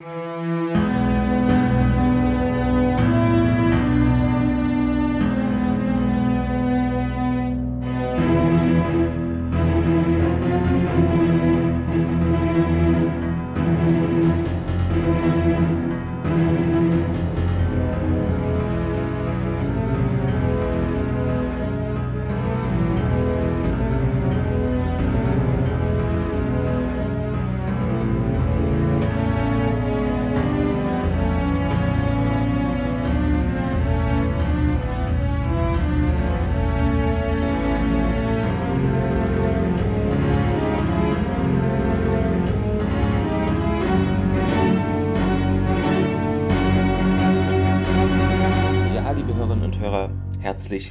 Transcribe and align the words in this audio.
Música 0.00 0.73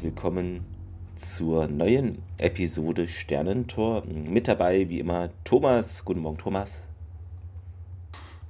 willkommen 0.03 0.65
zur 1.15 1.67
neuen 1.67 2.21
Episode 2.37 3.07
Sternentor. 3.07 4.03
Mit 4.05 4.49
dabei, 4.49 4.89
wie 4.89 4.99
immer, 4.99 5.29
Thomas. 5.45 6.03
Guten 6.03 6.19
Morgen, 6.19 6.37
Thomas. 6.37 6.85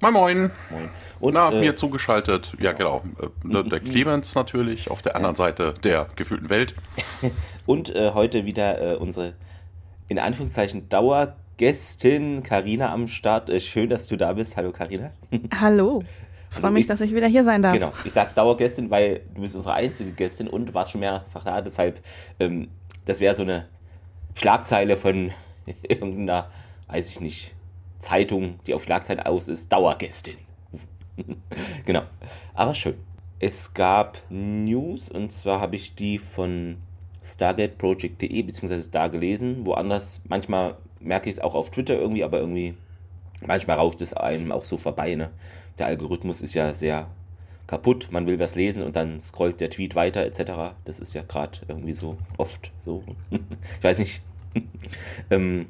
Moin, 0.02 0.14
moin. 0.14 0.52
moin. 0.72 0.90
Und, 1.20 1.36
Na, 1.36 1.52
äh, 1.52 1.60
mir 1.60 1.76
zugeschaltet, 1.76 2.54
ja 2.60 2.72
genau, 2.72 3.04
äh, 3.22 3.64
der 3.70 3.80
Clemens 3.82 4.34
natürlich, 4.34 4.90
auf 4.90 5.04
der 5.04 5.16
anderen 5.16 5.36
Seite 5.36 5.76
der 5.84 6.08
gefühlten 6.16 6.50
Welt. 6.50 6.73
Und 7.67 7.94
äh, 7.95 8.12
heute 8.16 8.45
wieder 8.45 8.94
äh, 8.94 8.95
unsere, 8.95 9.34
in 10.08 10.17
Anführungszeichen, 10.17 10.90
Dauergästin 10.90 12.42
Karina 12.42 12.92
am 12.92 13.08
Start. 13.08 13.52
Äh, 13.52 13.60
schön, 13.60 13.90
dass 13.90 14.08
du 14.08 14.17
da 14.17 14.34
bist. 14.34 14.58
Hallo, 14.58 14.72
Karina. 14.72 15.12
Hallo. 15.56 16.04
Freue 16.54 16.72
mich, 16.72 16.82
ich, 16.82 16.88
dass 16.88 17.02
ich 17.02 17.14
wieder 17.14 17.28
hier 17.28 17.44
sein 17.44 17.62
darf. 17.62 17.73
Genau, 17.73 17.92
ich 18.04 18.14
sage 18.14 18.32
Dauergästin, 18.36 18.90
weil 18.90 19.22
du 19.34 19.42
bist 19.42 19.56
unsere 19.56 19.73
einzige 19.73 20.12
Gästin 20.12 20.48
und 20.48 20.73
warst 20.73 20.92
schon 20.92 21.02
mehrfach 21.02 21.44
da. 21.44 21.62
Deshalb, 21.62 22.02
ähm, 22.40 22.70
das 23.06 23.20
wäre 23.20 23.34
so 23.36 23.42
eine 23.42 23.68
Schlagzeile 24.36 24.98
von 24.98 25.32
irgendeiner, 25.82 26.50
weiß 26.88 27.10
ich 27.12 27.20
nicht, 27.20 27.56
Zeitung, 28.00 28.56
die 28.68 28.73
auf 28.73 28.84
Schlagzeilen 28.84 29.22
aus 29.22 29.48
ist. 29.48 29.72
Dauergästin. 29.72 30.38
genau, 31.86 32.04
aber 32.54 32.73
schön. 32.73 32.95
Es 33.40 33.73
gab 33.73 34.20
News 34.30 35.10
und 35.10 35.32
zwar 35.32 35.60
habe 35.60 35.76
ich 35.76 35.95
die 35.95 36.17
von 36.17 36.78
stargateproject.de 37.23 38.42
beziehungsweise 38.42 38.90
da 38.90 39.08
gelesen. 39.08 39.66
Woanders, 39.66 40.22
manchmal 40.28 40.78
merke 41.00 41.30
ich 41.30 41.36
es 41.36 41.42
auch 41.42 41.56
auf 41.56 41.70
Twitter 41.70 41.95
irgendwie, 42.00 42.23
aber 42.23 42.40
irgendwie, 42.40 42.76
manchmal 43.45 43.78
rauscht 43.78 44.02
es 44.02 44.14
einem 44.14 44.52
auch 44.52 44.64
so 44.64 44.78
vorbei. 44.78 45.16
Ne? 45.16 45.30
Der 45.78 45.88
Algorithmus 45.88 46.42
ist 46.42 46.54
ja 46.54 46.74
sehr 46.74 47.08
kaputt, 47.68 48.10
man 48.12 48.28
will 48.28 48.40
was 48.40 48.56
lesen 48.56 48.84
und 48.84 48.96
dann 48.96 49.20
scrollt 49.20 49.60
der 49.60 49.70
Tweet 49.70 49.96
weiter 49.96 50.26
etc. 50.26 50.76
Das 50.86 51.00
ist 51.00 51.14
ja 51.14 51.24
gerade 51.24 51.60
irgendwie 51.68 51.94
so 51.94 52.18
oft 52.38 52.72
so. 52.86 53.04
ich 53.32 53.84
weiß 53.84 54.00
nicht. 54.00 54.22
ähm, 55.30 55.68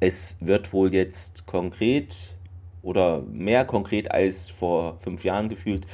es 0.00 0.36
wird 0.40 0.72
wohl 0.72 0.92
jetzt 0.94 1.46
konkret 1.46 2.34
oder 2.82 3.20
mehr 3.20 3.64
konkret 3.64 4.10
als 4.10 4.48
vor 4.48 4.98
fünf 5.00 5.24
Jahren 5.24 5.48
gefühlt 5.48 5.86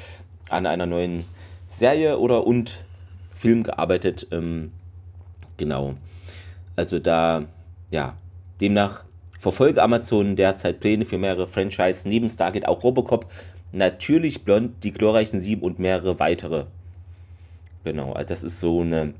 an 0.48 0.66
einer 0.66 0.86
neuen 0.86 1.24
Serie 1.66 2.18
oder 2.18 2.46
und 2.46 2.84
Film 3.34 3.64
gearbeitet. 3.64 4.28
Ähm, 4.30 4.72
genau. 5.56 5.94
Also 6.76 6.98
da, 6.98 7.44
ja, 7.90 8.16
demnach 8.60 9.04
Verfolge 9.38 9.82
Amazon 9.82 10.36
derzeit 10.36 10.80
Pläne 10.80 11.04
für 11.04 11.18
mehrere 11.18 11.46
Franchises 11.46 12.06
neben 12.06 12.28
Stargate 12.28 12.68
auch 12.68 12.82
Robocop, 12.82 13.30
natürlich 13.72 14.44
Blond, 14.44 14.82
die 14.82 14.92
glorreichen 14.92 15.40
Sieben 15.40 15.62
und 15.62 15.78
mehrere 15.78 16.18
weitere. 16.18 16.66
Genau, 17.84 18.12
also 18.12 18.28
das 18.28 18.42
ist 18.42 18.60
so 18.60 18.80
eine 18.80 19.14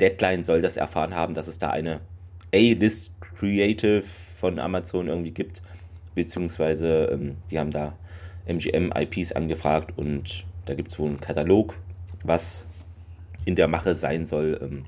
Deadline 0.00 0.42
soll 0.42 0.62
das 0.62 0.76
erfahren 0.76 1.14
haben, 1.14 1.34
dass 1.34 1.46
es 1.46 1.58
da 1.58 1.70
eine 1.70 2.00
A-List 2.54 3.12
Creative 3.20 4.02
von 4.02 4.58
Amazon 4.58 5.08
irgendwie 5.08 5.30
gibt, 5.30 5.62
beziehungsweise 6.14 7.04
ähm, 7.12 7.36
die 7.50 7.58
haben 7.58 7.70
da 7.70 7.96
MGM-IPs 8.46 9.32
angefragt 9.32 9.96
und 9.96 10.44
da 10.64 10.74
gibt 10.74 10.90
es 10.90 10.98
wohl 10.98 11.08
einen 11.08 11.20
Katalog, 11.20 11.76
was 12.24 12.66
in 13.44 13.56
der 13.56 13.68
Mache 13.68 13.94
sein 13.94 14.24
soll. 14.24 14.58
Ähm, 14.60 14.84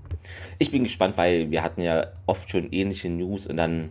ich 0.59 0.71
bin 0.71 0.83
gespannt, 0.83 1.17
weil 1.17 1.51
wir 1.51 1.63
hatten 1.63 1.81
ja 1.81 2.09
oft 2.27 2.51
schon 2.51 2.73
ähnliche 2.73 3.09
News 3.09 3.47
und 3.47 3.57
dann 3.57 3.91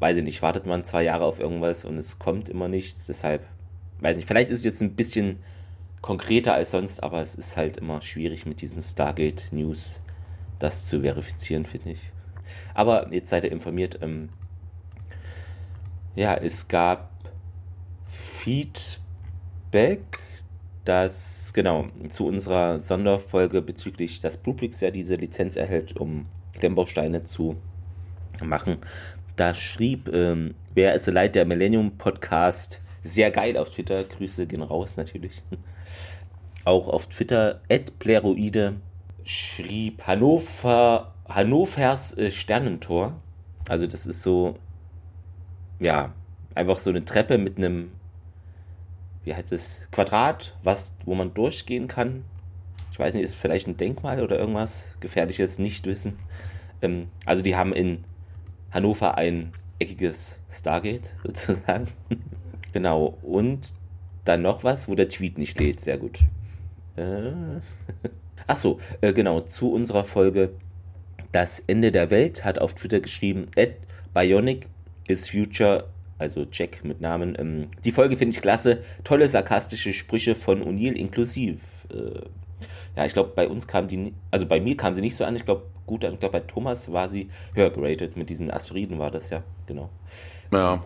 weiß 0.00 0.16
ich 0.16 0.24
nicht, 0.24 0.42
wartet 0.42 0.66
man 0.66 0.82
zwei 0.82 1.04
Jahre 1.04 1.24
auf 1.24 1.38
irgendwas 1.38 1.84
und 1.84 1.96
es 1.96 2.18
kommt 2.18 2.48
immer 2.48 2.68
nichts. 2.68 3.06
Deshalb, 3.06 3.46
weiß 4.00 4.16
nicht, 4.16 4.26
vielleicht 4.26 4.50
ist 4.50 4.60
es 4.60 4.64
jetzt 4.64 4.82
ein 4.82 4.96
bisschen 4.96 5.38
konkreter 6.00 6.54
als 6.54 6.72
sonst, 6.72 7.02
aber 7.02 7.20
es 7.20 7.34
ist 7.34 7.56
halt 7.56 7.76
immer 7.76 8.00
schwierig 8.00 8.46
mit 8.46 8.62
diesen 8.62 8.82
Stargate 8.82 9.52
News 9.52 10.00
das 10.58 10.86
zu 10.86 11.00
verifizieren, 11.00 11.64
finde 11.64 11.90
ich. 11.92 12.00
Aber 12.74 13.12
jetzt 13.12 13.30
seid 13.30 13.44
ihr 13.44 13.52
informiert. 13.52 13.98
Ähm, 14.02 14.28
ja, 16.14 16.34
es 16.34 16.68
gab 16.68 17.10
Feedback, 18.06 19.00
dass, 20.84 21.52
genau, 21.54 21.88
zu 22.10 22.26
unserer 22.26 22.80
Sonderfolge 22.80 23.62
bezüglich, 23.62 24.20
dass 24.20 24.36
Blueprix 24.36 24.80
ja 24.80 24.90
diese 24.90 25.14
Lizenz 25.16 25.56
erhält, 25.56 25.96
um 25.96 26.26
Klemmbausteine 26.52 27.24
zu 27.24 27.56
machen, 28.42 28.78
da 29.36 29.54
schrieb, 29.54 30.08
ähm, 30.12 30.54
wer 30.74 30.94
ist 30.94 31.06
leid 31.06 31.34
der 31.34 31.44
Millennium 31.44 31.96
Podcast, 31.96 32.80
sehr 33.02 33.30
geil 33.30 33.56
auf 33.56 33.70
Twitter, 33.70 34.04
Grüße 34.04 34.46
gehen 34.46 34.62
raus 34.62 34.96
natürlich. 34.96 35.42
Auch 36.64 36.88
auf 36.88 37.08
Twitter, 37.08 37.60
Pleroide, 37.98 38.76
schrieb 39.24 40.06
Hannover, 40.06 41.14
Hannovers 41.28 42.16
äh, 42.18 42.30
Sternentor. 42.30 43.20
Also 43.68 43.86
das 43.86 44.06
ist 44.06 44.22
so, 44.22 44.56
ja, 45.78 46.12
einfach 46.54 46.78
so 46.78 46.90
eine 46.90 47.04
Treppe 47.04 47.38
mit 47.38 47.56
einem, 47.56 47.92
wie 49.24 49.34
heißt 49.34 49.52
es, 49.52 49.88
Quadrat, 49.90 50.54
was, 50.62 50.94
wo 51.04 51.14
man 51.14 51.32
durchgehen 51.32 51.88
kann. 51.88 52.24
Ich 52.92 52.98
weiß 52.98 53.14
nicht, 53.14 53.24
ist 53.24 53.36
vielleicht 53.36 53.68
ein 53.68 53.76
Denkmal 53.76 54.22
oder 54.22 54.38
irgendwas 54.38 54.96
gefährliches 55.00 55.58
Nichtwissen. 55.58 56.18
Ähm, 56.82 57.08
also 57.24 57.42
die 57.42 57.56
haben 57.56 57.72
in 57.72 58.04
Hannover 58.70 59.16
ein 59.18 59.52
eckiges 59.78 60.38
Stargate 60.48 61.14
sozusagen. 61.24 61.88
genau. 62.72 63.18
Und 63.22 63.74
dann 64.24 64.42
noch 64.42 64.64
was, 64.64 64.88
wo 64.88 64.94
der 64.94 65.08
Tweet 65.08 65.38
nicht 65.38 65.58
lädt. 65.58 65.80
Sehr 65.80 65.98
gut. 65.98 66.20
Äh. 66.96 67.32
Achso, 68.46 68.78
äh, 69.00 69.12
genau. 69.12 69.40
Zu 69.40 69.72
unserer 69.72 70.04
Folge 70.04 70.52
Das 71.32 71.60
Ende 71.60 71.92
der 71.92 72.10
Welt 72.10 72.44
hat 72.44 72.58
auf 72.58 72.74
Twitter 72.74 73.00
geschrieben, 73.00 73.46
at 73.56 73.70
Bionic 74.12 74.66
is 75.06 75.28
Future, 75.28 75.88
also 76.18 76.46
Jack 76.50 76.84
mit 76.84 77.00
Namen. 77.00 77.36
Ähm, 77.38 77.68
die 77.84 77.92
Folge 77.92 78.16
finde 78.16 78.34
ich 78.34 78.42
klasse. 78.42 78.82
Tolle 79.04 79.28
sarkastische 79.28 79.92
Sprüche 79.92 80.34
von 80.34 80.62
O'Neill 80.62 80.92
inklusiv. 80.92 81.60
Äh, 81.92 82.22
ja, 82.96 83.06
ich 83.06 83.12
glaube, 83.12 83.32
bei 83.34 83.48
uns 83.48 83.66
kam 83.66 83.88
die, 83.88 84.14
also 84.30 84.46
bei 84.46 84.60
mir 84.60 84.76
kam 84.76 84.94
sie 84.94 85.00
nicht 85.00 85.14
so 85.14 85.24
an. 85.24 85.36
Ich 85.36 85.44
glaube, 85.44 85.62
gut 85.86 86.04
Ich 86.04 86.20
glaube, 86.20 86.40
bei 86.40 86.40
Thomas 86.40 86.92
war 86.92 87.08
sie 87.08 87.28
höher 87.54 87.70
geratet. 87.70 88.16
Mit 88.16 88.30
diesen 88.30 88.50
Asteroiden 88.50 88.98
war 88.98 89.10
das 89.10 89.30
ja, 89.30 89.42
genau. 89.66 89.90
Ja. 90.52 90.82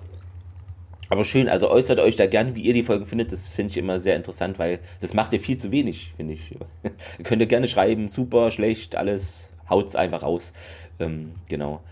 Aber 1.11 1.25
schön, 1.25 1.49
also 1.49 1.71
äußert 1.71 1.99
euch 1.99 2.17
da 2.17 2.27
gerne, 2.27 2.57
wie 2.57 2.63
ihr 2.63 2.73
die 2.73 2.83
Folgen 2.83 3.05
findet. 3.05 3.31
Das 3.31 3.51
finde 3.51 3.71
ich 3.71 3.77
immer 3.77 3.99
sehr 3.99 4.17
interessant, 4.17 4.59
weil 4.59 4.81
das 5.01 5.13
macht 5.13 5.33
ihr 5.33 5.41
viel 5.41 5.57
zu 5.57 5.71
wenig, 5.71 6.15
finde 6.17 6.35
ich. 6.35 6.57
könnt 7.23 7.43
ihr 7.43 7.47
gerne 7.47 7.69
schreiben, 7.69 8.09
super, 8.09 8.51
schlecht, 8.51 8.97
alles, 8.97 9.53
haut's 9.69 9.95
einfach 9.95 10.23
raus. 10.23 10.53
Ähm, 10.99 11.33
genau. 11.49 11.83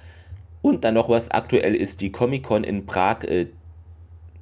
Und 0.63 0.85
dann 0.85 0.95
noch 0.95 1.09
was, 1.09 1.31
aktuell 1.31 1.75
ist 1.75 2.01
die 2.01 2.13
Comic-Con 2.13 2.65
in 2.65 2.87
Prag, 2.87 3.25
äh, 3.25 3.49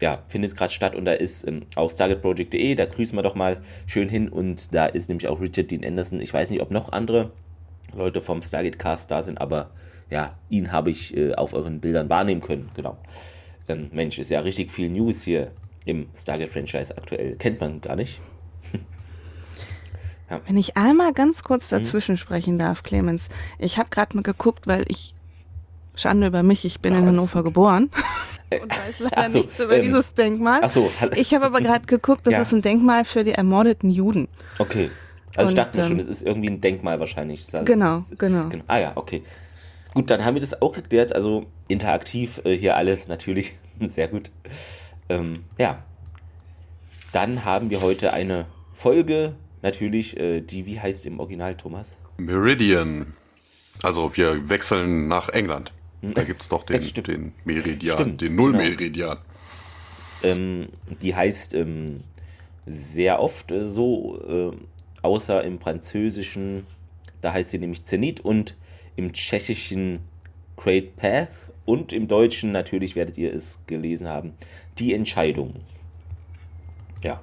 ja, 0.01 0.23
findet 0.29 0.57
gerade 0.57 0.73
statt 0.73 0.95
und 0.95 1.05
da 1.05 1.13
ist 1.13 1.47
ähm, 1.47 1.63
auf 1.77 1.93
stargateproject.de, 1.93 2.75
da 2.75 2.87
grüßen 2.87 3.17
wir 3.17 3.23
doch 3.23 3.35
mal 3.35 3.61
schön 3.87 4.09
hin 4.09 4.29
und 4.29 4.75
da 4.75 4.87
ist 4.87 5.09
nämlich 5.09 5.29
auch 5.29 5.41
Richard 5.41 5.71
Dean 5.71 5.85
Anderson. 5.85 6.21
Ich 6.21 6.33
weiß 6.33 6.51
nicht, 6.51 6.63
ob 6.63 6.71
noch 6.71 6.93
andere 6.93 7.33
Leute 7.95 8.21
vom 8.21 8.43
Stargate 8.43 8.79
Cast 8.79 9.11
da 9.11 9.23
sind, 9.23 9.41
aber 9.41 9.71
ja, 10.11 10.31
ihn 10.49 10.73
habe 10.73 10.91
ich 10.91 11.17
äh, 11.17 11.35
auf 11.35 11.53
euren 11.53 11.81
Bildern 11.81 12.09
wahrnehmen 12.09 12.41
können, 12.41 12.69
genau. 12.75 12.99
Ähm, 13.69 13.91
Mensch, 13.93 14.19
ist 14.19 14.31
ja 14.31 14.41
richtig 14.41 14.71
viel 14.71 14.89
News 14.89 15.23
hier 15.23 15.53
im 15.85 16.09
Stargate-Franchise 16.17 16.97
aktuell. 16.97 17.37
Kennt 17.37 17.61
man 17.61 17.81
gar 17.81 17.97
nicht. 17.97 18.21
ja. 20.31 20.41
Wenn 20.47 20.57
ich 20.57 20.77
einmal 20.77 21.13
ganz 21.13 21.43
kurz 21.43 21.71
mhm. 21.71 21.77
dazwischen 21.77 22.13
mhm. 22.13 22.19
sprechen 22.19 22.59
darf, 22.59 22.83
Clemens. 22.83 23.29
Ich 23.59 23.79
habe 23.79 23.91
gerade 23.91 24.17
mal 24.17 24.23
geguckt, 24.23 24.67
weil 24.67 24.85
ich, 24.89 25.15
Schande 25.95 26.27
über 26.27 26.43
mich, 26.43 26.65
ich 26.65 26.81
bin 26.81 26.95
Ach, 26.95 26.99
in 26.99 27.07
Hannover 27.07 27.45
geboren. 27.45 27.91
Und 28.51 28.71
weiß 28.71 29.01
leider 29.01 29.31
so, 29.31 29.39
nichts 29.39 29.61
über 29.61 29.77
ähm, 29.77 29.83
dieses 29.83 30.15
Denkmal. 30.15 30.61
Ach 30.63 30.71
so. 30.71 30.91
Ich 31.15 31.35
habe 31.35 31.47
aber 31.47 31.61
gerade 31.61 31.87
geguckt, 31.87 32.27
das 32.27 32.33
ja. 32.33 32.41
ist 32.43 32.53
ein 32.53 32.63
Denkmal 32.63 33.05
für 33.05 33.25
die 33.25 33.33
ermordeten 33.33 33.91
Juden. 33.91 34.29
Okay. 34.59 34.91
Also 35.37 35.49
und, 35.49 35.59
ich 35.59 35.65
dachte 35.65 35.79
mir 35.79 35.85
schon, 35.85 35.99
es 35.99 36.09
ist 36.09 36.23
irgendwie 36.23 36.49
ein 36.49 36.61
Denkmal 36.61 36.99
wahrscheinlich. 36.99 37.47
Das 37.47 37.65
genau, 37.65 37.99
ist, 37.99 38.19
genau, 38.19 38.49
genau. 38.49 38.65
Ah 38.67 38.79
ja, 38.79 38.93
okay. 38.97 39.23
Gut, 39.95 40.11
dann 40.11 40.25
haben 40.25 40.35
wir 40.35 40.41
das 40.41 40.61
auch 40.61 40.73
geklärt. 40.73 41.15
Also 41.15 41.47
interaktiv 41.69 42.41
äh, 42.45 42.57
hier 42.57 42.77
alles 42.77 43.09
natürlich. 43.09 43.57
Sehr 43.87 44.09
gut. 44.09 44.31
Ähm, 45.09 45.45
ja. 45.59 45.83
Dann 47.13 47.45
haben 47.45 47.71
wir 47.71 47.81
heute 47.81 48.13
eine 48.13 48.47
Folge, 48.73 49.35
natürlich, 49.63 50.19
äh, 50.19 50.41
die, 50.41 50.67
wie 50.67 50.81
heißt 50.81 51.07
im 51.07 51.19
Original, 51.19 51.57
Thomas? 51.57 51.99
Meridian. 52.19 53.15
Also 53.83 54.17
wir 54.17 54.49
wechseln 54.49 55.09
nach 55.09 55.29
England. 55.31 55.73
Da 56.03 56.25
gibt 56.25 56.41
es 56.43 56.49
doch 56.49 56.65
den, 56.65 56.81
den 56.81 57.33
Meridian, 57.45 57.95
Stimmt, 57.95 58.21
den 58.23 58.35
Nullmeridian. 58.35 59.19
Genau. 60.23 60.33
Ähm, 60.35 60.69
die 61.03 61.15
heißt 61.15 61.55
ähm, 61.55 62.01
sehr 62.67 63.21
oft 63.21 63.51
äh, 63.51 63.67
so, 63.67 64.53
äh, 64.53 64.57
außer 65.03 65.45
im 65.45 65.61
Französischen, 65.61 66.67
da 67.21 67.33
heißt 67.33 67.51
sie 67.51 67.59
nämlich 67.59 67.85
Zenit 67.85 68.21
und 68.21 68.57
im 68.97 69.13
Tschechischen 69.13 70.01
Great 70.57 70.97
Path 70.97 71.31
und 71.65 71.93
im 71.93 72.09
Deutschen 72.09 72.53
natürlich 72.53 72.97
werdet 72.97 73.17
ihr 73.17 73.33
es 73.33 73.61
gelesen 73.67 74.09
haben, 74.09 74.33
die 74.79 74.95
Entscheidung. 74.95 75.55
Ja. 77.03 77.21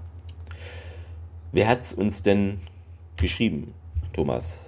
Wer 1.51 1.67
hat 1.67 1.81
es 1.81 1.93
uns 1.93 2.21
denn 2.21 2.59
geschrieben, 3.15 3.73
Thomas? 4.13 4.66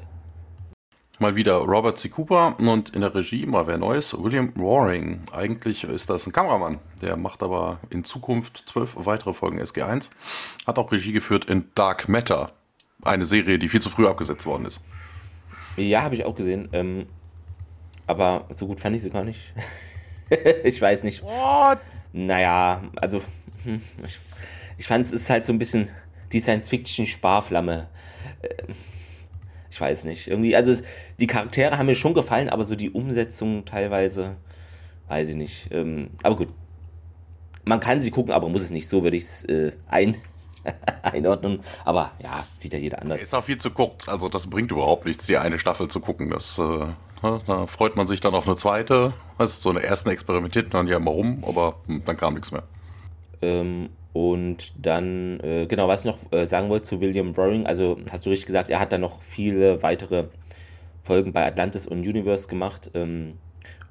Mal 1.21 1.35
wieder 1.35 1.55
Robert 1.55 1.99
C. 1.99 2.07
Cooper 2.07 2.55
und 2.59 2.95
in 2.95 3.01
der 3.01 3.13
Regie 3.13 3.45
mal 3.45 3.67
wer 3.67 3.77
Neues, 3.77 4.17
William 4.17 4.53
Roaring. 4.57 5.19
Eigentlich 5.33 5.83
ist 5.83 6.09
das 6.09 6.25
ein 6.25 6.31
Kameramann, 6.31 6.79
der 7.01 7.17
macht 7.17 7.43
aber 7.43 7.81
in 7.89 8.05
Zukunft 8.05 8.63
zwölf 8.65 8.93
weitere 8.95 9.33
Folgen 9.33 9.59
SG1. 9.59 10.11
Hat 10.65 10.79
auch 10.79 10.93
Regie 10.93 11.11
geführt 11.11 11.43
in 11.43 11.65
Dark 11.75 12.07
Matter, 12.07 12.53
eine 13.03 13.25
Serie, 13.25 13.59
die 13.59 13.67
viel 13.67 13.81
zu 13.81 13.89
früh 13.89 14.07
abgesetzt 14.07 14.45
worden 14.45 14.65
ist. 14.65 14.85
Ja, 15.75 16.03
habe 16.03 16.15
ich 16.15 16.23
auch 16.23 16.35
gesehen. 16.35 16.69
Ähm, 16.71 17.07
aber 18.07 18.45
so 18.51 18.67
gut 18.67 18.79
fand 18.79 18.95
ich 18.95 19.01
sie 19.01 19.09
gar 19.09 19.25
nicht. 19.25 19.53
ich 20.63 20.81
weiß 20.81 21.03
nicht. 21.03 21.21
What? 21.21 21.79
Naja, 22.13 22.81
also 22.95 23.21
hm, 23.65 23.81
ich, 24.05 24.19
ich 24.77 24.87
fand 24.87 25.05
es 25.05 25.11
ist 25.11 25.29
halt 25.29 25.43
so 25.43 25.51
ein 25.51 25.59
bisschen 25.59 25.89
die 26.31 26.39
Science-Fiction-Sparflamme. 26.39 27.89
Äh, 28.41 28.73
ich 29.79 29.81
weiß 29.81 30.05
nicht. 30.05 30.27
Irgendwie, 30.27 30.55
also 30.57 30.71
es, 30.71 30.83
die 31.19 31.27
Charaktere 31.27 31.77
haben 31.77 31.85
mir 31.85 31.95
schon 31.95 32.13
gefallen, 32.13 32.49
aber 32.49 32.65
so 32.65 32.75
die 32.75 32.89
Umsetzung 32.89 33.63
teilweise, 33.63 34.35
weiß 35.07 35.29
ich 35.29 35.35
nicht. 35.37 35.69
Ähm, 35.71 36.09
aber 36.21 36.35
gut. 36.35 36.49
Man 37.63 37.79
kann 37.79 38.01
sie 38.01 38.11
gucken, 38.11 38.33
aber 38.33 38.49
muss 38.49 38.61
es 38.61 38.71
nicht. 38.71 38.89
So 38.89 39.03
würde 39.03 39.15
ich 39.15 39.23
es 39.23 39.45
äh, 39.45 39.71
ein, 39.87 40.17
einordnen. 41.03 41.61
Aber 41.85 42.11
ja, 42.21 42.45
sieht 42.57 42.73
ja 42.73 42.79
jeder 42.79 43.01
anders. 43.01 43.21
Ist 43.21 43.33
auch 43.33 43.43
viel 43.43 43.57
zu 43.57 43.71
kurz. 43.71 44.09
Also 44.09 44.27
das 44.27 44.47
bringt 44.47 44.71
überhaupt 44.71 45.05
nichts, 45.05 45.27
die 45.27 45.37
eine 45.37 45.59
Staffel 45.59 45.87
zu 45.87 46.01
gucken. 46.01 46.29
Das, 46.29 46.57
äh, 46.57 46.61
ne, 46.61 47.41
da 47.47 47.65
freut 47.65 47.95
man 47.95 48.05
sich 48.07 48.19
dann 48.19 48.33
auf 48.35 48.47
eine 48.47 48.57
zweite. 48.57 49.13
Weißt, 49.37 49.61
so 49.61 49.69
eine 49.69 49.81
ersten 49.81 50.09
experimentiert 50.09 50.73
dann 50.73 50.87
ja 50.87 50.97
immer 50.97 51.11
rum, 51.11 51.45
aber 51.47 51.75
hm, 51.85 52.03
dann 52.03 52.17
kam 52.17 52.33
nichts 52.33 52.51
mehr. 52.51 52.63
Ähm, 53.41 53.89
und 54.13 54.73
dann, 54.85 55.39
äh, 55.41 55.65
genau, 55.67 55.87
was 55.87 56.05
ich 56.05 56.11
noch 56.11 56.31
äh, 56.31 56.45
sagen 56.45 56.69
wollte 56.69 56.83
zu 56.83 57.01
William 57.01 57.31
Roaring, 57.31 57.65
also 57.65 57.97
hast 58.11 58.25
du 58.25 58.29
richtig 58.29 58.47
gesagt, 58.47 58.69
er 58.69 58.79
hat 58.79 58.91
dann 58.91 59.01
noch 59.01 59.21
viele 59.21 59.83
weitere 59.83 60.25
Folgen 61.03 61.31
bei 61.33 61.45
Atlantis 61.45 61.87
und 61.87 61.99
Universe 62.07 62.47
gemacht. 62.47 62.91
Ähm, 62.93 63.33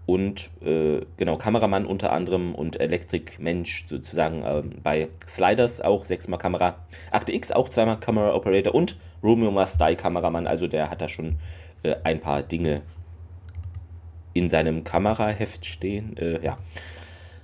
und 0.06 0.50
äh, 0.64 1.00
genau, 1.18 1.36
Kameramann 1.36 1.84
unter 1.84 2.12
anderem 2.12 2.54
und 2.54 2.80
Elektrikmensch 2.80 3.86
sozusagen 3.88 4.42
ähm, 4.44 4.70
bei 4.82 5.08
Sliders 5.28 5.82
auch 5.82 6.06
sechsmal 6.06 6.38
Kamera. 6.38 6.76
Akte 7.10 7.32
X 7.32 7.52
auch 7.52 7.68
zweimal 7.68 8.00
Camera 8.00 8.34
Operator 8.34 8.74
und 8.74 8.96
Romeo 9.22 9.50
Must 9.50 9.80
Die 9.80 9.96
Kameramann, 9.96 10.46
also 10.46 10.66
der 10.66 10.90
hat 10.90 11.02
da 11.02 11.08
schon 11.08 11.36
äh, 11.82 11.94
ein 12.04 12.20
paar 12.20 12.42
Dinge 12.42 12.82
in 14.32 14.48
seinem 14.48 14.82
Kameraheft 14.82 15.66
stehen. 15.66 16.16
Äh, 16.16 16.42
ja. 16.42 16.56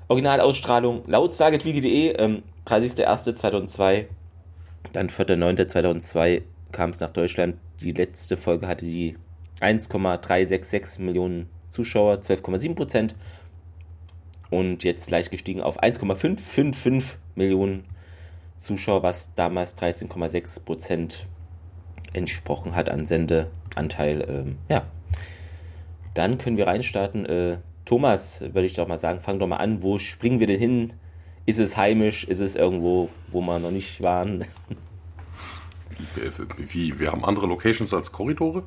Originalausstrahlung 0.09 1.03
laut 1.07 1.35
StargetWiki.de, 1.35 2.17
ähm, 2.17 2.43
30.01.2002, 2.67 4.07
dann 4.93 5.09
4.9.2002 5.09 6.43
kam 6.73 6.91
es 6.91 7.01
nach 7.01 7.11
Deutschland. 7.11 7.57
Die 7.81 7.93
letzte 7.93 8.37
Folge 8.37 8.67
hatte 8.67 8.85
die 8.85 9.17
1,366 9.61 10.99
Millionen 11.01 11.49
Zuschauer, 11.69 12.17
12,7 12.17 12.75
Prozent. 12.75 13.15
Und 14.51 14.85
jetzt 14.85 15.11
leicht 15.11 15.31
gestiegen 15.31 15.61
auf 15.61 15.79
1,555 15.79 17.19
Millionen 17.35 17.85
Zuschauer, 18.57 19.03
was 19.03 19.35
damals 19.35 19.77
13,6 19.77 20.65
Prozent 20.65 21.27
entsprochen 22.13 22.75
hat 22.75 22.89
an 22.89 23.07
Sendeanteil. 23.07 24.25
Ähm, 24.29 24.59
ja, 24.69 24.87
dann 26.15 26.39
können 26.39 26.57
wir 26.57 26.67
reinstarten. 26.67 27.27
Äh, 27.27 27.59
Thomas, 27.85 28.41
würde 28.41 28.65
ich 28.65 28.75
doch 28.75 28.87
mal 28.87 28.99
sagen, 28.99 29.21
fang 29.21 29.39
doch 29.39 29.49
mal 29.49 29.57
an. 29.57 29.83
Wo 29.83 29.99
springen 29.99 30.41
wir 30.41 30.47
denn 30.47 30.61
hin? 30.61 30.95
Ist 31.47 31.59
es 31.59 31.77
heimisch? 31.77 32.25
Ist 32.25 32.41
es 32.41 32.57
irgendwo, 32.57 33.11
wo 33.29 33.41
wir 33.41 33.59
noch 33.59 33.71
nicht 33.71 34.03
waren? 34.03 34.45
Wie, 36.57 36.99
wir 36.99 37.13
haben 37.13 37.25
andere 37.25 37.47
Locations 37.47 37.93
als 37.95 38.11
Korridore? 38.11 38.65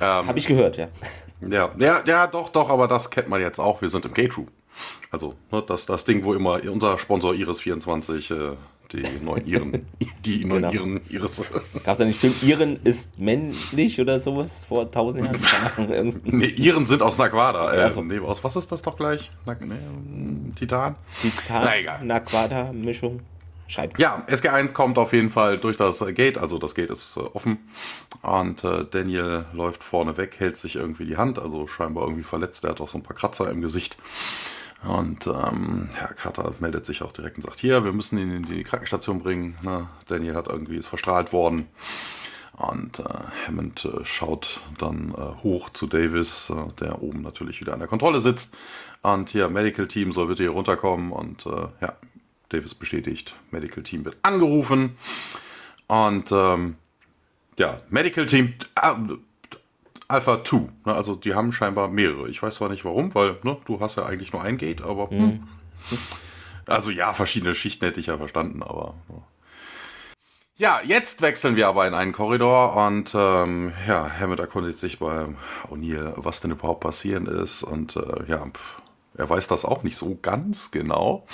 Ähm, 0.00 0.26
Habe 0.26 0.38
ich 0.38 0.46
gehört, 0.46 0.76
ja. 0.76 0.88
Ja, 1.40 1.70
ja, 1.78 2.02
ja, 2.04 2.26
doch, 2.26 2.48
doch, 2.48 2.68
aber 2.68 2.88
das 2.88 3.10
kennt 3.10 3.28
man 3.28 3.40
jetzt 3.40 3.60
auch. 3.60 3.80
Wir 3.80 3.88
sind 3.88 4.04
im 4.04 4.14
Gate 4.14 4.36
Room. 4.36 4.48
Also, 5.10 5.34
ne, 5.52 5.62
das, 5.66 5.86
das 5.86 6.04
Ding, 6.04 6.24
wo 6.24 6.34
immer 6.34 6.60
unser 6.70 6.98
Sponsor 6.98 7.32
Iris24 7.32 8.34
äh, 8.34 8.56
die 8.92 9.04
neuen 9.22 9.46
Iren, 9.46 9.86
die 10.24 10.44
neuen 10.44 10.70
genau. 10.70 11.00
Iris. 11.08 11.42
Gab 11.84 11.92
es 11.92 11.98
da 11.98 12.04
nicht 12.04 12.18
Film 12.18 12.34
Iren 12.42 12.78
ist 12.84 13.18
männlich 13.18 14.00
oder 14.00 14.18
sowas 14.18 14.64
vor 14.64 14.90
tausend 14.90 15.26
Jahren? 15.26 16.20
nee, 16.24 16.46
Iren 16.46 16.86
sind 16.86 17.02
aus 17.02 17.18
Naquada. 17.18 17.74
Äh, 17.74 17.80
also. 17.80 18.02
nee, 18.02 18.18
aus 18.18 18.42
was 18.42 18.56
ist 18.56 18.72
das 18.72 18.82
doch 18.82 18.96
gleich? 18.96 19.30
Na, 19.44 19.56
nee, 19.60 19.74
Titan? 20.54 20.96
Titan, 21.20 22.06
Naquada-Mischung. 22.06 23.20
Schreibt. 23.70 23.98
Ja, 23.98 24.24
SG1 24.28 24.72
kommt 24.72 24.96
auf 24.96 25.12
jeden 25.12 25.28
Fall 25.28 25.58
durch 25.58 25.76
das 25.76 26.02
Gate, 26.14 26.38
also 26.38 26.56
das 26.56 26.74
Gate 26.74 26.88
ist 26.88 27.18
äh, 27.18 27.20
offen 27.20 27.58
und 28.22 28.64
äh, 28.64 28.86
Daniel 28.90 29.44
läuft 29.52 29.84
vorne 29.84 30.16
weg, 30.16 30.36
hält 30.38 30.56
sich 30.56 30.76
irgendwie 30.76 31.04
die 31.04 31.18
Hand, 31.18 31.38
also 31.38 31.66
scheinbar 31.66 32.04
irgendwie 32.04 32.22
verletzt, 32.22 32.64
er 32.64 32.70
hat 32.70 32.80
auch 32.80 32.88
so 32.88 32.96
ein 32.96 33.02
paar 33.02 33.14
Kratzer 33.14 33.50
im 33.50 33.60
Gesicht. 33.60 33.98
Und 34.84 35.26
ähm, 35.26 35.88
Herr 35.94 36.14
Carter 36.14 36.54
meldet 36.60 36.86
sich 36.86 37.02
auch 37.02 37.12
direkt 37.12 37.36
und 37.36 37.42
sagt, 37.42 37.58
hier, 37.58 37.84
wir 37.84 37.92
müssen 37.92 38.16
ihn 38.18 38.30
in 38.30 38.42
die 38.44 38.62
Krankenstation 38.62 39.20
bringen. 39.20 39.56
Ne? 39.62 39.88
Daniel 40.06 40.36
hat 40.36 40.48
irgendwie 40.48 40.76
ist 40.76 40.86
verstrahlt 40.86 41.32
worden. 41.32 41.66
Und 42.56 42.98
äh, 42.98 43.04
Hammond 43.46 43.84
äh, 43.84 44.04
schaut 44.04 44.60
dann 44.78 45.14
äh, 45.16 45.42
hoch 45.42 45.70
zu 45.70 45.86
Davis, 45.86 46.50
äh, 46.50 46.72
der 46.80 47.02
oben 47.02 47.22
natürlich 47.22 47.60
wieder 47.60 47.72
an 47.72 47.78
der 47.78 47.88
Kontrolle 47.88 48.20
sitzt. 48.20 48.56
Und 49.02 49.30
hier, 49.30 49.48
Medical 49.48 49.86
Team 49.86 50.12
soll 50.12 50.26
bitte 50.26 50.42
hier 50.42 50.50
runterkommen. 50.50 51.12
Und 51.12 51.46
äh, 51.46 51.68
ja, 51.80 51.96
Davis 52.48 52.74
bestätigt, 52.74 53.34
Medical 53.50 53.82
Team 53.82 54.04
wird 54.04 54.16
angerufen. 54.22 54.96
Und 55.86 56.32
ähm, 56.32 56.76
ja, 57.58 57.80
Medical 57.90 58.26
Team, 58.26 58.54
äh, 58.80 58.94
Alpha 60.08 60.42
2. 60.42 60.56
Ne? 60.56 60.94
Also 60.94 61.14
die 61.14 61.34
haben 61.34 61.52
scheinbar 61.52 61.88
mehrere. 61.88 62.28
Ich 62.28 62.42
weiß 62.42 62.56
zwar 62.56 62.70
nicht 62.70 62.84
warum, 62.84 63.14
weil 63.14 63.36
ne, 63.42 63.58
du 63.66 63.80
hast 63.80 63.96
ja 63.96 64.06
eigentlich 64.06 64.32
nur 64.32 64.42
ein 64.42 64.56
Gate, 64.56 64.82
aber. 64.82 65.12
Mhm. 65.12 65.46
Hm. 65.90 65.98
Also 66.66 66.90
ja, 66.90 67.12
verschiedene 67.12 67.54
Schichten 67.54 67.84
hätte 67.84 68.00
ich 68.00 68.06
ja 68.06 68.16
verstanden, 68.18 68.62
aber. 68.62 68.94
Ja, 70.56 70.80
jetzt 70.84 71.22
wechseln 71.22 71.54
wir 71.54 71.68
aber 71.68 71.86
in 71.86 71.94
einen 71.94 72.12
Korridor 72.12 72.74
und 72.74 73.14
ähm, 73.14 73.72
ja, 73.86 74.10
Hammett 74.10 74.40
erkundigt 74.40 74.76
sich 74.76 74.98
bei 74.98 75.26
O'Neill, 75.70 76.14
was 76.16 76.40
denn 76.40 76.50
überhaupt 76.50 76.80
passieren 76.80 77.26
ist. 77.26 77.62
Und 77.62 77.94
äh, 77.96 78.24
ja, 78.26 78.44
er 79.14 79.30
weiß 79.30 79.46
das 79.46 79.64
auch 79.64 79.82
nicht 79.84 79.96
so 79.96 80.18
ganz 80.20 80.72
genau. 80.72 81.26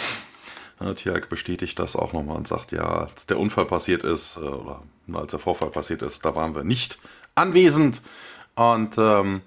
Äh, 0.78 0.94
Tiag 0.94 1.30
bestätigt 1.30 1.78
das 1.78 1.96
auch 1.96 2.12
nochmal 2.12 2.36
und 2.36 2.46
sagt, 2.46 2.72
ja, 2.72 2.84
als 2.84 3.26
der 3.26 3.38
Unfall 3.38 3.64
passiert 3.64 4.04
ist, 4.04 4.36
äh, 4.36 4.40
oder 4.40 4.82
als 5.12 5.30
der 5.30 5.40
Vorfall 5.40 5.70
passiert 5.70 6.02
ist, 6.02 6.24
da 6.24 6.34
waren 6.34 6.54
wir 6.54 6.64
nicht 6.64 6.98
anwesend. 7.34 8.02
Und 8.54 8.96
ähm, 8.98 9.42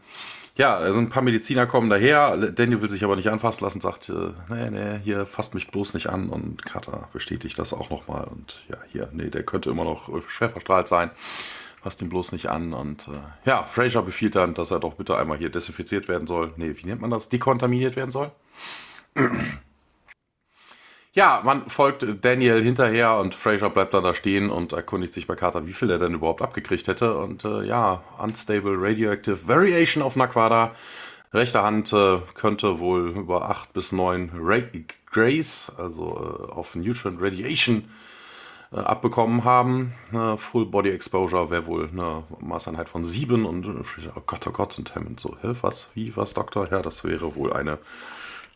ja, 0.56 0.76
also 0.76 1.00
ein 1.00 1.10
paar 1.10 1.22
Mediziner 1.22 1.68
kommen 1.68 1.90
daher. 1.90 2.36
Daniel 2.36 2.82
will 2.82 2.90
sich 2.90 3.04
aber 3.04 3.16
nicht 3.16 3.30
anfassen 3.30 3.64
lassen, 3.64 3.80
sagt, 3.80 4.10
äh, 4.10 4.32
nee, 4.50 4.70
nee, 4.72 5.00
hier 5.04 5.26
fasst 5.28 5.54
mich 5.54 5.70
bloß 5.70 5.94
nicht 5.94 6.08
an. 6.08 6.30
Und 6.30 6.66
Carter 6.66 7.10
bestätigt 7.14 7.60
das 7.60 7.74
auch 7.74 7.90
nochmal. 7.90 8.26
Und 8.26 8.64
ja, 8.70 8.78
hier, 8.92 9.10
nee, 9.14 9.30
der 9.30 9.44
könnte 9.44 9.70
immer 9.70 9.84
noch 9.84 10.10
schwer 10.28 10.50
verstrahlt 10.50 10.88
sein. 10.88 11.12
Fasst 11.84 12.02
ihn 12.02 12.10
bloß 12.10 12.32
nicht 12.32 12.48
an. 12.48 12.74
Und 12.74 13.08
äh, 13.08 13.50
ja, 13.50 13.64
Fraser 13.64 14.02
befiehlt 14.02 14.36
dann, 14.36 14.56
dass 14.56 14.72
er 14.72 14.80
doch 14.80 14.96
bitte 14.96 15.16
einmal 15.16 15.38
hier 15.38 15.52
desinfiziert 15.52 16.08
werden 16.08 16.28
soll. 16.28 16.52
Nee, 16.58 16.76
wie 16.76 16.88
nennt 16.88 17.02
man 17.02 17.12
das? 17.12 17.30
Dekontaminiert 17.30 17.96
werden 17.96 18.12
soll. 18.12 18.32
Ja, 21.18 21.42
man 21.44 21.68
folgt 21.68 22.06
Daniel 22.22 22.62
hinterher 22.62 23.18
und 23.18 23.34
Fraser 23.34 23.72
bleibt 23.72 23.96
dann 23.96 24.04
da 24.04 24.14
stehen 24.14 24.52
und 24.52 24.74
erkundigt 24.74 25.16
sich 25.16 25.26
bei 25.26 25.36
Carter, 25.36 25.66
wie 25.66 25.74
viel 25.74 25.90
er 25.90 25.98
denn 25.98 26.14
überhaupt 26.14 26.44
abgekriegt 26.44 26.88
hätte. 26.88 27.18
Und 27.18 27.44
äh, 27.44 27.64
ja, 27.64 28.04
Unstable 28.20 28.76
Radioactive 28.78 29.48
Variation 29.48 30.04
auf 30.04 30.16
Naquada. 30.16 30.76
Rechte 31.34 31.64
Hand 31.64 31.92
äh, 31.92 32.20
könnte 32.36 32.78
wohl 32.78 33.10
über 33.18 33.50
8 33.50 33.74
bis 33.74 33.92
9 33.92 34.30
Ra 34.40 34.60
Grace, 35.12 35.72
also 35.76 36.50
äh, 36.52 36.52
auf 36.52 36.76
Nutrient 36.76 37.20
Radiation 37.20 37.86
äh, 38.72 38.76
abbekommen 38.76 39.44
haben. 39.44 39.94
Full 40.38 40.68
Body 40.68 40.92
Exposure 40.92 41.50
wäre 41.50 41.66
wohl 41.66 41.90
eine 41.92 42.26
Maßeinheit 42.42 42.90
von 42.90 43.06
sieben 43.06 43.48
und 43.48 43.66
äh, 43.66 44.10
oh 44.16 44.22
Gott, 44.28 44.46
oh 44.46 44.52
Gott, 44.52 44.78
und 44.78 44.94
Hammond 44.94 45.20
so, 45.20 45.36
hä, 45.42 45.56
was, 45.62 45.90
wie, 45.96 46.16
was, 46.16 46.36
Doktor? 46.36 46.70
Ja, 46.70 46.84
das 46.84 47.04
wäre 47.04 47.36
wohl 47.36 47.54
eine 47.54 47.80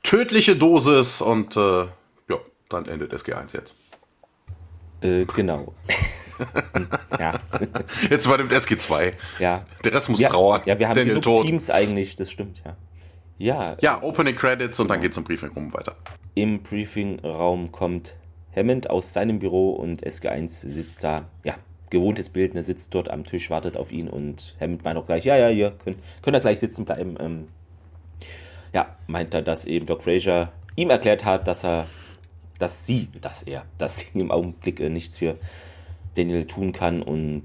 tödliche 0.03 0.55
Dosis 0.55 1.23
und 1.23 1.57
äh, 1.57 1.87
dann 2.73 2.85
endet 2.85 3.13
SG1 3.13 3.53
jetzt. 3.53 3.75
Äh, 5.01 5.25
genau. 5.25 5.73
ja. 7.19 7.39
Jetzt 8.09 8.27
war 8.29 8.37
dem 8.37 8.47
SG2. 8.47 9.13
Ja. 9.39 9.65
Der 9.83 9.93
Rest 9.93 10.09
muss 10.09 10.19
ja, 10.19 10.29
trauern. 10.29 10.61
Ja, 10.65 10.77
wir 10.79 10.89
haben 10.89 11.05
genug. 11.05 11.41
Teams 11.43 11.69
eigentlich, 11.69 12.15
das 12.15 12.31
stimmt, 12.31 12.61
ja. 12.65 12.75
Ja. 13.37 13.75
Ja, 13.81 14.03
Opening 14.03 14.35
Credits 14.35 14.79
und 14.79 14.89
dann 14.89 15.01
geht's 15.01 15.17
im 15.17 15.23
Briefing 15.23 15.49
rum 15.49 15.73
weiter. 15.73 15.95
Im 16.35 16.61
Briefingraum 16.61 17.71
kommt 17.71 18.15
Hammond 18.55 18.89
aus 18.89 19.13
seinem 19.13 19.39
Büro 19.39 19.71
und 19.71 20.05
SG1 20.05 20.69
sitzt 20.69 21.03
da, 21.03 21.25
ja, 21.43 21.55
gewohntes 21.89 22.29
Bild, 22.29 22.55
er 22.55 22.63
sitzt 22.63 22.93
dort 22.93 23.09
am 23.09 23.23
Tisch, 23.23 23.49
wartet 23.49 23.77
auf 23.77 23.91
ihn 23.91 24.07
und 24.07 24.55
Hammond 24.61 24.83
meint 24.83 24.97
auch 24.97 25.07
gleich, 25.07 25.25
ja, 25.25 25.37
ja, 25.37 25.49
ihr 25.49 25.71
könnt, 25.71 25.97
könnt 26.21 26.37
ihr 26.37 26.39
gleich 26.39 26.59
sitzen 26.59 26.85
bleiben. 26.85 27.17
Ähm, 27.19 27.47
ja, 28.73 28.95
meint 29.07 29.33
er, 29.33 29.41
dass 29.41 29.65
eben 29.65 29.85
Doc 29.87 30.03
Fraser 30.03 30.51
ihm 30.75 30.89
erklärt 30.89 31.25
hat, 31.25 31.47
dass 31.47 31.63
er, 31.63 31.87
dass 32.61 32.85
sie, 32.85 33.09
dass 33.19 33.43
er, 33.43 33.65
dass 33.77 33.99
sie 33.99 34.19
im 34.19 34.31
Augenblick 34.31 34.79
äh, 34.79 34.89
nichts 34.89 35.17
für 35.17 35.37
Daniel 36.15 36.45
tun 36.45 36.71
kann 36.71 37.01
und 37.01 37.43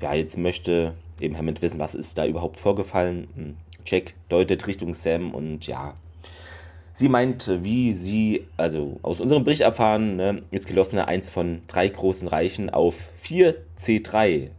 ja, 0.00 0.14
jetzt 0.14 0.36
möchte 0.36 0.94
eben 1.20 1.36
Hammond 1.36 1.62
wissen, 1.62 1.78
was 1.78 1.94
ist 1.94 2.18
da 2.18 2.26
überhaupt 2.26 2.60
vorgefallen. 2.60 3.56
Jack 3.84 4.14
deutet 4.28 4.66
Richtung 4.66 4.92
Sam 4.94 5.34
und 5.34 5.66
ja, 5.66 5.94
sie 6.92 7.08
meint, 7.08 7.50
wie 7.62 7.92
sie, 7.92 8.46
also 8.56 8.98
aus 9.02 9.20
unserem 9.20 9.44
Bericht 9.44 9.62
erfahren, 9.62 10.16
ne, 10.16 10.42
ist 10.50 10.66
Gelofene 10.66 11.06
eins 11.06 11.30
von 11.30 11.62
drei 11.68 11.88
großen 11.88 12.28
Reichen 12.28 12.70
auf 12.70 13.12
4C3. 13.22 14.50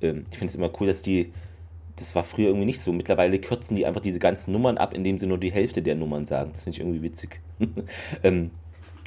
Ähm, 0.00 0.26
ich 0.30 0.38
finde 0.38 0.50
es 0.50 0.54
immer 0.54 0.70
cool, 0.80 0.86
dass 0.86 1.02
die, 1.02 1.32
das 1.96 2.14
war 2.14 2.22
früher 2.22 2.48
irgendwie 2.48 2.66
nicht 2.66 2.80
so, 2.80 2.92
mittlerweile 2.92 3.38
kürzen 3.38 3.76
die 3.76 3.86
einfach 3.86 4.00
diese 4.00 4.20
ganzen 4.20 4.52
Nummern 4.52 4.78
ab, 4.78 4.94
indem 4.94 5.18
sie 5.18 5.26
nur 5.26 5.38
die 5.38 5.52
Hälfte 5.52 5.82
der 5.82 5.96
Nummern 5.96 6.26
sagen. 6.26 6.50
Das 6.52 6.62
finde 6.64 6.76
ich 6.76 6.80
irgendwie 6.80 7.02
witzig. 7.02 7.40
ähm, 8.22 8.50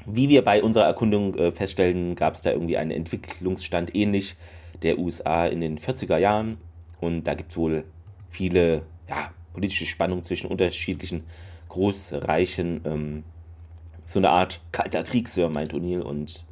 wie 0.06 0.30
wir 0.30 0.44
bei 0.44 0.62
unserer 0.62 0.86
Erkundung 0.86 1.36
äh, 1.36 1.52
feststellen, 1.52 2.16
gab 2.16 2.36
es 2.36 2.42
da 2.42 2.52
irgendwie 2.52 2.78
einen 2.78 2.92
Entwicklungsstand 2.92 3.96
ähnlich 3.96 4.36
der 4.82 5.00
USA 5.00 5.46
in 5.46 5.62
den 5.62 5.78
40er 5.78 6.18
Jahren. 6.18 6.58
Und 7.00 7.24
da 7.24 7.34
gibt 7.34 7.52
es 7.52 7.58
wohl 7.58 7.86
viele 8.30 8.84
ja, 9.08 9.32
politische 9.54 9.86
Spannungen 9.86 10.24
zwischen 10.24 10.50
unterschiedlichen 10.50 11.24
Großreichen. 11.70 12.82
Ähm, 12.86 13.24
so 14.06 14.20
eine 14.20 14.30
Art 14.30 14.62
kalter 14.72 15.04
Krieg, 15.04 15.28
Sir, 15.28 15.50
meint 15.50 15.74
O'Neill. 15.74 16.02
Und 16.02 16.44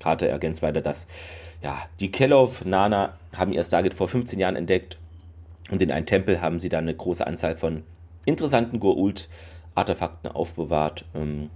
Carter 0.00 0.28
ergänzt 0.28 0.62
weiter, 0.62 0.80
dass 0.80 1.06
ja, 1.62 1.78
die 1.98 2.10
Kellogg 2.10 2.64
Nana 2.64 3.18
haben 3.36 3.52
ihr 3.52 3.64
Stargate 3.64 3.94
vor 3.94 4.08
15 4.08 4.38
Jahren 4.38 4.56
entdeckt. 4.56 4.98
Und 5.70 5.82
in 5.82 5.90
einem 5.90 6.06
Tempel 6.06 6.40
haben 6.40 6.58
sie 6.58 6.68
dann 6.68 6.84
eine 6.84 6.94
große 6.94 7.26
Anzahl 7.26 7.56
von 7.56 7.84
interessanten 8.24 8.80
Goa'uld-Artefakten 8.80 10.30
aufbewahrt. 10.30 11.04
Ähm, 11.14 11.50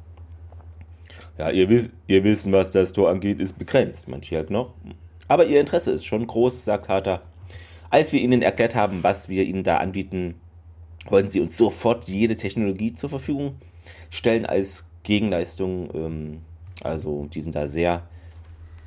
ja, 1.39 1.51
ihr, 1.51 1.69
wisst, 1.69 1.91
ihr 2.07 2.23
Wissen, 2.25 2.53
was 2.53 2.71
das 2.71 2.93
Tor 2.93 3.11
angeht, 3.11 3.41
ist 3.41 3.59
begrenzt, 3.59 4.09
manche 4.09 4.37
halt 4.37 4.51
noch. 4.51 4.75
Aber 5.27 5.47
ihr 5.47 5.61
Interesse 5.61 5.91
ist 5.91 6.05
schon 6.05 6.27
groß, 6.27 6.65
sagt 6.65 6.87
Carter. 6.87 7.23
Als 7.91 8.13
wir 8.13 8.21
ihnen 8.21 8.43
erklärt 8.43 8.75
haben, 8.75 9.03
was 9.03 9.29
wir 9.29 9.45
ihnen 9.45 9.65
da 9.65 9.79
anbieten, 9.79 10.35
wollten 11.07 11.31
sie 11.31 11.41
uns 11.41 11.57
sofort 11.57 12.09
jede 12.09 12.37
Technologie 12.37 12.95
zur 12.95 13.11
Verfügung 13.11 13.57
stellen 14.11 14.47
als 14.47 14.85
Gegenleistung. 15.03 15.91
Ähm, 15.95 16.41
also 16.83 17.27
die 17.27 17.41
sind 17.41 17.55
da 17.55 17.67
sehr 17.67 18.09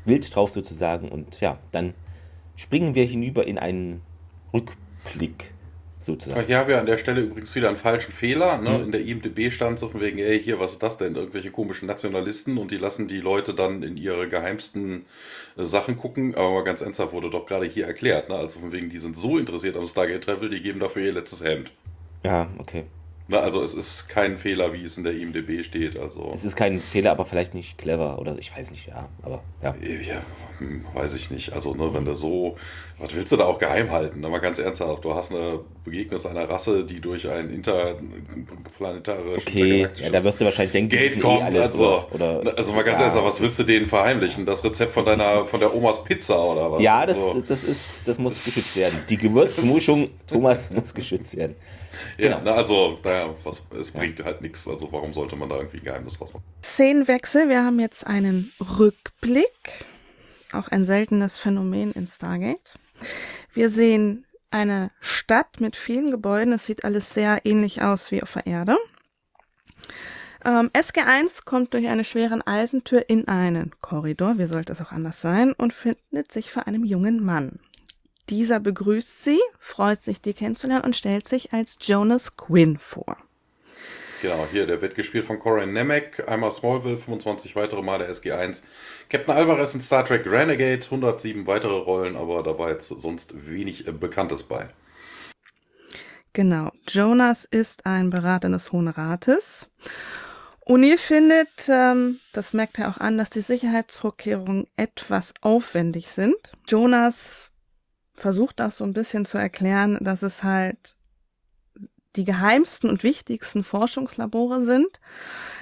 wild 0.05 0.33
drauf 0.35 0.51
sozusagen. 0.51 1.09
Und 1.09 1.39
ja, 1.41 1.57
dann 1.71 1.93
springen 2.55 2.95
wir 2.95 3.05
hinüber 3.05 3.47
in 3.47 3.57
einen 3.57 4.01
Rückblick 4.53 5.53
sozusagen. 5.99 6.45
Hier 6.45 6.57
haben 6.57 6.69
wir 6.69 6.79
an 6.79 6.85
der 6.85 6.97
Stelle 6.97 7.21
übrigens 7.21 7.55
wieder 7.55 7.67
einen 7.67 7.77
falschen 7.77 8.11
Fehler. 8.11 8.57
Ne? 8.59 8.77
Mhm. 8.77 8.83
In 8.85 8.91
der 8.91 9.01
IMDB 9.01 9.51
stand 9.51 9.79
so 9.79 9.89
von 9.89 10.01
wegen, 10.01 10.19
ey, 10.19 10.41
hier, 10.41 10.59
was 10.59 10.73
ist 10.73 10.83
das 10.83 10.97
denn? 10.97 11.15
Irgendwelche 11.15 11.51
komischen 11.51 11.87
Nationalisten 11.87 12.57
und 12.57 12.71
die 12.71 12.77
lassen 12.77 13.07
die 13.07 13.19
Leute 13.19 13.53
dann 13.53 13.83
in 13.83 13.97
ihre 13.97 14.27
geheimsten 14.27 15.05
äh, 15.57 15.63
Sachen 15.63 15.97
gucken. 15.97 16.35
Aber 16.35 16.51
mal 16.51 16.63
ganz 16.63 16.81
ernsthaft 16.81 17.13
wurde 17.13 17.29
doch 17.29 17.45
gerade 17.45 17.65
hier 17.65 17.87
erklärt. 17.87 18.29
Ne? 18.29 18.35
Also 18.35 18.59
von 18.59 18.71
wegen, 18.71 18.89
die 18.89 18.97
sind 18.97 19.17
so 19.17 19.37
interessiert 19.37 19.77
am 19.77 19.85
Stargate 19.85 20.23
Travel, 20.23 20.49
die 20.49 20.61
geben 20.61 20.79
dafür 20.79 21.03
ihr 21.03 21.13
letztes 21.13 21.43
Hemd. 21.43 21.71
Ja, 22.23 22.47
okay. 22.57 22.85
Na, 23.29 23.39
also 23.39 23.61
es 23.61 23.73
ist 23.73 24.07
kein 24.07 24.37
Fehler, 24.37 24.71
wie 24.71 24.85
es 24.85 24.97
in 24.97 25.03
der 25.03 25.13
IMDB 25.13 25.63
steht. 25.63 25.99
Also 25.99 26.29
es 26.33 26.45
ist 26.45 26.55
kein 26.55 26.79
Fehler, 26.79 27.11
aber 27.11 27.25
vielleicht 27.25 27.53
nicht 27.53 27.77
clever 27.77 28.19
oder 28.19 28.35
ich 28.39 28.55
weiß 28.55 28.71
nicht, 28.71 28.87
ja, 28.87 29.09
aber 29.21 29.43
ja. 29.61 29.73
Ja, 29.81 30.21
hm, 30.59 30.85
weiß 30.93 31.13
ich 31.15 31.29
nicht. 31.29 31.51
Also 31.51 31.73
ne, 31.73 31.93
wenn 31.93 32.05
du 32.05 32.13
so, 32.13 32.55
was 32.99 33.13
willst 33.13 33.33
du 33.33 33.35
da 33.35 33.43
auch 33.43 33.59
geheim 33.59 33.91
halten? 33.91 34.23
Aber 34.23 34.39
ganz 34.39 34.59
ernsthaft, 34.59 35.03
du 35.03 35.13
hast 35.13 35.31
eine 35.31 35.59
Begegnung 35.83 36.25
einer 36.25 36.49
Rasse, 36.49 36.85
die 36.85 37.01
durch 37.01 37.29
ein 37.29 37.49
interplanetarisches 37.49 39.45
Okay, 39.45 39.87
ja, 40.01 40.09
da 40.09 40.23
wirst 40.23 40.39
du 40.39 40.45
wahrscheinlich 40.45 40.71
denken, 40.71 40.89
Gate 40.89 41.19
kommt. 41.19 41.53
Eh 41.53 41.59
also, 41.59 42.05
oder, 42.11 42.39
oder, 42.39 42.57
also 42.57 42.71
mal 42.71 42.83
ganz 42.83 42.99
ja, 42.99 43.07
ernsthaft, 43.07 43.27
was 43.27 43.41
willst 43.41 43.59
du 43.59 43.63
denen 43.63 43.87
verheimlichen? 43.87 44.45
Das 44.45 44.63
Rezept 44.63 44.93
von 44.93 45.03
deiner, 45.03 45.45
von 45.45 45.59
der 45.59 45.75
Omas 45.75 46.01
Pizza 46.05 46.39
oder 46.39 46.71
was? 46.71 46.81
Ja, 46.81 47.05
das, 47.05 47.17
also, 47.17 47.41
das 47.41 47.65
ist, 47.65 48.07
das 48.07 48.17
muss 48.19 48.45
geschützt 48.45 48.77
werden. 48.77 48.99
Die 49.09 49.17
Gewürzmuschung 49.17 50.09
Thomas 50.25 50.71
muss 50.71 50.93
geschützt 50.93 51.35
werden. 51.35 51.55
Genau. 52.17 52.43
Ja, 52.43 52.55
also 52.55 52.99
naja, 53.03 53.33
was, 53.43 53.65
es 53.79 53.91
bringt 53.91 54.23
halt 54.23 54.41
nichts. 54.41 54.67
Also 54.67 54.91
warum 54.91 55.13
sollte 55.13 55.35
man 55.35 55.49
da 55.49 55.57
irgendwie 55.57 55.77
ein 55.77 55.83
Geheimnis 55.83 56.19
rausmachen? 56.19 56.45
Szenenwechsel. 56.63 57.49
Wir 57.49 57.63
haben 57.63 57.79
jetzt 57.79 58.05
einen 58.05 58.51
Rückblick. 58.79 59.85
Auch 60.53 60.69
ein 60.69 60.85
seltenes 60.85 61.37
Phänomen 61.37 61.91
in 61.91 62.07
Stargate. 62.07 62.75
Wir 63.53 63.69
sehen 63.69 64.25
eine 64.49 64.91
Stadt 65.01 65.59
mit 65.59 65.75
vielen 65.75 66.11
Gebäuden. 66.11 66.53
Es 66.53 66.65
sieht 66.65 66.83
alles 66.85 67.13
sehr 67.13 67.45
ähnlich 67.45 67.81
aus 67.81 68.11
wie 68.11 68.23
auf 68.23 68.33
der 68.33 68.47
Erde. 68.47 68.77
Ähm, 70.45 70.69
SG1 70.73 71.43
kommt 71.43 71.73
durch 71.73 71.87
eine 71.87 72.03
schwere 72.03 72.45
Eisentür 72.47 73.09
in 73.09 73.27
einen 73.27 73.71
Korridor, 73.81 74.37
wie 74.37 74.45
sollte 74.45 74.71
es 74.71 74.81
auch 74.81 74.91
anders 74.91 75.19
sein, 75.19 75.51
und 75.51 75.73
findet 75.73 76.31
sich 76.31 76.51
vor 76.51 76.67
einem 76.67 76.85
jungen 76.85 77.23
Mann. 77.23 77.59
Dieser 78.29 78.59
begrüßt 78.59 79.23
sie, 79.23 79.39
freut 79.59 80.03
sich, 80.03 80.21
die 80.21 80.33
kennenzulernen 80.33 80.83
und 80.83 80.95
stellt 80.95 81.27
sich 81.27 81.53
als 81.53 81.77
Jonas 81.81 82.35
Quinn 82.35 82.77
vor. 82.77 83.17
Genau, 84.21 84.47
hier, 84.51 84.65
der 84.65 84.81
wird 84.81 84.95
gespielt 84.95 85.25
von 85.25 85.37
Corin 85.37 85.73
Nemec, 85.73 86.27
einmal 86.27 86.51
Smallville, 86.51 86.97
25 86.97 87.55
weitere 87.55 87.83
Male 87.83 88.09
SG1. 88.09 88.63
Captain 89.09 89.35
Alvarez 89.35 89.75
in 89.75 89.81
Star 89.81 90.03
Trek 90.03 90.25
Renegade, 90.25 90.83
107 90.83 91.45
weitere 91.45 91.77
Rollen, 91.77 92.15
aber 92.15 92.41
da 92.41 92.57
war 92.57 92.71
jetzt 92.71 92.87
sonst 92.87 93.47
wenig 93.47 93.87
äh, 93.87 93.91
Bekanntes 93.91 94.43
bei. 94.43 94.69
Genau, 96.33 96.71
Jonas 96.89 97.45
ist 97.45 97.85
ein 97.85 98.09
Berater 98.09 98.49
des 98.49 98.71
Hohen 98.71 98.87
Rates. 98.87 99.69
O'Neill 100.65 100.97
findet, 100.97 101.69
ähm, 101.69 102.19
das 102.33 102.53
merkt 102.53 102.79
er 102.79 102.89
auch 102.89 102.97
an, 102.97 103.17
dass 103.17 103.29
die 103.29 103.41
Sicherheitsvorkehrungen 103.41 104.67
etwas 104.75 105.33
aufwendig 105.41 106.09
sind. 106.09 106.35
Jonas 106.67 107.51
versucht 108.17 108.59
auch 108.61 108.71
so 108.71 108.83
ein 108.83 108.93
bisschen 108.93 109.25
zu 109.25 109.37
erklären, 109.37 109.97
dass 110.01 110.23
es 110.23 110.43
halt 110.43 110.95
die 112.15 112.25
geheimsten 112.25 112.89
und 112.89 113.03
wichtigsten 113.03 113.63
Forschungslabore 113.63 114.63
sind, 114.63 114.99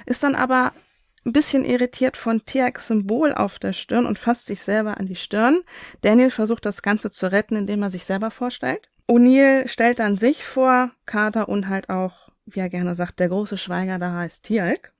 ist 0.06 0.22
dann 0.22 0.34
aber 0.34 0.72
ein 1.26 1.32
bisschen 1.32 1.64
irritiert 1.64 2.16
von 2.16 2.44
Tiaks 2.46 2.88
Symbol 2.88 3.34
auf 3.34 3.58
der 3.58 3.72
Stirn 3.72 4.06
und 4.06 4.18
fasst 4.18 4.46
sich 4.46 4.62
selber 4.62 4.96
an 4.96 5.06
die 5.06 5.16
Stirn. 5.16 5.60
Daniel 6.00 6.30
versucht 6.30 6.64
das 6.64 6.82
Ganze 6.82 7.10
zu 7.10 7.30
retten, 7.30 7.56
indem 7.56 7.82
er 7.82 7.90
sich 7.90 8.04
selber 8.04 8.30
vorstellt. 8.30 8.88
O'Neill 9.08 9.68
stellt 9.68 9.98
dann 9.98 10.16
sich 10.16 10.44
vor, 10.44 10.92
Carter 11.04 11.48
und 11.48 11.68
halt 11.68 11.90
auch, 11.90 12.30
wie 12.46 12.60
er 12.60 12.70
gerne 12.70 12.94
sagt, 12.94 13.20
der 13.20 13.28
große 13.28 13.58
Schweiger 13.58 13.98
da 13.98 14.14
heißt 14.14 14.44
Tialk. 14.44 14.92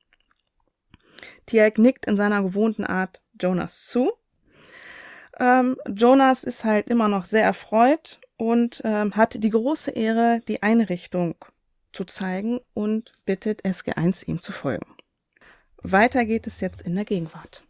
Tialk 1.46 1.78
nickt 1.78 2.06
in 2.06 2.16
seiner 2.16 2.42
gewohnten 2.42 2.84
Art 2.84 3.20
Jonas 3.40 3.86
zu 3.86 4.12
ähm, 5.38 5.76
Jonas 5.88 6.44
ist 6.44 6.64
halt 6.64 6.88
immer 6.88 7.08
noch 7.08 7.24
sehr 7.24 7.44
erfreut 7.44 8.20
und 8.36 8.82
ähm, 8.84 9.16
hat 9.16 9.42
die 9.42 9.50
große 9.50 9.90
Ehre, 9.90 10.40
die 10.48 10.62
Einrichtung 10.62 11.34
zu 11.92 12.04
zeigen 12.04 12.60
und 12.74 13.12
bittet 13.24 13.64
SG1 13.64 14.26
ihm 14.28 14.42
zu 14.42 14.52
folgen. 14.52 14.86
Weiter 15.82 16.24
geht 16.24 16.46
es 16.46 16.60
jetzt 16.60 16.82
in 16.82 16.94
der 16.94 17.04
Gegenwart. 17.04 17.62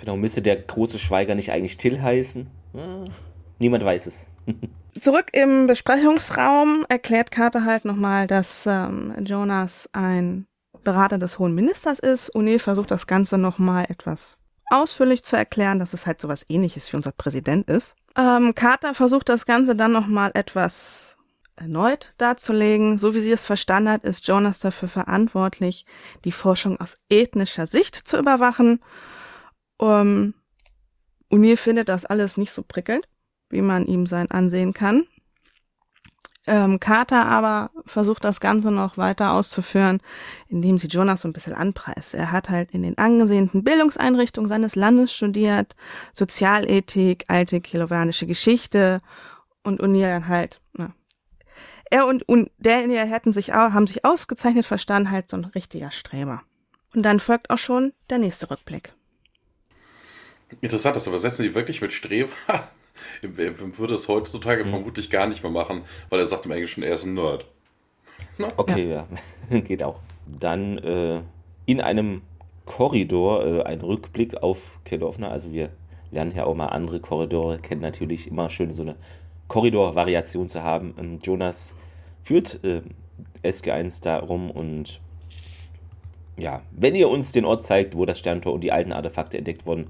Genau, 0.00 0.16
müsste 0.16 0.42
der 0.42 0.56
große 0.56 0.98
Schweiger 0.98 1.34
nicht 1.34 1.50
eigentlich 1.50 1.76
Till 1.76 2.00
heißen? 2.00 2.46
Hm, 2.72 3.10
niemand 3.58 3.84
weiß 3.84 4.06
es. 4.06 4.28
Zurück 5.00 5.30
im 5.32 5.66
Besprechungsraum 5.66 6.86
erklärt 6.88 7.30
Carter 7.30 7.64
halt 7.64 7.84
nochmal, 7.84 8.26
dass 8.26 8.66
ähm, 8.66 9.14
Jonas 9.24 9.88
ein 9.92 10.46
Berater 10.82 11.18
des 11.18 11.38
Hohen 11.38 11.54
Ministers 11.54 11.98
ist. 11.98 12.34
O'Neill 12.34 12.58
versucht 12.58 12.90
das 12.90 13.06
Ganze 13.06 13.38
nochmal 13.38 13.86
etwas 13.88 14.38
ausführlich 14.70 15.22
zu 15.22 15.36
erklären, 15.36 15.78
dass 15.78 15.92
es 15.92 16.06
halt 16.06 16.20
sowas 16.20 16.44
ähnliches 16.48 16.92
wie 16.92 16.96
unser 16.96 17.12
Präsident 17.12 17.68
ist. 17.68 17.96
Ähm, 18.16 18.54
Carter 18.54 18.94
versucht 18.94 19.28
das 19.28 19.46
Ganze 19.46 19.76
dann 19.76 19.92
nochmal 19.92 20.30
etwas 20.34 21.16
erneut 21.56 22.14
darzulegen. 22.18 22.98
So 22.98 23.14
wie 23.14 23.20
sie 23.20 23.32
es 23.32 23.46
verstanden 23.46 23.90
hat, 23.90 24.04
ist 24.04 24.26
Jonas 24.26 24.60
dafür 24.60 24.88
verantwortlich, 24.88 25.86
die 26.24 26.32
Forschung 26.32 26.80
aus 26.80 26.96
ethnischer 27.08 27.66
Sicht 27.66 27.96
zu 27.96 28.18
überwachen. 28.18 28.80
Um, 29.76 30.34
O'Neill 31.30 31.56
findet 31.56 31.88
das 31.88 32.04
alles 32.04 32.36
nicht 32.36 32.52
so 32.52 32.62
prickelnd, 32.62 33.08
wie 33.50 33.62
man 33.62 33.86
ihm 33.86 34.06
sein 34.06 34.30
ansehen 34.30 34.72
kann. 34.72 35.06
Ähm, 36.48 36.80
Carter 36.80 37.26
aber 37.26 37.70
versucht 37.84 38.24
das 38.24 38.40
Ganze 38.40 38.70
noch 38.70 38.96
weiter 38.96 39.32
auszuführen, 39.32 40.00
indem 40.48 40.78
sie 40.78 40.86
Jonas 40.86 41.20
so 41.20 41.28
ein 41.28 41.34
bisschen 41.34 41.52
anpreist. 41.52 42.14
Er 42.14 42.32
hat 42.32 42.48
halt 42.48 42.70
in 42.70 42.82
den 42.82 42.96
angesehenen 42.96 43.62
Bildungseinrichtungen 43.62 44.48
seines 44.48 44.74
Landes 44.74 45.12
studiert, 45.14 45.76
Sozialethik, 46.14 47.26
alte 47.28 47.60
kilovanische 47.60 48.26
Geschichte 48.26 49.02
und 49.62 49.82
O'Neill 49.82 50.26
halt, 50.26 50.62
na, 50.72 50.94
er 51.90 52.06
und, 52.06 52.26
und 52.26 52.50
Daniel 52.58 53.06
hätten 53.06 53.34
sich 53.34 53.52
auch, 53.52 53.72
haben 53.72 53.86
sich 53.86 54.06
ausgezeichnet 54.06 54.64
verstanden, 54.64 55.10
halt 55.10 55.28
so 55.28 55.36
ein 55.36 55.44
richtiger 55.44 55.90
Streber. 55.90 56.42
Und 56.94 57.02
dann 57.02 57.20
folgt 57.20 57.50
auch 57.50 57.58
schon 57.58 57.92
der 58.08 58.18
nächste 58.18 58.50
Rückblick. 58.50 58.94
Interessant, 60.62 60.96
das 60.96 61.06
übersetzen 61.06 61.42
die 61.42 61.54
wirklich 61.54 61.82
mit 61.82 61.92
Streber. 61.92 62.32
Würde 63.20 63.94
es 63.94 64.08
heutzutage 64.08 64.64
mhm. 64.64 64.68
vermutlich 64.68 65.10
gar 65.10 65.26
nicht 65.26 65.42
mehr 65.42 65.52
machen, 65.52 65.82
weil 66.10 66.20
er 66.20 66.26
sagt 66.26 66.46
im 66.46 66.52
Englischen, 66.52 66.82
er 66.82 66.94
ist 66.94 67.04
ein 67.04 67.14
Nerd. 67.14 67.46
Na? 68.38 68.48
Okay, 68.56 68.90
ja. 68.90 69.06
ja. 69.50 69.60
geht 69.60 69.82
auch. 69.82 70.00
Dann 70.26 70.78
äh, 70.78 71.22
in 71.66 71.80
einem 71.80 72.22
Korridor 72.64 73.44
äh, 73.44 73.62
ein 73.62 73.80
Rückblick 73.80 74.42
auf 74.42 74.78
Kedovna. 74.84 75.28
Also 75.28 75.52
wir 75.52 75.70
lernen 76.10 76.32
ja 76.34 76.44
auch 76.44 76.54
mal 76.54 76.66
andere 76.66 77.00
Korridore 77.00 77.58
kennen. 77.58 77.80
Natürlich 77.80 78.28
immer 78.28 78.50
schön 78.50 78.72
so 78.72 78.82
eine 78.82 78.96
Korridor-Variation 79.48 80.48
zu 80.48 80.62
haben. 80.62 80.94
Ähm, 80.98 81.18
Jonas 81.22 81.74
führt 82.22 82.62
äh, 82.64 82.82
SG1 83.42 84.02
da 84.02 84.18
rum 84.18 84.50
und 84.50 85.00
ja, 86.36 86.62
wenn 86.70 86.94
ihr 86.94 87.08
uns 87.08 87.32
den 87.32 87.44
Ort 87.44 87.62
zeigt, 87.62 87.96
wo 87.96 88.04
das 88.04 88.18
Sterntor 88.18 88.52
und 88.52 88.62
die 88.62 88.70
alten 88.70 88.92
Artefakte 88.92 89.38
entdeckt 89.38 89.66
wurden, 89.66 89.88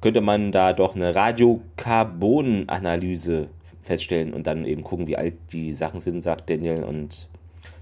könnte 0.00 0.20
man 0.20 0.52
da 0.52 0.72
doch 0.72 0.94
eine 0.94 1.14
Radiokarbonanalyse 1.14 3.48
feststellen 3.82 4.32
und 4.32 4.46
dann 4.46 4.64
eben 4.64 4.82
gucken, 4.82 5.06
wie 5.06 5.16
alt 5.16 5.34
die 5.52 5.72
Sachen 5.72 6.00
sind, 6.00 6.20
sagt 6.20 6.50
Daniel. 6.50 6.84
Und 6.84 7.28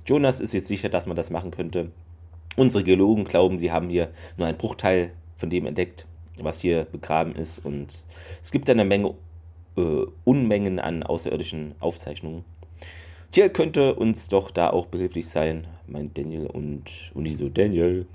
Jonas 0.06 0.40
ist 0.40 0.54
jetzt 0.54 0.68
sicher, 0.68 0.88
dass 0.88 1.06
man 1.06 1.16
das 1.16 1.30
machen 1.30 1.50
könnte. 1.50 1.90
Unsere 2.56 2.84
Geologen 2.84 3.24
glauben, 3.24 3.58
sie 3.58 3.70
haben 3.70 3.88
hier 3.88 4.10
nur 4.36 4.48
einen 4.48 4.58
Bruchteil 4.58 5.12
von 5.36 5.50
dem 5.50 5.66
entdeckt, 5.66 6.06
was 6.38 6.60
hier 6.60 6.84
begraben 6.84 7.34
ist. 7.34 7.64
Und 7.64 8.04
es 8.42 8.50
gibt 8.50 8.68
eine 8.70 8.84
Menge, 8.84 9.14
äh, 9.76 10.06
Unmengen 10.24 10.80
an 10.80 11.02
außerirdischen 11.02 11.74
Aufzeichnungen. 11.80 12.44
Tja, 13.30 13.48
könnte 13.48 13.94
uns 13.94 14.28
doch 14.28 14.50
da 14.50 14.70
auch 14.70 14.86
behilflich 14.86 15.28
sein, 15.28 15.66
meint 15.86 16.16
Daniel 16.16 16.46
und 16.46 17.12
Uniso 17.14 17.50
Daniel. 17.50 18.06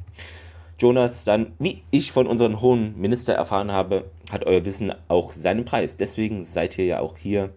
Jonas 0.80 1.24
dann, 1.24 1.53
wie 1.60 1.84
ich 1.92 2.12
von 2.12 2.27
unserem 2.27 2.62
hohen 2.62 3.00
Minister 3.00 3.34
erfahren 3.34 3.72
habe, 3.72 4.10
hat 4.32 4.46
euer 4.46 4.65
Wissen 4.65 4.94
auch 5.08 5.34
seinen 5.34 5.65
Preis. 5.65 5.98
Deswegen 5.98 6.44
seid 6.44 6.77
ihr 6.77 6.86
ja 6.86 7.00
auch 7.00 7.18
hier. 7.18 7.53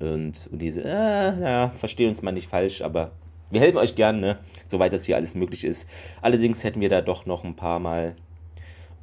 Und, 0.00 0.48
und 0.50 0.58
diese, 0.58 0.82
äh, 0.82 1.40
ja, 1.40 1.70
versteh 1.70 2.08
uns 2.08 2.22
mal 2.22 2.32
nicht 2.32 2.48
falsch, 2.48 2.82
aber 2.82 3.12
wir 3.50 3.60
helfen 3.60 3.76
euch 3.78 3.94
gern, 3.94 4.18
ne? 4.20 4.38
soweit 4.66 4.92
das 4.92 5.04
hier 5.04 5.16
alles 5.16 5.34
möglich 5.34 5.64
ist. 5.64 5.88
Allerdings 6.22 6.64
hätten 6.64 6.80
wir 6.80 6.88
da 6.88 7.02
doch 7.02 7.26
noch 7.26 7.44
ein 7.44 7.54
paar 7.54 7.78
Mal 7.78 8.16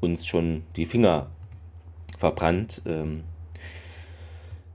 uns 0.01 0.25
schon 0.25 0.63
die 0.75 0.85
Finger 0.85 1.27
verbrannt. 2.17 2.81
Ähm, 2.85 3.23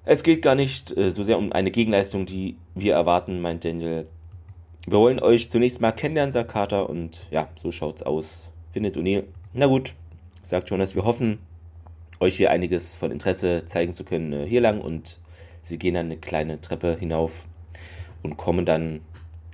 es 0.05 0.23
geht 0.23 0.43
gar 0.43 0.55
nicht 0.55 0.97
äh, 0.97 1.11
so 1.11 1.23
sehr 1.23 1.39
um 1.39 1.53
eine 1.53 1.71
Gegenleistung, 1.71 2.25
die 2.25 2.57
wir 2.75 2.95
erwarten, 2.95 3.41
meint 3.41 3.65
Daniel. 3.65 4.07
Wir 4.87 4.99
wollen 4.99 5.19
euch 5.19 5.51
zunächst 5.51 5.81
mal 5.81 5.93
kennenlernen, 5.93 6.33
sagt 6.33 6.51
Carter, 6.51 6.91
und 6.91 7.29
ja, 7.31 7.49
so 7.55 7.73
schaut's 7.73 8.03
aus. 8.03 8.53
Findet 8.73 8.99
O'Neill. 8.99 9.25
Na 9.55 9.67
gut, 9.67 9.95
sagt 10.43 10.69
Jonas, 10.69 10.95
wir 10.95 11.05
hoffen, 11.05 11.39
euch 12.21 12.37
hier 12.37 12.51
einiges 12.51 12.95
von 12.95 13.11
Interesse 13.11 13.65
zeigen 13.65 13.95
zu 13.95 14.05
können 14.05 14.33
äh, 14.35 14.47
hier 14.47 14.61
lang 14.61 14.83
und 14.83 15.21
sie 15.63 15.79
gehen 15.79 15.95
dann 15.95 16.07
eine 16.07 16.19
kleine 16.19 16.61
Treppe 16.61 16.97
hinauf 16.99 17.49
und 18.23 18.37
kommen 18.37 18.67
dann 18.67 19.01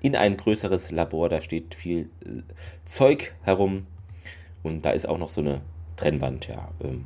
in 0.02 0.16
ein 0.16 0.36
größeres 0.36 0.90
Labor. 0.90 1.28
Da 1.28 1.40
steht 1.40 1.76
viel 1.76 2.10
äh, 2.24 2.42
Zeug 2.84 3.32
herum 3.42 3.86
und 4.64 4.84
da 4.84 4.90
ist 4.90 5.08
auch 5.08 5.18
noch 5.18 5.30
so 5.30 5.42
eine 5.42 5.60
Trennwand. 5.96 6.48
Ja, 6.48 6.72
ähm, 6.82 7.04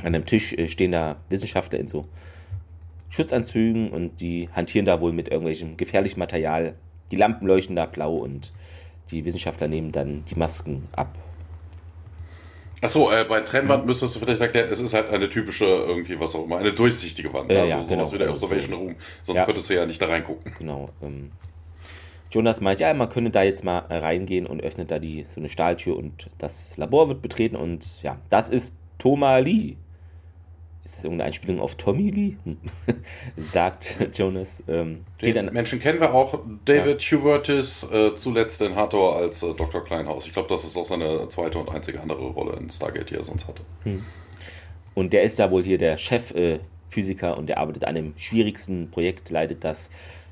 an 0.00 0.14
einem 0.14 0.26
Tisch 0.26 0.52
äh, 0.52 0.68
stehen 0.68 0.92
da 0.92 1.16
Wissenschaftler 1.30 1.78
in 1.78 1.88
so 1.88 2.04
Schutzanzügen 3.08 3.90
und 3.90 4.20
die 4.20 4.50
hantieren 4.52 4.84
da 4.84 5.00
wohl 5.00 5.12
mit 5.12 5.28
irgendwelchem 5.28 5.78
gefährlichem 5.78 6.18
Material. 6.18 6.74
Die 7.10 7.16
Lampen 7.16 7.46
leuchten 7.46 7.76
da 7.76 7.86
blau 7.86 8.16
und 8.16 8.52
die 9.10 9.24
Wissenschaftler 9.24 9.68
nehmen 9.68 9.92
dann 9.92 10.24
die 10.24 10.34
Masken 10.34 10.88
ab. 10.92 11.16
Achso, 12.82 13.10
äh, 13.10 13.24
bei 13.24 13.40
Trennwand 13.40 13.82
mhm. 13.82 13.88
müsstest 13.88 14.16
du 14.16 14.20
vielleicht 14.20 14.40
erklären, 14.40 14.68
es 14.70 14.80
ist 14.80 14.92
halt 14.92 15.08
eine 15.10 15.28
typische, 15.28 15.64
irgendwie, 15.64 16.20
was 16.20 16.34
auch 16.34 16.44
immer, 16.44 16.58
eine 16.58 16.72
durchsichtige 16.72 17.32
Wand. 17.32 17.50
Äh, 17.50 17.60
also 17.60 17.68
ja, 17.68 17.82
sowas 17.82 17.88
genau. 17.88 18.12
wie 18.12 18.18
der 18.18 18.30
Observation 18.30 18.74
Room. 18.74 18.96
Sonst 19.22 19.38
ja. 19.38 19.44
könntest 19.44 19.70
du 19.70 19.74
ja 19.74 19.86
nicht 19.86 20.00
da 20.00 20.06
reingucken. 20.06 20.52
Genau. 20.58 20.90
Ähm, 21.02 21.30
Jonas 22.30 22.60
meint, 22.60 22.80
ja, 22.80 22.92
man 22.92 23.08
könnte 23.08 23.30
da 23.30 23.42
jetzt 23.42 23.64
mal 23.64 23.78
reingehen 23.78 24.46
und 24.46 24.62
öffnet 24.62 24.90
da 24.90 24.98
die 24.98 25.24
so 25.26 25.40
eine 25.40 25.48
Stahltür 25.48 25.96
und 25.96 26.28
das 26.38 26.76
Labor 26.76 27.08
wird 27.08 27.22
betreten 27.22 27.56
und 27.56 28.02
ja, 28.02 28.18
das 28.28 28.50
ist 28.50 28.76
Thomas 28.98 29.42
Lee. 29.42 29.76
Ist 30.86 30.98
das 30.98 31.04
irgendeine 31.04 31.26
Einspielung 31.26 31.58
auf 31.58 31.74
Tommy 31.74 32.10
Lee? 32.10 32.36
Sagt 33.36 33.96
Jonas. 34.16 34.62
Ähm, 34.68 35.00
Den 35.20 35.46
Menschen 35.46 35.80
kennen 35.80 35.98
wir 35.98 36.14
auch. 36.14 36.38
David 36.64 37.02
ja. 37.02 37.18
Hubertis, 37.18 37.82
äh, 37.90 38.14
zuletzt 38.14 38.62
in 38.62 38.76
Hathor 38.76 39.16
als 39.16 39.42
äh, 39.42 39.52
Dr. 39.52 39.82
Kleinhaus. 39.82 40.28
Ich 40.28 40.32
glaube, 40.32 40.48
das 40.48 40.62
ist 40.62 40.76
auch 40.76 40.86
seine 40.86 41.26
zweite 41.26 41.58
und 41.58 41.70
einzige 41.70 42.00
andere 42.00 42.28
Rolle 42.28 42.56
in 42.60 42.70
Stargate, 42.70 43.10
die 43.10 43.16
er 43.16 43.24
sonst 43.24 43.48
hatte. 43.48 43.64
Hm. 43.82 44.04
Und 44.94 45.12
der 45.12 45.24
ist 45.24 45.40
da 45.40 45.50
wohl 45.50 45.64
hier 45.64 45.76
der 45.76 45.96
Chef-Physiker 45.96 47.32
äh, 47.32 47.36
und 47.36 47.48
der 47.48 47.58
arbeitet 47.58 47.84
an 47.84 47.96
dem 47.96 48.12
schwierigsten 48.16 48.88
Projekt, 48.88 49.30
leitet 49.30 49.64
das. 49.64 49.90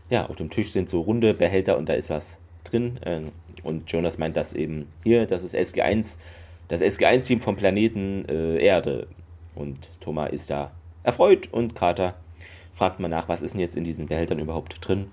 Ja, 0.09 0.27
auf 0.27 0.37
dem 0.37 0.51
Tisch 0.51 0.71
sind 0.71 0.89
so 0.89 1.01
runde 1.01 1.35
Behälter 1.35 1.77
und 1.77 1.89
da 1.89 1.95
ist 1.95 2.11
was 2.11 2.39
drin. 2.63 3.01
Äh, 3.03 3.23
und 3.65 3.91
Jonas 3.91 4.19
meint, 4.19 4.37
dass 4.37 4.53
eben 4.53 4.87
hier, 5.03 5.27
das 5.27 5.43
ist 5.43 5.57
SG1, 5.57 6.17
das 6.69 6.81
SG1-Team 6.81 7.41
vom 7.41 7.57
Planeten 7.57 8.25
äh, 8.29 8.65
Erde 8.65 9.09
und 9.55 9.91
Thomas 10.01 10.31
ist 10.31 10.51
da 10.51 10.73
erfreut 11.03 11.49
und 11.53 11.75
Carter 11.75 12.15
fragt 12.73 12.99
mal 12.99 13.09
nach, 13.09 13.29
was 13.29 13.41
ist 13.41 13.55
denn 13.55 13.61
jetzt 13.61 13.77
in 13.77 13.85
diesen 13.85 14.07
Behältern 14.07 14.41
überhaupt 14.41 14.87
drin. 14.87 15.07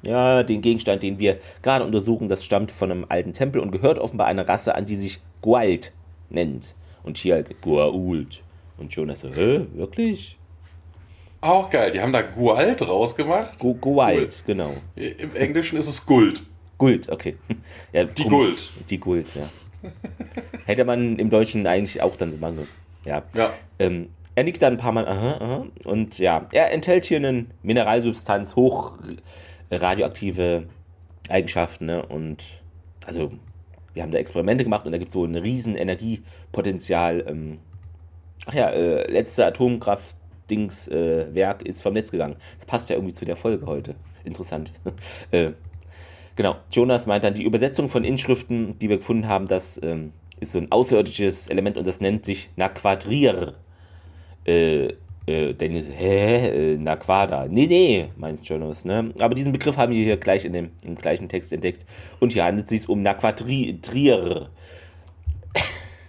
Ja, 0.00 0.42
den 0.42 0.62
Gegenstand, 0.62 1.02
den 1.02 1.20
wir 1.20 1.38
gerade 1.62 1.84
untersuchen, 1.84 2.28
das 2.28 2.44
stammt 2.44 2.72
von 2.72 2.90
einem 2.90 3.06
alten 3.08 3.32
Tempel 3.32 3.60
und 3.60 3.70
gehört 3.70 3.98
offenbar 3.98 4.26
einer 4.26 4.48
Rasse 4.48 4.74
an, 4.74 4.86
die 4.86 4.96
sich 4.96 5.20
Gualt 5.42 5.92
nennt. 6.28 6.74
Und 7.04 7.18
hier 7.18 7.34
halt 7.34 7.60
Guault. 7.60 8.42
Und 8.78 8.92
Jonas 8.94 9.20
so, 9.20 9.28
hä, 9.28 9.66
wirklich? 9.74 10.38
Auch 11.40 11.70
geil, 11.70 11.90
die 11.90 12.00
haben 12.00 12.12
da 12.12 12.22
Gualt 12.22 12.82
rausgemacht. 12.82 13.58
Gu 13.58 13.74
Gualt, 13.74 14.42
genau. 14.46 14.74
Im 14.96 15.36
Englischen 15.36 15.78
ist 15.78 15.88
es 15.88 16.04
Guld. 16.06 16.42
Guld, 16.78 17.08
okay. 17.08 17.36
Ja, 17.92 18.04
die 18.04 18.24
Guld. 18.24 18.70
Die 18.88 18.98
Guld, 18.98 19.32
ja. 19.34 19.48
Hätte 20.64 20.84
man 20.84 21.18
im 21.18 21.30
Deutschen 21.30 21.66
eigentlich 21.66 22.00
auch 22.02 22.16
dann 22.16 22.30
so 22.30 22.38
machen 22.38 22.66
ja. 23.04 23.22
ja. 23.34 23.50
Ähm, 23.78 24.08
er 24.34 24.44
nickt 24.44 24.62
dann 24.62 24.74
ein 24.74 24.78
paar 24.78 24.92
Mal, 24.92 25.06
aha, 25.06 25.36
aha, 25.40 25.66
und 25.84 26.18
ja, 26.18 26.46
er 26.52 26.72
enthält 26.72 27.04
hier 27.04 27.18
eine 27.18 27.46
Mineralsubstanz, 27.62 28.56
hoch 28.56 28.96
radioaktive 29.70 30.68
Eigenschaften, 31.28 31.86
ne? 31.86 32.04
und 32.04 32.62
also 33.06 33.30
wir 33.94 34.02
haben 34.02 34.10
da 34.10 34.18
Experimente 34.18 34.64
gemacht 34.64 34.84
und 34.86 34.92
da 34.92 34.98
gibt 34.98 35.10
es 35.10 35.14
so 35.14 35.24
ein 35.24 35.34
riesen 35.34 35.76
Energiepotenzial. 35.76 37.24
Ähm, 37.26 37.58
ach 38.46 38.54
ja, 38.54 38.70
äh, 38.70 39.10
letzte 39.10 39.44
Atomkraftdingswerk 39.46 41.62
äh, 41.62 41.68
ist 41.68 41.82
vom 41.82 41.92
Netz 41.92 42.10
gegangen. 42.10 42.36
Das 42.56 42.64
passt 42.66 42.90
ja 42.90 42.96
irgendwie 42.96 43.12
zu 43.12 43.24
der 43.24 43.36
Folge 43.36 43.66
heute. 43.66 43.94
Interessant. 44.24 44.72
äh, 45.30 45.52
genau, 46.36 46.56
Jonas 46.70 47.06
meint 47.06 47.24
dann, 47.24 47.34
die 47.34 47.44
Übersetzung 47.44 47.90
von 47.90 48.04
Inschriften, 48.04 48.78
die 48.78 48.88
wir 48.88 48.96
gefunden 48.96 49.28
haben, 49.28 49.46
das 49.46 49.78
ähm, 49.82 50.14
ist 50.42 50.52
so 50.52 50.58
ein 50.58 50.70
außerirdisches 50.70 51.48
Element 51.48 51.76
und 51.76 51.86
das 51.86 52.00
nennt 52.00 52.26
sich 52.26 52.50
Naquadrier. 52.56 53.54
Äh, 54.44 54.88
äh, 55.26 55.54
Dennis, 55.54 55.86
hä? 55.88 56.74
Äh, 56.74 56.78
Naquada. 56.78 57.46
Nee, 57.48 57.66
nee, 57.66 58.08
meint 58.16 58.44
Jonas, 58.44 58.84
ne? 58.84 59.12
Aber 59.18 59.34
diesen 59.34 59.52
Begriff 59.52 59.76
haben 59.76 59.92
wir 59.92 60.04
hier 60.04 60.16
gleich 60.16 60.44
in 60.44 60.52
dem, 60.52 60.70
im 60.82 60.96
gleichen 60.96 61.28
Text 61.28 61.52
entdeckt. 61.52 61.86
Und 62.18 62.32
hier 62.32 62.44
handelt 62.44 62.64
es 62.64 62.70
sich 62.70 62.88
um 62.88 63.02
Naquadrier. 63.02 64.48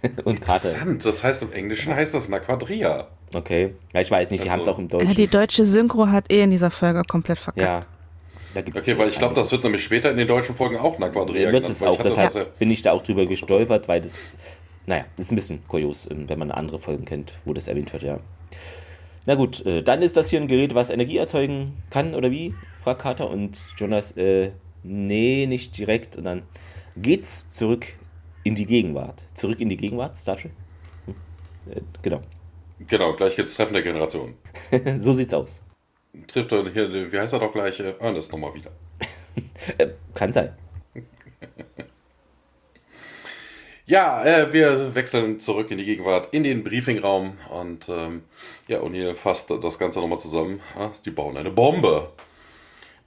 und 0.24 0.38
Interessant, 0.38 1.06
das 1.06 1.24
heißt 1.24 1.44
im 1.44 1.54
Englischen 1.54 1.94
heißt 1.94 2.14
das 2.14 2.28
Naquadria. 2.28 3.08
Okay, 3.34 3.76
ja, 3.94 4.02
ich 4.02 4.12
weiß 4.12 4.32
nicht, 4.32 4.42
also, 4.42 4.48
die 4.48 4.52
haben 4.52 4.62
es 4.62 4.68
auch 4.68 4.80
im 4.80 4.88
Deutschen. 4.88 5.10
Ja, 5.10 5.16
die 5.16 5.28
deutsche 5.28 5.66
Synchro 5.66 6.08
hat 6.08 6.32
eh 6.32 6.44
in 6.44 6.52
dieser 6.52 6.72
Folge 6.72 7.04
komplett 7.08 7.40
verkackt. 7.40 7.64
Ja, 7.64 7.82
okay, 8.56 8.98
weil 8.98 9.10
ich 9.10 9.18
glaube, 9.18 9.34
das 9.34 9.52
wird 9.52 9.64
nämlich 9.64 9.84
später 9.84 10.12
in 10.12 10.18
den 10.18 10.28
deutschen 10.28 10.56
Folgen 10.56 10.78
auch 10.78 11.00
nach 11.00 11.12
Quadria 11.12 11.52
Wird 11.52 11.70
es 11.70 11.84
auch, 11.84 12.02
deshalb 12.02 12.34
ja. 12.34 12.46
bin 12.60 12.72
ich 12.72 12.82
da 12.82 12.92
auch 12.92 13.04
drüber 13.04 13.26
gestolpert, 13.26 13.88
weil 13.88 14.02
das, 14.02 14.36
naja, 14.86 15.06
das 15.16 15.28
ist 15.28 15.32
ein 15.32 15.36
bisschen 15.36 15.68
kurios, 15.68 16.08
ähm, 16.10 16.30
wenn 16.30 16.40
man 16.40 16.52
andere 16.52 16.80
Folgen 16.80 17.06
kennt, 17.06 17.34
wo 17.46 17.54
das 17.54 17.68
erwähnt 17.68 17.92
wird, 17.94 18.04
ja. 18.04 18.20
Na 19.26 19.36
gut, 19.36 19.66
äh, 19.66 19.82
dann 19.82 20.02
ist 20.02 20.18
das 20.18 20.30
hier 20.30 20.42
ein 20.42 20.48
Gerät, 20.48 20.76
was 20.76 20.90
Energie 20.90 21.18
erzeugen 21.18 21.82
kann, 21.90 22.14
oder 22.14 22.30
wie? 22.30 22.54
fragt 22.84 23.02
Carter. 23.02 23.30
Und 23.30 23.58
Jonas, 23.78 24.12
äh, 24.18 24.52
nee, 24.84 25.46
nicht 25.48 25.78
direkt. 25.78 26.16
Und 26.16 26.26
dann 26.26 26.44
geht's 26.98 27.50
zurück 27.50 27.86
in 28.44 28.56
die 28.56 28.66
Gegenwart. 28.66 29.26
Zurück 29.34 29.60
in 29.60 29.70
die 29.70 29.78
Gegenwart, 29.78 30.18
Star 30.18 30.36
Trek? 30.36 30.52
Hm? 31.06 31.16
Äh, 31.72 31.82
genau. 32.02 32.22
Genau, 32.88 33.14
gleich 33.14 33.36
gibt's 33.36 33.56
Treffen 33.56 33.74
der 33.74 33.84
Generation. 33.84 34.36
so 34.98 35.14
sieht's 35.14 35.34
aus. 35.34 35.64
Trifft 36.28 36.52
er 36.52 36.70
hier, 36.70 37.12
wie 37.12 37.20
heißt 37.20 37.34
er 37.34 37.40
doch 37.40 37.52
gleich, 37.52 37.80
äh, 37.80 37.96
Ernest 38.00 38.32
nochmal 38.32 38.54
wieder. 38.54 38.72
Äh, 39.78 39.90
kann 40.14 40.32
sein. 40.32 40.56
Ja, 43.86 44.24
äh, 44.24 44.54
wir 44.54 44.96
wechseln 44.96 45.42
zurück 45.42 45.70
in 45.70 45.78
die 45.78 45.84
Gegenwart, 45.84 46.30
in 46.32 46.46
den 46.46 46.64
Briefingraum 46.64 47.38
und 47.50 47.90
ähm, 47.90 48.24
ja, 48.70 48.80
O'Neill 48.80 49.14
fasst 49.14 49.52
das 49.52 49.78
Ganze 49.78 50.00
nochmal 50.00 50.20
zusammen. 50.20 50.62
Ja, 50.78 50.94
die 51.04 51.12
bauen 51.12 51.36
eine 51.36 51.52
Bombe. 51.52 52.14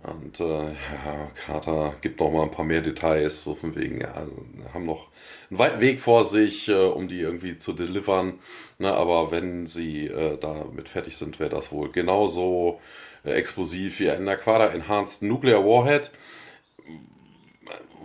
Und 0.02 0.38
äh, 0.38 0.64
ja, 0.72 1.30
Carter 1.34 1.94
gibt 2.02 2.20
noch 2.20 2.30
mal 2.30 2.42
ein 2.42 2.50
paar 2.50 2.64
mehr 2.66 2.82
Details, 2.82 3.42
so 3.42 3.54
von 3.54 3.74
wegen, 3.74 4.02
ja, 4.02 4.12
also, 4.12 4.44
haben 4.72 4.84
noch 4.84 5.08
einen 5.50 5.58
weiten 5.58 5.80
Weg 5.80 6.00
vor 6.00 6.24
sich, 6.24 6.68
äh, 6.68 6.74
um 6.74 7.08
die 7.08 7.20
irgendwie 7.20 7.58
zu 7.58 7.72
delivern. 7.72 8.38
Ne, 8.78 8.92
aber 8.92 9.30
wenn 9.30 9.66
sie 9.66 10.06
äh, 10.06 10.36
damit 10.38 10.88
fertig 10.88 11.16
sind, 11.16 11.40
wäre 11.40 11.50
das 11.50 11.72
wohl 11.72 11.90
genauso 11.92 12.80
äh, 13.24 13.30
explosiv 13.32 14.00
wie 14.00 14.10
ein 14.10 14.28
Aquada 14.28 14.68
Enhanced 14.68 15.22
Nuclear 15.22 15.64
Warhead. 15.64 16.10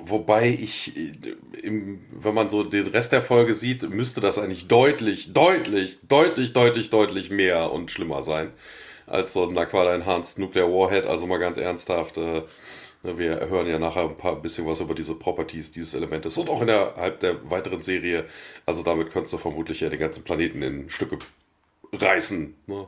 Wobei 0.02 0.50
ich, 0.50 0.96
äh, 0.96 1.12
im, 1.62 2.06
wenn 2.12 2.34
man 2.34 2.50
so 2.50 2.64
den 2.64 2.88
Rest 2.88 3.12
der 3.12 3.22
Folge 3.22 3.54
sieht, 3.54 3.90
müsste 3.90 4.22
das 4.22 4.40
eigentlich 4.40 4.70
deutlich, 4.70 5.34
deutlich, 5.34 6.00
deutlich, 6.08 6.54
deutlich, 6.54 6.90
deutlich 6.90 7.30
mehr 7.30 7.72
und 7.72 7.92
schlimmer 7.92 8.24
sein 8.24 8.52
als 9.08 9.34
so 9.34 9.48
ein 9.48 9.58
Aquada 9.58 9.94
Enhanced 9.94 10.40
Nuclear 10.40 10.72
Warhead. 10.72 11.06
Also 11.06 11.28
mal 11.28 11.38
ganz 11.38 11.58
ernsthaft, 11.58 12.18
äh, 12.18 12.44
wir 13.04 13.50
hören 13.50 13.68
ja 13.68 13.80
nachher 13.80 14.04
ein 14.04 14.18
paar 14.18 14.36
bisschen 14.36 14.68
was 14.68 14.80
über 14.80 14.94
diese 14.94 15.16
Properties 15.16 15.72
dieses 15.72 15.94
Elementes 15.94 16.38
und 16.38 16.50
auch 16.50 16.62
innerhalb 16.62 17.20
der 17.20 17.50
weiteren 17.50 17.82
Serie. 17.82 18.26
Also 18.66 18.84
damit 18.84 19.12
könntest 19.12 19.34
du 19.34 19.38
vermutlich 19.38 19.82
ja 19.82 19.90
den 19.90 20.00
ganzen 20.00 20.24
Planeten 20.24 20.62
in 20.62 20.90
Stücke 20.90 21.18
reißen. 21.94 22.56
Ne? 22.68 22.88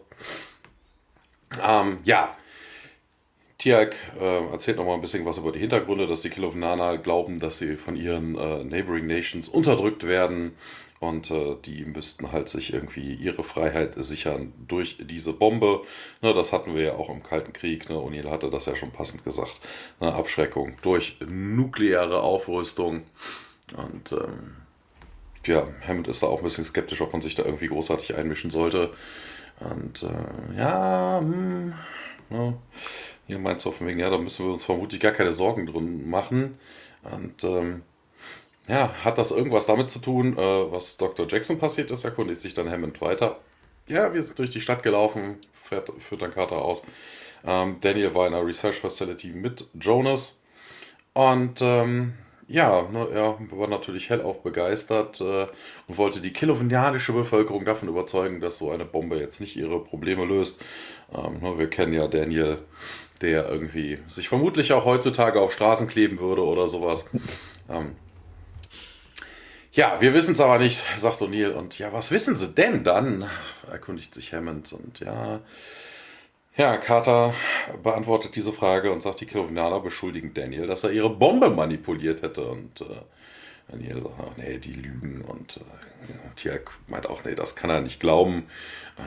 Ähm, 1.64 2.00
ja, 2.04 2.36
Tiag 3.58 3.96
äh, 4.20 4.52
erzählt 4.52 4.78
noch 4.78 4.86
mal 4.86 4.96
ein 4.96 5.02
bisschen 5.02 5.26
was 5.26 5.38
über 5.38 5.52
die 5.52 5.60
Hintergründe, 5.60 6.06
dass 6.06 6.22
die 6.22 6.30
Kilovnana 6.30 6.98
glauben, 6.98 7.40
dass 7.40 7.58
sie 7.58 7.76
von 7.78 7.96
ihren 7.96 8.36
äh, 8.36 8.64
Neighboring 8.64 9.08
Nations 9.08 9.50
unterdrückt 9.50 10.06
werden 10.06 10.54
und 11.04 11.32
äh, 11.32 11.58
die 11.66 11.84
müssten 11.84 12.32
halt 12.32 12.48
sich 12.48 12.74
irgendwie 12.74 13.14
ihre 13.14 13.44
Freiheit 13.44 13.96
sichern 13.98 14.54
durch 14.70 14.98
diese 15.02 15.34
Bombe. 15.34 15.82
Ne, 16.22 16.34
das 16.34 16.54
hatten 16.54 16.74
wir 16.76 16.82
ja 16.82 16.94
auch 16.94 17.10
im 17.10 17.22
Kalten 17.22 17.52
Krieg. 17.52 17.90
Ne? 17.90 17.96
O'Neill 17.96 18.30
hatte 18.30 18.50
das 18.50 18.68
ja 18.68 18.76
schon 18.78 18.92
passend 18.92 19.26
gesagt. 19.26 19.60
Ne? 20.00 20.14
Abschreckung 20.14 20.78
durch 20.82 21.18
nukleare 21.28 22.22
Aufrüstung. 22.22 23.04
Und 23.76 24.14
ähm, 24.14 24.56
ja, 25.46 25.68
Hammond 25.86 26.08
ist 26.08 26.24
da 26.24 26.28
auch 26.28 26.38
ein 26.38 26.46
bisschen 26.46 26.64
skeptisch, 26.64 27.02
ob 27.02 27.12
man 27.12 27.22
sich 27.22 27.36
da 27.36 27.44
irgendwie 27.44 27.68
großartig 27.68 28.16
einmischen 28.16 28.50
sollte. 28.50 28.94
Und 29.60 30.04
äh, 30.04 30.58
ja, 30.58 31.20
hm, 31.20 31.74
ne? 32.30 32.58
Hier 33.28 33.40
meinst 33.40 33.66
du 33.66 33.70
auf 33.70 33.82
wegen, 33.82 34.00
ja, 34.00 34.10
da 34.10 34.18
müssen 34.18 34.46
wir 34.46 34.54
uns 34.54 34.64
vermutlich 34.64 35.02
gar 35.02 35.12
keine 35.12 35.34
Sorgen 35.34 35.66
drin 35.66 36.10
machen. 36.10 36.58
Und 37.04 37.44
ähm, 37.44 37.84
ja, 38.68 38.94
hat 39.04 39.18
das 39.18 39.32
irgendwas 39.32 39.66
damit 39.66 39.92
zu 39.92 40.00
tun, 40.00 40.38
äh, 40.38 40.72
was 40.72 40.98
Dr. 40.98 41.28
Jackson 41.28 41.60
passiert 41.60 41.92
ist, 41.92 42.04
erkundigt 42.04 42.42
sich 42.42 42.54
dann 42.54 42.70
Hammond 42.70 43.02
weiter. 43.02 43.40
Ja, 43.88 44.14
wir 44.14 44.24
sind 44.24 44.40
durch 44.40 44.50
die 44.50 44.62
Stadt 44.62 44.84
gelaufen, 44.84 45.38
fährt, 45.52 45.90
führt 46.00 46.22
dann 46.22 46.34
Carter 46.34 46.62
aus. 46.62 46.84
Ähm, 47.46 47.78
Daniel 47.82 48.16
war 48.16 48.28
in 48.28 48.34
einer 48.34 48.46
Research 48.46 48.80
Facility 48.80 49.28
mit 49.34 49.66
Jonas. 49.80 50.40
Und 51.14 51.62
ähm, 51.62 52.14
ja, 52.48 52.84
ne, 52.90 53.08
er 53.14 53.38
war 53.52 53.68
natürlich 53.68 54.10
hellauf 54.10 54.44
begeistert 54.44 55.20
äh, 55.20 55.48
und 55.88 55.98
wollte 55.98 56.22
die 56.22 56.32
kilowinianische 56.32 57.12
Bevölkerung 57.12 57.66
davon 57.66 57.90
überzeugen, 57.90 58.40
dass 58.40 58.58
so 58.58 58.72
eine 58.72 58.86
Bombe 58.86 59.18
jetzt 59.18 59.42
nicht 59.42 59.58
ihre 59.58 59.84
Probleme 59.84 60.24
löst. 60.24 60.62
Ähm, 61.14 61.40
ne, 61.42 61.60
wir 61.60 61.70
kennen 61.70 61.94
ja 61.94 62.08
Daniel 62.08 62.60
der 63.24 63.50
irgendwie 63.50 64.00
sich 64.08 64.28
vermutlich 64.28 64.74
auch 64.74 64.84
heutzutage 64.84 65.40
auf 65.40 65.54
Straßen 65.54 65.88
kleben 65.88 66.20
würde 66.20 66.44
oder 66.44 66.68
sowas. 66.68 67.06
Ähm, 67.70 67.96
ja, 69.74 70.00
wir 70.00 70.14
wissen 70.14 70.36
es 70.36 70.40
aber 70.40 70.60
nicht, 70.60 70.86
sagt 70.98 71.22
O'Neill. 71.22 71.52
Und 71.52 71.80
ja, 71.80 71.92
was 71.92 72.12
wissen 72.12 72.36
sie 72.36 72.50
denn 72.50 72.84
dann? 72.84 73.30
erkundigt 73.72 74.14
sich 74.14 74.34
Hammond. 74.34 74.72
Und 74.72 75.00
ja, 75.00 75.42
ja, 76.56 76.78
Carter 76.78 77.34
beantwortet 77.82 78.36
diese 78.36 78.54
Frage 78.54 78.92
und 78.92 79.02
sagt, 79.02 79.22
die 79.22 79.26
Kelvinaner 79.26 79.80
beschuldigen 79.80 80.34
Daniel, 80.34 80.68
dass 80.68 80.84
er 80.84 80.92
ihre 80.92 81.10
Bombe 81.10 81.50
manipuliert 81.50 82.22
hätte. 82.22 82.46
Und 82.46 82.82
äh, 82.82 83.02
Daniel 83.68 84.04
sagt, 84.04 84.16
ach, 84.20 84.38
nee, 84.38 84.60
die 84.60 84.74
lügen. 84.74 85.22
Und 85.22 85.58
äh, 85.58 86.36
Tiak 86.36 86.72
meint 86.88 87.10
auch, 87.10 87.24
nee, 87.24 87.34
das 87.34 87.56
kann 87.56 87.72
er 87.72 87.82
nicht 87.82 88.00
glauben. 88.00 88.46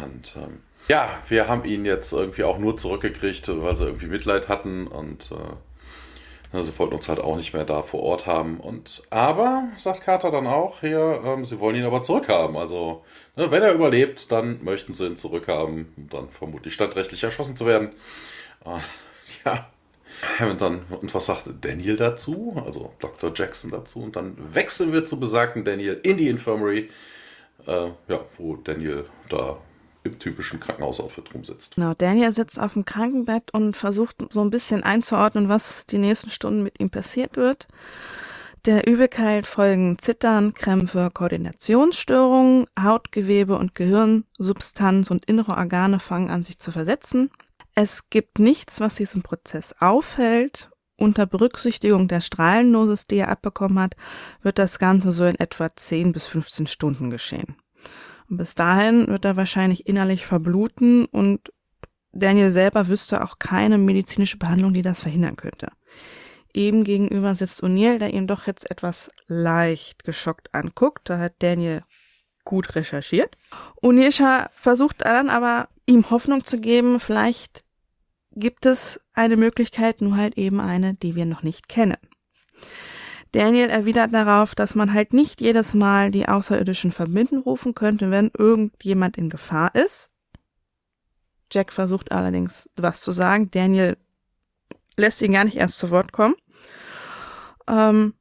Und 0.05 0.37
ähm, 0.37 0.62
ja, 0.88 1.22
wir 1.29 1.46
haben 1.46 1.64
ihn 1.64 1.85
jetzt 1.85 2.12
irgendwie 2.12 2.42
auch 2.42 2.59
nur 2.59 2.76
zurückgekriegt, 2.76 3.48
weil 3.62 3.76
sie 3.76 3.87
irgendwie 3.87 4.07
Mitleid 4.07 4.48
hatten 4.48 4.88
und 4.88 5.31
äh, 5.31 5.37
sie 6.52 6.78
wollten 6.78 6.94
uns 6.94 7.09
halt 7.09 7.20
auch 7.20 7.37
nicht 7.37 7.52
mehr 7.52 7.64
da 7.64 7.82
vor 7.82 8.02
Ort 8.02 8.26
haben. 8.26 8.61
Und 8.61 9.02
aber, 9.11 9.68
sagt 9.76 10.02
Carter 10.02 10.30
dann 10.30 10.46
auch, 10.46 10.80
hier, 10.80 11.20
ähm, 11.24 11.44
sie 11.44 11.61
wollen 11.61 11.76
ihn 11.76 11.85
aber 11.85 12.02
zurückhaben. 12.02 12.56
Also, 12.56 13.04
ne, 13.37 13.50
wenn 13.50 13.62
er 13.62 13.72
überlebt, 13.72 14.30
dann 14.32 14.62
möchten 14.64 14.94
sie 14.94 15.06
ihn 15.06 15.16
zurückhaben, 15.16 15.92
um 15.96 16.09
dann 16.09 16.30
vermutlich 16.30 16.74
standrechtlich 16.74 17.22
erschossen 17.22 17.56
zu 17.56 17.66
werden. 17.66 17.90
Äh, 18.64 18.78
ja. 19.44 19.70
Hammond 20.38 20.61
dann, 20.62 20.82
und 20.88 21.14
was 21.14 21.26
sagt 21.26 21.48
Daniel 21.61 21.96
dazu? 21.96 22.62
Also 22.64 22.92
Dr. 23.00 23.32
Jackson 23.35 23.70
dazu. 23.70 24.02
Und 24.02 24.16
dann 24.16 24.37
wechseln 24.38 24.92
wir 24.92 25.04
zu 25.04 25.20
besagten 25.20 25.64
Daniel 25.64 26.00
in 26.02 26.16
die 26.16 26.28
Infirmary, 26.28 26.90
äh, 27.66 27.88
ja, 28.09 28.20
wo 28.38 28.56
Daniel 28.56 29.04
da 29.28 29.59
im 30.07 30.19
typischen 30.19 30.61
Krankenhausoutfit 30.61 31.35
rumsitzt. 31.35 31.77
Genau, 31.77 31.95
Daniel 31.95 32.33
sitzt 32.33 32.61
auf 32.61 32.73
dem 32.73 32.85
Krankenbett 32.85 33.53
und 33.53 33.77
versucht 33.77 34.16
so 34.31 34.40
ein 34.40 34.51
bisschen 34.51 34.83
einzuordnen, 34.83 35.49
was 35.49 35.87
die 35.87 35.99
nächsten 35.99 36.31
Stunden 36.31 36.62
mit 36.62 36.81
ihm 36.81 36.90
passiert 36.90 37.37
wird. 37.37 37.69
Der 38.66 38.88
Übelkeit 38.88 39.47
folgen 39.47 39.97
Zittern, 39.99 40.53
Krämpfe, 40.53 41.11
Koordinationsstörungen, 41.14 42.66
Hautgewebe 42.77 43.57
und 43.57 43.77
Gehirn, 43.77 44.25
Substanz 44.38 45.11
und 45.12 45.25
innere 45.27 45.57
Organe 45.57 46.01
fangen 46.01 46.31
an 46.31 46.42
sich 46.42 46.59
zu 46.59 46.73
versetzen. 46.73 47.31
Es 47.77 48.11
gibt 48.11 48.40
nichts, 48.40 48.81
was 48.81 48.97
diesen 48.97 49.23
Prozess 49.23 49.75
aufhält. 49.79 50.71
Unter 50.97 51.27
Berücksichtigung 51.27 52.09
der 52.09 52.21
Strahlendosis, 52.21 53.07
die 53.07 53.19
er 53.19 53.29
abbekommen 53.29 53.79
hat, 53.79 53.95
wird 54.42 54.59
das 54.59 54.79
Ganze 54.81 55.12
so 55.12 55.27
in 55.27 55.38
etwa 55.38 55.69
10 55.77 56.12
bis 56.12 56.27
15 56.27 56.66
Stunden 56.66 57.11
geschehen. 57.11 57.57
Und 58.29 58.39
bis 58.39 58.55
dahin 58.55 59.07
wird 59.09 59.25
er 59.25 59.37
wahrscheinlich 59.37 59.87
innerlich 59.87 60.27
verbluten 60.27 61.05
und 61.07 61.53
Daniel 62.12 62.51
selber 62.51 62.89
wüsste 62.89 63.23
auch 63.23 63.39
keine 63.39 63.79
medizinische 63.79 64.39
Behandlung, 64.39 64.73
die 64.73 64.83
das 64.83 65.01
verhindern 65.01 65.37
könnte. 65.37 65.69
Eben 66.55 66.85
gegenüber 66.85 67.35
sitzt 67.35 67.62
O'Neill, 67.62 67.99
der 67.99 68.15
ihn 68.15 68.27
doch 68.27 68.47
jetzt 68.47 68.71
etwas 68.71 69.11
leicht 69.27 70.05
geschockt 70.05 70.55
anguckt. 70.55 71.11
Da 71.11 71.19
hat 71.19 71.35
Daniel 71.41 71.83
gut 72.45 72.75
recherchiert. 72.75 73.37
O'Neill 73.83 74.49
versucht 74.55 75.05
dann 75.05 75.29
aber, 75.29 75.69
ihm 75.85 76.09
Hoffnung 76.09 76.45
zu 76.45 76.57
geben, 76.57 76.99
vielleicht 76.99 77.65
gibt 78.33 78.65
es 78.65 79.01
eine 79.12 79.37
Möglichkeit, 79.37 80.01
nur 80.01 80.17
halt 80.17 80.39
eben 80.39 80.61
eine, 80.61 80.95
die 80.95 81.15
wir 81.15 81.27
noch 81.27 81.43
nicht 81.43 81.69
kennen. 81.69 81.99
Daniel 83.33 83.69
erwidert 83.69 84.12
darauf, 84.15 84.55
dass 84.55 84.75
man 84.75 84.93
halt 84.93 85.12
nicht 85.12 85.41
jedes 85.41 85.75
Mal 85.75 86.11
die 86.11 86.29
Außerirdischen 86.29 86.93
verbinden 86.93 87.39
rufen 87.39 87.75
könnte, 87.75 88.11
wenn 88.11 88.31
irgendjemand 88.37 89.19
in 89.19 89.29
Gefahr 89.29 89.75
ist. 89.75 90.11
Jack 91.53 91.73
versucht 91.73 92.12
allerdings 92.12 92.69
was 92.77 93.01
zu 93.01 93.12
sagen. 93.12 93.51
Daniel 93.51 93.97
lässt 94.97 95.23
ihn 95.23 95.33
gar 95.33 95.45
nicht 95.45 95.57
erst 95.57 95.79
zu 95.79 95.91
Wort 95.91 96.12
kommen. 96.12 96.35
Ähm, 97.69 98.15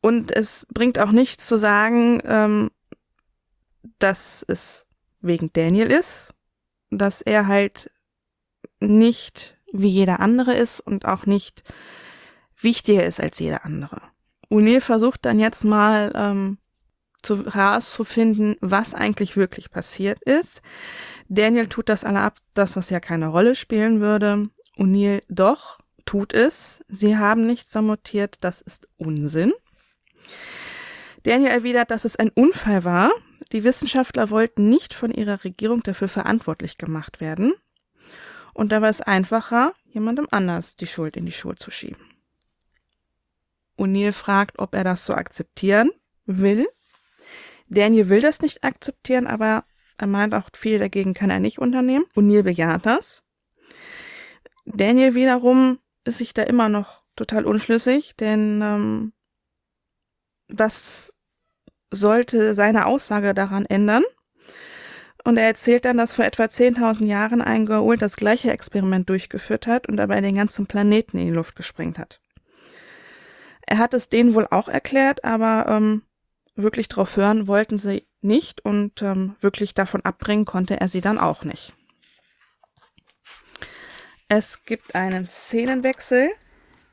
und 0.00 0.30
es 0.34 0.66
bringt 0.72 0.98
auch 0.98 1.12
nichts 1.12 1.46
zu 1.46 1.56
sagen, 1.56 2.20
ähm, 2.24 2.70
dass 3.98 4.44
es 4.46 4.86
wegen 5.20 5.52
Daniel 5.52 5.90
ist, 5.90 6.34
dass 6.90 7.22
er 7.22 7.46
halt 7.46 7.90
nicht 8.80 9.56
wie 9.72 9.88
jeder 9.88 10.20
andere 10.20 10.54
ist 10.54 10.80
und 10.80 11.06
auch 11.06 11.26
nicht 11.26 11.64
wichtiger 12.64 13.04
ist 13.04 13.20
als 13.20 13.38
jeder 13.38 13.64
andere. 13.64 14.00
O'Neill 14.50 14.80
versucht 14.80 15.24
dann 15.24 15.38
jetzt 15.38 15.64
mal 15.64 16.12
ähm, 16.14 16.58
zu, 17.22 17.52
herauszufinden, 17.52 18.56
was 18.60 18.94
eigentlich 18.94 19.36
wirklich 19.36 19.70
passiert 19.70 20.22
ist. 20.22 20.62
Daniel 21.28 21.68
tut 21.68 21.88
das 21.88 22.04
alle 22.04 22.20
ab, 22.20 22.38
dass 22.54 22.74
das 22.74 22.90
ja 22.90 23.00
keine 23.00 23.28
Rolle 23.28 23.54
spielen 23.54 24.00
würde. 24.00 24.48
O'Neill 24.76 25.22
doch, 25.28 25.78
tut 26.04 26.32
es. 26.32 26.84
Sie 26.88 27.16
haben 27.16 27.46
nichts 27.46 27.72
sabotiert, 27.72 28.38
das 28.40 28.60
ist 28.60 28.88
Unsinn. 28.96 29.52
Daniel 31.22 31.50
erwidert, 31.50 31.90
dass 31.90 32.04
es 32.04 32.16
ein 32.16 32.30
Unfall 32.30 32.84
war. 32.84 33.10
die 33.52 33.64
Wissenschaftler 33.64 34.30
wollten 34.30 34.68
nicht 34.68 34.94
von 34.94 35.10
ihrer 35.10 35.44
Regierung 35.44 35.82
dafür 35.82 36.08
verantwortlich 36.08 36.76
gemacht 36.76 37.20
werden. 37.20 37.54
Und 38.52 38.72
da 38.72 38.82
war 38.82 38.88
es 38.88 39.00
einfacher, 39.00 39.74
jemandem 39.84 40.26
anders 40.30 40.76
die 40.76 40.86
Schuld 40.86 41.16
in 41.16 41.26
die 41.26 41.32
Schuhe 41.32 41.54
zu 41.56 41.70
schieben. 41.70 42.13
O'Neill 43.78 44.12
fragt, 44.12 44.58
ob 44.58 44.74
er 44.74 44.84
das 44.84 45.04
so 45.04 45.14
akzeptieren 45.14 45.90
will. 46.26 46.66
Daniel 47.68 48.08
will 48.08 48.20
das 48.20 48.40
nicht 48.40 48.62
akzeptieren, 48.62 49.26
aber 49.26 49.64
er 49.98 50.06
meint 50.06 50.34
auch, 50.34 50.48
viel 50.54 50.78
dagegen 50.78 51.14
kann 51.14 51.30
er 51.30 51.40
nicht 51.40 51.58
unternehmen. 51.58 52.06
O'Neill 52.14 52.42
bejaht 52.42 52.86
das. 52.86 53.24
Daniel 54.64 55.14
wiederum 55.14 55.78
ist 56.04 56.18
sich 56.18 56.34
da 56.34 56.42
immer 56.42 56.68
noch 56.68 57.02
total 57.16 57.44
unschlüssig, 57.44 58.16
denn 58.16 58.60
ähm, 58.62 59.12
was 60.48 61.14
sollte 61.90 62.54
seine 62.54 62.86
Aussage 62.86 63.34
daran 63.34 63.66
ändern? 63.66 64.04
Und 65.24 65.38
er 65.38 65.46
erzählt 65.46 65.86
dann, 65.86 65.96
dass 65.96 66.14
vor 66.14 66.24
etwa 66.26 66.44
10.000 66.44 67.06
Jahren 67.06 67.40
ein 67.40 67.66
Goa'uld 67.66 67.98
das 67.98 68.16
gleiche 68.16 68.50
Experiment 68.52 69.08
durchgeführt 69.08 69.66
hat 69.66 69.88
und 69.88 69.96
dabei 69.96 70.20
den 70.20 70.34
ganzen 70.34 70.66
Planeten 70.66 71.18
in 71.18 71.26
die 71.26 71.32
Luft 71.32 71.56
gesprengt 71.56 71.98
hat. 71.98 72.20
Er 73.66 73.78
hat 73.78 73.94
es 73.94 74.08
denen 74.08 74.34
wohl 74.34 74.46
auch 74.50 74.68
erklärt, 74.68 75.24
aber 75.24 75.66
ähm, 75.68 76.02
wirklich 76.54 76.88
drauf 76.88 77.16
hören 77.16 77.46
wollten 77.46 77.78
sie 77.78 78.06
nicht 78.20 78.64
und 78.64 79.02
ähm, 79.02 79.36
wirklich 79.40 79.74
davon 79.74 80.02
abbringen 80.02 80.44
konnte 80.44 80.80
er 80.80 80.88
sie 80.88 81.00
dann 81.00 81.18
auch 81.18 81.44
nicht. 81.44 81.74
Es 84.28 84.64
gibt 84.64 84.94
einen 84.94 85.28
Szenenwechsel. 85.28 86.30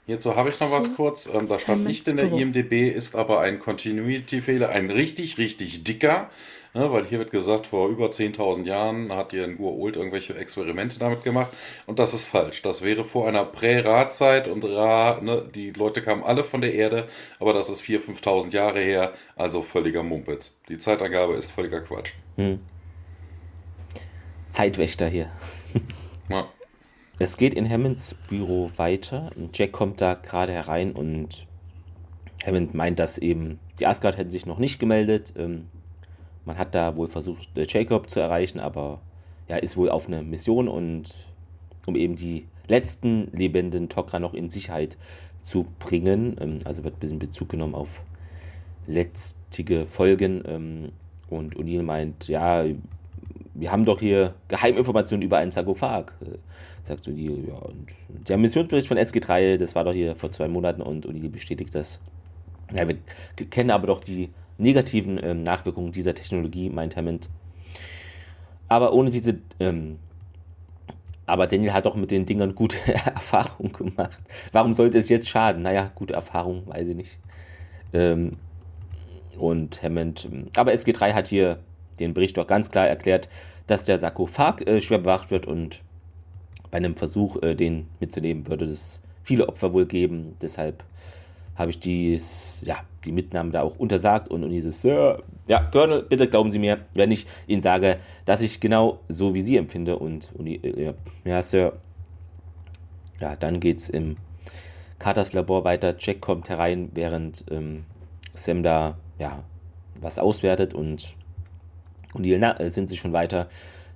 Hierzu 0.05 0.35
habe 0.35 0.49
ich 0.49 0.59
noch 0.59 0.71
was 0.71 0.95
kurz. 0.95 1.29
Ähm, 1.33 1.47
da 1.47 1.59
stand 1.59 1.85
nicht 1.85 2.07
in 2.07 2.17
der 2.17 2.31
IMDB, 2.31 2.89
ist 2.89 3.15
aber 3.15 3.39
ein 3.39 3.59
Continuity-Fehler, 3.59 4.69
ein 4.69 4.91
richtig, 4.91 5.37
richtig 5.37 5.83
dicker. 5.83 6.29
Ne, 6.73 6.89
weil 6.89 7.05
hier 7.05 7.19
wird 7.19 7.31
gesagt, 7.31 7.67
vor 7.67 7.89
über 7.89 8.07
10.000 8.07 8.63
Jahren 8.63 9.11
hat 9.11 9.31
hier 9.31 9.43
ein 9.43 9.57
Gua'uld 9.57 9.97
irgendwelche 9.97 10.35
Experimente 10.35 10.99
damit 10.99 11.21
gemacht. 11.23 11.51
Und 11.85 11.99
das 11.99 12.13
ist 12.13 12.23
falsch. 12.25 12.61
Das 12.61 12.81
wäre 12.81 13.03
vor 13.03 13.27
einer 13.27 13.43
Prä-Ra-Zeit 13.43 14.47
und 14.47 14.63
Ra, 14.63 15.19
ne, 15.21 15.45
die 15.53 15.71
Leute 15.71 16.01
kamen 16.01 16.23
alle 16.23 16.45
von 16.45 16.61
der 16.61 16.73
Erde, 16.73 17.09
aber 17.39 17.51
das 17.51 17.69
ist 17.69 17.81
4.000, 17.81 18.21
5.000 18.21 18.53
Jahre 18.53 18.79
her, 18.79 19.11
also 19.35 19.61
völliger 19.61 20.03
Mumpitz. 20.03 20.55
Die 20.69 20.77
Zeitangabe 20.77 21.33
ist 21.33 21.51
völliger 21.51 21.81
Quatsch. 21.81 22.13
Hm. 22.37 22.59
Zeitwächter 24.49 25.09
hier. 25.09 25.29
ja. 26.29 26.47
Es 27.19 27.35
geht 27.35 27.53
in 27.53 27.69
Hammonds 27.69 28.15
Büro 28.29 28.71
weiter. 28.77 29.29
Jack 29.53 29.73
kommt 29.73 29.99
da 29.99 30.13
gerade 30.13 30.53
herein 30.53 30.93
und 30.93 31.47
Hammond 32.45 32.73
meint, 32.73 32.97
dass 32.97 33.17
eben 33.17 33.59
die 33.79 33.85
Asgard 33.85 34.17
hätten 34.17 34.31
sich 34.31 34.45
noch 34.45 34.57
nicht 34.57 34.79
gemeldet. 34.79 35.33
Ähm, 35.37 35.67
man 36.45 36.57
hat 36.57 36.75
da 36.75 36.97
wohl 36.97 37.07
versucht, 37.07 37.49
äh, 37.57 37.65
Jacob 37.67 38.09
zu 38.09 38.19
erreichen, 38.19 38.59
aber 38.59 38.99
ja, 39.47 39.57
ist 39.57 39.77
wohl 39.77 39.89
auf 39.89 40.07
eine 40.07 40.23
Mission 40.23 40.67
und 40.67 41.13
um 41.85 41.95
eben 41.95 42.15
die 42.15 42.45
letzten 42.67 43.29
lebenden 43.33 43.89
Tok'ra 43.89 44.19
noch 44.19 44.33
in 44.33 44.49
Sicherheit 44.49 44.97
zu 45.41 45.65
bringen. 45.79 46.37
Ähm, 46.39 46.59
also 46.63 46.83
wird 46.83 46.95
ein 46.95 46.99
bisschen 46.99 47.19
Bezug 47.19 47.49
genommen 47.49 47.75
auf 47.75 48.01
letztige 48.87 49.85
Folgen. 49.87 50.43
Ähm, 50.45 50.91
und 51.29 51.55
O'Neill 51.55 51.83
meint, 51.83 52.27
ja, 52.27 52.65
wir 53.53 53.71
haben 53.71 53.85
doch 53.85 53.99
hier 53.99 54.33
Geheiminformationen 54.47 55.23
über 55.23 55.37
einen 55.37 55.51
Sarkophag. 55.51 56.13
Äh, 56.21 56.37
sagt 56.83 57.07
O'Neill, 57.07 57.47
ja, 57.47 57.55
und 57.55 57.87
der 58.27 58.37
Missionsbericht 58.37 58.87
von 58.87 58.97
SG3, 58.97 59.57
das 59.57 59.75
war 59.75 59.83
doch 59.83 59.93
hier 59.93 60.15
vor 60.15 60.31
zwei 60.31 60.47
Monaten 60.47 60.81
und 60.81 61.05
O'Neill 61.05 61.29
bestätigt 61.29 61.75
das. 61.75 62.01
Ja, 62.73 62.87
wir 62.87 62.97
kennen 63.49 63.71
aber 63.71 63.87
doch 63.87 64.01
die 64.01 64.29
negativen 64.61 65.19
ähm, 65.21 65.43
Nachwirkungen 65.43 65.91
dieser 65.91 66.13
Technologie, 66.13 66.69
meint 66.69 66.95
Hammond. 66.95 67.29
Aber 68.67 68.93
ohne 68.93 69.09
diese, 69.09 69.39
ähm, 69.59 69.99
aber 71.25 71.47
Daniel 71.47 71.73
hat 71.73 71.85
doch 71.85 71.95
mit 71.95 72.11
den 72.11 72.25
Dingern 72.25 72.55
gute 72.55 72.77
Erfahrungen 72.93 73.73
gemacht. 73.73 74.19
Warum 74.51 74.73
sollte 74.73 74.97
es 74.97 75.09
jetzt 75.09 75.29
schaden? 75.29 75.61
Naja, 75.61 75.91
gute 75.95 76.13
Erfahrung, 76.13 76.67
weiß 76.67 76.87
ich 76.89 76.95
nicht. 76.95 77.19
Ähm, 77.93 78.31
und 79.37 79.81
Hammond, 79.81 80.27
ähm, 80.31 80.47
aber 80.55 80.71
SG3 80.71 81.13
hat 81.13 81.27
hier 81.27 81.59
den 81.99 82.13
Bericht 82.13 82.37
doch 82.37 82.47
ganz 82.47 82.71
klar 82.71 82.87
erklärt, 82.87 83.29
dass 83.67 83.83
der 83.83 83.97
Sarkophag 83.97 84.61
äh, 84.67 84.81
schwer 84.81 84.99
bewacht 84.99 85.31
wird 85.31 85.45
und 85.45 85.81
bei 86.69 86.77
einem 86.77 86.95
Versuch, 86.95 87.41
äh, 87.41 87.55
den 87.55 87.87
mitzunehmen, 87.99 88.47
würde 88.47 88.65
es 88.65 89.01
viele 89.23 89.47
Opfer 89.47 89.73
wohl 89.73 89.85
geben. 89.85 90.35
Deshalb 90.41 90.83
habe 91.61 91.71
ich 91.71 91.79
dies, 91.79 92.63
ja, 92.65 92.77
die 93.05 93.11
Mitnahme 93.11 93.51
da 93.51 93.61
auch 93.61 93.77
untersagt 93.77 94.27
und, 94.29 94.43
und 94.43 94.49
dieses, 94.49 94.81
Sir, 94.81 95.23
ja, 95.47 95.61
Colonel, 95.61 96.03
bitte 96.03 96.27
glauben 96.27 96.51
Sie 96.51 96.59
mir, 96.59 96.79
wenn 96.93 97.11
ich 97.11 97.25
Ihnen 97.47 97.61
sage, 97.61 97.97
dass 98.25 98.41
ich 98.41 98.59
genau 98.59 98.99
so 99.07 99.33
wie 99.33 99.41
Sie 99.41 99.57
empfinde 99.57 99.97
und, 99.97 100.33
und 100.35 100.47
ja, 100.47 100.93
ja, 101.23 101.41
Sir, 101.41 101.73
ja, 103.19 103.35
dann 103.35 103.59
geht's 103.59 103.89
im 103.89 104.15
Carters 104.99 105.33
Labor 105.33 105.63
weiter. 105.63 105.95
Jack 105.97 106.21
kommt 106.21 106.49
herein, 106.49 106.89
während 106.93 107.45
ähm, 107.49 107.85
Sam 108.33 108.63
da, 108.63 108.97
ja, 109.17 109.43
was 109.99 110.19
auswertet 110.19 110.73
und, 110.73 111.15
und 112.13 112.23
die 112.23 112.37
na, 112.37 112.57
sind 112.69 112.89
sie 112.89 112.97
schon 112.97 113.13
weiter. 113.13 113.47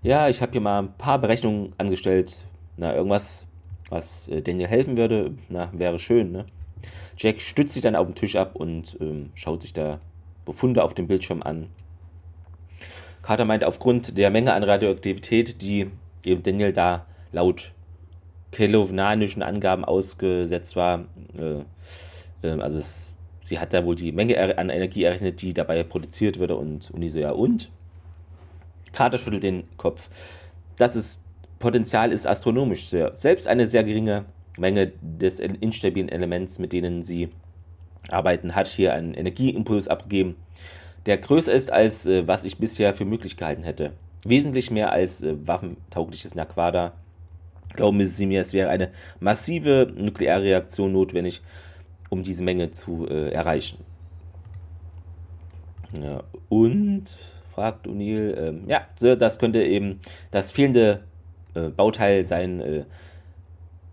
Ja, 0.03 0.29
ich 0.29 0.41
habe 0.41 0.51
hier 0.51 0.61
mal 0.61 0.79
ein 0.79 0.93
paar 0.97 1.19
Berechnungen 1.19 1.73
angestellt. 1.77 2.43
Na, 2.77 2.95
irgendwas, 2.95 3.45
was 3.89 4.27
äh, 4.27 4.41
Daniel 4.41 4.67
helfen 4.67 4.97
würde, 4.97 5.33
na, 5.49 5.69
wäre 5.73 5.99
schön, 5.99 6.31
ne? 6.31 6.45
Jack 7.17 7.41
stützt 7.41 7.73
sich 7.73 7.83
dann 7.83 7.95
auf 7.95 8.07
den 8.07 8.15
Tisch 8.15 8.35
ab 8.35 8.55
und 8.55 8.97
ähm, 8.99 9.31
schaut 9.35 9.61
sich 9.61 9.73
da 9.73 9.99
Befunde 10.45 10.83
auf 10.83 10.93
dem 10.93 11.07
Bildschirm 11.07 11.41
an. 11.41 11.67
Carter 13.21 13.45
meint, 13.45 13.63
aufgrund 13.63 14.17
der 14.17 14.29
Menge 14.29 14.53
an 14.53 14.63
Radioaktivität, 14.63 15.61
die 15.61 15.89
eben 16.23 16.43
Daniel 16.43 16.71
da 16.71 17.05
laut 17.31 17.71
kelovanischen 18.51 19.41
Angaben 19.41 19.83
ausgesetzt 19.83 20.75
war, 20.75 21.05
äh, 21.37 22.47
äh, 22.47 22.61
also 22.61 22.77
es, 22.77 23.11
sie 23.43 23.59
hat 23.59 23.73
da 23.73 23.83
wohl 23.85 23.95
die 23.95 24.11
Menge 24.11 24.57
an 24.57 24.69
Energie 24.69 25.03
errechnet, 25.03 25.41
die 25.41 25.53
dabei 25.53 25.83
produziert 25.83 26.39
würde 26.39 26.55
und 26.55 26.91
Uni 26.91 27.09
so, 27.09 27.19
ja 27.19 27.31
und? 27.31 27.71
Carter 28.91 29.17
schüttelt 29.17 29.43
den 29.43 29.63
Kopf. 29.77 30.09
Das 30.77 30.95
ist 30.95 31.21
Potenzial 31.59 32.11
ist 32.11 32.27
astronomisch 32.27 32.85
sehr. 32.85 33.15
Selbst 33.15 33.47
eine 33.47 33.67
sehr 33.67 33.83
geringe 33.83 34.25
Menge 34.57 34.91
des 35.01 35.39
instabilen 35.39 36.09
Elements, 36.09 36.59
mit 36.59 36.73
denen 36.73 37.03
sie 37.03 37.29
arbeiten, 38.09 38.55
hat 38.55 38.67
hier 38.67 38.93
einen 38.93 39.13
Energieimpuls 39.13 39.87
abgegeben, 39.87 40.35
der 41.05 41.17
größer 41.17 41.53
ist, 41.53 41.71
als 41.71 42.05
äh, 42.05 42.27
was 42.27 42.43
ich 42.43 42.57
bisher 42.57 42.93
für 42.93 43.05
möglich 43.05 43.37
gehalten 43.37 43.63
hätte. 43.63 43.91
Wesentlich 44.23 44.71
mehr 44.71 44.91
als 44.91 45.21
äh, 45.21 45.35
waffentaugliches 45.45 46.35
Naquada. 46.35 46.93
Glauben 47.73 48.03
Sie 48.05 48.25
mir, 48.25 48.41
es 48.41 48.53
wäre 48.53 48.69
eine 48.69 48.91
massive 49.19 49.91
Nuklearreaktion 49.95 50.93
notwendig, 50.93 51.41
um 52.09 52.23
diese 52.23 52.43
Menge 52.43 52.69
zu 52.69 53.07
äh, 53.07 53.29
erreichen. 53.29 53.79
Ja, 56.01 56.23
und, 56.49 57.17
fragt 57.53 57.87
O'Neill, 57.87 58.35
ähm, 58.37 58.61
ja, 58.67 58.87
das 59.15 59.39
könnte 59.39 59.63
eben 59.63 59.99
das 60.31 60.51
fehlende 60.51 61.03
äh, 61.53 61.69
Bauteil 61.69 62.25
sein, 62.25 62.59
äh, 62.61 62.85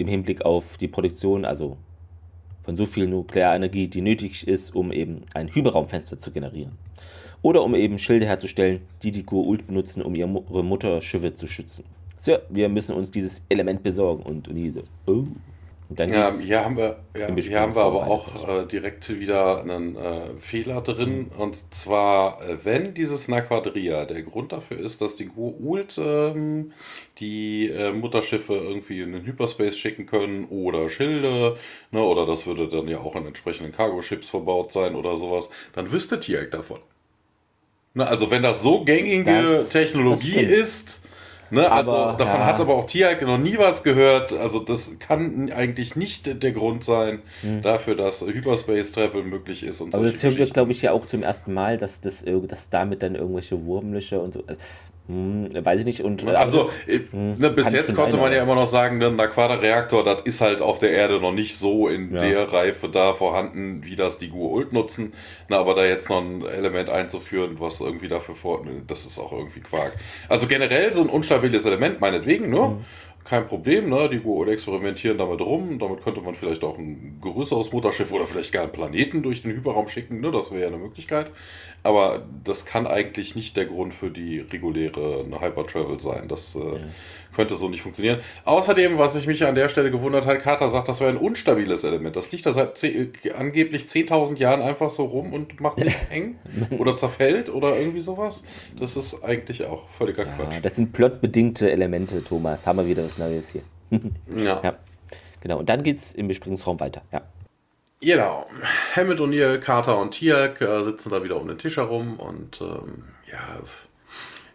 im 0.02 0.08
Hinblick 0.08 0.44
auf 0.44 0.76
die 0.76 0.88
Produktion, 0.88 1.44
also 1.44 1.76
von 2.64 2.76
so 2.76 2.86
viel 2.86 3.06
Nuklearenergie, 3.06 3.88
die 3.88 4.02
nötig 4.02 4.46
ist, 4.46 4.74
um 4.74 4.92
eben 4.92 5.22
ein 5.34 5.48
Hyperraumfenster 5.48 6.18
zu 6.18 6.30
generieren. 6.30 6.72
Oder 7.42 7.64
um 7.64 7.74
eben 7.74 7.98
Schilde 7.98 8.26
herzustellen, 8.26 8.82
die 9.02 9.10
die 9.10 9.24
Goa'uld 9.24 9.66
benutzen, 9.66 10.02
um 10.02 10.14
ihre 10.14 10.28
Mutterschiffe 10.28 11.34
zu 11.34 11.48
schützen. 11.48 11.84
So, 12.16 12.38
wir 12.50 12.68
müssen 12.68 12.94
uns 12.94 13.10
dieses 13.10 13.42
Element 13.48 13.82
besorgen. 13.82 14.22
Und 14.22 14.46
Unise, 14.46 14.84
oh. 15.06 15.24
Ja, 15.98 16.32
hier 16.32 16.64
haben 16.64 16.76
wir, 16.76 16.98
ja, 17.16 17.34
hier 17.34 17.60
haben 17.60 17.74
wir 17.74 17.82
aber 17.82 18.06
auch 18.06 18.48
äh, 18.48 18.66
direkt 18.66 19.08
wieder 19.18 19.60
einen 19.60 19.96
äh, 19.96 20.36
Fehler 20.38 20.80
drin. 20.80 21.30
Mhm. 21.32 21.40
Und 21.40 21.74
zwar, 21.74 22.40
äh, 22.42 22.64
wenn 22.64 22.94
dieses 22.94 23.28
Naquadria 23.28 24.04
der 24.04 24.22
Grund 24.22 24.52
dafür 24.52 24.78
ist, 24.78 25.00
dass 25.00 25.16
die 25.16 25.28
Goa'uld 25.28 25.98
ähm, 25.98 26.72
die 27.18 27.68
äh, 27.70 27.92
Mutterschiffe 27.92 28.54
irgendwie 28.54 29.00
in 29.00 29.12
den 29.12 29.24
Hyperspace 29.24 29.78
schicken 29.78 30.06
können 30.06 30.46
oder 30.46 30.88
Schilde, 30.88 31.56
ne, 31.90 32.02
oder 32.02 32.26
das 32.26 32.46
würde 32.46 32.68
dann 32.68 32.88
ja 32.88 32.98
auch 32.98 33.16
in 33.16 33.26
entsprechenden 33.26 33.72
Cargo-Ships 33.72 34.28
verbaut 34.28 34.72
sein 34.72 34.94
oder 34.94 35.16
sowas, 35.16 35.50
dann 35.74 35.92
wüsste 35.92 36.20
Tiag 36.20 36.50
davon. 36.50 36.80
Ne, 37.94 38.06
also 38.06 38.30
wenn 38.30 38.42
das 38.42 38.62
so 38.62 38.84
gängige 38.84 39.24
das, 39.24 39.68
Technologie 39.68 40.34
das 40.34 40.42
ist, 40.42 41.01
Ne, 41.52 41.70
also 41.70 41.94
aber, 41.94 42.16
davon 42.16 42.40
ja. 42.40 42.46
hat 42.46 42.60
aber 42.60 42.74
auch 42.74 42.86
Tiag 42.86 43.20
noch 43.20 43.36
nie 43.36 43.58
was 43.58 43.82
gehört. 43.82 44.32
Also 44.32 44.58
das 44.60 44.98
kann 44.98 45.52
eigentlich 45.52 45.96
nicht 45.96 46.42
der 46.42 46.52
Grund 46.52 46.82
sein 46.82 47.20
hm. 47.42 47.60
dafür, 47.60 47.94
dass 47.94 48.22
Hyperspace 48.22 48.90
Travel 48.92 49.22
möglich 49.22 49.62
ist. 49.62 49.82
Und 49.82 49.94
aber 49.94 50.06
das 50.06 50.22
hören 50.22 50.36
wir, 50.36 50.46
glaube 50.46 50.72
ich, 50.72 50.80
ja 50.80 50.92
auch 50.92 51.04
zum 51.04 51.22
ersten 51.22 51.52
Mal, 51.52 51.76
dass 51.76 52.00
das 52.00 52.24
dass 52.46 52.70
damit 52.70 53.02
dann 53.02 53.16
irgendwelche 53.16 53.66
Wurmlöcher 53.66 54.22
und 54.22 54.32
so. 54.32 54.44
Hm, 55.12 55.50
weiß 55.62 55.80
ich 55.80 55.84
nicht. 55.84 56.02
Und, 56.02 56.22
äh, 56.22 56.30
also, 56.30 56.70
äh, 56.86 57.00
ne, 57.12 57.50
bis 57.50 57.70
jetzt 57.70 57.94
konnte 57.94 58.16
man 58.16 58.32
ja 58.32 58.42
immer 58.42 58.54
noch 58.54 58.66
sagen, 58.66 58.96
ne, 58.96 59.08
ein 59.08 59.20
Aquada-Reaktor, 59.20 60.04
das 60.04 60.22
ist 60.22 60.40
halt 60.40 60.62
auf 60.62 60.78
der 60.78 60.90
Erde 60.90 61.20
noch 61.20 61.32
nicht 61.32 61.58
so 61.58 61.88
in 61.88 62.14
ja. 62.14 62.20
der 62.20 62.52
Reife 62.52 62.88
da 62.88 63.12
vorhanden, 63.12 63.84
wie 63.84 63.94
das 63.94 64.16
die 64.16 64.30
Gu-Ult 64.30 64.72
nutzen. 64.72 65.12
Na, 65.48 65.58
aber 65.58 65.74
da 65.74 65.84
jetzt 65.84 66.08
noch 66.08 66.22
ein 66.22 66.46
Element 66.46 66.88
einzuführen, 66.88 67.56
was 67.58 67.82
irgendwie 67.82 68.08
dafür 68.08 68.34
vor, 68.34 68.64
das 68.86 69.04
ist 69.04 69.18
auch 69.18 69.32
irgendwie 69.32 69.60
Quark. 69.60 69.92
Also 70.30 70.46
generell 70.46 70.94
so 70.94 71.02
ein 71.02 71.10
unstabiles 71.10 71.66
Element, 71.66 72.00
meinetwegen, 72.00 72.48
ne? 72.48 72.60
Mhm 72.60 72.84
kein 73.24 73.46
Problem, 73.46 73.88
ne? 73.88 74.08
Die 74.10 74.20
Go 74.20 74.44
experimentieren 74.44 75.18
damit 75.18 75.40
rum. 75.40 75.78
Damit 75.78 76.02
könnte 76.02 76.20
man 76.20 76.34
vielleicht 76.34 76.64
auch 76.64 76.78
ein 76.78 77.18
größeres 77.20 77.72
Mutterschiff 77.72 78.12
oder 78.12 78.26
vielleicht 78.26 78.52
gar 78.52 78.64
einen 78.64 78.72
Planeten 78.72 79.22
durch 79.22 79.42
den 79.42 79.52
Hyperraum 79.52 79.88
schicken, 79.88 80.20
ne? 80.20 80.30
Das 80.30 80.50
wäre 80.50 80.62
ja 80.62 80.66
eine 80.68 80.78
Möglichkeit. 80.78 81.30
Aber 81.82 82.26
das 82.44 82.64
kann 82.64 82.86
eigentlich 82.86 83.34
nicht 83.34 83.56
der 83.56 83.66
Grund 83.66 83.94
für 83.94 84.10
die 84.10 84.40
reguläre 84.40 85.24
Hyper-Travel 85.40 86.00
sein. 86.00 86.28
Das 86.28 86.54
äh, 86.54 86.60
ja 86.60 86.78
könnte 87.34 87.56
so 87.56 87.68
nicht 87.68 87.82
funktionieren. 87.82 88.20
Außerdem, 88.44 88.98
was 88.98 89.14
ich 89.14 89.26
mich 89.26 89.44
an 89.44 89.54
der 89.54 89.68
Stelle 89.68 89.90
gewundert 89.90 90.26
habe, 90.26 90.38
Carter 90.38 90.68
sagt, 90.68 90.88
das 90.88 91.00
wäre 91.00 91.10
ein 91.10 91.16
unstabiles 91.16 91.84
Element. 91.84 92.16
Das 92.16 92.30
liegt 92.32 92.46
da 92.46 92.52
seit 92.52 92.78
10, 92.78 93.12
angeblich 93.36 93.84
10.000 93.84 94.38
Jahren 94.38 94.62
einfach 94.62 94.90
so 94.90 95.04
rum 95.04 95.32
und 95.32 95.60
macht 95.60 95.78
nicht 95.78 95.96
eng 96.10 96.36
oder 96.78 96.96
zerfällt 96.96 97.48
oder 97.48 97.76
irgendwie 97.76 98.00
sowas. 98.00 98.42
Das 98.78 98.96
ist 98.96 99.22
eigentlich 99.24 99.64
auch 99.64 99.88
völliger 99.88 100.26
ja, 100.26 100.32
Quatsch. 100.32 100.56
Das 100.62 100.76
sind 100.76 100.92
plotbedingte 100.92 101.70
Elemente, 101.70 102.22
Thomas. 102.22 102.66
Haben 102.66 102.78
wir 102.78 102.86
wieder 102.86 103.04
was 103.04 103.18
Neues 103.18 103.50
hier. 103.50 103.62
ja. 104.36 104.60
ja. 104.62 104.76
Genau, 105.40 105.58
und 105.58 105.68
dann 105.68 105.82
geht 105.82 105.98
es 105.98 106.14
im 106.14 106.28
Besprechungsraum 106.28 106.78
weiter. 106.78 107.02
Ja. 107.12 107.22
Genau. 108.00 108.46
Hammond, 108.96 109.20
O'Neill, 109.20 109.58
Carter 109.58 109.98
und 109.98 110.12
Tiak 110.12 110.60
äh, 110.60 110.82
sitzen 110.82 111.10
da 111.10 111.22
wieder 111.22 111.40
um 111.40 111.46
den 111.46 111.58
Tisch 111.58 111.76
herum 111.76 112.18
und 112.18 112.60
ähm, 112.60 113.04
ja, 113.30 113.60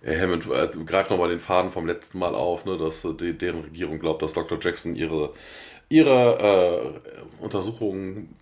Hammond 0.06 0.46
äh, 0.48 0.70
greift 0.86 1.10
nochmal 1.10 1.30
den 1.30 1.40
Faden 1.40 1.72
vom 1.72 1.88
letzten 1.88 2.20
Mal 2.20 2.36
auf, 2.36 2.66
ne, 2.66 2.78
dass 2.78 3.04
äh, 3.06 3.34
deren 3.34 3.62
Regierung 3.62 4.00
glaubt, 4.00 4.22
dass 4.22 4.34
Dr. 4.34 4.58
Jackson 4.62 4.96
ihre, 4.96 5.34
ihre 5.90 6.94
äh, 7.40 7.44
Untersuchungen 7.44 8.36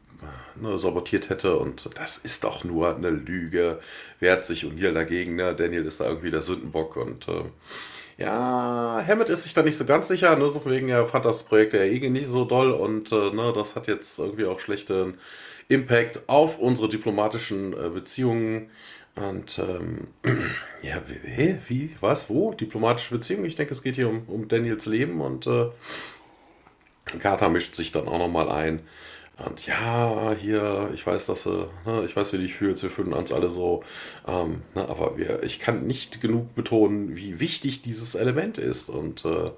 ne, 0.55 0.79
sabotiert 0.79 1.29
hätte 1.29 1.57
und 1.57 1.89
das 1.95 2.17
ist 2.17 2.43
doch 2.43 2.63
nur 2.63 2.95
eine 2.95 3.09
Lüge. 3.09 3.79
Wehrt 4.19 4.45
sich 4.45 4.65
O'Neill 4.65 4.93
dagegen, 4.93 5.35
ne? 5.35 5.55
Daniel 5.55 5.85
ist 5.85 5.99
da 5.99 6.05
irgendwie 6.05 6.31
der 6.31 6.41
Sündenbock 6.41 6.97
und 6.97 7.27
äh, 7.27 7.43
ja, 8.17 9.03
Hammett 9.05 9.29
ist 9.29 9.43
sich 9.43 9.53
da 9.53 9.61
nicht 9.61 9.77
so 9.77 9.85
ganz 9.85 10.07
sicher, 10.07 10.35
ne, 10.37 10.49
so 10.49 10.63
wegen 10.65 10.89
er 10.89 11.05
fand 11.05 11.25
das 11.25 11.43
Projekt 11.43 11.73
der 11.73 11.91
EG 11.91 12.09
nicht 12.09 12.27
so 12.27 12.45
doll 12.45 12.71
und 12.71 13.11
äh, 13.11 13.31
ne, 13.31 13.51
das 13.53 13.75
hat 13.75 13.87
jetzt 13.87 14.19
irgendwie 14.19 14.45
auch 14.45 14.59
schlechten 14.59 15.17
Impact 15.67 16.21
auf 16.27 16.59
unsere 16.59 16.87
diplomatischen 16.89 17.73
äh, 17.73 17.89
Beziehungen. 17.89 18.69
Und 19.15 19.59
ähm, 19.59 20.07
ja, 20.81 21.01
wie, 21.07 21.57
wie, 21.67 21.95
was, 22.01 22.29
wo? 22.29 22.51
Diplomatische 22.51 23.15
Beziehung? 23.15 23.45
Ich 23.45 23.55
denke, 23.55 23.73
es 23.73 23.81
geht 23.81 23.95
hier 23.95 24.09
um, 24.09 24.23
um 24.27 24.47
Daniels 24.47 24.85
Leben 24.85 25.21
und 25.21 25.47
äh, 25.47 25.69
Carter 27.19 27.49
mischt 27.49 27.75
sich 27.75 27.91
dann 27.91 28.07
auch 28.07 28.19
nochmal 28.19 28.49
ein. 28.49 28.81
Und 29.37 29.65
ja, 29.67 30.33
hier, 30.39 30.91
ich 30.93 31.05
weiß, 31.05 31.25
dass 31.25 31.45
äh, 31.45 31.65
ne, 31.85 32.03
ich 32.05 32.15
weiß, 32.15 32.31
wie 32.31 32.37
du 32.37 32.43
dich 32.43 32.55
fühlst, 32.55 32.83
wir 32.83 32.89
fühlen 32.89 33.13
uns 33.13 33.33
alle 33.33 33.49
so. 33.49 33.83
Ähm, 34.27 34.61
ne, 34.75 34.87
aber 34.87 35.17
wir, 35.17 35.43
ich 35.43 35.59
kann 35.59 35.85
nicht 35.87 36.21
genug 36.21 36.55
betonen, 36.55 37.17
wie 37.17 37.39
wichtig 37.39 37.81
dieses 37.81 38.15
Element 38.15 38.57
ist. 38.57 38.89
Und 38.89 39.25
äh, 39.25 39.51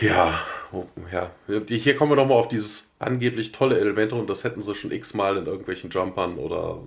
ja, 0.00 0.40
oh, 0.72 0.86
ja, 1.12 1.30
hier 1.68 1.96
kommen 1.96 2.12
wir 2.12 2.16
nochmal 2.16 2.38
auf 2.38 2.48
dieses 2.48 2.92
angeblich 2.98 3.52
tolle 3.52 3.78
Element 3.78 4.12
und 4.12 4.28
das 4.28 4.44
hätten 4.44 4.62
sie 4.62 4.74
schon 4.74 4.92
x-mal 4.92 5.36
in 5.36 5.46
irgendwelchen 5.46 5.90
Jumpern 5.90 6.36
oder 6.36 6.78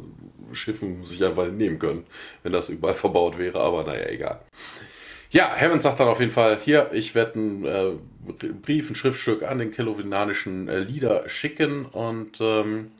Schiffen 0.56 1.06
sich 1.06 1.24
einfach 1.24 1.48
nehmen 1.48 1.80
können, 1.80 2.06
wenn 2.44 2.54
das 2.54 2.70
überall 2.70 2.94
verbaut 2.94 3.38
wäre, 3.38 3.60
aber 3.60 3.84
naja, 3.84 4.08
egal. 4.08 4.39
Ja, 5.30 5.56
Hammond 5.56 5.82
sagt 5.82 6.00
dann 6.00 6.08
auf 6.08 6.20
jeden 6.20 6.32
Fall, 6.32 6.60
hier, 6.63 6.92
ich 6.94 7.16
werde 7.16 7.39
einen 7.39 7.66
äh, 7.66 7.92
Brief, 8.62 8.92
ein 8.92 8.96
Schriftstück 8.96 9.42
an 9.44 9.58
den 9.58 9.72
kelowinanischen 9.72 10.70
äh, 10.70 10.80
Leader 10.80 11.28
schicken 11.28 11.86
und 11.86 12.39
ähm, 12.39 12.92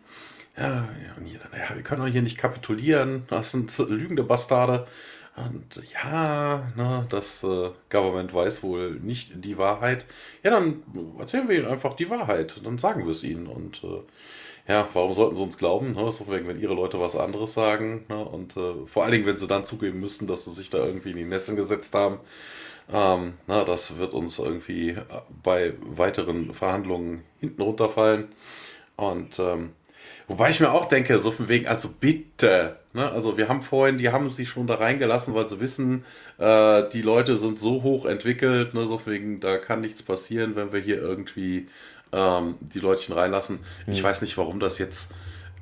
ja, 0.58 0.88
und 1.18 1.26
wir 1.26 1.84
können 1.84 2.02
doch 2.02 2.08
hier 2.08 2.22
nicht 2.22 2.38
kapitulieren, 2.38 3.24
das 3.28 3.52
sind 3.52 3.76
lügende 3.90 4.24
Bastarde. 4.24 4.88
Und 5.36 5.82
ja, 5.92 6.72
ne, 6.76 7.08
das 7.10 7.44
äh, 7.44 7.72
Government 7.90 8.34
weiß 8.34 8.62
wohl 8.62 8.92
nicht 8.92 9.44
die 9.44 9.58
Wahrheit. 9.58 10.06
Ja, 10.44 10.52
dann 10.52 10.84
erzählen 11.18 11.50
wir 11.50 11.58
ihnen 11.58 11.68
einfach 11.68 11.96
die 11.96 12.10
Wahrheit. 12.10 12.62
Dann 12.64 12.78
sagen 12.78 13.06
wir 13.06 13.12
es 13.12 13.24
ihnen. 13.24 13.48
Und 13.48 13.84
äh, 13.84 14.02
ja, 14.68 14.88
warum 14.94 15.14
sollten 15.14 15.36
sie 15.36 15.44
uns 15.44 15.58
glauben? 15.58 15.94
Ne? 15.94 16.12
So 16.12 16.28
wenn 16.30 16.60
ihre 16.60 16.74
Leute 16.74 17.00
was 17.00 17.18
anderes 17.18 17.54
sagen. 17.54 18.06
Ne? 18.08 18.24
Und 18.24 18.56
äh, 18.56 18.86
vor 18.86 19.04
allen 19.04 19.12
Dingen, 19.12 19.26
wenn 19.26 19.38
sie 19.38 19.48
dann 19.48 19.66
zugeben 19.66 20.00
müssten, 20.00 20.26
dass 20.26 20.46
sie 20.46 20.52
sich 20.52 20.70
da 20.70 20.86
irgendwie 20.86 21.12
in 21.12 21.18
die 21.18 21.26
Nesseln 21.26 21.58
gesetzt 21.58 21.94
haben. 21.94 22.20
Ähm, 22.92 23.34
na, 23.48 23.64
das 23.64 23.98
wird 23.98 24.14
uns 24.14 24.40
irgendwie 24.40 24.92
äh, 24.92 25.04
bei 25.44 25.74
weiteren 25.82 26.54
Verhandlungen 26.54 27.24
hinten 27.40 27.62
runterfallen. 27.62 28.30
Und 28.96 29.38
ähm, 29.40 29.72
wobei 30.28 30.50
ich 30.50 30.60
mir 30.60 30.72
auch 30.72 30.86
denke, 30.86 31.18
so 31.18 31.32
von 31.32 31.50
wegen, 31.50 31.68
also 31.68 31.90
bitte, 32.00 32.78
ne? 32.94 33.10
also 33.12 33.38
wir 33.38 33.50
haben 33.50 33.62
vorhin, 33.62 33.98
die 33.98 34.10
haben 34.10 34.30
sie 34.30 34.46
schon 34.46 34.68
da 34.68 34.76
reingelassen, 34.76 35.34
weil 35.34 35.48
sie 35.48 35.60
wissen, 35.60 36.06
äh, 36.38 36.84
die 36.90 37.02
Leute 37.02 37.38
sind 37.38 37.60
so 37.60 37.84
hoch 37.84 38.06
entwickelt, 38.06 38.74
ne? 38.74 38.86
so 38.86 38.98
von 38.98 39.14
wegen, 39.14 39.40
da 39.40 39.58
kann 39.58 39.82
nichts 39.82 40.04
passieren, 40.04 40.56
wenn 40.56 40.72
wir 40.72 40.80
hier 40.80 41.02
irgendwie 41.02 41.68
ähm, 42.14 42.56
die 42.62 42.80
Leutchen 42.80 43.14
reinlassen. 43.14 43.60
Mhm. 43.86 43.94
Ich 43.94 44.04
weiß 44.04 44.22
nicht, 44.22 44.38
warum 44.38 44.60
das 44.60 44.78
jetzt 44.78 45.14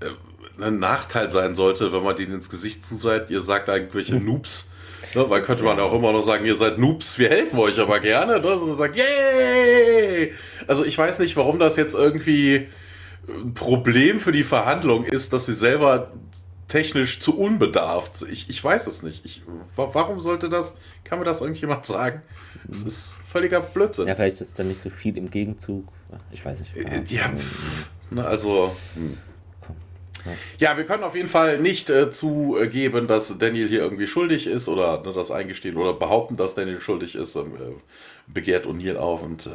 äh, 0.01 0.63
ein 0.63 0.79
Nachteil 0.79 1.31
sein 1.31 1.55
sollte, 1.55 1.93
wenn 1.93 2.03
man 2.03 2.15
denen 2.15 2.33
ins 2.33 2.49
Gesicht 2.49 2.85
zuseit. 2.85 3.29
Ihr 3.29 3.41
sagt 3.41 3.69
irgendwelche 3.69 4.15
mhm. 4.15 4.25
Noobs. 4.25 4.71
Ne, 5.15 5.29
weil 5.29 5.41
könnte 5.41 5.63
man 5.63 5.79
auch 5.79 5.93
immer 5.93 6.13
noch 6.13 6.21
sagen, 6.21 6.45
ihr 6.45 6.55
seid 6.55 6.77
Noobs, 6.77 7.19
wir 7.19 7.29
helfen 7.29 7.59
euch 7.59 7.79
aber 7.79 7.99
gerne. 7.99 8.39
Ne? 8.39 8.57
So 8.57 8.75
sagt, 8.75 8.95
yay! 8.95 10.33
Also 10.67 10.85
ich 10.85 10.97
weiß 10.97 11.19
nicht, 11.19 11.35
warum 11.35 11.59
das 11.59 11.75
jetzt 11.75 11.95
irgendwie 11.95 12.69
ein 13.27 13.53
Problem 13.53 14.19
für 14.19 14.31
die 14.31 14.43
Verhandlung 14.43 15.03
ist, 15.05 15.33
dass 15.33 15.45
sie 15.47 15.53
selber 15.53 16.11
technisch 16.71 17.19
zu 17.19 17.37
unbedarft. 17.37 18.23
Ich, 18.31 18.49
ich 18.49 18.63
weiß 18.63 18.87
es 18.87 19.03
nicht. 19.03 19.25
Ich, 19.25 19.41
warum 19.75 20.21
sollte 20.21 20.47
das, 20.47 20.77
kann 21.03 21.19
mir 21.19 21.25
das 21.25 21.41
irgendjemand 21.41 21.85
sagen? 21.85 22.21
Das 22.63 22.83
ist 22.83 23.17
völliger 23.27 23.59
Blödsinn. 23.59 24.07
Ja, 24.07 24.15
vielleicht 24.15 24.39
ist 24.39 24.57
da 24.57 24.63
nicht 24.63 24.79
so 24.79 24.89
viel 24.89 25.17
im 25.17 25.29
Gegenzug. 25.29 25.85
Ich 26.31 26.45
weiß 26.45 26.61
nicht. 26.61 26.75
Äh, 26.77 27.03
ja, 27.09 27.27
pff, 27.27 27.89
na, 28.09 28.23
also. 28.23 28.73
Hm. 28.95 29.17
Ja, 30.59 30.77
wir 30.77 30.85
können 30.85 31.03
auf 31.03 31.15
jeden 31.15 31.27
Fall 31.27 31.57
nicht 31.57 31.89
äh, 31.89 32.11
zugeben, 32.11 33.07
dass 33.07 33.37
Daniel 33.39 33.67
hier 33.67 33.79
irgendwie 33.79 34.05
schuldig 34.05 34.45
ist 34.45 34.67
oder 34.67 35.01
ne, 35.01 35.13
das 35.13 35.31
eingestehen 35.31 35.75
oder 35.75 35.93
behaupten, 35.93 36.37
dass 36.37 36.53
Daniel 36.53 36.79
schuldig 36.79 37.15
ist. 37.15 37.35
Äh, 37.35 37.43
begehrt 38.27 38.65
O'Neill 38.65 38.95
auf 38.95 39.23
und 39.23 39.47
äh, 39.47 39.49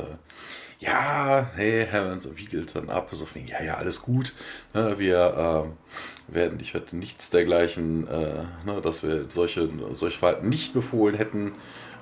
ja, 0.78 1.50
hey, 1.54 1.86
Hammond 1.90 2.36
wiegelt 2.38 2.74
dann 2.74 2.90
ab, 2.90 3.08
so 3.12 3.24
von, 3.24 3.46
ja, 3.46 3.62
ja, 3.62 3.76
alles 3.76 4.02
gut. 4.02 4.34
Ne, 4.74 4.98
wir 4.98 5.64
ähm, 5.66 5.72
werden, 6.28 6.58
ich 6.60 6.74
werde 6.74 6.96
nichts 6.96 7.30
dergleichen, 7.30 8.06
äh, 8.08 8.44
ne, 8.64 8.80
dass 8.82 9.02
wir 9.02 9.26
solche, 9.28 9.68
solche 9.92 10.18
Verhalten 10.18 10.48
nicht 10.48 10.74
befohlen 10.74 11.16
hätten. 11.16 11.54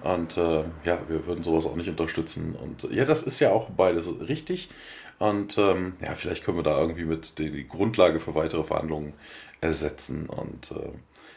Und 0.03 0.37
äh, 0.37 0.65
ja, 0.85 0.99
wir 1.09 1.27
würden 1.27 1.43
sowas 1.43 1.67
auch 1.67 1.77
nicht 1.77 1.89
unterstützen. 1.89 2.55
Und 2.57 2.91
ja, 2.93 3.05
das 3.05 3.23
ist 3.23 3.41
ja 3.41 3.53
auch 3.53 3.71
beides 3.71 4.11
richtig. 4.29 4.69
Und 5.19 5.57
ähm, 5.57 5.95
ja, 6.05 6.15
vielleicht 6.15 6.45
können 6.45 6.59
wir 6.59 6.65
da 6.65 6.79
irgendwie 6.79 7.05
mit 7.05 7.39
die, 7.39 7.51
die 7.51 7.67
Grundlage 7.67 8.21
für 8.21 8.35
weitere 8.35 8.65
Verhandlungen 8.65 9.15
ersetzen. 9.61 10.27
Und 10.27 10.73
äh, 10.73 10.91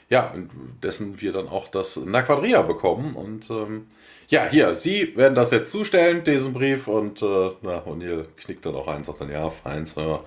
ja, 0.10 0.34
dessen 0.82 1.22
wir 1.22 1.32
dann 1.32 1.48
auch 1.48 1.68
das 1.68 1.98
Naquadria 1.98 2.62
bekommen. 2.64 3.16
Und 3.16 3.50
ähm, 3.50 3.88
ja, 4.28 4.48
hier, 4.50 4.76
Sie 4.76 5.16
werden 5.16 5.36
das 5.36 5.52
jetzt 5.52 5.72
zustellen, 5.72 6.24
diesen 6.24 6.54
Brief. 6.54 6.88
Und 6.88 7.22
äh, 7.22 7.26
O'Neill 7.26 8.26
knickt 8.38 8.66
dann 8.66 8.76
auch 8.76 8.88
ein, 8.88 9.04
sagt 9.04 9.22
dann, 9.22 9.32
ja, 9.32 9.50
fein. 9.50 9.90
Ja. 9.96 10.24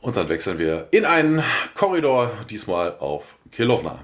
Und 0.00 0.16
dann 0.16 0.28
wechseln 0.28 0.58
wir 0.58 0.88
in 0.90 1.04
einen 1.04 1.42
Korridor, 1.74 2.30
diesmal 2.50 2.96
auf 2.98 3.36
Kilovna. 3.50 4.00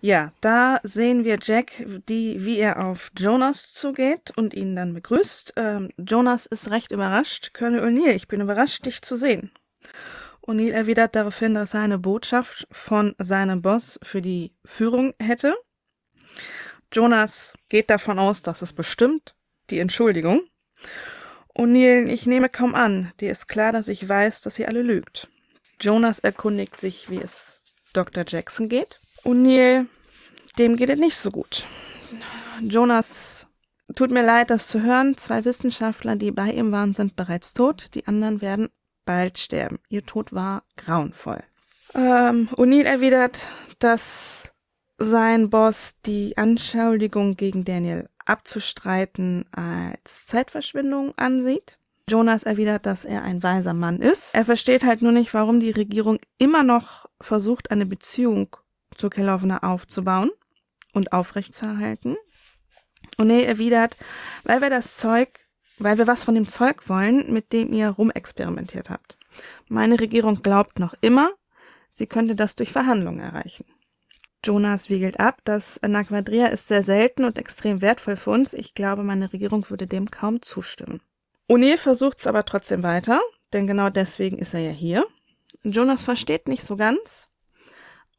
Ja, 0.00 0.32
da 0.40 0.78
sehen 0.82 1.24
wir 1.24 1.38
Jack, 1.42 1.72
die, 2.08 2.44
wie 2.44 2.58
er 2.58 2.84
auf 2.84 3.10
Jonas 3.18 3.72
zugeht 3.72 4.32
und 4.36 4.54
ihn 4.54 4.76
dann 4.76 4.94
begrüßt. 4.94 5.54
Ähm, 5.56 5.90
Jonas 5.96 6.46
ist 6.46 6.70
recht 6.70 6.92
überrascht. 6.92 7.54
Colonel 7.54 7.80
O'Neill, 7.80 8.14
ich 8.14 8.28
bin 8.28 8.40
überrascht, 8.40 8.86
dich 8.86 9.02
zu 9.02 9.16
sehen. 9.16 9.50
O'Neill 10.46 10.72
erwidert 10.72 11.16
daraufhin, 11.16 11.54
dass 11.54 11.74
er 11.74 11.80
eine 11.80 11.98
Botschaft 11.98 12.68
von 12.70 13.14
seinem 13.18 13.62
Boss 13.62 13.98
für 14.02 14.22
die 14.22 14.52
Führung 14.64 15.12
hätte. 15.18 15.56
Jonas 16.96 17.52
geht 17.68 17.90
davon 17.90 18.18
aus, 18.18 18.40
dass 18.42 18.62
es 18.62 18.72
bestimmt 18.72 19.34
die 19.68 19.80
Entschuldigung. 19.80 20.42
O'Neill, 21.54 22.08
ich 22.08 22.26
nehme 22.26 22.48
kaum 22.48 22.74
an. 22.74 23.12
Dir 23.20 23.30
ist 23.30 23.48
klar, 23.48 23.72
dass 23.72 23.88
ich 23.88 24.08
weiß, 24.08 24.40
dass 24.40 24.58
ihr 24.58 24.68
alle 24.68 24.80
lügt. 24.80 25.28
Jonas 25.78 26.20
erkundigt 26.20 26.80
sich, 26.80 27.10
wie 27.10 27.20
es 27.20 27.60
Dr. 27.92 28.24
Jackson 28.26 28.70
geht. 28.70 28.98
O'Neill 29.24 29.86
dem 30.58 30.76
geht 30.76 30.88
es 30.88 30.98
nicht 30.98 31.16
so 31.16 31.30
gut. 31.30 31.66
Jonas, 32.62 33.46
tut 33.94 34.10
mir 34.10 34.24
leid, 34.24 34.48
das 34.48 34.68
zu 34.68 34.82
hören. 34.82 35.18
Zwei 35.18 35.44
Wissenschaftler, 35.44 36.16
die 36.16 36.30
bei 36.30 36.50
ihm 36.50 36.72
waren, 36.72 36.94
sind 36.94 37.14
bereits 37.14 37.52
tot. 37.52 37.94
Die 37.94 38.06
anderen 38.06 38.40
werden 38.40 38.70
bald 39.04 39.38
sterben. 39.38 39.78
Ihr 39.90 40.06
Tod 40.06 40.32
war 40.32 40.62
grauenvoll. 40.78 41.42
Ähm, 41.94 42.48
O'Neill 42.56 42.84
erwidert, 42.84 43.46
dass 43.80 44.50
sein 44.98 45.50
Boss 45.50 45.94
die 46.06 46.36
Anschuldigung 46.36 47.36
gegen 47.36 47.64
Daniel 47.64 48.08
abzustreiten 48.24 49.44
als 49.52 50.26
Zeitverschwendung 50.26 51.16
ansieht. 51.16 51.78
Jonas 52.08 52.44
erwidert, 52.44 52.86
dass 52.86 53.04
er 53.04 53.22
ein 53.22 53.42
weiser 53.42 53.74
Mann 53.74 54.00
ist. 54.00 54.34
Er 54.34 54.44
versteht 54.44 54.84
halt 54.84 55.02
nur 55.02 55.12
nicht, 55.12 55.34
warum 55.34 55.58
die 55.58 55.72
Regierung 55.72 56.18
immer 56.38 56.62
noch 56.62 57.06
versucht, 57.20 57.70
eine 57.70 57.86
Beziehung 57.86 58.56
zu 58.94 59.10
Kelovna 59.10 59.58
aufzubauen 59.62 60.30
und 60.92 61.12
aufrechtzuerhalten. 61.12 62.16
Und 63.16 63.30
er 63.30 63.48
erwidert, 63.48 63.96
weil 64.44 64.60
wir 64.60 64.70
das 64.70 64.96
Zeug, 64.96 65.28
weil 65.78 65.98
wir 65.98 66.06
was 66.06 66.24
von 66.24 66.34
dem 66.34 66.46
Zeug 66.46 66.88
wollen, 66.88 67.32
mit 67.32 67.52
dem 67.52 67.72
ihr 67.72 67.90
rumexperimentiert 67.90 68.88
habt. 68.88 69.18
Meine 69.68 69.98
Regierung 69.98 70.42
glaubt 70.42 70.78
noch 70.78 70.94
immer, 71.00 71.30
sie 71.90 72.06
könnte 72.06 72.36
das 72.36 72.54
durch 72.54 72.72
Verhandlungen 72.72 73.20
erreichen. 73.20 73.64
Jonas 74.46 74.88
wiegelt 74.90 75.18
ab, 75.18 75.40
das 75.42 75.82
Anaquadria 75.82 76.46
ist 76.46 76.68
sehr 76.68 76.84
selten 76.84 77.24
und 77.24 77.36
extrem 77.36 77.80
wertvoll 77.80 78.14
für 78.14 78.30
uns. 78.30 78.54
Ich 78.54 78.74
glaube, 78.74 79.02
meine 79.02 79.32
Regierung 79.32 79.68
würde 79.68 79.88
dem 79.88 80.08
kaum 80.08 80.40
zustimmen. 80.40 81.00
O'Neill 81.48 81.76
versucht 81.76 82.18
es 82.18 82.28
aber 82.28 82.44
trotzdem 82.44 82.84
weiter, 82.84 83.20
denn 83.52 83.66
genau 83.66 83.90
deswegen 83.90 84.38
ist 84.38 84.54
er 84.54 84.60
ja 84.60 84.70
hier. 84.70 85.04
Jonas 85.64 86.04
versteht 86.04 86.46
nicht 86.46 86.62
so 86.64 86.76
ganz. 86.76 87.28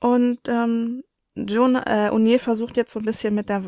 Und 0.01 0.39
ähm, 0.49 1.03
äh, 1.35 2.09
O'Neill 2.09 2.39
versucht 2.39 2.75
jetzt 2.75 2.91
so 2.91 2.99
ein 2.99 3.05
bisschen 3.05 3.33
mit 3.33 3.47
der 3.47 3.63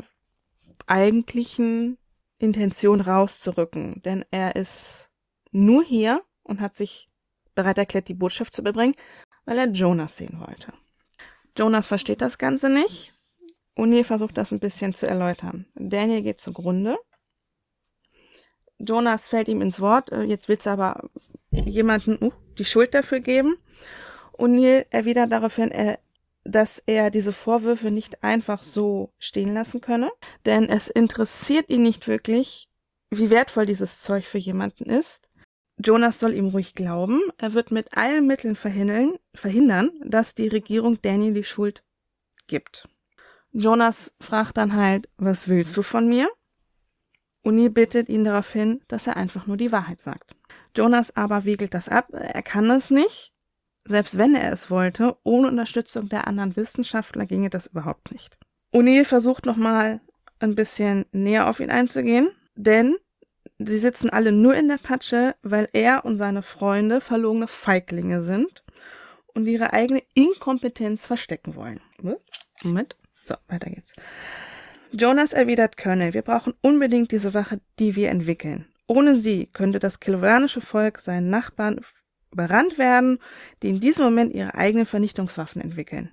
eigentlichen 0.85 1.97
Intention 2.39 2.99
rauszurücken, 2.99 4.01
denn 4.03 4.25
er 4.31 4.57
ist 4.57 5.09
nur 5.51 5.83
hier 5.83 6.23
und 6.43 6.59
hat 6.59 6.75
sich 6.75 7.09
bereit 7.55 7.77
erklärt, 7.77 8.09
die 8.09 8.13
Botschaft 8.13 8.53
zu 8.53 8.61
überbringen, 8.61 8.95
weil 9.45 9.57
er 9.57 9.69
Jonas 9.69 10.17
sehen 10.17 10.39
wollte. 10.45 10.73
Jonas 11.59 11.87
versteht 11.87 12.21
das 12.21 12.37
Ganze 12.37 12.69
nicht. 12.69 13.11
O'Neill 13.75 14.05
versucht 14.05 14.37
das 14.37 14.51
ein 14.51 14.61
bisschen 14.61 14.93
zu 14.93 15.07
erläutern. 15.07 15.65
Daniel 15.75 16.21
geht 16.21 16.39
zugrunde. 16.39 16.97
Jonas 18.77 19.27
fällt 19.27 19.49
ihm 19.49 19.61
ins 19.61 19.81
Wort. 19.81 20.09
Äh, 20.11 20.23
jetzt 20.23 20.47
willst 20.47 20.65
du 20.65 20.69
aber 20.69 21.09
jemanden 21.51 22.17
uh, 22.21 22.31
die 22.57 22.65
Schuld 22.65 22.93
dafür 22.93 23.19
geben. 23.19 23.57
O'Neill 24.37 24.85
erwidert 24.89 25.33
daraufhin, 25.33 25.69
er, 25.69 25.99
dass 26.45 26.81
er 26.85 27.11
diese 27.11 27.33
Vorwürfe 27.33 27.91
nicht 27.91 28.23
einfach 28.23 28.63
so 28.63 29.11
stehen 29.19 29.53
lassen 29.53 29.81
könne, 29.81 30.09
denn 30.45 30.69
es 30.69 30.87
interessiert 30.87 31.69
ihn 31.69 31.83
nicht 31.83 32.07
wirklich, 32.07 32.69
wie 33.09 33.29
wertvoll 33.29 33.65
dieses 33.65 34.01
Zeug 34.01 34.25
für 34.25 34.37
jemanden 34.37 34.89
ist. 34.89 35.28
Jonas 35.83 36.19
soll 36.19 36.33
ihm 36.33 36.49
ruhig 36.49 36.75
glauben. 36.75 37.21
Er 37.37 37.53
wird 37.53 37.71
mit 37.71 37.95
allen 37.95 38.27
Mitteln 38.27 38.55
verhindern, 38.55 39.13
verhindern, 39.33 39.91
dass 40.03 40.35
die 40.35 40.49
Regierung 40.49 41.01
Daniel 41.01 41.33
die 41.33 41.43
Schuld 41.45 41.83
gibt. 42.47 42.87
Jonas 43.51 44.15
fragt 44.19 44.57
dann 44.57 44.75
halt, 44.75 45.09
was 45.17 45.47
willst 45.47 45.75
du 45.77 45.81
von 45.81 46.07
mir? 46.07 46.29
Uni 47.41 47.69
bittet 47.69 48.09
ihn 48.09 48.25
darauf 48.25 48.51
hin, 48.51 48.81
dass 48.89 49.07
er 49.07 49.15
einfach 49.15 49.47
nur 49.47 49.55
die 49.55 49.71
Wahrheit 49.71 50.01
sagt. 50.01 50.35
Jonas 50.75 51.15
aber 51.15 51.45
wiegelt 51.45 51.73
das 51.73 51.87
ab, 51.87 52.09
er 52.11 52.43
kann 52.43 52.69
es 52.69 52.91
nicht. 52.91 53.33
Selbst 53.85 54.17
wenn 54.17 54.35
er 54.35 54.51
es 54.51 54.69
wollte, 54.69 55.17
ohne 55.23 55.47
Unterstützung 55.47 56.09
der 56.09 56.27
anderen 56.27 56.55
Wissenschaftler 56.55 57.25
ginge 57.25 57.49
das 57.49 57.67
überhaupt 57.67 58.11
nicht. 58.11 58.37
O'Neill 58.73 59.05
versucht 59.05 59.45
nochmal 59.45 60.01
ein 60.39 60.55
bisschen 60.55 61.05
näher 61.11 61.49
auf 61.49 61.59
ihn 61.59 61.71
einzugehen, 61.71 62.29
denn 62.55 62.97
Sie 63.59 63.77
sitzen 63.77 64.09
alle 64.09 64.31
nur 64.31 64.55
in 64.55 64.69
der 64.69 64.77
Patsche, 64.77 65.35
weil 65.43 65.67
er 65.73 66.05
und 66.05 66.17
seine 66.17 66.41
Freunde 66.41 67.01
verlogene 67.01 67.47
Feiglinge 67.47 68.21
sind 68.21 68.63
und 69.33 69.47
ihre 69.47 69.73
eigene 69.73 70.01
Inkompetenz 70.13 71.05
verstecken 71.05 71.55
wollen. 71.55 71.81
Moment. 72.63 72.95
So, 73.23 73.35
weiter 73.47 73.69
geht's. 73.69 73.93
Jonas 74.91 75.33
erwidert 75.33 75.77
Colonel, 75.77 76.13
wir 76.13 76.21
brauchen 76.21 76.53
unbedingt 76.61 77.11
diese 77.11 77.33
Wache, 77.33 77.59
die 77.79 77.95
wir 77.95 78.09
entwickeln. 78.09 78.65
Ohne 78.87 79.13
sie 79.15 79.47
könnte 79.47 79.77
das 79.77 79.99
kilovanische 79.99 80.61
Volk 80.61 80.97
seinen 80.99 81.29
Nachbarn 81.29 81.79
überrannt 82.31 82.77
werden, 82.77 83.19
die 83.61 83.69
in 83.69 83.79
diesem 83.79 84.05
Moment 84.05 84.33
ihre 84.33 84.55
eigenen 84.55 84.85
Vernichtungswaffen 84.85 85.61
entwickeln. 85.61 86.11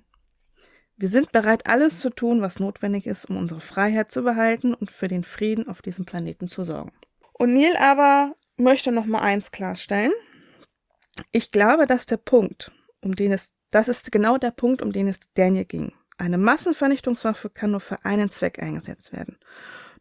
Wir 0.97 1.09
sind 1.09 1.31
bereit, 1.31 1.65
alles 1.67 1.99
zu 1.99 2.09
tun, 2.09 2.41
was 2.41 2.59
notwendig 2.59 3.07
ist, 3.07 3.25
um 3.25 3.37
unsere 3.37 3.61
Freiheit 3.61 4.11
zu 4.11 4.23
behalten 4.23 4.73
und 4.73 4.91
für 4.91 5.07
den 5.07 5.23
Frieden 5.23 5.67
auf 5.67 5.81
diesem 5.81 6.05
Planeten 6.05 6.47
zu 6.47 6.63
sorgen. 6.63 6.91
Neil 7.45 7.75
aber 7.77 8.35
möchte 8.57 8.91
noch 8.91 9.05
mal 9.05 9.21
eins 9.21 9.51
klarstellen. 9.51 10.11
Ich 11.31 11.51
glaube, 11.51 11.87
dass 11.87 12.05
der 12.05 12.17
Punkt, 12.17 12.71
um 13.01 13.15
den 13.15 13.31
es, 13.31 13.53
das 13.69 13.87
ist 13.87 14.11
genau 14.11 14.37
der 14.37 14.51
Punkt, 14.51 14.81
um 14.81 14.91
den 14.91 15.07
es 15.07 15.19
Daniel 15.35 15.65
ging. 15.65 15.93
Eine 16.17 16.37
Massenvernichtungswaffe 16.37 17.49
kann 17.49 17.71
nur 17.71 17.79
für 17.79 18.03
einen 18.05 18.29
Zweck 18.31 18.61
eingesetzt 18.61 19.13
werden. 19.13 19.37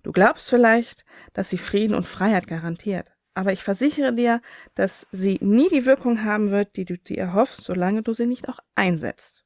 Du 0.02 0.12
glaubst 0.12 0.48
vielleicht, 0.48 1.04
dass 1.34 1.50
sie 1.50 1.58
Frieden 1.58 1.94
und 1.94 2.06
Freiheit 2.06 2.46
garantiert. 2.46 3.12
Aber 3.34 3.52
ich 3.52 3.62
versichere 3.62 4.14
dir, 4.14 4.40
dass 4.74 5.06
sie 5.10 5.38
nie 5.42 5.68
die 5.68 5.84
Wirkung 5.84 6.24
haben 6.24 6.50
wird, 6.50 6.76
die 6.76 6.86
du 6.86 6.96
dir 6.96 7.18
erhoffst, 7.18 7.64
solange 7.64 8.02
du 8.02 8.14
sie 8.14 8.24
nicht 8.24 8.48
auch 8.48 8.60
einsetzt. 8.74 9.44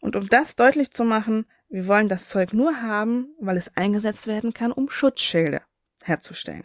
Und 0.00 0.16
um 0.16 0.28
das 0.28 0.56
deutlich 0.56 0.90
zu 0.90 1.04
machen, 1.04 1.46
wir 1.68 1.86
wollen 1.86 2.08
das 2.08 2.28
Zeug 2.28 2.52
nur 2.52 2.82
haben, 2.82 3.34
weil 3.38 3.56
es 3.56 3.76
eingesetzt 3.76 4.26
werden 4.26 4.52
kann, 4.52 4.72
um 4.72 4.90
Schutzschilde 4.90 5.62
herzustellen. 6.02 6.64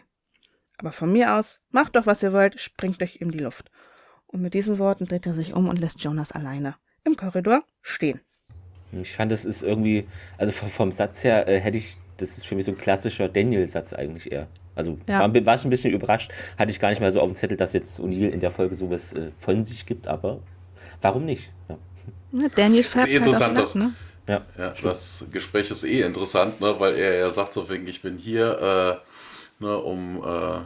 Aber 0.82 0.90
von 0.90 1.12
mir 1.12 1.36
aus, 1.36 1.60
macht 1.70 1.94
doch, 1.94 2.06
was 2.06 2.24
ihr 2.24 2.32
wollt, 2.32 2.60
springt 2.60 3.00
euch 3.02 3.20
in 3.20 3.30
die 3.30 3.38
Luft. 3.38 3.70
Und 4.26 4.42
mit 4.42 4.52
diesen 4.52 4.78
Worten 4.78 5.06
dreht 5.06 5.26
er 5.26 5.32
sich 5.32 5.54
um 5.54 5.68
und 5.68 5.78
lässt 5.78 6.00
Jonas 6.00 6.32
alleine 6.32 6.74
im 7.04 7.14
Korridor 7.14 7.62
stehen. 7.82 8.20
Ich 9.00 9.12
fand, 9.12 9.30
das 9.30 9.44
ist 9.44 9.62
irgendwie, 9.62 10.06
also 10.38 10.50
vom 10.50 10.90
Satz 10.90 11.22
her 11.22 11.46
äh, 11.46 11.60
hätte 11.60 11.78
ich, 11.78 11.98
das 12.16 12.36
ist 12.36 12.46
für 12.46 12.56
mich 12.56 12.64
so 12.64 12.72
ein 12.72 12.78
klassischer 12.78 13.28
Daniel-Satz 13.28 13.92
eigentlich 13.92 14.32
eher. 14.32 14.48
Also 14.74 14.98
ja. 15.06 15.20
war, 15.20 15.46
war, 15.46 15.54
ich 15.54 15.64
ein 15.64 15.70
bisschen 15.70 15.94
überrascht, 15.94 16.32
hatte 16.58 16.72
ich 16.72 16.80
gar 16.80 16.88
nicht 16.88 17.00
mal 17.00 17.12
so 17.12 17.20
auf 17.20 17.30
dem 17.30 17.36
Zettel, 17.36 17.56
dass 17.56 17.72
jetzt 17.74 18.00
O'Neill 18.00 18.30
in 18.30 18.40
der 18.40 18.50
Folge 18.50 18.74
sowas 18.74 19.12
äh, 19.12 19.30
von 19.38 19.64
sich 19.64 19.86
gibt, 19.86 20.08
aber 20.08 20.40
warum 21.00 21.24
nicht? 21.24 21.52
Ja. 21.68 21.78
Ja, 22.32 22.48
Daniel 22.48 22.82
färbt 22.82 23.06
halt 23.06 23.16
interessant, 23.16 23.56
das, 23.56 23.76
ne? 23.76 23.94
ja. 24.26 24.44
ja. 24.58 24.74
das 24.82 25.26
Gespräch 25.30 25.70
ist 25.70 25.84
eh 25.84 26.00
interessant, 26.00 26.60
ne, 26.60 26.74
weil 26.80 26.96
er 26.96 27.18
ja 27.18 27.30
sagt 27.30 27.52
so 27.52 27.68
wegen, 27.68 27.86
ich 27.86 28.02
bin 28.02 28.16
hier, 28.16 29.00
äh, 29.00 29.11
ne, 29.62 29.78
um 29.78 30.22
äh, 30.24 30.60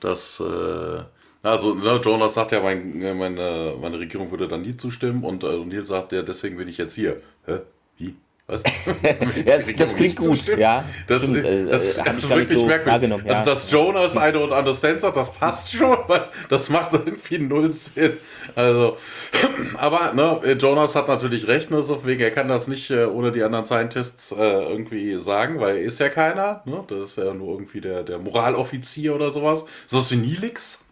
das. 0.00 0.40
Äh, 0.40 1.04
also, 1.42 1.74
ne, 1.74 2.00
Jonas 2.04 2.34
sagt 2.34 2.52
ja, 2.52 2.60
mein, 2.60 2.98
meine, 3.18 3.76
meine 3.80 3.98
Regierung 4.00 4.30
würde 4.32 4.48
dann 4.48 4.62
nie 4.62 4.76
zustimmen 4.76 5.22
und 5.24 5.44
äh, 5.44 5.64
Neil 5.64 5.86
sagt 5.86 6.12
ja, 6.12 6.22
deswegen 6.22 6.56
bin 6.56 6.68
ich 6.68 6.78
jetzt 6.78 6.94
hier. 6.94 7.22
Hä? 7.46 7.60
Wie? 7.98 8.16
Was? 8.48 8.62
ja, 9.44 9.56
das, 9.56 9.74
das 9.74 9.94
klingt 9.96 10.16
gut, 10.18 10.46
ja. 10.56 10.84
Das, 11.08 11.22
Stimmt, 11.22 11.44
äh, 11.44 11.66
das 11.66 11.84
ist 11.84 11.98
also 12.06 12.28
wirklich 12.28 12.56
so 12.56 12.64
merkwürdig. 12.64 13.10
Ja. 13.24 13.32
Also, 13.32 13.44
dass 13.44 13.70
Jonas 13.70 14.16
eine 14.16 14.38
und 14.38 14.52
Understand 14.52 15.00
sagt, 15.00 15.16
das 15.16 15.32
passt 15.32 15.72
schon, 15.72 15.96
weil 16.06 16.28
das 16.48 16.70
macht 16.70 16.92
irgendwie 16.92 17.38
null 17.38 17.72
Sinn. 17.72 18.18
Also, 18.54 18.98
aber 19.76 20.12
ne, 20.12 20.52
Jonas 20.52 20.94
hat 20.94 21.08
natürlich 21.08 21.48
recht, 21.48 21.72
ne, 21.72 21.82
so 21.82 22.06
wegen, 22.06 22.22
er 22.22 22.30
kann 22.30 22.46
das 22.46 22.68
nicht 22.68 22.90
äh, 22.92 23.06
ohne 23.06 23.32
die 23.32 23.42
anderen 23.42 23.66
Scientists 23.66 24.30
äh, 24.30 24.36
irgendwie 24.36 25.18
sagen, 25.18 25.58
weil 25.58 25.78
er 25.78 25.82
ist 25.82 25.98
ja 25.98 26.08
keiner. 26.08 26.62
Ne? 26.66 26.84
Das 26.86 26.98
ist 27.00 27.18
ja 27.18 27.34
nur 27.34 27.54
irgendwie 27.54 27.80
der, 27.80 28.04
der 28.04 28.20
Moraloffizier 28.20 29.16
oder 29.16 29.32
sowas. 29.32 29.64
So 29.88 29.98
was 29.98 30.12
wie 30.12 30.16
Nilix. 30.16 30.84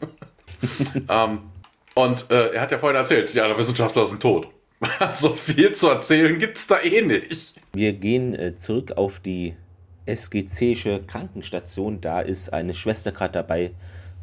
ähm, 1.10 1.40
und 1.94 2.30
äh, 2.30 2.54
er 2.54 2.62
hat 2.62 2.70
ja 2.70 2.78
vorhin 2.78 2.96
erzählt, 2.96 3.32
die 3.34 3.40
anderen 3.40 3.60
Wissenschaftler 3.60 4.06
sind 4.06 4.22
tot. 4.22 4.48
so 5.16 5.30
viel 5.30 5.72
zu 5.72 5.88
erzählen 5.88 6.38
gibt 6.38 6.58
es 6.58 6.66
da 6.66 6.80
eh 6.80 7.02
nicht. 7.02 7.54
Wir 7.72 7.92
gehen 7.92 8.34
äh, 8.34 8.56
zurück 8.56 8.92
auf 8.92 9.20
die 9.20 9.54
SGC'sche 10.06 11.06
Krankenstation. 11.06 12.00
Da 12.00 12.20
ist 12.20 12.52
eine 12.52 12.74
Schwester 12.74 13.12
gerade 13.12 13.32
dabei, 13.32 13.72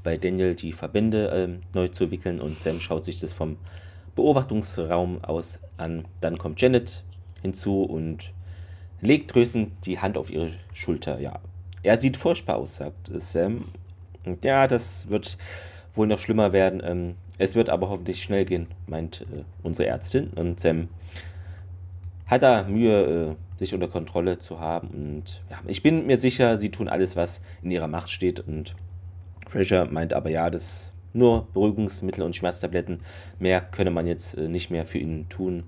bei 0.04 0.18
Daniel 0.18 0.56
die 0.56 0.74
Verbände 0.74 1.30
äh, 1.30 1.76
neu 1.76 1.88
zu 1.88 2.12
wickeln 2.12 2.40
und 2.40 2.60
Sam 2.60 2.80
schaut 2.80 3.06
sich 3.06 3.20
das 3.20 3.34
vom 3.34 3.58
Beobachtungsraum 4.16 5.24
aus 5.24 5.60
an. 5.78 6.06
Dann 6.22 6.38
kommt 6.38 6.62
Janet 6.62 7.04
hinzu 7.42 7.84
und 7.84 8.34
legt 9.00 9.34
drösend 9.34 9.86
die 9.86 10.00
Hand 10.00 10.18
auf 10.18 10.30
ihre 10.30 10.52
Schulter. 10.74 11.20
Ja, 11.20 11.40
er 11.84 12.00
sieht 12.00 12.18
furchtbar 12.18 12.58
aus, 12.58 12.78
sagt 12.78 13.12
Sam. 13.16 13.66
Und 14.24 14.44
ja, 14.44 14.68
das 14.68 15.10
wird 15.10 15.38
wohl 15.94 16.08
noch 16.08 16.20
schlimmer 16.20 16.54
werden. 16.54 16.82
Ähm, 16.84 17.16
es 17.42 17.56
wird 17.56 17.70
aber 17.70 17.90
hoffentlich 17.90 18.22
schnell 18.22 18.46
gehen, 18.46 18.68
meint 18.86 19.22
äh, 19.22 19.44
unsere 19.64 19.88
Ärztin. 19.90 20.28
Und 20.36 20.60
Sam 20.60 20.90
hat 22.28 22.44
da 22.44 22.64
Mühe, 22.64 23.36
äh, 23.36 23.60
sich 23.60 23.74
unter 23.74 23.88
Kontrolle 23.88 24.38
zu 24.38 24.60
haben. 24.60 24.90
Und 24.90 25.42
ja, 25.50 25.60
ich 25.66 25.82
bin 25.82 26.06
mir 26.06 26.20
sicher, 26.20 26.58
sie 26.58 26.70
tun 26.70 26.88
alles, 26.88 27.16
was 27.16 27.42
in 27.64 27.72
ihrer 27.72 27.88
Macht 27.88 28.10
steht. 28.10 28.40
Und 28.40 28.76
Fraser 29.48 29.86
meint 29.86 30.14
aber, 30.14 30.30
ja, 30.30 30.50
das 30.50 30.92
nur 31.14 31.48
Beruhigungsmittel 31.54 32.24
und 32.24 32.36
Schmerztabletten. 32.36 33.00
Mehr 33.40 33.60
könne 33.60 33.92
man 33.92 34.06
jetzt 34.06 34.38
äh, 34.38 34.48
nicht 34.48 34.70
mehr 34.70 34.86
für 34.86 35.00
ihn 35.00 35.28
tun. 35.28 35.64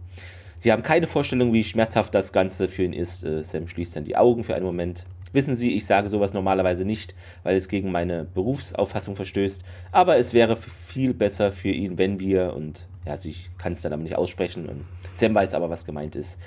Sie 0.57 0.71
haben 0.71 0.83
keine 0.83 1.07
Vorstellung, 1.07 1.53
wie 1.53 1.63
schmerzhaft 1.63 2.13
das 2.13 2.31
Ganze 2.31 2.67
für 2.67 2.83
ihn 2.83 2.93
ist. 2.93 3.23
Äh, 3.23 3.43
Sam 3.43 3.67
schließt 3.67 3.95
dann 3.95 4.05
die 4.05 4.15
Augen 4.15 4.43
für 4.43 4.53
einen 4.53 4.65
Moment 4.65 5.05
Wissen 5.33 5.55
Sie, 5.55 5.75
ich 5.75 5.85
sage 5.85 6.09
sowas 6.09 6.33
normalerweise 6.33 6.85
nicht, 6.85 7.15
weil 7.41 7.57
es 7.57 7.67
gegen 7.67 7.91
meine 7.91 8.23
Berufsauffassung 8.23 9.15
verstößt, 9.15 9.63
aber 9.91 10.17
es 10.17 10.33
wäre 10.33 10.55
viel 10.55 11.13
besser 11.13 11.51
für 11.51 11.69
ihn, 11.71 11.97
wenn 11.97 12.19
wir, 12.19 12.53
und 12.53 12.87
ja, 13.05 13.17
ich 13.21 13.49
kann 13.57 13.73
es 13.73 13.81
dann 13.81 13.93
aber 13.93 14.03
nicht 14.03 14.15
aussprechen, 14.15 14.69
und 14.69 14.85
Sam 15.13 15.33
weiß 15.33 15.55
aber, 15.55 15.69
was 15.69 15.85
gemeint 15.85 16.15
ist, 16.15 16.39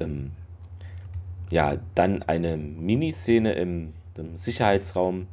ähm, 0.00 0.30
ja, 1.50 1.76
dann 1.94 2.22
eine 2.22 2.56
Miniszene 2.56 3.52
im, 3.52 3.92
im 4.16 4.36
Sicherheitsraum 4.36 5.26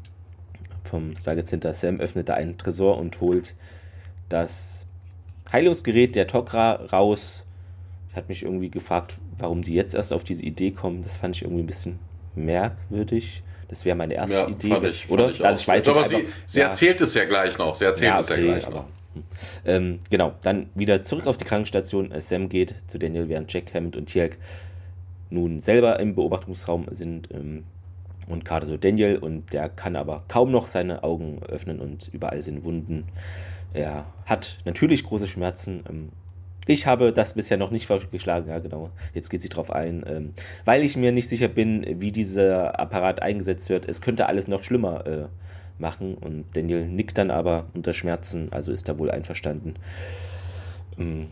vom 0.83 1.15
Stargate 1.15 1.45
Center. 1.45 1.73
Sam 1.73 1.99
öffnet 1.99 2.27
da 2.27 2.33
einen 2.33 2.57
Tresor 2.57 2.97
und 2.97 3.21
holt 3.21 3.55
das 4.27 4.85
Heilungsgerät 5.51 6.15
der 6.15 6.27
Tok'ra 6.27 6.91
raus. 6.91 7.45
Ich 8.09 8.15
hatte 8.15 8.27
mich 8.27 8.43
irgendwie 8.43 8.69
gefragt, 8.69 9.19
warum 9.37 9.61
die 9.61 9.75
jetzt 9.75 9.93
erst 9.93 10.11
auf 10.11 10.23
diese 10.23 10.43
Idee 10.43 10.71
kommen. 10.71 11.03
Das 11.03 11.15
fand 11.15 11.35
ich 11.35 11.43
irgendwie 11.43 11.63
ein 11.63 11.67
bisschen 11.67 11.99
merkwürdig. 12.39 13.43
Das 13.67 13.85
wäre 13.85 13.95
meine 13.95 14.15
erste 14.15 14.35
ja, 14.35 14.47
Idee, 14.47 14.87
ich, 14.87 15.09
oder? 15.11 15.29
Ich 15.29 15.45
also 15.45 15.61
ich 15.61 15.67
weiß 15.67 15.87
aber 15.89 16.01
nicht, 16.01 16.09
sie, 16.09 16.25
sie 16.47 16.59
ja. 16.59 16.67
erzählt 16.67 17.01
es 17.01 17.13
ja 17.13 17.25
gleich 17.25 17.57
noch. 17.59 17.75
Sie 17.75 17.85
erzählt 17.85 18.07
ja, 18.07 18.13
okay, 18.15 18.21
es 18.21 18.29
ja 18.29 18.35
gleich 18.37 18.67
aber, 18.67 18.75
noch. 18.75 18.85
Hm. 19.13 19.23
Ähm, 19.65 19.99
genau, 20.09 20.33
dann 20.41 20.69
wieder 20.73 21.03
zurück 21.03 21.27
auf 21.27 21.37
die 21.37 21.45
Krankenstation. 21.45 22.11
Sam 22.17 22.49
geht 22.49 22.73
zu 22.87 22.97
Daniel, 22.97 23.29
während 23.29 23.53
Jack 23.53 23.73
Hammond 23.75 23.95
und 23.95 24.07
Tjelk 24.07 24.39
nun 25.29 25.59
selber 25.59 25.99
im 25.99 26.15
Beobachtungsraum 26.15 26.87
sind. 26.89 27.29
Ähm, 27.31 27.65
und 28.27 28.45
gerade 28.45 28.65
so 28.65 28.77
Daniel 28.77 29.17
und 29.17 29.53
der 29.53 29.69
kann 29.69 29.95
aber 29.95 30.23
kaum 30.27 30.51
noch 30.51 30.67
seine 30.67 31.03
Augen 31.03 31.41
öffnen 31.43 31.79
und 31.79 32.09
überall 32.13 32.41
sind 32.41 32.63
Wunden. 32.63 33.05
Er 33.73 34.05
hat 34.25 34.59
natürlich 34.65 35.03
große 35.03 35.27
Schmerzen. 35.27 35.83
Ähm, 35.89 36.09
ich 36.67 36.85
habe 36.85 37.11
das 37.13 37.33
bisher 37.33 37.57
noch 37.57 37.71
nicht 37.71 37.87
vorgeschlagen, 37.87 38.49
ja 38.49 38.59
genau, 38.59 38.89
jetzt 39.13 39.29
geht 39.29 39.41
sie 39.41 39.49
drauf 39.49 39.71
ein, 39.71 40.03
ähm, 40.07 40.33
weil 40.65 40.83
ich 40.83 40.97
mir 40.97 41.11
nicht 41.11 41.27
sicher 41.27 41.47
bin, 41.47 41.85
wie 41.99 42.11
dieser 42.11 42.79
Apparat 42.79 43.21
eingesetzt 43.21 43.69
wird. 43.69 43.87
Es 43.87 44.01
könnte 44.01 44.27
alles 44.27 44.47
noch 44.47 44.63
schlimmer 44.63 45.05
äh, 45.07 45.25
machen 45.79 46.15
und 46.15 46.45
Daniel 46.53 46.87
nickt 46.87 47.17
dann 47.17 47.31
aber 47.31 47.65
unter 47.73 47.93
Schmerzen, 47.93 48.51
also 48.51 48.71
ist 48.71 48.87
er 48.87 48.99
wohl 48.99 49.09
einverstanden. 49.09 49.75
Ähm, 50.97 51.27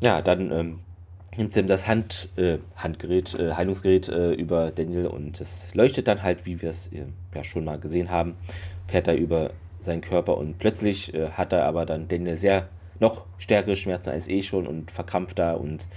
ja, 0.00 0.22
dann 0.22 0.50
ähm, 0.52 0.78
nimmt 1.36 1.52
Sam 1.52 1.66
das 1.66 1.88
Hand, 1.88 2.28
äh, 2.36 2.58
Handgerät, 2.76 3.34
äh, 3.34 3.54
Heilungsgerät 3.54 4.08
äh, 4.08 4.32
über 4.32 4.70
Daniel 4.70 5.06
und 5.06 5.40
es 5.40 5.74
leuchtet 5.74 6.08
dann 6.08 6.22
halt, 6.22 6.46
wie 6.46 6.62
wir 6.62 6.70
es 6.70 6.88
äh, 6.88 7.04
ja 7.34 7.44
schon 7.44 7.64
mal 7.64 7.78
gesehen 7.78 8.10
haben, 8.10 8.36
fährt 8.86 9.08
er 9.08 9.16
über 9.16 9.50
seinen 9.80 10.00
Körper 10.00 10.36
und 10.38 10.58
plötzlich 10.58 11.14
äh, 11.14 11.30
hat 11.30 11.52
er 11.52 11.64
aber 11.64 11.86
dann 11.86 12.08
Daniel 12.08 12.36
sehr 12.36 12.68
noch 13.00 13.26
stärkere 13.38 13.76
Schmerzen 13.76 14.10
als 14.10 14.28
eh 14.28 14.42
schon 14.42 14.66
und 14.66 14.90
verkrampft 14.90 15.38
da 15.38 15.52
und 15.52 15.88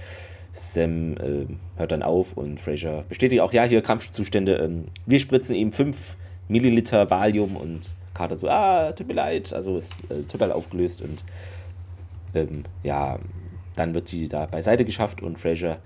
Sam 0.52 1.16
äh, 1.16 1.46
hört 1.76 1.92
dann 1.92 2.02
auf 2.02 2.36
und 2.36 2.60
Fraser 2.60 3.04
bestätigt 3.08 3.40
auch, 3.40 3.52
ja, 3.52 3.64
hier 3.64 3.82
Krampfzustände. 3.82 4.56
Ähm, 4.56 4.84
wir 5.06 5.18
spritzen 5.18 5.56
ihm 5.56 5.72
5 5.72 6.16
Milliliter 6.48 7.08
Valium 7.10 7.56
und 7.56 7.94
Carter 8.12 8.36
so, 8.36 8.48
ah, 8.48 8.92
tut 8.92 9.08
mir 9.08 9.14
leid. 9.14 9.52
Also 9.52 9.78
ist 9.78 10.10
äh, 10.10 10.22
total 10.24 10.52
aufgelöst 10.52 11.00
und 11.00 11.24
ähm, 12.34 12.64
ja, 12.82 13.18
dann 13.76 13.94
wird 13.94 14.08
sie 14.08 14.28
da 14.28 14.46
beiseite 14.46 14.84
geschafft 14.84 15.22
und 15.22 15.38
Fraser 15.40 15.78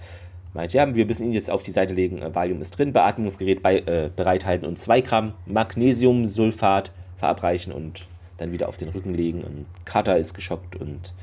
meint, 0.52 0.72
ja, 0.72 0.92
wir 0.94 1.06
müssen 1.06 1.26
ihn 1.26 1.32
jetzt 1.32 1.50
auf 1.50 1.62
die 1.62 1.70
Seite 1.70 1.94
legen. 1.94 2.20
Äh, 2.20 2.34
Valium 2.34 2.60
ist 2.60 2.76
drin, 2.76 2.92
Beatmungsgerät 2.92 3.62
bei, 3.62 3.78
äh, 3.78 4.10
bereithalten 4.14 4.66
und 4.66 4.78
2 4.78 5.00
Gramm 5.02 5.34
Magnesiumsulfat 5.46 6.90
verabreichen 7.16 7.72
und 7.72 8.08
dann 8.36 8.52
wieder 8.52 8.68
auf 8.68 8.76
den 8.76 8.88
Rücken 8.88 9.14
legen. 9.14 9.42
Und 9.42 9.66
Carter 9.84 10.16
ist 10.18 10.34
geschockt 10.34 10.76
und 10.76 11.14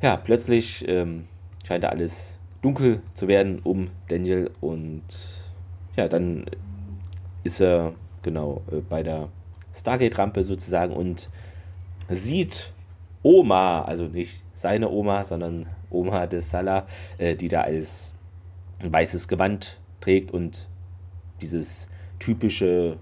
ja, 0.00 0.16
plötzlich 0.16 0.86
ähm, 0.88 1.24
scheint 1.66 1.84
da 1.84 1.88
alles 1.88 2.36
dunkel 2.62 3.02
zu 3.14 3.28
werden 3.28 3.60
um 3.62 3.90
Daniel 4.08 4.50
und 4.60 5.02
ja, 5.96 6.08
dann 6.08 6.46
ist 7.44 7.60
er 7.60 7.94
genau 8.22 8.62
äh, 8.70 8.76
bei 8.76 9.02
der 9.02 9.28
Stargate-Rampe 9.74 10.42
sozusagen 10.44 10.94
und 10.94 11.28
sieht 12.08 12.72
Oma, 13.22 13.82
also 13.82 14.04
nicht 14.04 14.42
seine 14.54 14.90
Oma, 14.90 15.24
sondern 15.24 15.66
Oma 15.90 16.26
des 16.26 16.50
Salah, 16.50 16.86
äh, 17.18 17.34
die 17.34 17.48
da 17.48 17.62
als 17.62 18.12
weißes 18.80 19.28
Gewand 19.28 19.78
trägt 20.00 20.30
und 20.30 20.68
dieses 21.40 21.88
typische 22.18 22.96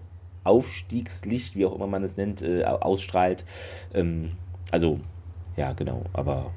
Aufstiegslicht, 0.46 1.56
wie 1.56 1.66
auch 1.66 1.74
immer 1.74 1.86
man 1.86 2.02
es 2.02 2.16
nennt, 2.16 2.42
äh, 2.42 2.64
ausstrahlt. 2.64 3.44
Ähm, 3.94 4.32
also, 4.70 5.00
ja, 5.56 5.72
genau, 5.72 6.04
aber 6.12 6.52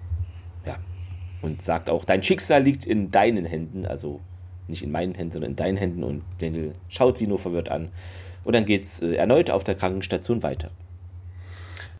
ja. 0.66 0.78
Und 1.42 1.62
sagt 1.62 1.90
auch, 1.90 2.06
dein 2.06 2.24
Schicksal 2.24 2.64
liegt 2.64 2.86
in 2.86 3.12
deinen 3.12 3.46
Händen, 3.46 3.86
also 3.86 4.20
nicht 4.68 4.84
in 4.84 4.92
meinen 4.92 5.16
Händen, 5.16 5.32
sondern 5.32 5.52
in 5.52 5.56
deinen 5.56 5.78
Händen. 5.78 6.04
Und 6.04 6.24
Daniel 6.40 6.74
schaut 6.88 7.18
sie 7.18 7.28
nur 7.28 7.40
verwirrt 7.40 7.70
an. 7.70 7.90
Und 8.44 8.54
dann 8.54 8.66
geht 8.66 8.84
es 8.84 9.02
äh, 9.02 9.16
erneut 9.16 9.50
auf 9.50 9.64
der 9.64 9.76
Krankenstation 9.76 10.44
weiter. 10.44 10.70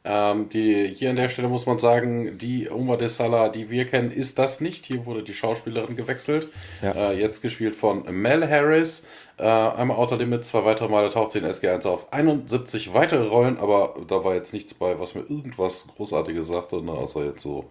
Ähm, 0.06 0.48
die, 0.50 0.88
hier 0.96 1.10
an 1.10 1.18
der 1.18 1.28
Stelle 1.28 1.50
muss 1.50 1.66
man 1.66 1.78
sagen, 1.78 2.38
die 2.38 2.70
Oma 2.70 2.96
de 2.96 3.10
Sala, 3.10 3.50
die 3.50 3.70
wir 3.70 3.86
kennen, 3.86 4.12
ist 4.12 4.40
das 4.40 4.62
nicht. 4.62 4.86
Hier 4.86 5.06
wurde 5.06 5.24
die 5.24 5.34
Schauspielerin 5.34 5.98
gewechselt. 5.98 6.48
Ja. 6.82 7.12
Äh, 7.12 7.20
jetzt 7.20 7.42
gespielt 7.42 7.76
von 7.76 8.04
Mel 8.10 8.50
Harris. 8.50 9.04
Äh, 9.40 9.44
einmal 9.44 9.98
Outer 9.98 10.18
Limit, 10.18 10.44
zwei 10.44 10.66
weitere 10.66 10.90
Male 10.90 11.10
taucht 11.10 11.32
sie 11.32 11.40
in 11.40 11.46
SG1 11.46 11.88
auf. 11.88 12.12
71 12.12 12.94
weitere 12.94 13.26
Rollen, 13.28 13.58
aber 13.58 13.96
da 14.08 14.24
war 14.24 14.36
jetzt 14.36 14.54
nichts 14.54 14.74
bei, 14.74 15.00
was 15.00 15.16
mir 15.16 15.22
irgendwas 15.22 15.88
Großartiges 15.96 16.48
sagte, 16.48 16.84
ne, 16.84 16.92
außer 16.92 17.24
jetzt 17.24 17.42
so 17.42 17.66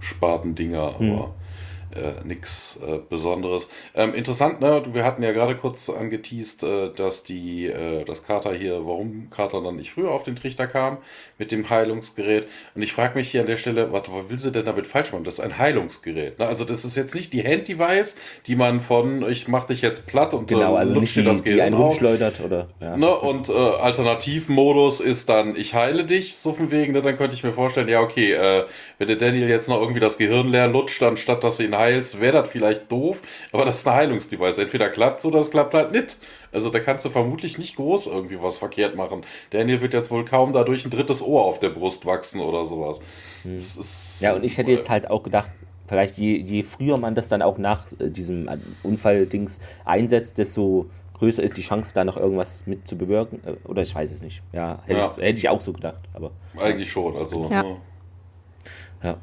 Spatendinger. 0.00 0.98
Hm. 0.98 1.12
Aber 1.12 1.34
äh, 1.94 2.26
nichts 2.26 2.78
äh, 2.86 2.98
Besonderes. 3.08 3.68
Ähm, 3.94 4.14
interessant, 4.14 4.60
ne? 4.60 4.82
Wir 4.90 5.04
hatten 5.04 5.22
ja 5.22 5.32
gerade 5.32 5.56
kurz 5.56 5.88
angeteased, 5.90 6.62
äh, 6.62 6.90
dass 6.94 7.24
die, 7.24 7.66
äh, 7.66 8.04
das 8.04 8.24
Carter 8.24 8.52
hier, 8.54 8.86
warum 8.86 9.28
Carter 9.30 9.62
dann 9.62 9.76
nicht 9.76 9.92
früher 9.92 10.10
auf 10.10 10.22
den 10.22 10.36
Trichter 10.36 10.66
kam 10.66 10.98
mit 11.38 11.52
dem 11.52 11.68
Heilungsgerät. 11.68 12.46
Und 12.74 12.82
ich 12.82 12.92
frage 12.92 13.18
mich 13.18 13.30
hier 13.30 13.40
an 13.40 13.46
der 13.46 13.56
Stelle, 13.56 13.92
was, 13.92 14.02
was 14.08 14.28
will 14.28 14.38
sie 14.38 14.52
denn 14.52 14.64
damit 14.64 14.86
falsch 14.86 15.12
machen? 15.12 15.24
Das 15.24 15.34
ist 15.34 15.40
ein 15.40 15.58
Heilungsgerät. 15.58 16.38
Ne? 16.38 16.46
Also 16.46 16.64
das 16.64 16.84
ist 16.84 16.96
jetzt 16.96 17.14
nicht 17.14 17.32
die 17.32 17.42
Hand-Device, 17.42 18.16
die 18.46 18.56
man 18.56 18.80
von, 18.80 19.28
ich 19.28 19.48
mach 19.48 19.64
dich 19.64 19.82
jetzt 19.82 20.06
platt 20.06 20.34
und 20.34 20.48
genau, 20.48 20.74
äh, 20.74 20.78
also 20.78 21.00
nicht 21.00 21.16
die, 21.16 21.24
das 21.24 21.42
Gehirn 21.42 21.56
die 21.56 21.62
einen 21.62 21.74
rumschleudert 21.74 22.40
oder. 22.40 22.68
Ja. 22.80 22.96
Ne? 22.96 23.14
Und 23.14 23.48
äh, 23.48 23.52
Alternativmodus 23.52 25.00
ist 25.00 25.28
dann, 25.28 25.56
ich 25.56 25.74
heile 25.74 26.04
dich, 26.04 26.36
so 26.36 26.52
von 26.52 26.70
wegen, 26.70 26.92
ne? 26.92 27.02
dann 27.02 27.16
könnte 27.16 27.34
ich 27.34 27.42
mir 27.42 27.52
vorstellen, 27.52 27.88
ja 27.88 28.00
okay, 28.00 28.32
äh, 28.32 28.64
wenn 28.98 29.08
der 29.08 29.16
Daniel 29.16 29.48
jetzt 29.48 29.68
noch 29.68 29.80
irgendwie 29.80 30.00
das 30.00 30.18
Gehirn 30.18 30.48
leer 30.48 30.68
lutscht, 30.68 31.02
anstatt 31.02 31.42
dass 31.44 31.56
sie 31.56 31.64
ihn 31.64 31.73
heilst, 31.76 32.20
wäre 32.20 32.38
das 32.38 32.48
vielleicht 32.48 32.90
doof, 32.90 33.22
aber 33.52 33.64
das 33.64 33.78
ist 33.78 33.88
ein 33.88 33.94
Heilungsdevice. 33.94 34.58
Entweder 34.58 34.88
klappt 34.88 35.20
es 35.20 35.26
oder 35.26 35.40
es 35.40 35.50
klappt 35.50 35.74
halt 35.74 35.92
nicht. 35.92 36.18
Also 36.52 36.70
da 36.70 36.80
kannst 36.80 37.04
du 37.04 37.10
vermutlich 37.10 37.58
nicht 37.58 37.76
groß 37.76 38.06
irgendwie 38.06 38.40
was 38.40 38.58
verkehrt 38.58 38.94
machen. 38.94 39.22
Daniel 39.50 39.80
wird 39.80 39.92
jetzt 39.92 40.10
wohl 40.10 40.24
kaum 40.24 40.52
dadurch 40.52 40.84
ein 40.84 40.90
drittes 40.90 41.20
Ohr 41.20 41.44
auf 41.44 41.58
der 41.60 41.70
Brust 41.70 42.06
wachsen 42.06 42.40
oder 42.40 42.64
sowas. 42.64 43.00
Hm. 43.42 43.58
ja, 44.20 44.34
und 44.34 44.44
ich 44.44 44.56
hätte 44.56 44.72
jetzt 44.72 44.88
halt 44.88 45.10
auch 45.10 45.22
gedacht, 45.22 45.50
vielleicht 45.86 46.16
je, 46.16 46.36
je 46.36 46.62
früher 46.62 46.98
man 46.98 47.14
das 47.14 47.28
dann 47.28 47.42
auch 47.42 47.58
nach 47.58 47.86
äh, 47.98 48.10
diesem 48.10 48.48
Unfalldings 48.82 49.60
einsetzt, 49.84 50.38
desto 50.38 50.88
größer 51.14 51.42
ist 51.42 51.56
die 51.56 51.62
Chance, 51.62 51.92
da 51.94 52.04
noch 52.04 52.16
irgendwas 52.16 52.66
mit 52.66 52.86
zu 52.86 52.96
bewirken. 52.96 53.40
Äh, 53.44 53.68
oder 53.68 53.82
ich 53.82 53.94
weiß 53.94 54.12
es 54.12 54.22
nicht. 54.22 54.42
Ja, 54.52 54.80
hätte, 54.86 55.00
ja. 55.00 55.10
Ich, 55.10 55.22
hätte 55.22 55.38
ich 55.38 55.48
auch 55.48 55.60
so 55.60 55.72
gedacht. 55.72 56.00
Aber, 56.12 56.30
Eigentlich 56.58 56.90
schon, 56.90 57.16
also. 57.16 57.48
Ja. 57.50 57.62
Ne? 57.62 57.76
ja. 59.02 59.16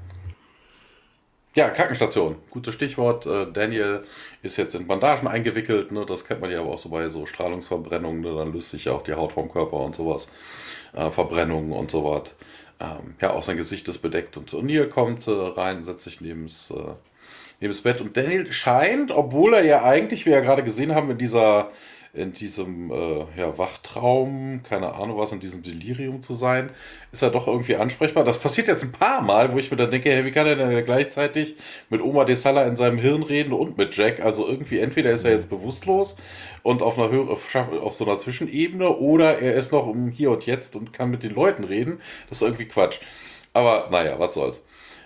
Ja, 1.54 1.70
Krankenstation, 1.70 2.38
gutes 2.50 2.74
Stichwort. 2.74 3.26
Äh, 3.26 3.52
Daniel 3.52 4.06
ist 4.42 4.56
jetzt 4.56 4.74
in 4.74 4.88
Bandagen 4.88 5.28
eingewickelt, 5.28 5.92
ne? 5.92 6.06
das 6.06 6.24
kennt 6.24 6.40
man 6.40 6.50
ja 6.50 6.62
aber 6.62 6.70
auch 6.70 6.80
so 6.80 6.88
bei 6.88 7.10
so 7.10 7.26
Strahlungsverbrennungen, 7.26 8.22
ne? 8.22 8.34
dann 8.36 8.54
löst 8.54 8.72
sich 8.72 8.86
ja 8.86 8.94
auch 8.94 9.02
die 9.02 9.14
Haut 9.16 9.34
vom 9.34 9.52
Körper 9.52 9.78
und 9.82 9.94
sowas, 9.94 10.30
äh, 10.94 11.12
Verbrennungen 11.12 11.74
und 11.74 11.92
so 11.92 12.06
was. 12.06 12.34
Ähm, 12.80 13.16
ja, 13.20 13.32
auch 13.32 13.44
sein 13.44 13.58
Gesicht 13.58 13.86
ist 13.90 13.98
bedeckt 13.98 14.38
und 14.38 14.50
O'Neill 14.54 14.88
kommt 14.88 15.28
äh, 15.28 15.32
rein, 15.32 15.84
setzt 15.84 16.06
sich 16.06 16.22
neben 16.22 16.46
äh, 16.46 16.94
neben 17.60 17.74
das 17.74 17.82
Bett 17.82 18.00
und 18.00 18.16
Daniel 18.16 18.50
scheint, 18.54 19.12
obwohl 19.12 19.54
er 19.54 19.66
ja 19.66 19.84
eigentlich, 19.84 20.26
wie 20.26 20.30
wir 20.30 20.38
ja 20.38 20.44
gerade 20.44 20.64
gesehen 20.64 20.96
haben, 20.96 21.12
in 21.12 21.18
dieser 21.18 21.70
in 22.14 22.34
diesem 22.34 22.92
äh, 22.92 23.26
ja, 23.38 23.58
Wachtraum, 23.58 24.62
keine 24.64 24.94
Ahnung 24.94 25.18
was, 25.18 25.32
in 25.32 25.40
diesem 25.40 25.64
Delirium 25.64 26.22
zu 26.22 26.34
sein, 26.34 26.70
ist 27.14 27.22
er 27.22 27.30
doch 27.30 27.48
irgendwie 27.48 27.78
ansprechbar. 27.78 28.26
Das 28.26 28.38
passiert 28.38 28.68
jetzt 28.68 28.84
ein 28.84 28.92
paar 28.92 29.22
Mal, 29.22 29.54
wo 29.54 29.58
ich 29.58 29.72
mir 29.72 29.78
dann 29.78 29.92
denke, 29.92 30.10
hey, 30.10 30.26
wie 30.26 30.32
kann 30.32 30.46
er 30.46 30.56
denn 30.58 30.84
gleichzeitig 30.84 31.56
mit 31.90 32.02
Oma 32.02 32.26
de 32.26 32.36
Sala 32.36 32.66
in 32.66 32.76
seinem 32.76 32.98
Hirn 32.98 33.24
reden 33.24 33.54
und 33.54 33.78
mit 33.78 33.96
Jack? 33.96 34.20
Also 34.20 34.46
irgendwie 34.46 34.80
entweder 34.80 35.12
ist 35.12 35.24
er 35.24 35.32
jetzt 35.32 35.50
bewusstlos 35.50 36.18
und 36.64 36.82
auf 36.82 37.00
einer 37.00 37.10
Höhe, 37.10 37.30
auf, 37.30 37.56
auf 37.56 37.94
so 37.94 38.06
einer 38.06 38.20
Zwischenebene 38.20 38.90
oder 38.98 39.40
er 39.40 39.56
ist 39.56 39.72
noch 39.72 39.88
im 39.88 40.10
Hier 40.10 40.32
und 40.32 40.46
Jetzt 40.46 40.76
und 40.76 40.92
kann 40.92 41.12
mit 41.12 41.24
den 41.24 41.32
Leuten 41.32 41.64
reden. 41.64 42.02
Das 42.28 42.40
ist 42.40 42.44
irgendwie 42.44 42.66
Quatsch. 42.66 43.00
Aber 43.54 43.88
naja, 43.90 44.20
was 44.20 44.34
soll's. 44.34 44.64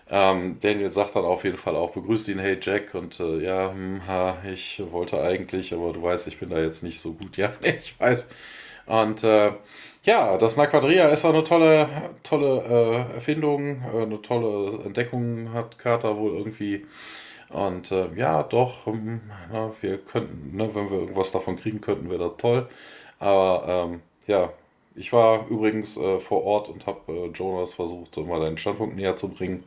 Ähm, 0.08 0.60
Daniel 0.60 0.92
sagt 0.92 1.16
dann 1.16 1.26
auf 1.26 1.44
jeden 1.44 1.58
Fall 1.58 1.76
auch, 1.76 1.92
begrüßt 1.92 2.28
ihn, 2.28 2.40
hey 2.40 2.58
Jack, 2.62 2.94
und 2.94 3.20
äh, 3.20 3.40
ja, 3.44 3.72
hm, 3.72 4.06
ha, 4.08 4.38
ich 4.52 4.82
wollte 4.92 5.22
eigentlich, 5.22 5.74
aber 5.74 5.94
du 5.94 6.04
weißt, 6.04 6.28
ich 6.28 6.40
bin 6.40 6.50
da 6.50 6.60
jetzt 6.60 6.84
nicht 6.84 7.02
so 7.02 7.14
gut. 7.14 7.38
Ja, 7.38 7.54
ich 7.64 8.00
weiß. 8.00 8.28
Und 8.86 9.24
äh, 9.24 9.52
ja, 10.04 10.38
das 10.38 10.58
Naquadria 10.58 11.08
ist 11.10 11.26
auch 11.26 11.34
eine 11.34 11.44
tolle, 11.44 11.90
tolle 12.24 13.08
äh, 13.12 13.16
Erfindung, 13.16 13.82
äh, 13.94 14.04
eine 14.04 14.22
tolle 14.22 14.84
Entdeckung 14.86 15.52
hat 15.54 15.80
Carter 15.80 16.18
wohl 16.18 16.38
irgendwie. 16.38 16.86
Und 17.50 17.92
äh, 17.92 18.10
ja, 18.16 18.44
doch, 18.44 18.88
ähm, 18.88 19.22
na, 19.52 19.72
wir 19.82 19.98
könnten, 20.00 20.56
ne, 20.56 20.74
wenn 20.76 20.90
wir 20.90 21.00
irgendwas 21.00 21.32
davon 21.32 21.58
kriegen 21.58 21.82
könnten, 21.82 22.10
wäre 22.10 22.30
das 22.30 22.38
toll. 22.38 22.68
Aber 23.20 23.66
ähm, 23.68 24.02
ja, 24.28 24.52
ich 24.96 25.12
war 25.14 25.48
übrigens 25.48 25.98
äh, 25.98 26.20
vor 26.20 26.44
Ort 26.44 26.70
und 26.70 26.86
habe 26.86 27.12
äh, 27.12 27.28
Jonas 27.28 27.74
versucht, 27.74 28.18
mal 28.18 28.40
deinen 28.40 28.58
Standpunkt 28.58 28.96
näher 28.96 29.16
zu 29.16 29.30
bringen. 29.30 29.64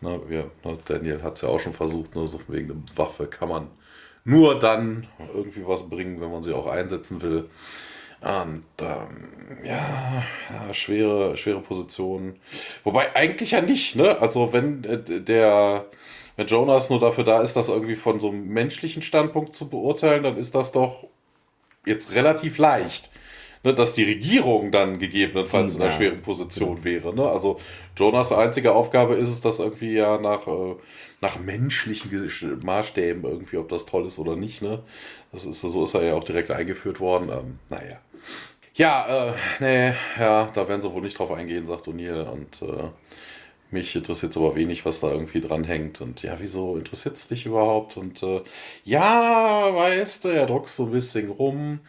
Na, 0.00 0.18
wir, 0.28 0.50
na, 0.62 0.76
Daniel 0.86 1.22
hat 1.22 1.36
es 1.36 1.42
ja 1.42 1.48
auch 1.48 1.58
schon 1.58 1.72
versucht, 1.72 2.14
nur 2.14 2.28
so 2.28 2.38
wegen 2.48 2.70
einer 2.70 2.82
Waffe 2.96 3.26
kann 3.26 3.48
man 3.48 3.68
nur 4.24 4.58
dann 4.58 5.06
irgendwie 5.34 5.66
was 5.66 5.88
bringen, 5.88 6.20
wenn 6.20 6.30
man 6.30 6.42
sie 6.42 6.52
auch 6.52 6.66
einsetzen 6.66 7.22
will. 7.22 7.48
Und 8.20 8.64
ähm, 8.80 9.64
ja, 9.64 10.24
ja, 10.50 10.74
schwere, 10.74 11.36
schwere 11.36 11.60
Position. 11.60 12.36
Wobei 12.84 13.14
eigentlich 13.14 13.52
ja 13.52 13.60
nicht, 13.60 13.96
ne? 13.96 14.20
Also 14.20 14.52
wenn 14.52 14.84
äh, 14.84 15.20
der 15.20 15.86
wenn 16.36 16.46
Jonas 16.46 16.88
nur 16.88 17.00
dafür 17.00 17.24
da 17.24 17.40
ist, 17.42 17.56
das 17.56 17.68
irgendwie 17.68 17.96
von 17.96 18.20
so 18.20 18.28
einem 18.28 18.46
menschlichen 18.48 19.02
Standpunkt 19.02 19.54
zu 19.54 19.68
beurteilen, 19.68 20.22
dann 20.22 20.36
ist 20.36 20.54
das 20.54 20.70
doch 20.70 21.08
jetzt 21.84 22.12
relativ 22.12 22.58
leicht. 22.58 23.10
Ne, 23.64 23.74
dass 23.74 23.94
die 23.94 24.04
Regierung 24.04 24.70
dann 24.70 24.98
gegebenenfalls 24.98 25.74
in 25.74 25.82
einer 25.82 25.90
schweren 25.90 26.22
Position 26.22 26.84
wäre. 26.84 27.14
Ne? 27.14 27.28
Also 27.28 27.58
Jonas 27.96 28.32
einzige 28.32 28.72
Aufgabe 28.72 29.16
ist 29.16 29.28
es, 29.28 29.40
das 29.40 29.58
irgendwie 29.58 29.94
ja 29.94 30.18
nach, 30.18 30.46
äh, 30.46 30.76
nach 31.20 31.40
menschlichen 31.40 32.60
Maßstäben 32.62 33.24
irgendwie, 33.24 33.56
ob 33.56 33.68
das 33.68 33.84
toll 33.84 34.06
ist 34.06 34.20
oder 34.20 34.36
nicht. 34.36 34.62
Ne? 34.62 34.80
Das 35.32 35.44
ist, 35.44 35.60
so 35.60 35.84
ist 35.84 35.94
er 35.94 36.04
ja 36.04 36.14
auch 36.14 36.24
direkt 36.24 36.52
eingeführt 36.52 37.00
worden. 37.00 37.30
Ähm, 37.30 37.58
naja. 37.68 37.98
Ja, 38.74 39.30
äh, 39.30 39.32
nee, 39.58 39.94
ja, 40.20 40.48
da 40.54 40.68
werden 40.68 40.80
sie 40.80 40.92
wohl 40.92 41.02
nicht 41.02 41.18
drauf 41.18 41.32
eingehen, 41.32 41.66
sagt 41.66 41.88
O'Neill. 41.88 42.28
Und 42.28 42.62
äh, 42.62 42.90
mich 43.72 43.94
interessiert 43.96 44.36
aber 44.36 44.54
wenig, 44.54 44.84
was 44.84 45.00
da 45.00 45.10
irgendwie 45.10 45.40
dranhängt. 45.40 46.00
Und 46.00 46.22
ja, 46.22 46.36
wieso 46.38 46.76
interessiert 46.76 47.16
es 47.16 47.26
dich 47.26 47.44
überhaupt? 47.44 47.96
Und 47.96 48.22
äh, 48.22 48.42
ja, 48.84 49.74
weißt 49.74 50.24
du, 50.24 50.28
er 50.28 50.46
druckst 50.46 50.76
so 50.76 50.84
ein 50.84 50.92
bisschen 50.92 51.28
rum. 51.28 51.80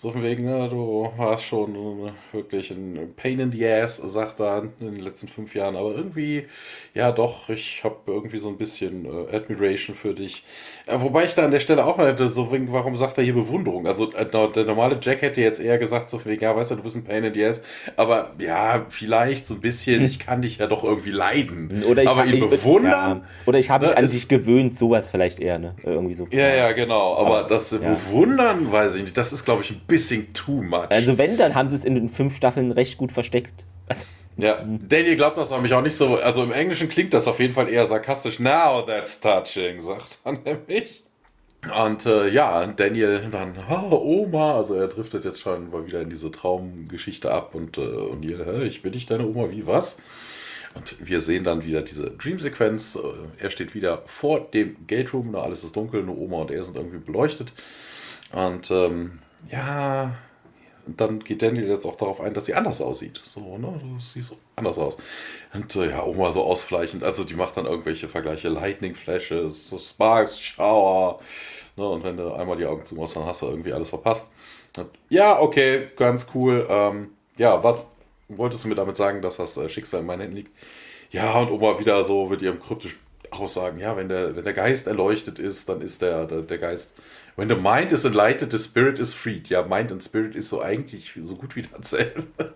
So 0.00 0.12
von 0.12 0.22
wegen, 0.22 0.44
ne, 0.44 0.68
du 0.68 1.10
warst 1.16 1.42
schon 1.46 2.12
wirklich 2.30 2.70
ein 2.70 3.14
Pain 3.16 3.40
in 3.40 3.50
the 3.50 3.66
Ass, 3.66 3.96
sagt 3.96 4.38
er 4.38 4.62
in 4.78 4.92
den 4.94 5.00
letzten 5.00 5.26
fünf 5.26 5.56
Jahren. 5.56 5.74
Aber 5.74 5.92
irgendwie, 5.92 6.46
ja 6.94 7.10
doch, 7.10 7.48
ich 7.48 7.82
habe 7.82 7.96
irgendwie 8.06 8.38
so 8.38 8.48
ein 8.48 8.58
bisschen 8.58 9.06
äh, 9.06 9.34
Admiration 9.36 9.96
für 9.96 10.14
dich. 10.14 10.44
Äh, 10.88 11.00
wobei 11.02 11.24
ich 11.24 11.34
da 11.34 11.44
an 11.44 11.50
der 11.50 11.60
Stelle 11.60 11.84
auch 11.84 11.96
mal 11.98 12.08
hätte, 12.08 12.28
so 12.28 12.50
wegen, 12.52 12.72
warum 12.72 12.96
sagt 12.96 13.18
er 13.18 13.24
hier 13.24 13.34
Bewunderung? 13.34 13.86
Also 13.86 14.10
äh, 14.12 14.24
der 14.26 14.64
normale 14.64 14.98
Jack 15.00 15.20
hätte 15.22 15.40
jetzt 15.42 15.60
eher 15.60 15.76
gesagt, 15.78 16.08
so 16.08 16.24
wegen, 16.24 16.42
ja, 16.42 16.56
weißt 16.56 16.70
du, 16.70 16.76
du 16.76 16.82
bist 16.82 16.96
ein 16.96 17.04
Pain 17.04 17.24
in 17.24 17.34
the 17.34 17.44
Ass. 17.44 17.62
Aber 17.96 18.30
ja, 18.38 18.86
vielleicht 18.88 19.46
so 19.46 19.54
ein 19.54 19.60
bisschen, 19.60 20.04
ich 20.04 20.18
kann 20.18 20.40
dich 20.42 20.58
ja 20.58 20.66
doch 20.66 20.84
irgendwie 20.84 21.10
leiden. 21.10 21.84
Oder 21.88 22.02
ich 22.04 22.08
aber 22.08 22.24
ihn 22.24 22.36
ich, 22.36 22.48
bewundern? 22.48 23.18
Ja. 23.18 23.22
Oder 23.46 23.58
ich 23.58 23.70
habe 23.70 23.84
mich 23.84 23.90
Ne, 23.92 23.98
an 23.98 24.04
es- 24.04 24.12
dich 24.12 24.28
gewöhnt, 24.28 24.74
sowas 24.74 25.10
vielleicht 25.10 25.40
eher, 25.40 25.58
ne? 25.58 25.74
Irgendwie 25.84 26.14
so. 26.14 26.26
Ja, 26.30 26.48
ja, 26.54 26.72
genau. 26.72 27.16
Aber, 27.16 27.40
Aber, 27.40 27.48
das 27.48 27.70
ja. 27.70 27.78
Bewundern, 27.78 28.72
weiß 28.72 28.96
ich 28.96 29.02
nicht, 29.02 29.16
das 29.16 29.32
ist, 29.32 29.44
glaube 29.44 29.62
ich, 29.62 29.70
ein 29.72 29.80
bisschen 29.86 30.32
too 30.32 30.62
much. 30.62 30.86
Also 30.90 31.18
wenn, 31.18 31.36
dann 31.36 31.54
haben 31.54 31.68
sie 31.70 31.76
es 31.76 31.84
in 31.84 31.94
den 31.94 32.08
fünf 32.08 32.34
Staffeln 32.34 32.70
recht 32.70 32.96
gut 32.98 33.12
versteckt. 33.12 33.66
Also, 33.88 34.04
Ja, 34.38 34.64
Daniel 34.64 35.16
glaubt 35.16 35.36
das 35.36 35.50
nämlich 35.50 35.74
auch 35.74 35.82
nicht 35.82 35.96
so. 35.96 36.16
Also 36.16 36.44
im 36.44 36.52
Englischen 36.52 36.88
klingt 36.88 37.12
das 37.12 37.26
auf 37.26 37.40
jeden 37.40 37.54
Fall 37.54 37.68
eher 37.68 37.86
sarkastisch. 37.86 38.38
Now 38.38 38.82
that's 38.82 39.20
touching, 39.20 39.80
sagt 39.80 40.20
er 40.24 40.32
nämlich. 40.44 41.04
Und 41.84 42.06
äh, 42.06 42.28
ja, 42.28 42.64
Daniel 42.68 43.28
dann, 43.32 43.56
oh, 43.68 43.96
Oma, 43.96 44.56
also 44.58 44.74
er 44.74 44.86
driftet 44.86 45.24
jetzt 45.24 45.40
schon 45.40 45.70
mal 45.70 45.84
wieder 45.86 46.00
in 46.02 46.08
diese 46.08 46.30
Traumgeschichte 46.30 47.32
ab 47.32 47.56
und 47.56 47.78
äh, 47.78 47.80
O'Neill, 47.80 48.44
hä, 48.44 48.64
ich 48.64 48.82
bin 48.82 48.92
nicht 48.92 49.10
deine 49.10 49.26
Oma, 49.26 49.50
wie 49.50 49.66
was? 49.66 49.98
Und 50.74 50.94
wir 51.00 51.20
sehen 51.20 51.42
dann 51.42 51.64
wieder 51.64 51.82
diese 51.82 52.10
Dream-Sequenz. 52.10 52.94
Äh, 52.96 53.42
Er 53.42 53.50
steht 53.50 53.74
wieder 53.74 54.02
vor 54.06 54.48
dem 54.52 54.86
Gate 54.86 55.12
Room, 55.12 55.32
da 55.32 55.42
alles 55.42 55.64
ist 55.64 55.74
dunkel, 55.74 56.04
nur 56.04 56.16
Oma 56.16 56.42
und 56.42 56.52
er 56.52 56.62
sind 56.62 56.76
irgendwie 56.76 56.98
beleuchtet. 56.98 57.52
Und 58.32 58.70
ähm, 58.70 59.18
ja, 59.50 60.12
dann 60.96 61.20
geht 61.20 61.42
Daniel 61.42 61.68
jetzt 61.68 61.86
auch 61.86 61.96
darauf 61.96 62.20
ein, 62.20 62.34
dass 62.34 62.46
sie 62.46 62.54
anders 62.54 62.80
aussieht. 62.80 63.20
So, 63.22 63.58
ne, 63.58 63.78
du 63.80 63.98
siehst 63.98 64.36
anders 64.56 64.78
aus. 64.78 64.96
Und 65.52 65.74
äh, 65.76 65.90
ja, 65.90 66.04
Oma 66.04 66.32
so 66.32 66.42
ausfleichend, 66.44 67.04
also 67.04 67.24
die 67.24 67.34
macht 67.34 67.56
dann 67.56 67.66
irgendwelche 67.66 68.08
Vergleiche, 68.08 68.48
Lightning 68.48 68.94
Flashes, 68.94 69.74
Sparks, 69.78 70.40
Shower. 70.40 71.18
Ne, 71.76 71.88
und 71.88 72.02
wenn 72.02 72.16
du 72.16 72.32
einmal 72.32 72.56
die 72.56 72.66
Augen 72.66 72.84
zumachst, 72.84 73.16
dann 73.16 73.26
hast 73.26 73.42
du 73.42 73.46
irgendwie 73.46 73.72
alles 73.72 73.90
verpasst. 73.90 74.30
Und, 74.76 74.88
ja, 75.08 75.40
okay, 75.40 75.88
ganz 75.96 76.26
cool. 76.34 76.66
Ähm, 76.68 77.10
ja, 77.36 77.62
was 77.62 77.88
wolltest 78.28 78.64
du 78.64 78.68
mir 78.68 78.74
damit 78.74 78.96
sagen, 78.96 79.22
dass 79.22 79.36
das 79.36 79.56
äh, 79.56 79.68
Schicksal 79.68 80.00
in 80.00 80.06
meinen 80.06 80.20
Händen 80.20 80.36
liegt? 80.36 80.52
Ja, 81.10 81.38
und 81.40 81.50
Oma 81.50 81.78
wieder 81.78 82.04
so 82.04 82.26
mit 82.26 82.42
ihrem 82.42 82.60
kryptischen 82.60 82.98
Aussagen, 83.30 83.78
ja, 83.78 83.96
wenn 83.96 84.08
der, 84.08 84.36
wenn 84.36 84.44
der 84.44 84.52
Geist 84.52 84.86
erleuchtet 84.86 85.38
ist, 85.38 85.68
dann 85.68 85.80
ist 85.80 86.02
der, 86.02 86.24
der, 86.26 86.42
der 86.42 86.58
Geist. 86.58 86.94
When 87.38 87.48
the 87.48 87.54
mind 87.54 87.92
is 87.92 88.04
enlightened, 88.04 88.50
the 88.50 88.58
spirit 88.58 88.98
is 88.98 89.14
freed. 89.14 89.48
Ja, 89.48 89.62
Mind 89.62 89.92
und 89.92 90.02
Spirit 90.02 90.34
ist 90.34 90.48
so 90.48 90.60
eigentlich 90.60 91.16
so 91.22 91.36
gut 91.36 91.54
wie 91.54 91.62
dasselbe. 91.62 92.26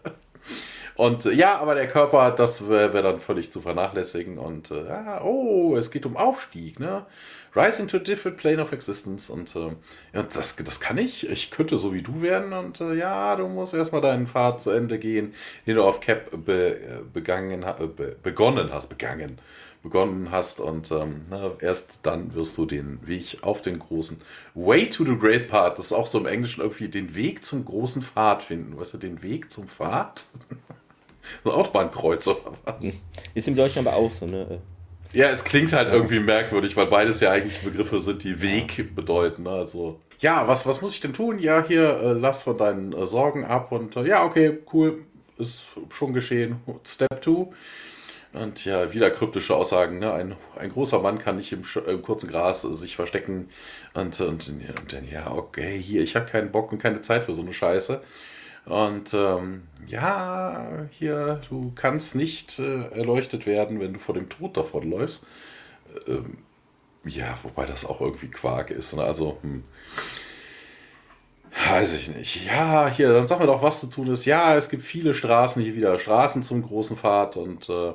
Und 0.96 1.24
äh, 1.24 1.32
ja, 1.32 1.56
aber 1.58 1.76
der 1.76 1.86
Körper, 1.86 2.32
das 2.32 2.68
wäre 2.68 2.92
wär 2.92 3.02
dann 3.02 3.20
völlig 3.20 3.52
zu 3.52 3.60
vernachlässigen. 3.60 4.38
Und 4.38 4.72
äh, 4.72 4.88
ja, 4.88 5.22
oh, 5.22 5.76
es 5.76 5.92
geht 5.92 6.04
um 6.04 6.16
Aufstieg, 6.16 6.80
ne? 6.80 7.06
Rise 7.54 7.80
into 7.80 7.96
a 7.96 8.00
different 8.00 8.36
plane 8.36 8.60
of 8.60 8.72
existence. 8.72 9.30
Und 9.30 9.54
äh, 9.54 9.70
ja, 10.14 10.24
das, 10.24 10.56
das 10.56 10.80
kann 10.80 10.98
ich. 10.98 11.30
Ich 11.30 11.52
könnte 11.52 11.78
so 11.78 11.94
wie 11.94 12.02
du 12.02 12.20
werden. 12.20 12.52
Und 12.52 12.80
äh, 12.80 12.94
ja, 12.94 13.36
du 13.36 13.46
musst 13.46 13.74
erstmal 13.74 14.00
deinen 14.00 14.26
Pfad 14.26 14.60
zu 14.60 14.70
Ende 14.70 14.98
gehen, 14.98 15.32
den 15.64 15.76
du 15.76 15.84
auf 15.84 16.00
Cap 16.00 16.28
be, 16.44 16.74
äh, 16.74 16.98
begangen, 17.12 17.64
be, 17.96 18.16
begonnen 18.20 18.70
hast. 18.72 18.88
Begangen. 18.88 19.38
Begonnen 19.82 20.30
hast. 20.30 20.60
Und 20.60 20.90
ähm, 20.90 21.22
na, 21.30 21.52
erst 21.60 22.00
dann 22.02 22.34
wirst 22.34 22.56
du 22.58 22.66
den 22.66 23.06
Weg 23.06 23.38
auf 23.42 23.62
den 23.62 23.78
großen 23.78 24.20
Way 24.54 24.90
to 24.90 25.04
the 25.04 25.16
Great 25.16 25.48
Path. 25.48 25.78
Das 25.78 25.86
ist 25.86 25.92
auch 25.92 26.06
so 26.06 26.18
im 26.18 26.26
Englischen 26.26 26.60
irgendwie 26.60 26.88
den 26.88 27.14
Weg 27.14 27.44
zum 27.44 27.64
großen 27.64 28.02
Pfad 28.02 28.42
finden. 28.42 28.78
Weißt 28.78 28.94
du, 28.94 28.98
den 28.98 29.22
Weg 29.22 29.50
zum 29.50 29.66
Pfad? 29.66 30.26
Autobahnkreuz 31.44 32.26
oder 32.28 32.52
was? 32.64 33.02
ist 33.34 33.48
im 33.48 33.56
Deutschen 33.56 33.86
aber 33.86 33.96
auch 33.96 34.12
so, 34.12 34.26
ne? 34.26 34.60
Ja, 35.12 35.28
es 35.28 35.44
klingt 35.44 35.72
halt 35.72 35.92
irgendwie 35.92 36.20
merkwürdig, 36.20 36.76
weil 36.76 36.86
beides 36.86 37.20
ja 37.20 37.30
eigentlich 37.30 37.62
Begriffe 37.62 38.00
sind, 38.00 38.24
die 38.24 38.40
Weg 38.40 38.94
bedeuten. 38.96 39.42
Ne? 39.42 39.50
Also, 39.50 40.00
ja, 40.20 40.48
was, 40.48 40.66
was 40.66 40.80
muss 40.80 40.94
ich 40.94 41.00
denn 41.00 41.12
tun? 41.12 41.38
Ja, 41.38 41.62
hier, 41.66 42.00
äh, 42.00 42.12
lass 42.12 42.44
von 42.44 42.56
deinen 42.56 42.92
äh, 42.94 43.06
Sorgen 43.06 43.44
ab 43.44 43.72
und 43.72 43.94
äh, 43.96 44.06
ja, 44.06 44.24
okay, 44.24 44.58
cool, 44.72 45.04
ist 45.36 45.72
schon 45.90 46.14
geschehen. 46.14 46.56
Step 46.86 47.22
2. 47.22 47.48
Und 48.32 48.64
ja, 48.64 48.92
wieder 48.94 49.10
kryptische 49.10 49.54
Aussagen. 49.54 49.98
Ne? 49.98 50.12
Ein, 50.12 50.36
ein 50.56 50.70
großer 50.70 51.00
Mann 51.00 51.18
kann 51.18 51.36
nicht 51.36 51.52
im, 51.52 51.64
Sch- 51.64 51.84
im 51.84 52.00
kurzen 52.00 52.30
Gras 52.30 52.64
äh, 52.64 52.72
sich 52.72 52.96
verstecken. 52.96 53.50
Und, 53.92 54.18
und, 54.20 54.48
und 54.48 54.92
dann, 54.92 55.06
ja, 55.10 55.30
okay, 55.30 55.78
hier, 55.78 56.02
ich 56.02 56.16
habe 56.16 56.26
keinen 56.26 56.50
Bock 56.50 56.72
und 56.72 56.78
keine 56.78 57.02
Zeit 57.02 57.24
für 57.24 57.34
so 57.34 57.42
eine 57.42 57.52
Scheiße. 57.52 58.02
Und 58.64 59.12
ähm, 59.12 59.64
ja, 59.86 60.86
hier, 60.90 61.42
du 61.50 61.72
kannst 61.74 62.14
nicht 62.14 62.58
äh, 62.58 62.88
erleuchtet 62.92 63.44
werden, 63.44 63.80
wenn 63.80 63.92
du 63.92 63.98
vor 63.98 64.14
dem 64.14 64.28
Tod 64.28 64.56
davonläufst. 64.56 65.26
Ähm, 66.06 66.38
ja, 67.04 67.36
wobei 67.42 67.66
das 67.66 67.84
auch 67.84 68.00
irgendwie 68.00 68.28
Quark 68.28 68.70
ist. 68.70 68.94
Ne? 68.94 69.02
Also, 69.02 69.38
hm. 69.42 69.64
Weiß 71.54 71.92
ich 71.92 72.14
nicht. 72.14 72.46
Ja, 72.46 72.88
hier, 72.88 73.12
dann 73.12 73.26
sag 73.26 73.38
mir 73.38 73.46
doch, 73.46 73.62
was 73.62 73.80
zu 73.80 73.88
tun 73.88 74.06
ist. 74.08 74.24
Ja, 74.24 74.56
es 74.56 74.70
gibt 74.70 74.82
viele 74.82 75.12
Straßen 75.12 75.62
hier 75.62 75.74
wieder, 75.74 75.98
Straßen 75.98 76.42
zum 76.42 76.62
großen 76.62 76.96
Pfad 76.96 77.36
und 77.36 77.68
äh, 77.68 77.92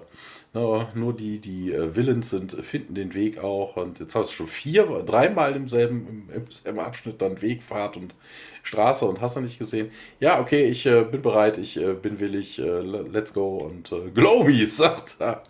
ne, 0.53 0.87
nur 0.93 1.13
die, 1.13 1.39
die 1.39 1.73
äh, 1.73 1.95
willens 1.95 2.29
sind, 2.29 2.51
finden 2.51 2.93
den 2.93 3.15
Weg 3.15 3.43
auch. 3.43 3.75
Und 3.75 3.99
jetzt 3.99 4.13
hast 4.13 4.29
du 4.29 4.33
schon 4.33 4.47
vier, 4.47 4.85
dreimal 5.05 5.55
im 5.55 5.67
selben, 5.67 6.29
im, 6.33 6.51
selben 6.51 6.79
Abschnitt 6.79 7.19
dann 7.21 7.41
Wegfahrt 7.41 7.97
und 7.97 8.13
Straße 8.61 9.05
und 9.05 9.21
hast 9.21 9.37
du 9.37 9.41
nicht 9.41 9.57
gesehen. 9.57 9.89
Ja, 10.19 10.39
okay, 10.39 10.65
ich 10.65 10.85
äh, 10.85 11.03
bin 11.03 11.23
bereit, 11.23 11.57
ich 11.57 11.77
äh, 11.77 11.93
bin 11.93 12.19
willig, 12.19 12.59
äh, 12.59 12.81
let's 12.81 13.33
go 13.33 13.57
und 13.57 13.91
äh, 13.91 14.43
me, 14.43 14.65
sagt 14.67 15.15
er. 15.19 15.41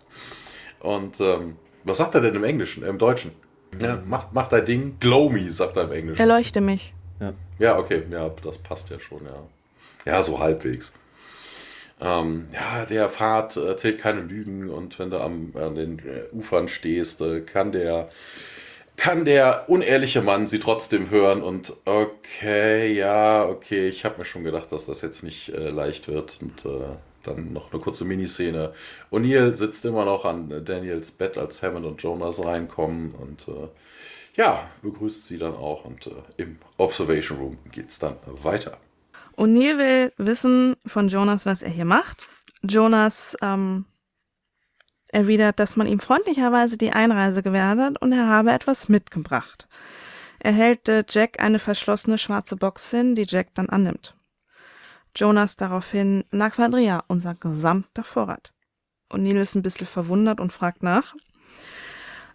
Und 0.80 1.20
ähm, 1.20 1.56
was 1.84 1.98
sagt 1.98 2.14
er 2.14 2.22
denn 2.22 2.34
im 2.34 2.44
Englischen, 2.44 2.82
äh, 2.84 2.88
im 2.88 2.96
Deutschen? 2.98 3.32
Ja, 3.78 4.02
mach, 4.06 4.28
mach 4.32 4.48
dein 4.48 4.64
Ding, 4.64 4.96
glow 4.98 5.28
me, 5.28 5.52
sagt 5.52 5.76
er 5.76 5.84
im 5.84 5.92
Englischen. 5.92 6.20
Erleuchte 6.20 6.62
mich. 6.62 6.94
Ja, 7.58 7.78
okay, 7.78 8.02
ja, 8.10 8.28
das 8.42 8.58
passt 8.58 8.90
ja 8.90 9.00
schon, 9.00 9.24
ja. 9.24 9.42
Ja, 10.04 10.22
so 10.22 10.38
halbwegs. 10.38 10.92
Ähm, 12.00 12.46
ja, 12.52 12.86
der 12.86 13.08
Pfad 13.08 13.56
erzählt 13.56 14.00
keine 14.00 14.20
Lügen 14.20 14.70
und 14.70 14.98
wenn 14.98 15.10
du 15.10 15.18
am, 15.20 15.52
an 15.56 15.74
den 15.74 15.98
äh, 15.98 16.32
Ufern 16.32 16.68
stehst, 16.68 17.20
äh, 17.20 17.40
kann 17.40 17.72
der 17.72 18.08
kann 18.96 19.24
der 19.24 19.66
unehrliche 19.68 20.22
Mann 20.22 20.46
sie 20.48 20.58
trotzdem 20.58 21.10
hören 21.10 21.42
und 21.42 21.74
okay, 21.84 22.92
ja, 22.92 23.46
okay, 23.46 23.88
ich 23.88 24.04
habe 24.04 24.18
mir 24.18 24.24
schon 24.24 24.44
gedacht, 24.44 24.72
dass 24.72 24.86
das 24.86 25.02
jetzt 25.02 25.22
nicht 25.22 25.50
äh, 25.50 25.70
leicht 25.70 26.08
wird 26.08 26.38
und 26.42 26.64
äh, 26.64 26.84
dann 27.22 27.52
noch 27.52 27.72
eine 27.72 27.80
kurze 27.80 28.04
Miniszene. 28.04 28.72
O'Neill 29.12 29.54
sitzt 29.54 29.84
immer 29.84 30.04
noch 30.04 30.24
an 30.24 30.64
Daniels 30.64 31.12
Bett, 31.12 31.38
als 31.38 31.62
Hammond 31.62 31.86
und 31.86 32.02
Jonas 32.02 32.44
reinkommen 32.44 33.12
und 33.12 33.46
äh, 33.48 33.68
ja, 34.38 34.70
begrüßt 34.82 35.26
sie 35.26 35.36
dann 35.36 35.54
auch 35.54 35.84
und 35.84 36.06
äh, 36.06 36.12
im 36.36 36.58
Observation 36.78 37.38
Room 37.38 37.58
geht's 37.72 37.98
dann 37.98 38.16
weiter. 38.24 38.78
O'Neill 39.36 39.78
will 39.78 40.12
wissen 40.16 40.76
von 40.86 41.08
Jonas, 41.08 41.44
was 41.44 41.62
er 41.62 41.70
hier 41.70 41.84
macht. 41.84 42.26
Jonas 42.62 43.36
ähm, 43.42 43.84
erwidert, 45.10 45.58
dass 45.58 45.76
man 45.76 45.88
ihm 45.88 45.98
freundlicherweise 45.98 46.78
die 46.78 46.92
Einreise 46.92 47.42
gewährt 47.42 47.78
hat 47.78 48.00
und 48.00 48.12
er 48.12 48.28
habe 48.28 48.52
etwas 48.52 48.88
mitgebracht. 48.88 49.68
Er 50.38 50.52
hält 50.52 50.88
äh, 50.88 51.04
Jack 51.08 51.40
eine 51.40 51.58
verschlossene 51.58 52.16
schwarze 52.16 52.56
Box 52.56 52.90
hin, 52.92 53.16
die 53.16 53.26
Jack 53.28 53.54
dann 53.54 53.68
annimmt. 53.68 54.14
Jonas 55.16 55.56
daraufhin, 55.56 56.24
na 56.30 56.48
Quadria, 56.48 57.02
unser 57.08 57.34
gesamter 57.34 58.04
Vorrat. 58.04 58.52
O'Neill 59.10 59.40
ist 59.40 59.56
ein 59.56 59.62
bisschen 59.62 59.86
verwundert 59.86 60.38
und 60.38 60.52
fragt 60.52 60.84
nach. 60.84 61.16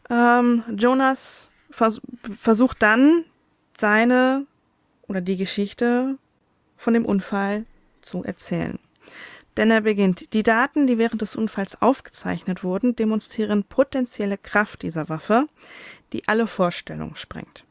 Ähm, 0.10 0.64
Jonas 0.76 1.50
vers 1.74 2.02
versucht 2.38 2.82
dann, 2.82 3.26
seine 3.78 4.46
oder 5.08 5.22
die 5.22 5.38
Geschichte 5.38 6.18
von 6.78 6.94
dem 6.94 7.06
Unfall 7.06 7.66
zu 8.02 8.24
erzählen. 8.24 8.80
Denn 9.58 9.70
er 9.70 9.82
beginnt, 9.82 10.34
die 10.34 10.44
Daten, 10.44 10.88
die 10.88 10.98
während 10.98 11.22
des 11.22 11.36
Unfalls 11.36 11.82
aufgezeichnet 11.82 12.64
wurden, 12.64 12.96
demonstrieren 12.96 13.64
potenzielle 13.64 14.38
Kraft 14.38 14.82
dieser 14.82 15.10
Waffe, 15.10 15.48
die 16.12 16.28
alle 16.28 16.48
Vorstellungen 16.48 17.16
sprengt. 17.16 17.64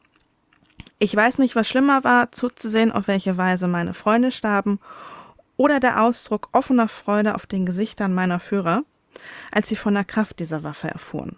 Ich 0.99 1.13
weiß 1.15 1.39
nicht, 1.39 1.55
was 1.55 1.67
schlimmer 1.67 2.03
war, 2.03 2.31
zuzusehen, 2.31 2.91
auf 2.91 3.07
welche 3.07 3.35
Weise 3.35 3.67
meine 3.67 3.93
Freunde 3.93 4.31
starben, 4.31 4.79
oder 5.57 5.79
der 5.79 6.01
Ausdruck 6.01 6.49
offener 6.53 6.87
Freude 6.87 7.35
auf 7.35 7.45
den 7.45 7.65
Gesichtern 7.65 8.13
meiner 8.13 8.39
Führer, 8.39 8.83
als 9.51 9.67
sie 9.67 9.75
von 9.75 9.93
der 9.93 10.05
Kraft 10.05 10.39
dieser 10.39 10.63
Waffe 10.63 10.87
erfuhren. 10.87 11.37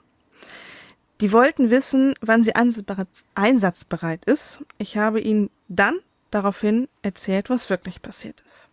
Die 1.22 1.32
wollten 1.32 1.70
wissen, 1.70 2.14
wann 2.22 2.44
sie 2.44 2.54
einsatzbereit 2.56 4.26
ist. 4.26 4.64
Ich 4.78 4.98
habe 4.98 5.22
ihnen 5.22 5.50
dann 5.70 6.00
daraufhin 6.32 6.88
erzählt, 7.02 7.50
was 7.50 7.70
wirklich 7.70 8.02
passiert 8.02 8.42
ist. 8.46 8.70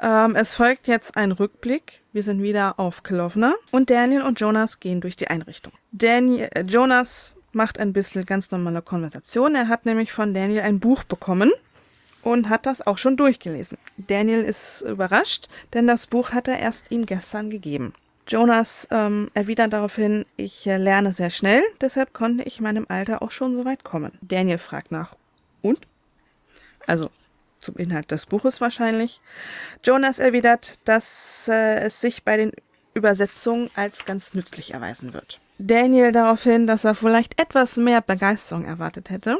Ähm, 0.00 0.34
es 0.34 0.54
folgt 0.54 0.88
jetzt 0.88 1.16
ein 1.16 1.32
Rückblick. 1.32 2.02
Wir 2.12 2.22
sind 2.22 2.42
wieder 2.42 2.78
auf 2.78 3.04
Kelowna 3.04 3.54
und 3.70 3.90
Daniel 3.90 4.22
und 4.22 4.40
Jonas 4.40 4.80
gehen 4.80 5.00
durch 5.00 5.16
die 5.16 5.28
Einrichtung. 5.28 5.72
Daniel, 5.92 6.48
äh, 6.52 6.62
Jonas 6.62 7.36
macht 7.52 7.78
ein 7.78 7.92
bisschen 7.92 8.26
ganz 8.26 8.50
normale 8.50 8.82
Konversation. 8.82 9.54
Er 9.54 9.68
hat 9.68 9.86
nämlich 9.86 10.12
von 10.12 10.34
Daniel 10.34 10.62
ein 10.62 10.80
Buch 10.80 11.04
bekommen 11.04 11.52
und 12.22 12.48
hat 12.48 12.66
das 12.66 12.84
auch 12.84 12.98
schon 12.98 13.16
durchgelesen. 13.16 13.78
Daniel 13.96 14.42
ist 14.42 14.82
überrascht, 14.82 15.48
denn 15.72 15.86
das 15.86 16.06
Buch 16.08 16.32
hat 16.32 16.48
er 16.48 16.58
erst 16.58 16.90
ihm 16.90 17.06
gestern 17.06 17.50
gegeben. 17.50 17.94
Jonas 18.26 18.88
ähm, 18.90 19.30
erwidert 19.34 19.72
daraufhin, 19.72 20.24
ich 20.36 20.66
äh, 20.66 20.78
lerne 20.78 21.12
sehr 21.12 21.30
schnell, 21.30 21.62
deshalb 21.80 22.12
konnte 22.12 22.44
ich 22.44 22.60
meinem 22.60 22.86
Alter 22.88 23.22
auch 23.22 23.30
schon 23.30 23.54
so 23.54 23.64
weit 23.64 23.84
kommen. 23.84 24.12
Daniel 24.22 24.58
fragt 24.58 24.90
nach, 24.90 25.14
und? 25.62 25.86
Also 26.86 27.10
zum 27.60 27.76
Inhalt 27.76 28.10
des 28.10 28.26
Buches 28.26 28.60
wahrscheinlich. 28.60 29.20
Jonas 29.82 30.18
erwidert, 30.18 30.78
dass 30.84 31.48
äh, 31.48 31.80
es 31.80 32.00
sich 32.00 32.24
bei 32.24 32.36
den 32.36 32.52
Übersetzungen 32.94 33.70
als 33.74 34.04
ganz 34.04 34.34
nützlich 34.34 34.72
erweisen 34.72 35.12
wird. 35.12 35.40
Daniel 35.58 36.12
daraufhin, 36.12 36.66
dass 36.66 36.84
er 36.84 36.94
vielleicht 36.94 37.40
etwas 37.40 37.76
mehr 37.76 38.00
Begeisterung 38.00 38.64
erwartet 38.64 39.10
hätte. 39.10 39.38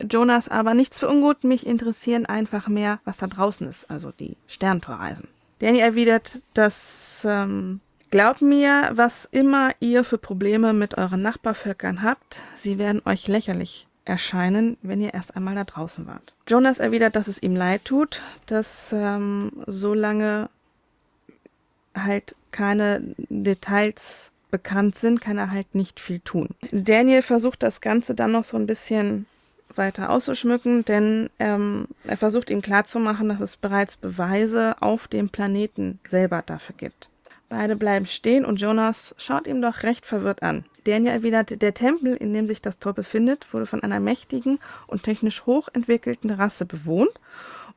Jonas 0.00 0.48
aber 0.48 0.74
nichts 0.74 0.98
für 0.98 1.08
ungut, 1.08 1.44
mich 1.44 1.66
interessieren 1.66 2.26
einfach 2.26 2.68
mehr, 2.68 3.00
was 3.04 3.18
da 3.18 3.26
draußen 3.26 3.68
ist, 3.68 3.90
also 3.90 4.10
die 4.10 4.36
Sterntorreisen. 4.48 5.28
Daniel 5.60 5.84
erwidert, 5.84 6.40
dass 6.54 7.24
ähm, 7.28 7.80
glaubt 8.10 8.42
mir, 8.42 8.90
was 8.92 9.28
immer 9.30 9.72
ihr 9.80 10.04
für 10.04 10.18
Probleme 10.18 10.72
mit 10.72 10.96
euren 10.96 11.22
Nachbarvölkern 11.22 12.02
habt, 12.02 12.42
sie 12.54 12.78
werden 12.78 13.02
euch 13.04 13.28
lächerlich 13.28 13.86
erscheinen, 14.04 14.76
wenn 14.82 15.00
ihr 15.00 15.14
erst 15.14 15.36
einmal 15.36 15.54
da 15.54 15.64
draußen 15.64 16.06
wart. 16.06 16.34
Jonas 16.48 16.78
erwidert, 16.78 17.16
dass 17.16 17.28
es 17.28 17.42
ihm 17.42 17.56
leid 17.56 17.84
tut, 17.84 18.22
dass 18.46 18.92
ähm, 18.92 19.52
so 19.66 19.94
lange 19.94 20.48
halt 21.94 22.34
keine 22.50 23.02
Details 23.28 24.32
bekannt 24.50 24.96
sind, 24.96 25.20
kann 25.20 25.38
er 25.38 25.50
halt 25.50 25.74
nicht 25.74 25.98
viel 26.00 26.20
tun. 26.20 26.50
Daniel 26.70 27.22
versucht 27.22 27.62
das 27.62 27.80
Ganze 27.80 28.14
dann 28.14 28.32
noch 28.32 28.44
so 28.44 28.56
ein 28.56 28.66
bisschen 28.66 29.26
weiter 29.74 30.10
auszuschmücken, 30.10 30.84
denn 30.84 31.30
ähm, 31.38 31.88
er 32.04 32.16
versucht 32.16 32.50
ihm 32.50 32.62
klarzumachen, 32.62 33.28
dass 33.28 33.40
es 33.40 33.56
bereits 33.56 33.96
Beweise 33.96 34.76
auf 34.80 35.08
dem 35.08 35.28
Planeten 35.28 35.98
selber 36.06 36.42
dafür 36.46 36.76
gibt. 36.76 37.08
Beide 37.56 37.76
bleiben 37.76 38.06
stehen 38.06 38.44
und 38.44 38.60
Jonas 38.60 39.14
schaut 39.16 39.46
ihm 39.46 39.62
doch 39.62 39.84
recht 39.84 40.06
verwirrt 40.06 40.42
an. 40.42 40.64
Daniel 40.82 41.12
erwidert, 41.12 41.62
der 41.62 41.72
Tempel, 41.72 42.16
in 42.16 42.34
dem 42.34 42.48
sich 42.48 42.60
das 42.60 42.80
Tor 42.80 42.94
befindet, 42.94 43.46
wurde 43.54 43.64
von 43.64 43.80
einer 43.80 44.00
mächtigen 44.00 44.58
und 44.88 45.04
technisch 45.04 45.46
hochentwickelten 45.46 46.30
Rasse 46.30 46.66
bewohnt 46.66 47.12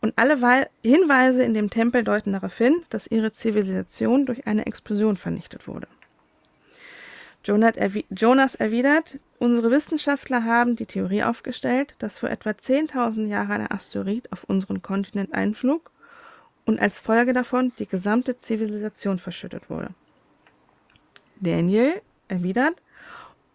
und 0.02 0.14
alle 0.16 0.68
Hinweise 0.82 1.44
in 1.44 1.54
dem 1.54 1.70
Tempel 1.70 2.04
deuten 2.04 2.32
darauf 2.32 2.58
hin, 2.58 2.82
dass 2.90 3.06
ihre 3.06 3.32
Zivilisation 3.32 4.26
durch 4.26 4.48
eine 4.48 4.66
Explosion 4.66 5.16
vernichtet 5.16 5.68
wurde. 5.68 5.88
Jonas 7.44 8.56
erwidert, 8.56 9.20
unsere 9.38 9.70
Wissenschaftler 9.70 10.44
haben 10.44 10.76
die 10.76 10.88
Theorie 10.88 11.22
aufgestellt, 11.22 11.94
dass 12.00 12.18
vor 12.18 12.32
etwa 12.32 12.50
10.000 12.50 13.28
Jahren 13.28 13.62
ein 13.62 13.72
Asteroid 13.72 14.32
auf 14.32 14.44
unseren 14.44 14.82
Kontinent 14.82 15.36
einschlug 15.36 15.92
und 16.68 16.80
als 16.80 17.00
Folge 17.00 17.34
davon 17.34 17.72
die 17.80 17.88
gesamte 17.88 18.38
Zivilisation 18.38 19.18
verschüttet 19.18 19.72
wurde. 19.72 19.90
Daniel 21.40 22.02
erwidert, 22.28 22.76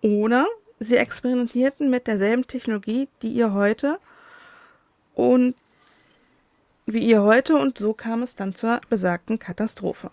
oder 0.01 0.47
sie 0.81 0.97
experimentierten 0.97 1.89
mit 1.91 2.09
derselben 2.09 2.47
Technologie, 2.47 3.09
die 3.23 3.33
ihr 3.33 3.53
heute 3.53 3.99
und 5.15 5.55
wie 6.87 7.07
ihr 7.07 7.23
heute 7.23 7.57
und 7.57 7.79
so 7.79 7.95
kam 7.95 8.23
es 8.23 8.35
dann 8.35 8.55
zur 8.55 8.81
besagten 8.89 9.39
Katastrophe. 9.39 10.11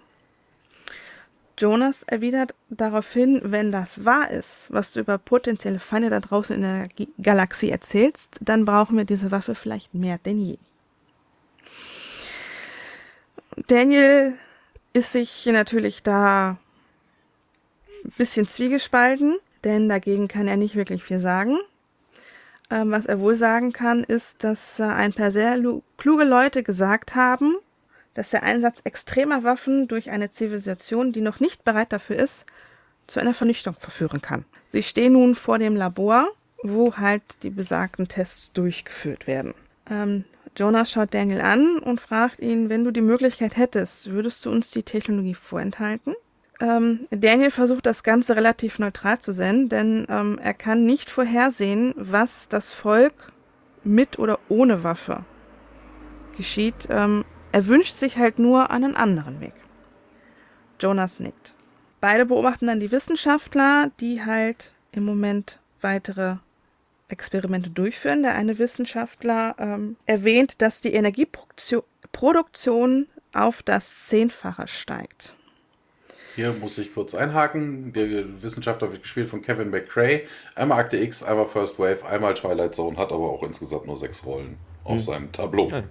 Jonas 1.58 2.04
erwidert 2.04 2.54
daraufhin, 2.70 3.42
wenn 3.44 3.72
das 3.72 4.06
wahr 4.06 4.30
ist, 4.30 4.72
was 4.72 4.94
du 4.94 5.02
über 5.02 5.18
potenzielle 5.18 5.80
Feinde 5.80 6.10
da 6.10 6.20
draußen 6.20 6.56
in 6.56 6.62
der 6.62 6.88
Galaxie 7.22 7.70
erzählst, 7.70 8.38
dann 8.40 8.64
brauchen 8.64 8.96
wir 8.98 9.04
diese 9.04 9.32
Waffe 9.32 9.56
vielleicht 9.56 9.94
mehr 9.94 10.20
denn 10.20 10.40
je. 10.40 10.58
Daniel 13.68 14.34
ist 14.94 15.12
sich 15.12 15.46
natürlich 15.46 16.04
da 16.04 16.58
ein 18.04 18.12
bisschen 18.18 18.48
zwiegespalten 18.48 19.38
denn 19.64 19.90
dagegen 19.90 20.28
kann 20.28 20.48
er 20.48 20.58
nicht 20.58 20.76
wirklich 20.76 21.04
viel 21.04 21.20
sagen. 21.20 21.58
Ähm, 22.70 22.92
was 22.92 23.06
er 23.06 23.20
wohl 23.20 23.36
sagen 23.36 23.74
kann, 23.74 24.04
ist, 24.04 24.44
dass 24.44 24.80
äh, 24.80 24.84
ein 24.84 25.14
paar 25.14 25.32
sehr 25.32 25.60
kluge 25.98 26.24
Leute 26.24 26.64
gesagt 26.64 27.16
haben, 27.16 27.56
dass 28.14 28.32
der 28.32 28.44
Einsatz 28.44 28.82
extremer 28.84 29.44
Waffen 29.44 29.88
durch 29.88 30.12
eine 30.12 30.30
Zivilisation, 30.30 31.12
die 31.12 31.22
noch 31.22 31.40
nicht 31.40 31.64
bereit 31.64 31.92
dafür 31.92 32.18
ist, 32.18 32.46
zu 33.08 33.20
einer 33.20 33.34
Vernichtung 33.34 33.74
verführen 33.76 34.22
kann. 34.22 34.46
Sie 34.66 34.84
stehen 34.84 35.14
nun 35.14 35.34
vor 35.36 35.58
dem 35.58 35.76
Labor, 35.76 36.28
wo 36.62 36.98
halt 36.98 37.24
die 37.42 37.50
besagten 37.50 38.08
Tests 38.08 38.52
durchgeführt 38.52 39.26
werden. 39.26 39.56
Ähm, 39.90 40.26
Jonas 40.58 40.92
schaut 40.92 41.14
Daniel 41.14 41.42
an 41.42 41.80
und 41.80 42.02
fragt 42.02 42.40
ihn, 42.40 42.70
wenn 42.70 42.84
du 42.84 42.92
die 42.92 43.02
Möglichkeit 43.02 43.58
hättest, 43.58 44.12
würdest 44.12 44.46
du 44.46 44.52
uns 44.52 44.72
die 44.72 44.84
Technologie 44.84 45.36
vorenthalten? 45.36 46.16
Ähm, 46.60 47.08
Daniel 47.10 47.52
versucht 47.52 47.86
das 47.86 48.04
Ganze 48.04 48.36
relativ 48.36 48.80
neutral 48.80 49.20
zu 49.20 49.32
sehen, 49.32 49.70
denn 49.70 50.06
ähm, 50.10 50.40
er 50.42 50.54
kann 50.54 50.86
nicht 50.86 51.10
vorhersehen, 51.10 51.94
was 51.96 52.50
das 52.50 52.74
Volk 52.74 53.32
mit 53.84 54.20
oder 54.20 54.40
ohne 54.50 54.84
Waffe 54.84 55.24
geschieht. 56.36 56.88
Ähm, 56.90 57.24
er 57.52 57.68
wünscht 57.68 57.98
sich 57.98 58.18
halt 58.18 58.40
nur 58.40 58.72
einen 58.72 58.96
anderen 58.96 59.40
Weg. 59.40 59.54
Jonas 60.80 61.20
nickt. 61.20 61.56
Beide 62.02 62.26
beobachten 62.26 62.68
dann 62.68 62.80
die 62.80 62.92
Wissenschaftler, 62.92 63.92
die 64.00 64.24
halt 64.24 64.74
im 64.92 65.04
Moment 65.04 65.60
weitere 65.82 66.38
Experimente 67.10 67.70
durchführen. 67.70 68.24
Der 68.24 68.36
eine 68.36 68.58
Wissenschaftler 68.58 69.56
ähm, 69.60 69.98
erwähnt, 70.06 70.62
dass 70.62 70.82
die 70.82 70.94
Energieproduktion 70.94 73.08
auf 73.34 73.64
das 73.64 74.08
Zehnfache 74.08 74.68
steigt. 74.68 75.36
Hier 76.36 76.54
muss 76.54 76.78
ich 76.78 76.94
kurz 76.94 77.16
einhaken. 77.16 77.92
Der 77.94 78.42
Wissenschaftler 78.42 78.92
wird 78.92 79.02
gespielt 79.02 79.28
von 79.28 79.42
Kevin 79.42 79.70
McCrae. 79.70 80.26
Einmal 80.56 80.80
Akte 80.80 80.98
X, 80.98 81.24
einmal 81.24 81.48
First 81.48 81.80
Wave, 81.80 82.06
einmal 82.06 82.34
Twilight 82.34 82.76
Zone, 82.76 82.98
hat 82.98 83.12
aber 83.12 83.30
auch 83.30 83.44
insgesamt 83.44 83.88
nur 83.88 83.98
sechs 83.98 84.26
Rollen 84.26 84.58
auf 84.84 84.94
hm. 84.94 85.02
seinem 85.02 85.32
Tableau. 85.32 85.70
Ja. 85.70 85.84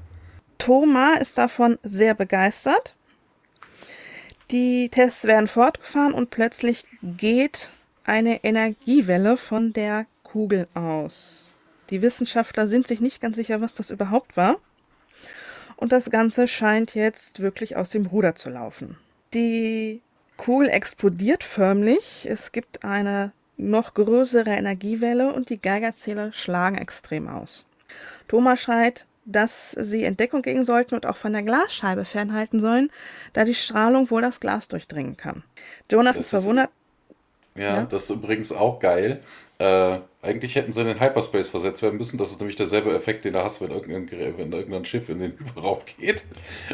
Thoma 0.59 1.15
ist 1.15 1.39
davon 1.39 1.79
sehr 1.83 2.15
begeistert. 2.15 2.95
Die 4.51 4.89
Tests 4.89 5.25
werden 5.25 5.49
fortgefahren 5.49 6.15
und 6.15 6.31
plötzlich 6.31 6.85
geht 7.03 7.71
eine 8.05 8.43
Energiewelle 8.43 9.37
von 9.37 9.75
der 9.75 10.07
Kugel 10.33 10.69
aus. 10.75 11.53
Die 11.91 12.03
Wissenschaftler 12.03 12.67
sind 12.67 12.87
sich 12.87 13.01
nicht 13.01 13.21
ganz 13.21 13.37
sicher, 13.37 13.61
was 13.61 13.75
das 13.75 13.91
überhaupt 13.91 14.37
war. 14.37 14.57
Und 15.77 15.93
das 15.93 16.11
Ganze 16.11 16.47
scheint 16.49 16.95
jetzt 16.95 17.41
wirklich 17.41 17.77
aus 17.77 17.91
dem 17.91 18.07
Ruder 18.07 18.35
zu 18.35 18.51
laufen. 18.51 18.97
Die 19.33 20.03
Kugel 20.37 20.69
explodiert 20.69 21.45
förmlich. 21.45 22.27
Es 22.29 22.53
gibt 22.53 22.85
eine 22.85 23.33
noch 23.57 23.95
größere 23.95 24.51
Energiewelle 24.51 25.33
und 25.33 25.51
die 25.51 25.61
Geigerzähler 25.61 26.33
schlagen 26.33 26.77
extrem 26.77 27.29
aus. 27.29 27.65
Thomas 28.29 28.61
schreit, 28.61 29.07
dass 29.25 29.73
sie 29.73 30.05
Entdeckung 30.05 30.43
gehen 30.43 30.65
sollten 30.65 30.95
und 30.95 31.07
auch 31.07 31.17
von 31.17 31.33
der 31.33 31.43
Glasscheibe 31.43 32.05
fernhalten 32.05 32.61
sollen, 32.61 32.91
da 33.33 33.45
die 33.45 33.55
Strahlung 33.55 34.11
wohl 34.11 34.23
das 34.23 34.41
Glas 34.41 34.69
durchdringen 34.69 35.17
kann. 35.17 35.43
Jonas 35.91 36.17
das 36.17 36.27
ist 36.27 36.31
verwundert. 36.31 36.71
Ja, 37.59 37.77
ja, 37.77 37.83
das 37.83 38.05
ist 38.05 38.11
übrigens 38.11 38.53
auch 38.53 38.79
geil. 38.79 39.23
Äh, 39.59 39.99
eigentlich 40.23 40.55
hätten 40.55 40.73
sie 40.73 40.83
in 40.83 40.87
den 40.87 41.01
Hyperspace 41.01 41.49
versetzt 41.49 41.83
werden 41.83 41.99
müssen. 41.99 42.17
Das 42.17 42.31
ist 42.31 42.39
nämlich 42.39 42.57
derselbe 42.57 42.95
Effekt, 42.95 43.25
den 43.25 43.33
du 43.33 43.43
hast, 43.43 43.61
wenn 43.61 43.71
irgendein, 43.71 44.39
wenn 44.39 44.53
irgendein 44.53 44.85
Schiff 44.85 45.09
in 45.09 45.19
den 45.19 45.33
Überraum 45.39 45.81
geht. 45.99 46.25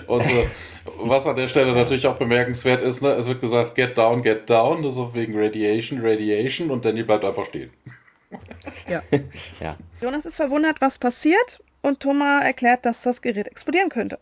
Und 0.07 0.22
äh, 0.22 0.47
was 0.99 1.26
an 1.26 1.37
der 1.37 1.49
Stelle 1.49 1.72
natürlich 1.72 2.07
auch 2.07 2.16
bemerkenswert 2.16 2.82
ist, 2.82 3.03
ne, 3.03 3.12
es 3.12 3.26
wird 3.26 3.41
gesagt, 3.41 3.74
get 3.74 3.97
down, 3.97 4.22
get 4.22 4.49
down, 4.51 4.82
das 4.82 4.99
ist 4.99 5.14
wegen 5.14 5.39
Radiation, 5.39 6.01
Radiation 6.03 6.70
und 6.70 6.85
Danny 6.85 7.03
bleibt 7.03 7.24
einfach 7.24 7.47
stehen. 7.47 7.70
Ja. 8.89 9.03
ja. 9.61 9.76
Jonas 10.03 10.26
ist 10.26 10.37
verwundert, 10.37 10.80
was 10.80 10.99
passiert, 10.99 11.61
und 11.82 12.01
Thomas 12.01 12.45
erklärt, 12.45 12.87
dass 12.87 13.03
das 13.03 13.22
Gerät 13.22 13.47
explodieren 13.47 13.91
könnte. 13.91 14.18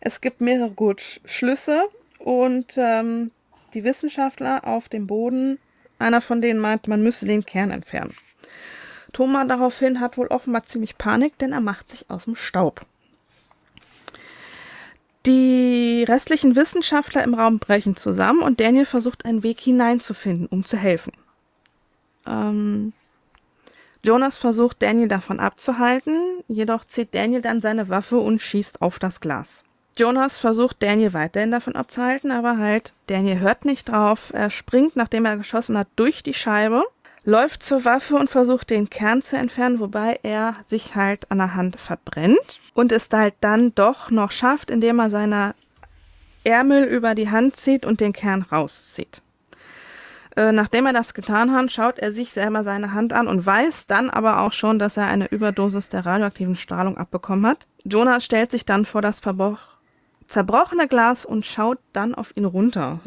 Es 0.00 0.20
gibt 0.20 0.40
mehrere 0.40 0.70
gut 0.70 1.20
Schlüsse 1.24 1.82
und 2.20 2.76
ähm, 2.76 3.32
die 3.74 3.84
Wissenschaftler 3.84 4.64
auf 4.64 4.88
dem 4.88 5.06
Boden, 5.06 5.58
einer 5.98 6.20
von 6.20 6.40
denen 6.40 6.60
meint, 6.60 6.88
man 6.88 7.02
müsse 7.02 7.26
den 7.26 7.44
Kern 7.44 7.70
entfernen. 7.70 8.14
Thomas 9.12 9.48
daraufhin 9.48 10.00
hat 10.00 10.16
wohl 10.16 10.28
offenbar 10.28 10.64
ziemlich 10.64 10.98
Panik, 10.98 11.38
denn 11.38 11.52
er 11.52 11.60
macht 11.60 11.90
sich 11.90 12.08
aus 12.10 12.24
dem 12.24 12.36
Staub. 12.36 12.84
Die 15.26 16.04
restlichen 16.08 16.56
Wissenschaftler 16.56 17.24
im 17.24 17.34
Raum 17.34 17.58
brechen 17.58 17.96
zusammen 17.96 18.42
und 18.42 18.60
Daniel 18.60 18.86
versucht 18.86 19.24
einen 19.24 19.42
Weg 19.42 19.60
hineinzufinden, 19.60 20.46
um 20.46 20.64
zu 20.64 20.76
helfen. 20.76 21.12
Ähm, 22.26 22.92
Jonas 24.04 24.38
versucht 24.38 24.82
Daniel 24.82 25.08
davon 25.08 25.40
abzuhalten, 25.40 26.42
jedoch 26.46 26.84
zieht 26.84 27.14
Daniel 27.14 27.42
dann 27.42 27.60
seine 27.60 27.88
Waffe 27.88 28.18
und 28.18 28.40
schießt 28.40 28.80
auf 28.80 28.98
das 28.98 29.20
Glas. 29.20 29.64
Jonas 29.98 30.38
versucht 30.38 30.82
Daniel 30.82 31.12
weiterhin 31.12 31.50
davon 31.50 31.74
abzuhalten, 31.74 32.30
aber 32.30 32.58
halt, 32.58 32.92
Daniel 33.08 33.40
hört 33.40 33.64
nicht 33.64 33.88
drauf. 33.88 34.30
Er 34.32 34.48
springt, 34.48 34.94
nachdem 34.94 35.24
er 35.24 35.36
geschossen 35.36 35.76
hat, 35.76 35.88
durch 35.96 36.22
die 36.22 36.34
Scheibe, 36.34 36.84
läuft 37.24 37.62
zur 37.64 37.84
Waffe 37.84 38.14
und 38.14 38.30
versucht 38.30 38.70
den 38.70 38.90
Kern 38.90 39.22
zu 39.22 39.36
entfernen, 39.36 39.80
wobei 39.80 40.20
er 40.22 40.54
sich 40.66 40.94
halt 40.94 41.30
an 41.30 41.38
der 41.38 41.54
Hand 41.54 41.80
verbrennt 41.80 42.60
und 42.74 42.92
es 42.92 43.08
halt 43.12 43.34
dann 43.40 43.74
doch 43.74 44.10
noch 44.10 44.30
schafft, 44.30 44.70
indem 44.70 45.00
er 45.00 45.10
seine 45.10 45.54
Ärmel 46.44 46.84
über 46.84 47.16
die 47.16 47.30
Hand 47.30 47.56
zieht 47.56 47.84
und 47.84 48.00
den 48.00 48.12
Kern 48.12 48.42
rauszieht. 48.42 49.20
Äh, 50.36 50.52
nachdem 50.52 50.86
er 50.86 50.92
das 50.92 51.12
getan 51.12 51.52
hat, 51.52 51.72
schaut 51.72 51.98
er 51.98 52.12
sich 52.12 52.32
selber 52.32 52.62
seine 52.62 52.92
Hand 52.92 53.12
an 53.12 53.26
und 53.26 53.44
weiß 53.44 53.88
dann 53.88 54.08
aber 54.08 54.40
auch 54.40 54.52
schon, 54.52 54.78
dass 54.78 54.96
er 54.96 55.08
eine 55.08 55.26
Überdosis 55.26 55.88
der 55.88 56.06
radioaktiven 56.06 56.54
Strahlung 56.54 56.96
abbekommen 56.96 57.44
hat. 57.44 57.66
Jonas 57.82 58.24
stellt 58.24 58.52
sich 58.52 58.64
dann 58.64 58.84
vor 58.84 59.02
das 59.02 59.18
zerbrochene 60.28 60.86
Glas 60.86 61.24
und 61.24 61.44
schaut 61.44 61.78
dann 61.92 62.14
auf 62.14 62.36
ihn 62.36 62.44
runter. 62.44 63.00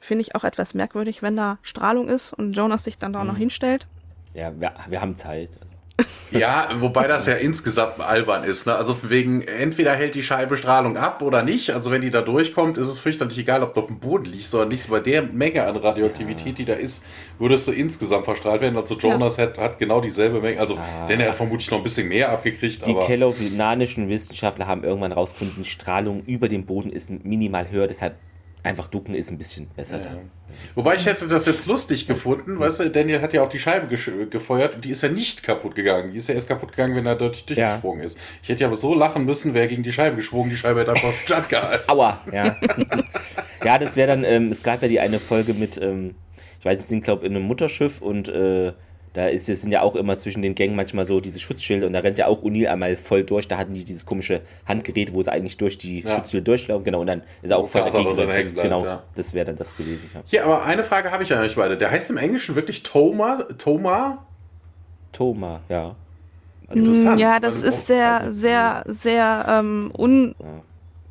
Finde 0.00 0.22
ich 0.22 0.34
auch 0.34 0.44
etwas 0.44 0.74
merkwürdig, 0.74 1.22
wenn 1.22 1.36
da 1.36 1.58
Strahlung 1.62 2.08
ist 2.08 2.34
und 2.34 2.52
Jonas 2.52 2.84
sich 2.84 2.98
dann 2.98 3.14
da 3.14 3.22
mhm. 3.22 3.28
noch 3.28 3.36
hinstellt. 3.38 3.86
Ja, 4.34 4.52
wir, 4.60 4.74
wir 4.88 5.00
haben 5.00 5.16
Zeit. 5.16 5.50
Ja, 6.38 6.68
wobei 6.80 7.06
das 7.06 7.26
ja 7.26 7.34
insgesamt 7.34 8.00
albern 8.00 8.44
ist. 8.44 8.66
Ne? 8.66 8.74
Also 8.74 8.96
wegen, 9.08 9.42
entweder 9.42 9.92
hält 9.92 10.14
die 10.14 10.22
Scheibe 10.22 10.56
Strahlung 10.56 10.96
ab 10.96 11.22
oder 11.22 11.42
nicht. 11.42 11.70
Also 11.70 11.90
wenn 11.90 12.02
die 12.02 12.10
da 12.10 12.22
durchkommt, 12.22 12.76
ist 12.76 12.88
es 12.88 12.98
fürchterlich 12.98 13.38
egal, 13.38 13.62
ob 13.62 13.74
du 13.74 13.80
auf 13.80 13.86
dem 13.86 14.00
Boden 14.00 14.24
liegst 14.24 14.54
oder 14.54 14.66
nicht. 14.66 14.90
Bei 14.90 15.00
der 15.00 15.22
Menge 15.22 15.64
an 15.64 15.76
Radioaktivität, 15.76 16.58
die 16.58 16.64
da 16.64 16.74
ist, 16.74 17.04
würdest 17.38 17.68
du 17.68 17.72
insgesamt 17.72 18.24
verstrahlt 18.24 18.60
werden. 18.62 18.76
Also 18.76 18.96
Jonas 18.96 19.36
ja. 19.36 19.44
hat, 19.44 19.58
hat 19.58 19.78
genau 19.78 20.00
dieselbe 20.00 20.40
Menge. 20.40 20.58
Also 20.58 20.76
ah. 20.76 21.06
denn 21.06 21.20
er 21.20 21.28
hat 21.28 21.36
vermutlich 21.36 21.70
noch 21.70 21.78
ein 21.78 21.84
bisschen 21.84 22.08
mehr 22.08 22.30
abgekriegt. 22.30 22.84
Die 22.84 22.94
kellovinanischen 22.94 24.08
Wissenschaftler 24.08 24.66
haben 24.66 24.82
irgendwann 24.82 25.12
rausgefunden, 25.12 25.62
Strahlung 25.62 26.24
über 26.26 26.48
dem 26.48 26.66
Boden 26.66 26.90
ist 26.90 27.10
minimal 27.24 27.70
höher. 27.70 27.86
Deshalb 27.86 28.16
einfach 28.64 28.88
ducken 28.88 29.14
ist 29.14 29.30
ein 29.30 29.38
bisschen 29.38 29.68
besser 29.68 29.98
ja. 29.98 30.04
da. 30.04 30.18
Wobei 30.74 30.94
ich 30.94 31.06
hätte 31.06 31.28
das 31.28 31.46
jetzt 31.46 31.66
lustig 31.66 32.06
gefunden, 32.06 32.58
weißt 32.58 32.80
du, 32.80 32.90
Daniel 32.90 33.20
hat 33.20 33.32
ja 33.32 33.42
auch 33.42 33.48
die 33.48 33.58
Scheibe 33.58 33.86
gefeuert 33.86 34.76
und 34.76 34.84
die 34.84 34.90
ist 34.90 35.02
ja 35.02 35.08
nicht 35.08 35.42
kaputt 35.42 35.74
gegangen. 35.74 36.12
Die 36.12 36.18
ist 36.18 36.28
ja 36.28 36.34
erst 36.34 36.48
kaputt 36.48 36.70
gegangen, 36.70 36.96
wenn 36.96 37.06
er 37.06 37.16
dort 37.16 37.48
durchgesprungen 37.48 38.00
ja. 38.00 38.06
ist. 38.06 38.18
Ich 38.42 38.48
hätte 38.48 38.62
ja 38.62 38.68
aber 38.68 38.76
so 38.76 38.94
lachen 38.94 39.24
müssen, 39.24 39.52
wer 39.52 39.68
gegen 39.68 39.82
die 39.82 39.92
Scheibe 39.92 40.16
gesprungen, 40.16 40.50
die 40.50 40.56
Scheibe 40.56 40.80
hätte 40.80 40.92
einfach 40.92 41.12
stattgehalten. 41.24 41.88
Aua, 41.88 42.20
ja. 42.32 42.56
ja, 43.64 43.78
das 43.78 43.96
wäre 43.96 44.08
dann, 44.08 44.24
ähm, 44.24 44.50
es 44.50 44.62
gab 44.62 44.80
ja 44.82 44.88
die 44.88 45.00
eine 45.00 45.20
Folge 45.20 45.54
mit, 45.54 45.80
ähm, 45.80 46.14
ich 46.58 46.64
weiß 46.64 46.78
nicht, 46.78 46.88
sind 46.88 47.04
glaube 47.04 47.26
in 47.26 47.36
einem 47.36 47.44
Mutterschiff 47.44 48.00
und 48.00 48.28
äh, 48.28 48.72
da 49.14 49.28
ist, 49.28 49.46
sind 49.46 49.70
ja 49.70 49.82
auch 49.82 49.94
immer 49.94 50.18
zwischen 50.18 50.42
den 50.42 50.56
Gängen 50.56 50.74
manchmal 50.74 51.04
so 51.04 51.20
diese 51.20 51.38
Schutzschilde 51.38 51.86
und 51.86 51.92
da 51.92 52.00
rennt 52.00 52.18
ja 52.18 52.26
auch 52.26 52.42
O'Neill 52.42 52.66
einmal 52.66 52.96
voll 52.96 53.22
durch. 53.22 53.46
Da 53.46 53.56
hatten 53.56 53.72
die 53.72 53.84
dieses 53.84 54.04
komische 54.04 54.40
Handgerät, 54.66 55.14
wo 55.14 55.22
sie 55.22 55.30
eigentlich 55.30 55.56
durch 55.56 55.78
die 55.78 56.00
ja. 56.00 56.16
Schutzschilde 56.16 56.44
durchlaufen. 56.44 56.84
Genau, 56.84 57.00
und 57.00 57.06
dann 57.06 57.22
ist 57.40 57.50
er 57.50 57.58
auch 57.58 57.68
voll 57.68 57.82
dagegen. 57.82 58.16
Das, 58.16 58.54
genau, 58.54 58.84
ja. 58.84 59.04
das 59.14 59.32
wäre 59.32 59.46
dann 59.46 59.56
das 59.56 59.76
gewesen. 59.76 60.10
Ja. 60.12 60.22
Hier, 60.26 60.44
aber 60.44 60.64
eine 60.64 60.82
Frage 60.82 61.12
habe 61.12 61.22
ich 61.22 61.32
an 61.32 61.44
euch 61.44 61.54
beide. 61.54 61.78
Der 61.78 61.92
heißt 61.92 62.10
im 62.10 62.16
Englischen 62.16 62.56
wirklich 62.56 62.82
Thoma? 62.82 63.44
Thoma? 63.56 64.26
Thoma, 65.12 65.60
ja. 65.68 65.94
Also 66.66 66.80
Interessant. 66.80 67.20
Ja, 67.20 67.38
das 67.38 67.62
ist 67.62 67.86
sehr, 67.86 68.32
sehr, 68.32 68.82
sehr 68.88 69.46
ähm, 69.48 69.92
un, 69.96 70.34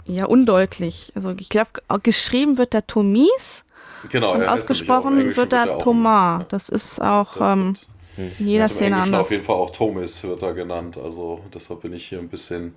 ja. 0.04 0.26
undeutlich. 0.26 1.14
Also 1.16 1.34
ich 1.40 1.48
glaube, 1.48 1.70
geschrieben 2.04 2.58
wird 2.58 2.74
der 2.74 2.86
Tomis. 2.86 3.64
Genau, 4.10 4.34
und 4.34 4.44
ausgesprochen 4.44 5.38
wird 5.38 5.54
der 5.54 5.78
Thomas. 5.78 6.44
Das 6.50 6.68
ist 6.68 7.02
auch. 7.02 7.38
Ähm, 7.40 7.78
hm. 8.16 8.32
In 8.40 8.48
jeder 8.48 8.70
Szene 8.70 8.98
anders. 8.98 9.22
auf 9.22 9.32
jeden 9.32 9.44
Fall 9.44 9.56
auch 9.56 9.70
Thomas 9.70 10.24
wird 10.24 10.42
er 10.42 10.54
genannt. 10.54 10.98
Also 10.98 11.42
deshalb 11.54 11.82
bin 11.82 11.94
ich 11.94 12.06
hier 12.06 12.20
ein 12.20 12.30
bisschen, 12.30 12.76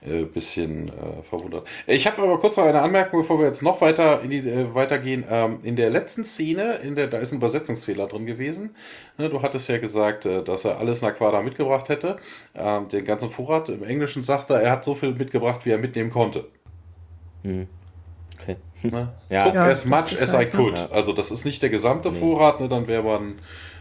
äh, 0.00 0.22
bisschen 0.22 0.88
äh, 0.88 1.22
verwundert. 1.28 1.66
Ich 1.86 2.06
habe 2.06 2.22
aber 2.22 2.38
kurz 2.38 2.56
noch 2.56 2.64
eine 2.64 2.80
Anmerkung, 2.80 3.20
bevor 3.20 3.38
wir 3.38 3.46
jetzt 3.46 3.62
noch 3.62 3.80
weiter 3.80 4.22
in 4.22 4.30
die, 4.30 4.38
äh, 4.38 4.74
weitergehen. 4.74 5.24
Ähm, 5.28 5.58
in 5.62 5.76
der 5.76 5.90
letzten 5.90 6.24
Szene, 6.24 6.76
in 6.82 6.94
der, 6.94 7.08
da 7.08 7.18
ist 7.18 7.32
ein 7.32 7.36
Übersetzungsfehler 7.36 8.06
drin 8.06 8.26
gewesen. 8.26 8.74
Ne, 9.18 9.28
du 9.28 9.42
hattest 9.42 9.68
ja 9.68 9.78
gesagt, 9.78 10.24
äh, 10.24 10.42
dass 10.42 10.64
er 10.64 10.78
alles 10.78 11.02
nach 11.02 11.14
Quada 11.14 11.42
mitgebracht 11.42 11.88
hätte. 11.88 12.16
Ähm, 12.54 12.88
den 12.88 13.04
ganzen 13.04 13.28
Vorrat. 13.28 13.68
Im 13.68 13.84
Englischen 13.84 14.22
sagt 14.22 14.50
er, 14.50 14.60
er 14.60 14.72
hat 14.72 14.84
so 14.84 14.94
viel 14.94 15.12
mitgebracht, 15.14 15.66
wie 15.66 15.70
er 15.70 15.78
mitnehmen 15.78 16.10
konnte. 16.10 16.46
Hm. 17.42 17.68
Okay. 18.40 18.56
Ne? 18.82 19.12
Ja. 19.30 19.44
Took 19.44 19.54
ja, 19.54 19.64
as 19.66 19.86
much 19.86 20.20
as 20.20 20.34
I 20.34 20.44
could. 20.44 20.78
Ja. 20.78 20.88
Also 20.90 21.12
das 21.12 21.30
ist 21.30 21.44
nicht 21.44 21.62
der 21.62 21.70
gesamte 21.70 22.10
nee. 22.10 22.18
Vorrat, 22.18 22.60
ne? 22.60 22.68
dann 22.68 22.86
wäre 22.86 23.02
man 23.02 23.36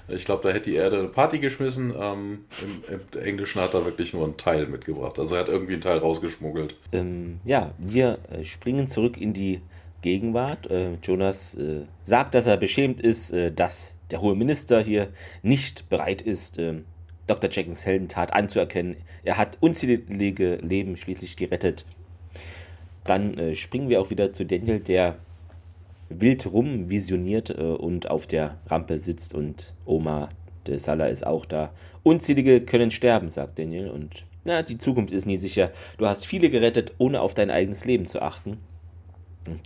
ich 0.08 0.26
glaube, 0.26 0.44
da 0.44 0.50
hätte 0.50 0.70
die 0.70 0.76
Erde 0.76 1.00
eine 1.00 1.10
Party 1.10 1.40
geschmissen. 1.40 1.94
Ähm, 2.00 2.46
im, 2.62 3.00
im, 3.14 3.22
Englischen 3.22 3.62
hat 3.62 3.74
er 3.74 3.86
wirklich 3.86 4.14
nur 4.14 4.26
einen 4.26 4.38
Teil 4.38 4.68
mitgebracht. 4.68 5.18
Also 5.20 5.36
er 5.36 5.42
hat 5.42 5.50
irgendwie 5.50 5.74
einen 5.74 5.82
Teil 5.82 6.00
rausgeschmuggelt. 6.00 6.76
Ähm, 6.92 7.40
ja, 7.46 7.74
wir 7.78 8.20
äh, 8.32 8.44
springen 8.44 8.88
zurück 8.88 9.18
in 9.18 9.34
die 9.34 9.62
Gegenwart. 10.02 10.70
Äh, 10.70 10.96
Jonas 11.02 11.56
äh, 11.56 11.82
sagt, 12.04 12.36
dass 12.36 12.48
er 12.48 12.58
beschämt 12.58 13.02
ist, 13.02 13.32
äh, 13.32 13.52
dass 13.52 13.94
der 14.12 14.22
hohe 14.22 14.36
Minister 14.36 14.82
hier 14.82 15.10
nicht 15.42 15.90
bereit 15.90 16.22
ist, 16.22 16.60
ähm, 16.60 16.86
Dr. 17.26 17.50
Jacksons 17.50 17.86
Heldentat 17.86 18.34
anzuerkennen. 18.34 18.98
Er 19.24 19.38
hat 19.38 19.58
unzählige 19.62 20.58
Leben 20.58 20.98
schließlich 20.98 21.38
gerettet. 21.38 21.86
Dann 23.06 23.38
äh, 23.38 23.56
springen 23.56 23.90
wir 23.90 24.02
auch 24.02 24.10
wieder 24.10 24.34
zu 24.34 24.46
Daniel, 24.46 24.80
der 24.80 25.18
wild 26.22 26.52
rum 26.52 26.90
visioniert 26.90 27.50
äh, 27.50 27.62
und 27.62 28.10
auf 28.10 28.28
der 28.28 28.58
Rampe 28.68 28.98
sitzt 28.98 29.34
und 29.34 29.74
Oma 29.86 30.30
de 30.68 30.78
Salah 30.78 31.08
ist 31.08 31.26
auch 31.26 31.46
da. 31.46 31.74
Unzählige 32.04 32.62
können 32.62 32.92
sterben, 32.92 33.30
sagt 33.30 33.60
Daniel 33.60 33.90
und 33.90 34.26
na, 34.46 34.62
die 34.62 34.78
Zukunft 34.78 35.14
ist 35.14 35.26
nie 35.26 35.38
sicher. 35.38 35.72
Du 35.98 36.06
hast 36.06 36.26
viele 36.26 36.50
gerettet, 36.50 36.94
ohne 36.98 37.22
auf 37.22 37.34
dein 37.34 37.50
eigenes 37.50 37.86
Leben 37.86 38.06
zu 38.06 38.22
achten. 38.22 38.58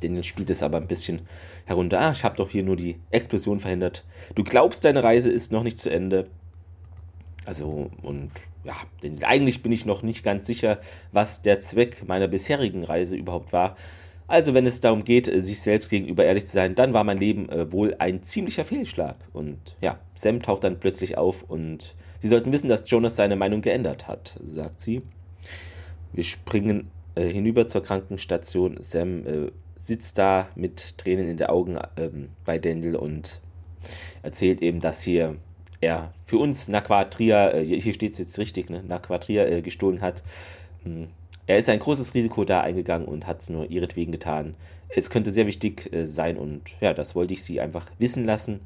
Daniel 0.02 0.24
spielt 0.24 0.50
es 0.50 0.64
aber 0.64 0.78
ein 0.78 0.88
bisschen 0.88 1.22
herunter. 1.66 2.00
Ah, 2.00 2.12
ich 2.12 2.24
habe 2.24 2.36
doch 2.36 2.50
hier 2.50 2.64
nur 2.64 2.76
die 2.76 2.98
Explosion 3.12 3.60
verhindert. 3.60 4.06
Du 4.36 4.44
glaubst, 4.44 4.86
deine 4.86 5.04
Reise 5.04 5.32
ist 5.32 5.52
noch 5.52 5.64
nicht 5.64 5.78
zu 5.78 5.90
Ende. 5.90 6.28
Also, 7.46 7.90
und 8.02 8.32
ja, 8.64 8.76
denn 9.02 9.24
eigentlich 9.24 9.64
bin 9.64 9.72
ich 9.72 9.86
noch 9.86 10.04
nicht 10.04 10.24
ganz 10.24 10.46
sicher, 10.46 10.80
was 11.12 11.42
der 11.42 11.60
Zweck 11.60 12.08
meiner 12.08 12.28
bisherigen 12.28 12.84
Reise 12.84 13.16
überhaupt 13.16 13.54
war. 13.54 13.78
Also 14.28 14.54
wenn 14.54 14.66
es 14.66 14.82
darum 14.82 15.04
geht, 15.04 15.28
äh, 15.28 15.42
sich 15.42 15.62
selbst 15.62 15.90
gegenüber 15.90 16.26
ehrlich 16.26 16.46
zu 16.46 16.54
sein, 16.54 16.76
dann 16.76 16.94
war 16.94 17.04
mein 17.04 17.18
Leben 17.18 17.50
äh, 17.50 17.72
wohl 17.72 17.96
ein 18.00 18.24
ziemlicher 18.24 18.66
Fehlschlag. 18.66 19.16
Und 19.34 19.78
ja, 19.82 20.00
Sam 20.16 20.42
taucht 20.42 20.64
dann 20.64 20.80
plötzlich 20.80 21.18
auf 21.18 21.44
und 21.44 21.96
sie 22.20 22.28
sollten 22.28 22.52
wissen, 22.52 22.68
dass 22.68 22.90
Jonas 22.90 23.16
seine 23.16 23.36
Meinung 23.36 23.62
geändert 23.62 24.08
hat, 24.08 24.38
sagt 24.44 24.82
sie. 24.82 25.02
Wir 26.12 26.24
springen 26.24 26.92
äh, 27.16 27.26
hinüber 27.26 27.68
zur 27.68 27.84
Krankenstation. 27.84 28.78
Sam 28.82 29.26
äh, 29.26 29.52
sitzt 29.78 30.18
da 30.18 30.50
mit 30.56 30.98
Tränen 30.98 31.30
in 31.30 31.38
den 31.38 31.48
Augen 31.48 31.80
ähm, 31.98 32.30
bei 32.44 32.60
Daniel 32.60 32.96
und 32.96 33.42
erzählt 34.24 34.62
eben, 34.62 34.82
dass 34.82 35.02
hier 35.02 35.38
er 35.80 36.14
für 36.26 36.38
uns 36.38 36.68
Naquatria, 36.68 37.52
äh, 37.52 37.64
hier 37.64 37.94
steht 37.94 38.14
es 38.14 38.18
jetzt 38.18 38.38
richtig, 38.40 38.70
ne, 38.70 38.84
Naquatria 38.84 39.46
äh, 39.46 39.62
gestohlen 39.62 40.02
hat. 40.02 40.24
Hm, 40.84 41.08
er 41.48 41.58
ist 41.58 41.70
ein 41.70 41.80
großes 41.80 42.14
Risiko 42.14 42.44
da 42.44 42.62
eingegangen 42.62 43.08
und 43.08 43.26
hat 43.26 43.42
es 43.42 43.50
nur 43.50 43.72
ihretwegen 43.72 44.12
getan. 44.12 44.56
Es 44.90 45.10
könnte 45.10 45.32
sehr 45.32 45.48
wichtig 45.48 45.92
äh, 45.92 46.06
sein 46.06 46.38
und 46.38 46.62
ja, 46.82 46.94
das 46.94 47.16
wollte 47.16 47.34
ich 47.34 47.44
Sie 47.44 47.60
einfach 47.60 47.88
wissen 48.00 48.26
lassen. 48.26 48.60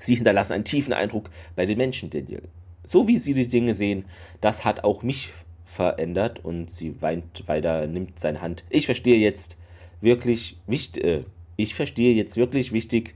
Sie 0.00 0.14
hinterlassen 0.14 0.54
einen 0.54 0.64
tiefen 0.64 0.92
Eindruck 0.92 1.30
bei 1.54 1.66
den 1.66 1.78
Menschen, 1.78 2.10
Daniel. 2.10 2.42
So 2.84 3.08
wie 3.08 3.16
Sie 3.16 3.34
die 3.34 3.48
Dinge 3.48 3.74
sehen, 3.74 4.04
das 4.40 4.64
hat 4.64 4.84
auch 4.84 5.02
mich 5.02 5.32
verändert 5.68 6.44
und 6.44 6.70
sie 6.70 7.00
weint 7.02 7.46
weiter, 7.46 7.86
nimmt 7.86 8.18
seine 8.18 8.40
Hand. 8.40 8.64
Ich 8.70 8.86
verstehe 8.86 9.18
jetzt 9.18 9.58
wirklich 10.00 10.56
wichtig, 10.66 11.04
äh, 11.04 11.24
ich 11.56 11.74
verstehe 11.74 12.14
jetzt 12.14 12.36
wirklich 12.36 12.72
wichtig, 12.72 13.14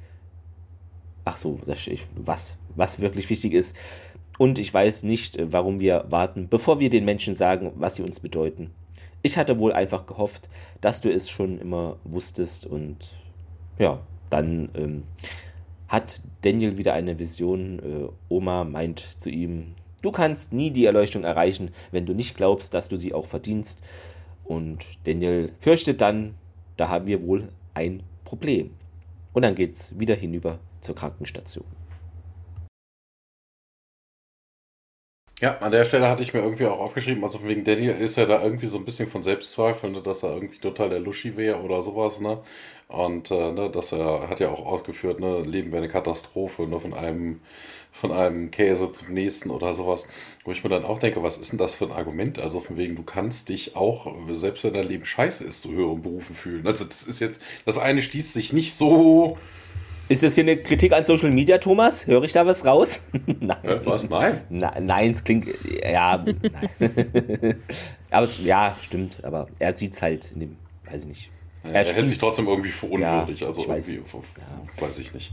ach 1.24 1.36
so, 1.36 1.61
das, 1.64 1.86
ich, 1.86 2.03
was, 2.14 2.59
was 2.76 3.01
wirklich 3.01 3.30
wichtig 3.30 3.55
ist. 3.55 3.74
Und 4.38 4.59
ich 4.59 4.72
weiß 4.72 5.05
nicht, 5.05 5.38
äh, 5.38 5.51
warum 5.53 5.80
wir 5.80 6.05
warten, 6.11 6.49
bevor 6.49 6.78
wir 6.78 6.90
den 6.90 7.07
Menschen 7.07 7.34
sagen, 7.34 7.72
was 7.76 7.97
sie 7.97 8.03
uns 8.03 8.20
bedeuten. 8.20 8.70
Ich 9.22 9.38
hatte 9.38 9.58
wohl 9.58 9.72
einfach 9.72 10.06
gehofft, 10.06 10.48
dass 10.80 11.00
du 11.00 11.10
es 11.10 11.30
schon 11.30 11.58
immer 11.58 11.96
wusstest 12.04 12.66
und 12.66 12.96
ja, 13.78 14.00
dann 14.30 14.70
ähm, 14.74 15.04
hat 15.88 16.20
Daniel 16.42 16.78
wieder 16.78 16.94
eine 16.94 17.18
Vision. 17.18 17.78
Äh, 17.78 18.08
Oma 18.28 18.64
meint 18.64 19.00
zu 19.00 19.30
ihm, 19.30 19.74
du 20.00 20.10
kannst 20.10 20.52
nie 20.52 20.70
die 20.70 20.86
Erleuchtung 20.86 21.22
erreichen, 21.24 21.70
wenn 21.90 22.06
du 22.06 22.14
nicht 22.14 22.36
glaubst, 22.36 22.74
dass 22.74 22.88
du 22.88 22.96
sie 22.96 23.14
auch 23.14 23.26
verdienst. 23.26 23.82
Und 24.44 24.84
Daniel 25.04 25.52
fürchtet 25.60 26.00
dann, 26.00 26.34
da 26.76 26.88
haben 26.88 27.06
wir 27.06 27.22
wohl 27.22 27.48
ein 27.74 28.02
Problem. 28.24 28.70
Und 29.32 29.42
dann 29.42 29.54
geht's 29.54 29.98
wieder 29.98 30.14
hinüber 30.14 30.58
zur 30.80 30.94
Krankenstation. 30.94 31.64
Ja, 35.43 35.59
an 35.59 35.72
der 35.72 35.84
Stelle 35.84 36.09
hatte 36.09 36.22
ich 36.22 36.34
mir 36.34 36.40
irgendwie 36.40 36.66
auch 36.66 36.78
aufgeschrieben, 36.78 37.24
also 37.24 37.43
wegen 37.45 37.64
Daniel 37.64 37.97
ist 38.01 38.16
ja 38.16 38.26
da 38.26 38.43
irgendwie 38.43 38.68
so 38.68 38.78
ein 38.78 38.84
bisschen 38.84 39.09
von 39.09 39.22
Selbstzweifel, 39.24 39.90
ne, 39.90 40.01
dass 40.01 40.22
er 40.22 40.34
irgendwie 40.34 40.61
total 40.61 40.88
der 40.90 41.01
Luschi 41.01 41.36
wäre 41.36 41.61
oder 41.61 41.82
sowas, 41.82 42.20
ne? 42.20 42.38
Und 42.88 43.30
äh, 43.32 43.51
ne, 43.53 43.68
dass 43.70 43.93
er 43.93 44.28
hat 44.28 44.38
ja 44.40 44.51
auch 44.51 44.64
ausgeführt, 44.64 45.18
ne, 45.20 45.40
Leben 45.43 45.72
wäre 45.72 45.82
eine 45.82 45.93
Katastrophe, 45.93 46.68
ne, 46.68 46.78
von 46.78 46.95
einem 46.95 47.40
von 47.95 48.12
einem 48.12 48.51
Käse 48.53 48.90
zum 48.93 49.12
nächsten 49.14 49.51
oder 49.51 49.74
sowas. 49.74 50.07
Wo 50.45 50.53
ich 50.53 50.64
mir 50.64 50.70
dann 50.70 50.84
auch 50.84 50.99
denke, 50.99 51.22
was 51.22 51.36
ist 51.38 51.53
denn 51.53 51.59
das 51.59 51.74
für 51.74 51.84
ein 51.86 51.93
Argument? 51.93 52.38
Also 52.38 52.61
von 52.61 52.78
wegen, 52.78 52.97
du 52.97 53.03
kannst 53.03 53.51
dich 53.51 53.76
auch, 53.76 54.07
selbst 54.30 54.64
wenn 54.64 54.72
dein 54.74 54.88
Leben 54.88 55.05
scheiße 55.05 55.45
ist, 55.45 55.61
zu 55.62 55.72
höheren 55.72 56.01
Berufen 56.03 56.34
fühlen. 56.34 56.66
Also 56.66 56.86
das 56.86 57.03
ist 57.03 57.20
jetzt, 57.20 57.43
das 57.66 57.76
eine 57.78 58.01
schließt 58.03 58.32
sich 58.32 58.53
nicht 58.55 58.74
so 58.74 59.36
ist 60.09 60.22
das 60.22 60.34
hier 60.34 60.44
eine 60.44 60.57
Kritik 60.57 60.92
an 60.92 61.05
Social 61.05 61.30
Media, 61.30 61.59
Thomas? 61.59 62.07
Höre 62.07 62.22
ich 62.24 62.32
da 62.32 62.46
was 62.46 62.64
raus? 62.64 63.03
nein. 63.40 63.57
Was? 63.84 64.09
Nein? 64.09 64.42
Na, 64.50 64.78
nein, 64.80 65.11
es 65.11 65.24
klingt. 65.24 65.48
Ja, 65.82 66.24
nein. 66.24 66.34
aber 68.11 68.26
es, 68.26 68.42
ja, 68.44 68.76
stimmt. 68.80 69.24
Aber 69.24 69.48
er 69.59 69.74
sieht 69.74 69.94
es 69.94 70.03
halt 70.03 70.32
in 70.32 70.40
dem. 70.40 70.57
Weiß 70.90 71.03
ich 71.03 71.09
nicht. 71.09 71.30
Er, 71.64 71.86
er 71.86 71.94
hält 71.94 72.09
sich 72.09 72.18
trotzdem 72.18 72.48
irgendwie 72.48 72.70
für 72.70 72.86
unwürdig. 72.86 73.40
Ja, 73.40 73.46
also 73.46 73.68
weiß. 73.68 73.88
irgendwie, 73.88 74.16
ja. 74.16 74.86
weiß 74.86 74.98
ich 74.98 75.14
nicht. 75.14 75.32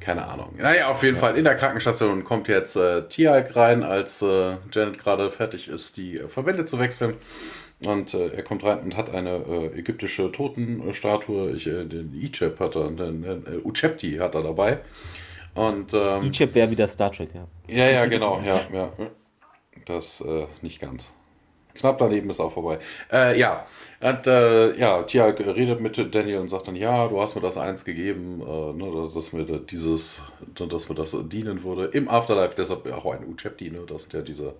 Keine 0.00 0.26
Ahnung. 0.26 0.54
Naja, 0.58 0.88
auf 0.88 1.02
jeden 1.02 1.16
ja. 1.16 1.20
Fall 1.20 1.38
in 1.38 1.44
der 1.44 1.54
Krankenstation 1.54 2.24
kommt 2.24 2.48
jetzt 2.48 2.76
äh, 2.76 3.08
Tialk 3.08 3.56
rein, 3.56 3.82
als 3.82 4.20
äh, 4.20 4.56
Janet 4.72 4.98
gerade 4.98 5.30
fertig 5.30 5.68
ist, 5.68 5.96
die 5.96 6.18
äh, 6.18 6.28
Verbände 6.28 6.64
zu 6.64 6.78
wechseln. 6.78 7.16
Und 7.86 8.14
äh, 8.14 8.28
er 8.28 8.42
kommt 8.42 8.64
rein 8.64 8.80
und 8.80 8.96
hat 8.96 9.14
eine 9.14 9.44
äh, 9.48 9.78
ägyptische 9.78 10.30
Totenstatue. 10.30 11.52
Ich, 11.52 11.66
äh, 11.66 11.84
den 11.84 12.14
Ichep 12.14 12.60
hat 12.60 12.76
er, 12.76 12.90
den, 12.90 13.24
äh, 13.24 13.58
Uchepti 13.64 14.16
hat 14.16 14.34
er 14.34 14.42
dabei. 14.42 14.78
Und, 15.54 15.92
ähm, 15.94 16.24
Ichep 16.24 16.54
wäre 16.54 16.70
wieder 16.70 16.88
Star 16.88 17.10
Trek, 17.10 17.30
ja. 17.34 17.46
Ja, 17.68 17.90
ja, 17.90 18.06
genau, 18.06 18.40
ja, 18.44 18.60
ja. 18.72 18.90
Das 19.84 20.20
äh, 20.20 20.46
nicht 20.62 20.80
ganz. 20.80 21.12
Knapp 21.74 21.98
daneben 21.98 22.28
ist 22.30 22.40
auch 22.40 22.52
vorbei. 22.52 22.78
Äh, 23.10 23.38
ja, 23.38 23.66
und 24.00 24.26
äh, 24.26 24.76
ja, 24.76 25.02
Tia 25.04 25.26
redet 25.26 25.80
mit 25.80 26.14
Daniel 26.14 26.40
und 26.40 26.48
sagt 26.48 26.68
dann, 26.68 26.76
ja, 26.76 27.08
du 27.08 27.20
hast 27.20 27.34
mir 27.34 27.40
das 27.40 27.56
eins 27.56 27.84
gegeben, 27.84 28.42
äh, 28.42 28.72
ne, 28.74 29.10
dass 29.14 29.32
mir 29.32 29.44
dieses, 29.44 30.22
dass 30.54 30.88
mir 30.88 30.94
das 30.94 31.16
dienen 31.28 31.62
würde. 31.64 31.86
Im 31.86 32.08
Afterlife, 32.08 32.54
deshalb 32.56 32.90
auch 32.92 33.06
ein 33.06 33.26
Uchepti, 33.26 33.70
ne, 33.70 33.80
das 33.86 34.02
sind 34.02 34.12
ja 34.12 34.20
diese 34.20 34.54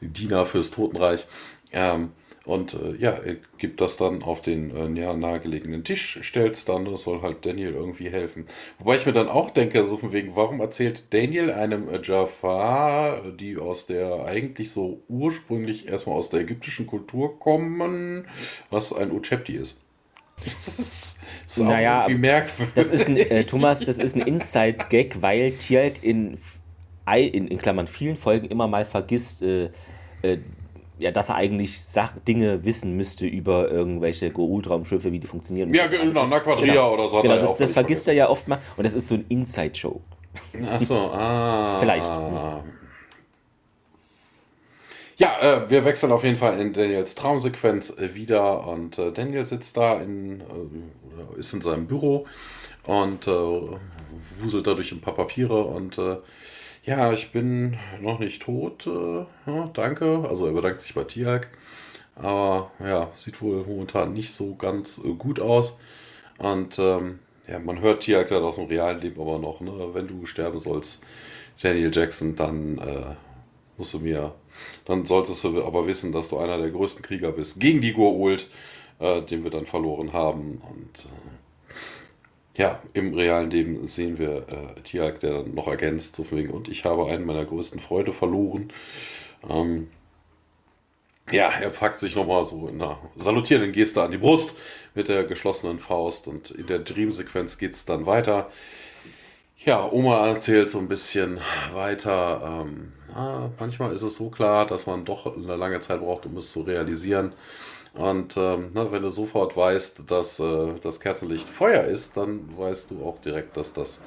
Diener 0.00 0.46
fürs 0.46 0.70
Totenreich. 0.70 1.26
Ähm, 1.72 2.12
und 2.46 2.74
äh, 2.74 2.94
ja, 2.96 3.10
er 3.10 3.36
gibt 3.58 3.80
das 3.80 3.96
dann 3.96 4.22
auf 4.22 4.40
den 4.40 4.74
äh, 4.74 4.88
näher 4.88 5.14
nahegelegenen 5.14 5.82
Tisch, 5.82 6.20
stellt 6.22 6.54
es 6.54 6.64
dann, 6.64 6.84
das 6.84 7.02
soll 7.02 7.20
halt 7.20 7.44
Daniel 7.44 7.72
irgendwie 7.72 8.08
helfen. 8.08 8.46
Wobei 8.78 8.94
ich 8.94 9.04
mir 9.04 9.12
dann 9.12 9.28
auch 9.28 9.50
denke, 9.50 9.82
so 9.82 9.96
von 9.96 10.12
wegen, 10.12 10.36
warum 10.36 10.60
erzählt 10.60 11.12
Daniel 11.12 11.50
einem 11.50 11.88
äh, 11.88 12.00
Jafar, 12.00 13.32
die 13.32 13.56
aus 13.56 13.86
der 13.86 14.24
eigentlich 14.26 14.70
so 14.70 15.02
ursprünglich 15.08 15.88
erstmal 15.88 16.16
aus 16.16 16.30
der 16.30 16.40
ägyptischen 16.40 16.86
Kultur 16.86 17.36
kommen, 17.40 18.28
was 18.70 18.92
ein 18.92 19.10
Uchepti 19.10 19.56
ist? 19.56 19.82
Das 20.44 20.52
ist, 20.78 21.20
das 21.46 21.56
ist 21.56 21.64
naja, 21.64 22.02
irgendwie 22.02 22.20
merkwürdig. 22.20 22.74
Das 22.74 22.90
ist 22.90 23.08
ein, 23.08 23.16
äh, 23.16 23.42
Thomas, 23.44 23.80
das 23.80 23.98
ist 23.98 24.14
ein 24.14 24.20
Inside-Gag, 24.20 25.20
weil 25.20 25.56
Tjalk 25.56 26.04
in, 26.04 26.38
in, 27.10 27.48
in 27.48 27.58
Klammern 27.58 27.88
vielen 27.88 28.16
Folgen 28.16 28.46
immer 28.46 28.68
mal 28.68 28.84
vergisst, 28.84 29.42
äh, 29.42 29.70
äh, 30.22 30.38
ja, 30.98 31.10
dass 31.10 31.28
er 31.28 31.36
eigentlich 31.36 31.80
Sach 31.80 32.12
Dinge 32.26 32.64
wissen 32.64 32.96
müsste 32.96 33.26
über 33.26 33.70
irgendwelche 33.70 34.28
Goa'uld-Raumschiffe, 34.28 35.12
wie 35.12 35.18
die 35.18 35.26
funktionieren. 35.26 35.72
Ja, 35.74 35.86
genau, 35.86 36.26
na 36.26 36.40
Quadria 36.40 36.72
genau, 36.72 36.94
oder 36.94 37.08
so. 37.08 37.20
Genau, 37.20 37.36
das, 37.36 37.56
das 37.56 37.72
vergisst 37.72 38.04
vergessen. 38.04 38.08
er 38.10 38.14
ja 38.14 38.28
oft 38.28 38.48
mal 38.48 38.58
und 38.76 38.84
das 38.84 38.94
ist 38.94 39.08
so 39.08 39.14
ein 39.14 39.24
Inside-Show. 39.28 40.00
Achso, 40.70 40.94
ah. 41.12 41.78
Vielleicht. 41.80 42.12
Ja, 45.18 45.38
äh, 45.40 45.70
wir 45.70 45.84
wechseln 45.84 46.12
auf 46.12 46.24
jeden 46.24 46.36
Fall 46.36 46.60
in 46.60 46.72
Daniels 46.74 47.14
Traumsequenz 47.14 47.90
äh, 47.90 48.14
wieder 48.14 48.66
und 48.66 48.98
äh, 48.98 49.12
Daniel 49.12 49.46
sitzt 49.46 49.76
da 49.76 49.98
in, 50.00 50.40
äh, 50.40 51.38
ist 51.38 51.54
in 51.54 51.62
seinem 51.62 51.86
Büro 51.86 52.26
und 52.86 53.26
äh, 53.26 53.30
wuselt 53.30 54.66
da 54.66 54.74
durch 54.74 54.92
ein 54.92 55.00
paar 55.00 55.14
Papiere 55.14 55.64
und 55.64 55.96
äh, 55.96 56.16
ja, 56.86 57.12
ich 57.12 57.32
bin 57.32 57.76
noch 58.00 58.18
nicht 58.20 58.42
tot. 58.42 58.86
Äh, 58.86 59.26
ja, 59.46 59.70
danke. 59.74 60.24
Also 60.28 60.46
er 60.46 60.52
bedankt 60.52 60.80
sich 60.80 60.94
bei 60.94 61.04
Tiag. 61.04 61.48
Aber 62.14 62.70
ja, 62.80 63.10
sieht 63.14 63.42
wohl 63.42 63.64
momentan 63.66 64.12
nicht 64.12 64.32
so 64.32 64.54
ganz 64.54 64.98
äh, 65.04 65.12
gut 65.12 65.40
aus. 65.40 65.78
Und 66.38 66.78
ähm, 66.78 67.18
ja, 67.48 67.58
man 67.58 67.80
hört 67.80 68.02
Tiag 68.02 68.28
dann 68.28 68.42
aus 68.42 68.56
dem 68.56 68.66
realen 68.66 69.00
Leben 69.00 69.20
aber 69.20 69.38
noch, 69.38 69.60
ne? 69.60 69.72
wenn 69.92 70.06
du 70.06 70.26
sterben 70.26 70.58
sollst, 70.58 71.02
Daniel 71.60 71.90
Jackson, 71.92 72.36
dann 72.36 72.78
äh, 72.78 73.14
musst 73.76 73.94
du 73.94 73.98
mir, 73.98 74.34
dann 74.84 75.06
solltest 75.06 75.44
du 75.44 75.64
aber 75.64 75.86
wissen, 75.86 76.12
dass 76.12 76.28
du 76.28 76.38
einer 76.38 76.58
der 76.58 76.70
größten 76.70 77.02
Krieger 77.02 77.32
bist 77.32 77.60
gegen 77.60 77.80
die 77.80 77.94
Goa'uld, 77.94 78.46
äh, 78.98 79.22
den 79.22 79.42
wir 79.44 79.50
dann 79.50 79.66
verloren 79.66 80.12
haben. 80.12 80.58
Und 80.58 81.04
äh, 81.04 81.35
ja, 82.56 82.82
im 82.94 83.14
realen 83.14 83.50
Leben 83.50 83.84
sehen 83.86 84.18
wir 84.18 84.46
äh, 84.48 84.80
Tiag, 84.82 85.20
der 85.20 85.42
dann 85.42 85.54
noch 85.54 85.68
ergänzt, 85.68 86.16
so 86.16 86.30
wegen, 86.30 86.50
und 86.50 86.68
ich 86.68 86.84
habe 86.84 87.06
einen 87.06 87.26
meiner 87.26 87.44
größten 87.44 87.80
Freunde 87.80 88.12
verloren. 88.12 88.72
Ähm, 89.48 89.88
ja, 91.30 91.50
er 91.50 91.70
packt 91.70 91.98
sich 91.98 92.14
nochmal 92.16 92.44
so 92.44 92.68
in 92.68 92.80
einer 92.80 92.98
salutierenden 93.16 93.72
Geste 93.72 94.02
an 94.02 94.12
die 94.12 94.18
Brust 94.18 94.54
mit 94.94 95.08
der 95.08 95.24
geschlossenen 95.24 95.78
Faust 95.78 96.28
und 96.28 96.50
in 96.52 96.66
der 96.66 96.78
Dream-Sequenz 96.78 97.58
geht 97.58 97.74
es 97.74 97.84
dann 97.84 98.06
weiter. 98.06 98.50
Ja, 99.64 99.90
Oma 99.90 100.28
erzählt 100.28 100.70
so 100.70 100.78
ein 100.78 100.88
bisschen 100.88 101.40
weiter. 101.72 102.62
Ähm, 102.64 102.92
na, 103.12 103.50
manchmal 103.58 103.92
ist 103.92 104.02
es 104.02 104.16
so 104.16 104.30
klar, 104.30 104.66
dass 104.66 104.86
man 104.86 105.04
doch 105.04 105.36
eine 105.36 105.56
lange 105.56 105.80
Zeit 105.80 106.00
braucht, 106.00 106.26
um 106.26 106.36
es 106.36 106.52
zu 106.52 106.62
realisieren. 106.62 107.32
Und 107.96 108.36
ähm, 108.36 108.70
na, 108.74 108.92
wenn 108.92 109.02
du 109.02 109.10
sofort 109.10 109.56
weißt, 109.56 110.02
dass 110.06 110.38
äh, 110.38 110.74
das 110.82 111.00
Kerzenlicht 111.00 111.48
Feuer 111.48 111.84
ist, 111.84 112.16
dann 112.16 112.56
weißt 112.56 112.90
du 112.90 113.02
auch 113.04 113.18
direkt, 113.18 113.56
dass 113.56 113.72
das 113.72 114.02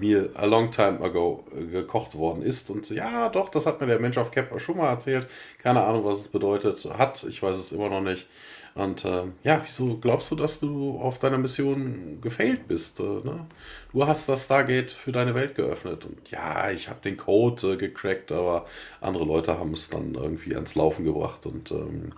Meal 0.00 0.30
a 0.34 0.46
long 0.46 0.70
time 0.70 1.00
ago 1.00 1.44
äh, 1.52 1.64
gekocht 1.66 2.14
worden 2.16 2.42
ist. 2.42 2.70
Und 2.70 2.88
ja, 2.90 3.28
doch, 3.28 3.48
das 3.48 3.66
hat 3.66 3.80
mir 3.80 3.86
der 3.86 3.98
Mensch 3.98 4.18
auf 4.18 4.30
Kepler 4.30 4.60
schon 4.60 4.76
mal 4.76 4.88
erzählt. 4.88 5.26
Keine 5.58 5.82
Ahnung, 5.82 6.04
was 6.04 6.18
es 6.20 6.28
bedeutet 6.28 6.88
hat. 6.96 7.24
Ich 7.24 7.42
weiß 7.42 7.58
es 7.58 7.72
immer 7.72 7.88
noch 7.88 8.00
nicht. 8.00 8.26
Und 8.74 9.04
äh, 9.04 9.24
ja, 9.44 9.60
wieso 9.64 9.98
glaubst 9.98 10.30
du, 10.30 10.36
dass 10.36 10.58
du 10.58 10.98
auf 10.98 11.18
deiner 11.18 11.38
Mission 11.38 12.18
gefailt 12.20 12.66
bist? 12.66 12.98
Äh, 13.00 13.02
ne? 13.02 13.46
Du 13.92 14.06
hast 14.06 14.28
das 14.28 14.46
Stargate 14.46 14.90
für 14.90 15.12
deine 15.12 15.34
Welt 15.34 15.54
geöffnet. 15.54 16.04
Und 16.04 16.30
ja, 16.30 16.70
ich 16.70 16.88
habe 16.88 17.00
den 17.00 17.16
Code 17.16 17.74
äh, 17.74 17.76
gecrackt, 17.76 18.32
aber 18.32 18.66
andere 19.00 19.24
Leute 19.24 19.58
haben 19.58 19.72
es 19.72 19.90
dann 19.90 20.14
irgendwie 20.14 20.54
ans 20.54 20.74
Laufen 20.74 21.04
gebracht. 21.04 21.46
Und 21.46 21.70
ähm, 21.70 22.12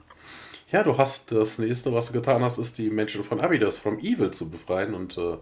ja, 0.71 0.83
du 0.83 0.99
hast 0.99 1.31
das 1.31 1.59
nächste, 1.59 1.93
was 1.93 2.09
du 2.09 2.15
getan 2.15 2.43
hast, 2.43 2.59
ist 2.59 2.79
die 2.79 2.91
Menschen 2.91 3.23
von 3.23 3.41
Abydos, 3.41 3.79
from 3.79 3.99
Evil 3.99 4.33
zu 4.33 4.51
befreien. 4.51 4.95
Und 4.95 5.17
äh, 5.17 5.37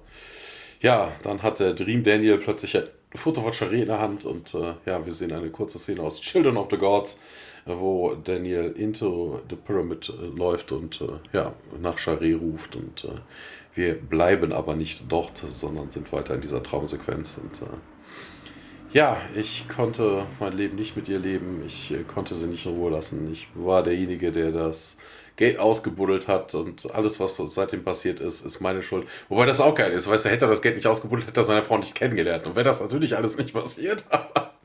ja, 0.81 1.13
dann 1.23 1.43
hat 1.43 1.61
der 1.61 1.73
Dream 1.73 2.05
Daniel 2.05 2.39
plötzlich 2.39 2.77
ein 2.77 2.85
Foto 3.15 3.41
von 3.41 3.53
Charé 3.53 3.83
in 3.83 3.87
der 3.87 4.01
Hand. 4.01 4.27
Und 4.27 4.55
äh, 4.55 4.75
ja, 4.85 5.05
wir 5.05 5.13
sehen 5.13 5.33
eine 5.33 5.51
kurze 5.51 5.79
Szene 5.79 6.03
aus 6.03 6.21
Children 6.21 6.59
of 6.59 6.69
the 6.71 6.77
Gods, 6.77 7.19
wo 7.65 8.15
Daniel 8.15 8.73
into 8.77 9.41
the 9.49 9.57
Pyramid 9.57 10.11
äh, 10.11 10.27
läuft 10.37 10.73
und 10.73 11.01
äh, 11.01 11.37
ja, 11.37 11.55
nach 11.81 11.97
Charé 11.97 12.37
ruft. 12.37 12.77
Und 12.77 13.05
äh, 13.05 13.21
wir 13.75 13.95
bleiben 13.95 14.53
aber 14.53 14.77
nicht 14.77 15.11
dort, 15.11 15.39
sondern 15.39 15.89
sind 15.89 16.13
weiter 16.13 16.35
in 16.35 16.43
dieser 16.43 16.63
Traumsequenz. 16.63 17.41
Und 17.43 17.63
äh, 17.63 17.73
ja, 18.95 19.21
ich 19.35 19.69
konnte 19.69 20.25
mein 20.39 20.53
Leben 20.53 20.77
nicht 20.77 20.97
mit 20.97 21.09
ihr 21.09 21.19
leben. 21.19 21.65
Ich 21.67 21.91
äh, 21.91 22.05
konnte 22.05 22.37
sie 22.37 22.47
nicht 22.47 22.65
in 22.65 22.77
Ruhe 22.77 22.93
lassen. 22.93 23.29
Ich 23.31 23.49
war 23.55 23.83
derjenige, 23.83 24.31
der 24.31 24.53
das 24.53 24.99
Gate 25.35 25.59
ausgebuddelt 25.59 26.29
hat 26.29 26.55
und 26.55 26.95
alles, 26.95 27.19
was 27.19 27.35
seitdem 27.53 27.83
passiert 27.83 28.21
ist, 28.21 28.47
ist 28.47 28.61
meine 28.61 28.83
Schuld. 28.83 29.09
Wobei 29.29 29.47
das 29.47 29.61
auch 29.61 29.75
geil 29.75 29.91
ist. 29.91 30.09
Weißt 30.09 30.25
du, 30.25 30.29
hätte 30.29 30.45
er 30.45 30.49
das 30.49 30.63
Gate 30.63 30.77
nicht 30.77 30.87
ausgebuddelt, 30.87 31.27
hätte 31.27 31.41
er 31.41 31.45
seine 31.45 31.65
Frau 31.65 31.77
nicht 31.77 31.97
kennengelernt. 31.97 32.47
Und 32.47 32.55
wäre 32.55 32.65
das 32.65 32.81
natürlich 32.81 33.17
alles 33.17 33.37
nicht 33.37 33.53
passiert, 33.53 34.05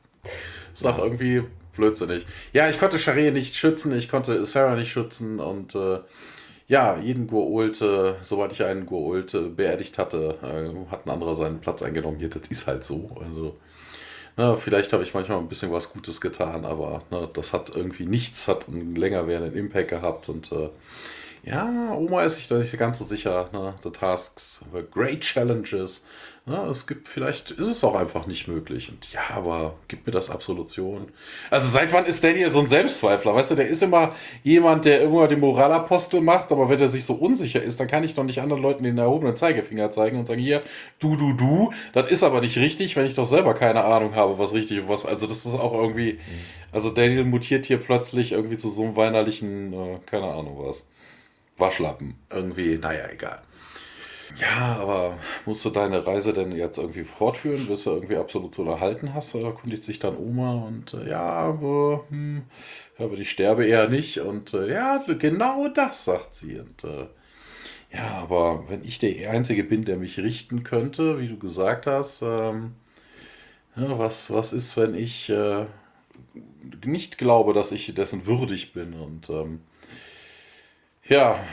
ist 0.74 0.86
doch 0.86 1.00
irgendwie 1.00 1.42
blödsinnig. 1.76 2.28
Ja, 2.54 2.70
ich 2.70 2.80
konnte 2.80 2.98
Charé 2.98 3.32
nicht 3.32 3.56
schützen, 3.56 3.98
ich 3.98 4.10
konnte 4.10 4.46
Sarah 4.46 4.76
nicht 4.76 4.92
schützen 4.92 5.40
und 5.40 5.74
äh, 5.74 6.02
ja, 6.68 7.00
jeden 7.00 7.26
Gurult, 7.26 7.82
äh, 7.82 8.14
soweit 8.22 8.52
ich 8.52 8.64
einen 8.64 8.86
Gurult 8.86 9.34
äh, 9.34 9.50
beerdigt 9.50 9.98
hatte, 9.98 10.38
äh, 10.44 10.92
hat 10.92 11.08
ein 11.08 11.10
anderer 11.10 11.34
seinen 11.34 11.62
Platz 11.62 11.82
eingenommen. 11.82 12.20
Hier, 12.20 12.30
das 12.30 12.44
ist 12.48 12.68
halt 12.68 12.84
so. 12.84 13.10
Also 13.20 13.56
na, 14.40 14.56
vielleicht 14.56 14.94
habe 14.94 15.04
ich 15.04 15.14
manchmal 15.14 15.38
ein 15.38 15.50
bisschen 15.50 15.70
was 15.74 15.92
Gutes 15.92 16.22
getan, 16.22 16.64
aber 16.64 17.04
na, 17.12 17.26
das 17.26 17.52
hat 17.52 17.76
irgendwie 17.76 18.06
nichts, 18.06 18.48
hat 18.48 18.70
einen 18.70 18.96
länger 18.96 19.28
werdenden 19.28 19.60
Impact 19.60 19.90
gehabt 19.90 20.30
und 20.30 20.52
äh, 20.54 20.70
Ja, 21.44 21.94
Oma 21.94 22.24
ist 22.24 22.36
sich 22.36 22.48
da 22.48 22.56
nicht 22.56 22.78
ganz 22.78 23.00
so 23.00 23.06
sicher. 23.06 23.50
Ne? 23.52 23.74
The 23.84 23.92
tasks 23.92 24.62
were 24.72 24.84
great 24.84 25.22
challenges. 25.22 26.06
Ja, 26.46 26.68
es 26.68 26.88
gibt, 26.88 27.08
vielleicht 27.08 27.52
ist 27.52 27.68
es 27.68 27.84
auch 27.84 27.94
einfach 27.96 28.26
nicht 28.26 28.48
möglich. 28.48 28.90
Und 28.90 29.12
ja, 29.14 29.22
aber 29.36 29.76
gib 29.88 30.06
mir 30.08 30.12
das 30.12 30.30
Absolution. 30.30 31.12
Also 31.52 31.70
seit 31.70 31.94
wann 31.94 32.06
ist 32.06 32.24
Daniel 32.24 32.50
so 32.50 32.60
ein 32.60 32.68
Selbstzweifler? 32.68 33.36
Weißt 33.36 33.52
du, 33.52 33.56
der 33.56 33.68
ist 33.68 33.84
immer 33.84 34.10
jemand, 34.44 34.86
der 34.86 35.02
immer 35.02 35.28
den 35.28 35.42
Moralapostel 35.42 36.22
macht, 36.22 36.52
aber 36.52 36.68
wenn 36.70 36.80
er 36.80 36.88
sich 36.88 37.06
so 37.06 37.14
unsicher 37.14 37.62
ist, 37.62 37.80
dann 37.80 37.88
kann 37.88 38.04
ich 38.04 38.16
doch 38.16 38.24
nicht 38.24 38.42
anderen 38.42 38.64
Leuten 38.64 38.84
den 38.84 38.98
erhobenen 38.98 39.36
Zeigefinger 39.36 39.92
zeigen 39.92 40.18
und 40.18 40.26
sagen, 40.26 40.42
hier, 40.42 40.62
du, 41.00 41.16
du, 41.16 41.34
du, 41.34 41.72
das 41.94 42.10
ist 42.10 42.24
aber 42.24 42.42
nicht 42.42 42.58
richtig, 42.58 42.96
wenn 42.96 43.06
ich 43.06 43.16
doch 43.16 43.28
selber 43.28 43.54
keine 43.54 43.84
Ahnung 43.84 44.16
habe, 44.16 44.40
was 44.40 44.54
richtig 44.54 44.80
und 44.80 44.90
was. 44.90 45.06
Also 45.06 45.28
das 45.28 45.46
ist 45.46 45.54
auch 45.54 45.74
irgendwie. 45.74 46.14
Mhm. 46.14 46.20
Also 46.72 46.90
Daniel 46.90 47.26
mutiert 47.26 47.66
hier 47.66 47.78
plötzlich 47.78 48.32
irgendwie 48.32 48.58
zu 48.58 48.70
so 48.70 48.84
einem 48.84 48.96
weinerlichen, 48.96 49.74
äh, 49.74 50.00
keine 50.06 50.28
Ahnung 50.28 50.56
was. 50.60 50.88
Waschlappen. 51.58 52.16
Irgendwie, 52.32 52.78
naja, 52.78 53.08
egal. 53.12 53.42
Ja, 54.38 54.78
aber 54.80 55.18
musst 55.46 55.66
du 55.66 55.70
deine 55.72 56.06
Reise 56.06 56.34
denn 56.34 56.52
jetzt 56.52 56.78
irgendwie 56.78 57.04
fortführen, 57.04 57.68
bis 57.68 57.84
du 57.84 57.92
irgendwie 57.92 58.16
absolut 58.18 58.54
so 58.54 58.64
erhalten 58.66 59.14
hast? 59.14 59.34
Oder 59.36 59.48
erkundigt 59.48 59.84
sich 59.84 60.00
dann 60.00 60.18
Oma 60.18 60.54
und 60.68 60.94
äh, 60.94 61.10
ja, 61.10 61.22
aber, 61.22 62.06
hm, 62.10 62.44
aber 62.98 63.18
ich 63.18 63.30
sterbe 63.32 63.66
eher 63.66 63.90
nicht. 63.90 64.20
Und 64.20 64.54
äh, 64.54 64.72
ja, 64.72 65.04
genau 65.18 65.68
das, 65.70 66.06
sagt 66.06 66.36
sie. 66.36 66.60
Und 66.60 66.84
äh, 66.84 67.08
ja, 67.94 68.10
aber 68.24 68.66
wenn 68.70 68.84
ich 68.86 69.00
der 69.00 69.32
Einzige 69.32 69.64
bin, 69.64 69.86
der 69.86 69.98
mich 69.98 70.20
richten 70.20 70.64
könnte, 70.64 71.20
wie 71.20 71.28
du 71.30 71.40
gesagt 71.40 71.88
hast, 71.88 72.22
ähm, 72.24 72.74
ja, 73.76 73.98
was, 74.00 74.32
was 74.32 74.54
ist, 74.54 74.78
wenn 74.78 74.96
ich 74.96 75.30
äh, 75.30 75.66
nicht 76.86 77.18
glaube, 77.18 77.54
dass 77.54 77.72
ich 77.72 77.94
dessen 77.94 78.26
würdig 78.26 78.74
bin? 78.74 78.94
Und 78.94 79.30
ähm, 79.30 79.62
ja, 81.10 81.44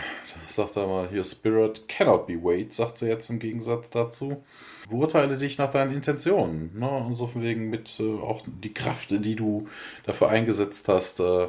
sagt 0.46 0.76
er 0.76 0.86
mal 0.86 1.09
hier, 1.09 1.24
Spirit 1.24 1.88
cannot 1.88 2.26
be 2.26 2.34
weighed, 2.34 2.72
sagt 2.72 2.98
sie 2.98 3.09
jetzt 3.09 3.30
im 3.30 3.38
Gegensatz 3.38 3.90
dazu. 3.90 4.44
Beurteile 4.88 5.36
dich 5.36 5.59
nach 5.59 5.70
deinen 5.70 5.92
Intentionen. 5.92 6.78
Ne? 6.78 6.88
Und 6.88 7.14
so 7.14 7.26
von 7.26 7.42
wegen 7.42 7.70
mit 7.70 7.98
äh, 7.98 8.20
auch 8.20 8.42
die 8.46 8.72
Kraft, 8.74 9.11
die 9.11 9.36
du 9.36 9.68
dafür 10.04 10.28
eingesetzt 10.28 10.88
hast, 10.88 11.20
äh, 11.20 11.48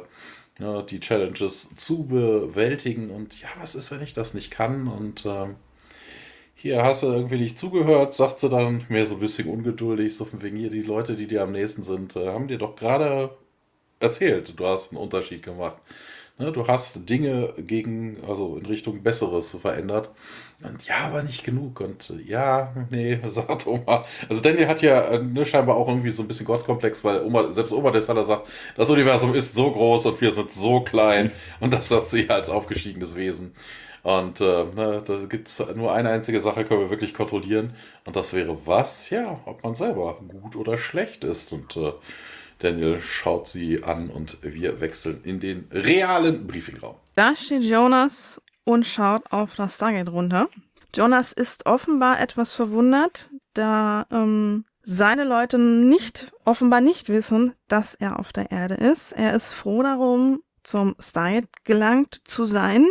ne, 0.58 0.84
die 0.88 1.00
Challenges 1.00 1.74
zu 1.76 2.06
bewältigen. 2.06 3.10
Und 3.10 3.40
ja, 3.40 3.48
was 3.60 3.74
ist, 3.74 3.90
wenn 3.90 4.02
ich 4.02 4.14
das 4.14 4.34
nicht 4.34 4.50
kann? 4.50 4.88
Und 4.88 5.24
äh, 5.26 5.46
hier 6.54 6.82
hast 6.82 7.04
du 7.04 7.06
irgendwie 7.08 7.38
nicht 7.38 7.58
zugehört, 7.58 8.12
sagt 8.12 8.40
sie 8.40 8.48
dann, 8.48 8.84
mehr 8.88 9.06
so 9.06 9.14
ein 9.14 9.20
bisschen 9.20 9.48
ungeduldig, 9.48 10.16
so 10.16 10.24
von 10.24 10.42
wegen 10.42 10.56
hier, 10.56 10.70
die 10.70 10.82
Leute, 10.82 11.14
die 11.14 11.28
dir 11.28 11.42
am 11.42 11.52
nächsten 11.52 11.84
sind, 11.84 12.16
äh, 12.16 12.28
haben 12.28 12.48
dir 12.48 12.58
doch 12.58 12.74
gerade 12.74 13.30
erzählt, 14.00 14.58
du 14.58 14.66
hast 14.66 14.92
einen 14.92 15.00
Unterschied 15.00 15.42
gemacht. 15.42 15.76
Ne, 16.38 16.52
du 16.52 16.68
hast 16.68 17.08
Dinge 17.10 17.52
gegen, 17.58 18.18
also 18.28 18.56
in 18.58 18.66
Richtung 18.66 19.02
Besseres 19.02 19.56
verändert. 19.60 20.10
Und 20.62 20.86
ja, 20.86 20.98
aber 21.06 21.24
nicht 21.24 21.42
genug. 21.44 21.80
Und 21.80 22.10
äh, 22.10 22.30
ja, 22.30 22.72
nee, 22.90 23.18
sagt 23.26 23.66
Oma. 23.66 24.04
Also 24.28 24.40
Daniel 24.42 24.68
hat 24.68 24.80
ja 24.82 25.00
äh, 25.02 25.22
ne, 25.22 25.44
scheinbar 25.44 25.76
auch 25.76 25.88
irgendwie 25.88 26.10
so 26.10 26.22
ein 26.22 26.28
bisschen 26.28 26.46
Gottkomplex, 26.46 27.02
weil 27.02 27.22
Oma, 27.22 27.52
selbst 27.52 27.72
Oma 27.72 27.90
Dessaler 27.90 28.22
sagt, 28.22 28.48
das 28.76 28.88
Universum 28.88 29.34
ist 29.34 29.56
so 29.56 29.70
groß 29.72 30.06
und 30.06 30.20
wir 30.20 30.30
sind 30.30 30.52
so 30.52 30.80
klein. 30.80 31.32
Und 31.58 31.72
das 31.74 31.88
sagt 31.88 32.10
sie 32.10 32.30
als 32.30 32.48
aufgestiegenes 32.48 33.16
Wesen. 33.16 33.52
Und 34.04 34.40
äh, 34.40 34.64
ne, 34.76 35.02
da 35.04 35.16
gibt 35.28 35.48
es 35.48 35.62
nur 35.74 35.92
eine 35.92 36.10
einzige 36.10 36.40
Sache, 36.40 36.64
können 36.64 36.82
wir 36.82 36.90
wirklich 36.90 37.14
kontrollieren. 37.14 37.74
Und 38.04 38.14
das 38.14 38.32
wäre 38.32 38.56
was? 38.64 39.10
Ja, 39.10 39.40
ob 39.44 39.64
man 39.64 39.74
selber 39.74 40.20
gut 40.40 40.54
oder 40.54 40.78
schlecht 40.78 41.24
ist. 41.24 41.52
Und 41.52 41.76
äh, 41.76 41.92
Daniel 42.58 43.00
schaut 43.00 43.46
sie 43.46 43.84
an 43.84 44.10
und 44.10 44.38
wir 44.42 44.80
wechseln 44.80 45.20
in 45.24 45.40
den 45.40 45.68
realen 45.70 46.46
Briefingraum. 46.46 46.96
Da 47.14 47.36
steht 47.36 47.62
Jonas 47.62 48.40
und 48.64 48.86
schaut 48.86 49.30
auf 49.32 49.54
das 49.56 49.76
Stargate 49.76 50.10
runter. 50.10 50.48
Jonas 50.94 51.32
ist 51.32 51.66
offenbar 51.66 52.20
etwas 52.20 52.52
verwundert, 52.52 53.30
da 53.54 54.06
ähm, 54.10 54.64
seine 54.82 55.24
Leute 55.24 55.58
nicht, 55.58 56.32
offenbar 56.44 56.80
nicht 56.80 57.08
wissen, 57.08 57.54
dass 57.68 57.94
er 57.94 58.18
auf 58.18 58.32
der 58.32 58.50
Erde 58.50 58.74
ist. 58.74 59.12
Er 59.12 59.34
ist 59.34 59.52
froh 59.52 59.82
darum, 59.82 60.42
zum 60.62 60.96
Stargate 60.98 61.48
gelangt 61.64 62.20
zu 62.24 62.46
sein. 62.46 62.86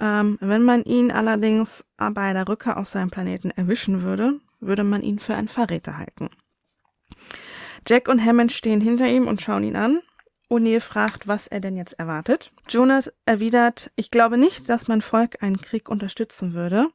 Ähm, 0.00 0.38
wenn 0.40 0.62
man 0.62 0.82
ihn 0.84 1.10
allerdings 1.10 1.84
bei 1.96 2.32
der 2.32 2.48
Rückkehr 2.48 2.76
auf 2.76 2.88
seinem 2.88 3.10
Planeten 3.10 3.50
erwischen 3.50 4.02
würde, 4.02 4.40
würde 4.60 4.84
man 4.84 5.02
ihn 5.02 5.18
für 5.18 5.34
einen 5.34 5.48
Verräter 5.48 5.98
halten. 5.98 6.30
Jack 7.88 8.08
und 8.08 8.22
Hammond 8.22 8.52
stehen 8.52 8.82
hinter 8.82 9.08
ihm 9.08 9.26
und 9.26 9.40
schauen 9.40 9.64
ihn 9.64 9.76
an. 9.76 10.00
O'Neill 10.50 10.80
fragt, 10.80 11.26
was 11.26 11.46
er 11.46 11.60
denn 11.60 11.76
jetzt 11.76 11.98
erwartet. 11.98 12.52
Jonas 12.68 13.12
erwidert, 13.24 13.90
ich 13.96 14.10
glaube 14.10 14.36
nicht, 14.36 14.68
dass 14.68 14.88
mein 14.88 15.00
Volk 15.00 15.42
einen 15.42 15.60
Krieg 15.60 15.88
unterstützen 15.88 16.52
würde, 16.52 16.88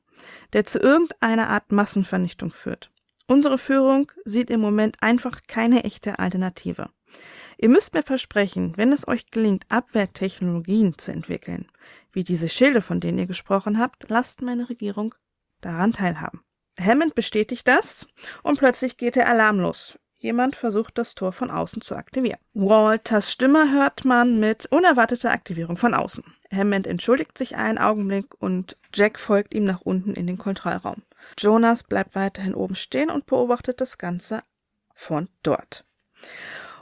der 0.53 0.65
zu 0.65 0.79
irgendeiner 0.79 1.49
Art 1.49 1.71
Massenvernichtung 1.71 2.51
führt. 2.51 2.91
Unsere 3.25 3.57
Führung 3.57 4.11
sieht 4.25 4.49
im 4.49 4.59
Moment 4.59 4.97
einfach 5.01 5.41
keine 5.47 5.83
echte 5.83 6.19
Alternative. 6.19 6.89
Ihr 7.57 7.69
müsst 7.69 7.93
mir 7.93 8.03
versprechen, 8.03 8.73
wenn 8.75 8.91
es 8.91 9.07
euch 9.07 9.31
gelingt, 9.31 9.65
Abwehrtechnologien 9.69 10.97
zu 10.97 11.11
entwickeln, 11.11 11.71
wie 12.11 12.23
diese 12.23 12.49
Schilde, 12.49 12.81
von 12.81 12.99
denen 12.99 13.17
ihr 13.17 13.27
gesprochen 13.27 13.79
habt, 13.79 14.09
lasst 14.09 14.41
meine 14.41 14.69
Regierung 14.69 15.15
daran 15.61 15.93
teilhaben. 15.93 16.41
Hammond 16.79 17.15
bestätigt 17.15 17.67
das 17.67 18.07
und 18.41 18.59
plötzlich 18.59 18.97
geht 18.97 19.15
der 19.15 19.29
Alarm 19.29 19.59
los. 19.59 19.97
Jemand 20.23 20.55
versucht 20.55 20.97
das 20.97 21.15
Tor 21.15 21.33
von 21.33 21.51
außen 21.51 21.81
zu 21.81 21.97
aktivieren. 21.97 22.39
Walters 22.53 23.29
Stimme 23.29 23.73
hört 23.73 24.05
man 24.05 24.39
mit 24.39 24.67
unerwarteter 24.67 25.31
Aktivierung 25.31 25.75
von 25.75 25.93
außen. 25.93 26.23
Hammond 26.49 26.87
entschuldigt 26.87 27.37
sich 27.37 27.57
einen 27.57 27.77
Augenblick 27.77 28.33
und 28.39 28.77
Jack 28.93 29.19
folgt 29.19 29.53
ihm 29.53 29.65
nach 29.65 29.81
unten 29.81 30.13
in 30.13 30.25
den 30.25 30.37
Kontrollraum. 30.37 31.03
Jonas 31.37 31.83
bleibt 31.83 32.15
weiterhin 32.15 32.55
oben 32.55 32.75
stehen 32.75 33.09
und 33.09 33.25
beobachtet 33.25 33.81
das 33.81 33.97
Ganze 33.97 34.43
von 34.93 35.27
dort. 35.43 35.83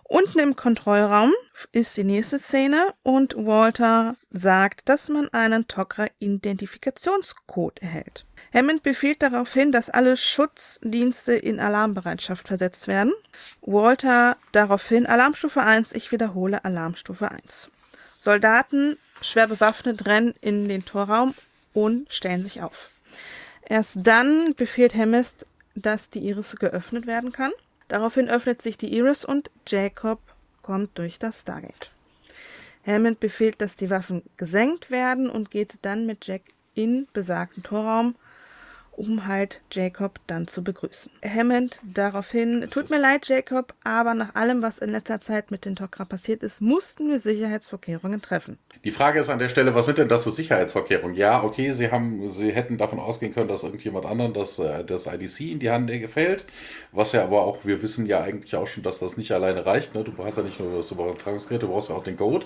Unten 0.04 0.38
im 0.38 0.56
Kontrollraum 0.56 1.32
ist 1.72 1.98
die 1.98 2.04
nächste 2.04 2.38
Szene 2.38 2.94
und 3.02 3.36
Walter 3.36 4.18
sagt, 4.30 4.88
dass 4.88 5.10
man 5.10 5.30
einen 5.30 5.66
Tok'ra-Identifikationscode 5.66 7.82
erhält. 7.82 8.28
Hammond 8.54 8.84
befiehlt 8.84 9.22
darauf 9.22 9.54
hin, 9.54 9.72
dass 9.72 9.89
alle 9.89 10.18
Schutzdienste 10.18 11.34
in 11.34 11.60
Alarmbereitschaft 11.60 12.47
versetzt 12.47 12.88
werden. 12.88 13.14
Walter 13.62 14.38
daraufhin 14.52 15.06
Alarmstufe 15.06 15.62
1, 15.62 15.93
ich 15.93 16.12
wiederhole 16.12 16.66
Alarmstufe 16.66 17.32
1. 17.32 17.70
Soldaten, 18.18 18.97
schwer 19.22 19.47
bewaffnet, 19.47 20.06
rennen 20.06 20.34
in 20.41 20.68
den 20.68 20.86
Torraum 20.86 21.34
und 21.74 22.12
stellen 22.14 22.43
sich 22.43 22.62
auf. 22.62 22.89
Erst 23.68 23.99
dann 24.02 24.54
befiehlt 24.56 24.93
Hammond, 24.93 25.45
dass 25.76 26.10
die 26.10 26.20
Iris 26.20 26.58
geöffnet 26.58 27.08
werden 27.08 27.32
kann. 27.32 27.52
Daraufhin 27.88 28.30
öffnet 28.30 28.62
sich 28.62 28.78
die 28.78 28.93
Iris 28.93 29.24
und 29.24 29.49
Jacob 29.66 30.20
kommt 30.62 30.97
durch 30.97 31.20
das 31.20 31.41
Stargate. 31.41 31.91
Hammond 32.86 33.20
befiehlt, 33.20 33.62
dass 33.62 33.76
die 33.76 33.89
Waffen 33.89 34.24
gesenkt 34.38 34.91
werden 34.91 35.30
und 35.30 35.52
geht 35.52 35.76
dann 35.84 36.06
mit 36.06 36.28
Jack 36.28 36.41
in 36.74 37.08
besagten 37.14 37.64
Torraum, 37.64 38.16
um 39.02 39.26
halt 39.26 39.62
Jacob 39.72 40.20
dann 40.28 40.47
zu 40.47 40.64
begrüßen. 40.64 41.12
Hammond 41.26 41.80
daraufhin, 41.84 42.68
tut 42.72 42.91
mir 42.91 42.99
leid, 42.99 43.28
Jacob, 43.28 43.74
aber 43.84 44.14
nach 44.14 44.36
allem, 44.36 44.62
was 44.62 44.78
in 44.78 44.92
letzter 44.92 45.20
Zeit 45.20 45.50
mit 45.50 45.66
den 45.66 45.76
Tok'ra 45.76 46.05
passiert 46.05 46.43
ist, 46.43 46.62
mussten 46.62 47.09
wir 47.09 47.20
Sicherheitsvorkehrungen 47.20 48.21
treffen. 48.21 48.59
Die 48.84 48.92
Frage 48.92 49.20
ist 49.20 49.30
an 49.30 49.39
der 49.39 49.50
Stelle, 49.50 49.74
was 49.74 49.88
sind 49.88 49.97
denn 49.97 50.08
das 50.08 50.24
für 50.24 50.30
Sicherheitsvorkehrungen? 50.30 51.16
Ja, 51.16 51.43
okay, 51.43 51.71
sie 51.71 51.89
haben, 51.89 52.30
sie 52.30 52.51
hätten 52.51 52.78
davon 52.78 53.00
ausgehen 53.00 53.34
können, 53.34 53.47
dass 53.47 53.63
irgendjemand 53.63 54.05
anderen 54.05 54.34
das, 54.34 54.59
äh, 54.59 54.84
das 54.86 55.08
IDC 55.08 55.51
in 55.51 55.59
die 55.59 55.71
Hand 55.71 55.89
gefällt, 55.92 56.46
was 56.92 57.12
ja 57.12 57.24
aber 57.24 57.42
auch, 57.42 57.66
wir 57.66 57.82
wissen 57.82 58.05
ja 58.05 58.21
eigentlich 58.21 58.55
auch 58.55 58.67
schon, 58.67 58.84
dass 58.84 59.00
das 59.00 59.17
nicht 59.17 59.32
alleine 59.32 59.66
reicht. 59.66 59.96
Ne? 59.96 60.04
Du 60.04 60.12
brauchst 60.12 60.38
ja 60.38 60.43
nicht 60.43 60.59
nur 60.59 60.78
das 60.78 60.92
Übertragungsgerät, 60.92 61.63
du 61.63 61.70
brauchst 61.70 61.89
ja 61.89 61.96
auch 61.96 62.04
den 62.04 62.17
Code. 62.17 62.46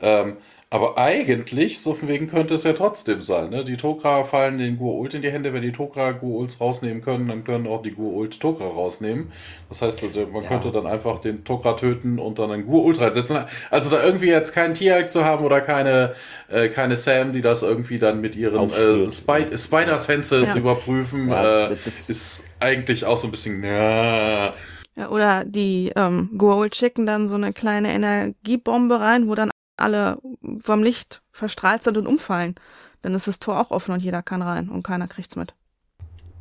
Ähm, 0.00 0.38
aber 0.72 0.96
eigentlich, 0.98 1.80
so 1.80 1.94
von 1.94 2.08
wegen 2.08 2.28
könnte 2.28 2.54
es 2.54 2.62
ja 2.62 2.72
trotzdem 2.72 3.20
sein. 3.20 3.50
Ne? 3.50 3.64
Die 3.64 3.76
Tok'ra 3.76 4.22
fallen 4.22 4.58
den 4.58 4.78
Gur-Ult 4.78 5.14
in 5.14 5.22
die 5.22 5.32
Hände. 5.32 5.52
Wenn 5.52 5.62
die 5.62 5.72
Tok'ra 5.72 6.12
Gur-Ults 6.12 6.60
rausnehmen 6.60 7.02
können, 7.02 7.26
dann 7.26 7.42
können 7.42 7.66
auch 7.66 7.82
die 7.82 7.90
Gur-Ult 7.90 8.34
Tok'ra 8.34 8.72
rausnehmen. 8.72 9.32
Das 9.68 9.82
heißt, 9.82 10.04
man 10.32 10.42
ja. 10.44 10.48
könnte 10.48 10.70
dann 10.70 10.86
einfach 10.86 11.18
den 11.18 11.42
Tok'ra 11.42 11.76
töten 11.76 12.20
und 12.20 12.38
dann 12.38 12.52
einen 12.52 12.66
Gur-Ult 12.66 13.00
reinsetzen. 13.00 13.38
Also 13.72 13.90
da 13.90 14.00
irgendwie 14.00 14.28
jetzt 14.28 14.52
keinen 14.52 14.74
Tierhack 14.74 15.10
zu 15.10 15.24
haben 15.24 15.44
oder 15.44 15.60
keine, 15.60 16.14
äh, 16.48 16.68
keine 16.68 16.96
Sam, 16.96 17.32
die 17.32 17.40
das 17.40 17.62
irgendwie 17.62 17.98
dann 17.98 18.20
mit 18.20 18.36
ihren 18.36 18.70
äh, 18.70 19.10
Spy 19.10 19.46
Spider-Senses 19.52 20.50
ja. 20.50 20.56
überprüfen, 20.56 21.30
ja, 21.30 21.66
äh, 21.70 21.76
ist 21.84 22.44
eigentlich 22.60 23.04
auch 23.04 23.18
so 23.18 23.26
ein 23.26 23.32
bisschen... 23.32 23.64
Ja, 23.64 24.52
ja, 24.96 25.08
oder 25.08 25.44
die 25.44 25.92
ähm, 25.96 26.30
Goa'uld 26.36 26.74
schicken 26.74 27.06
dann 27.06 27.26
so 27.26 27.34
eine 27.34 27.52
kleine 27.52 27.92
Energiebombe 27.92 29.00
rein, 29.00 29.28
wo 29.28 29.34
dann 29.34 29.49
alle 29.80 30.18
vom 30.60 30.82
Licht 30.82 31.22
verstrahlt 31.30 31.82
sind 31.82 31.96
und 31.96 32.06
umfallen. 32.06 32.54
Dann 33.02 33.14
ist 33.14 33.26
das 33.26 33.38
Tor 33.38 33.58
auch 33.58 33.70
offen 33.70 33.92
und 33.92 34.00
jeder 34.00 34.22
kann 34.22 34.42
rein 34.42 34.68
und 34.68 34.82
keiner 34.82 35.08
kriegt's 35.08 35.36
mit. 35.36 35.54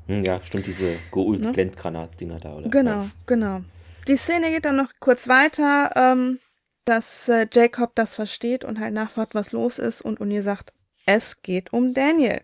Hm, 0.07 0.21
ja, 0.21 0.41
stimmt, 0.41 0.65
diese 0.65 0.97
Geult-Blendgranat-Dinger 1.11 2.35
ne? 2.35 2.39
da, 2.39 2.53
oder? 2.55 2.69
Genau, 2.69 3.01
ja. 3.01 3.09
genau. 3.25 3.61
Die 4.07 4.17
Szene 4.17 4.49
geht 4.49 4.65
dann 4.65 4.75
noch 4.75 4.91
kurz 4.99 5.27
weiter, 5.27 5.91
ähm, 5.95 6.39
dass 6.85 7.29
äh, 7.29 7.47
Jacob 7.51 7.93
das 7.95 8.15
versteht 8.15 8.65
und 8.65 8.79
halt 8.79 8.93
nachfragt, 8.93 9.35
was 9.35 9.51
los 9.51 9.77
ist 9.77 10.01
und 10.01 10.19
O'Neill 10.19 10.41
sagt, 10.41 10.73
Es 11.05 11.41
geht 11.43 11.71
um 11.73 11.93
Daniel. 11.93 12.41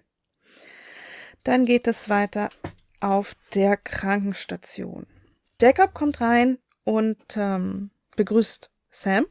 Dann 1.44 1.66
geht 1.66 1.88
es 1.88 2.10
weiter 2.10 2.50
auf 3.00 3.36
der 3.54 3.78
Krankenstation. 3.78 5.08
Jacob 5.60 5.94
kommt 5.94 6.22
rein 6.22 6.60
und 6.84 7.18
ähm, 7.36 7.90
begrüßt 8.16 8.70
Sam. 8.90 9.26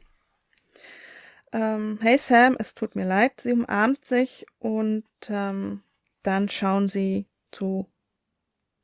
Ähm, 1.55 1.99
hey 2.01 2.17
Sam, 2.17 2.57
es 2.59 2.75
tut 2.75 2.97
mir 2.97 3.05
leid. 3.05 3.39
Sie 3.39 3.53
umarmt 3.53 4.03
sich 4.03 4.45
und 4.59 5.05
ähm, 5.29 5.83
dann 6.21 6.49
schauen 6.49 6.89
sie 6.89 7.27
zu 7.51 7.87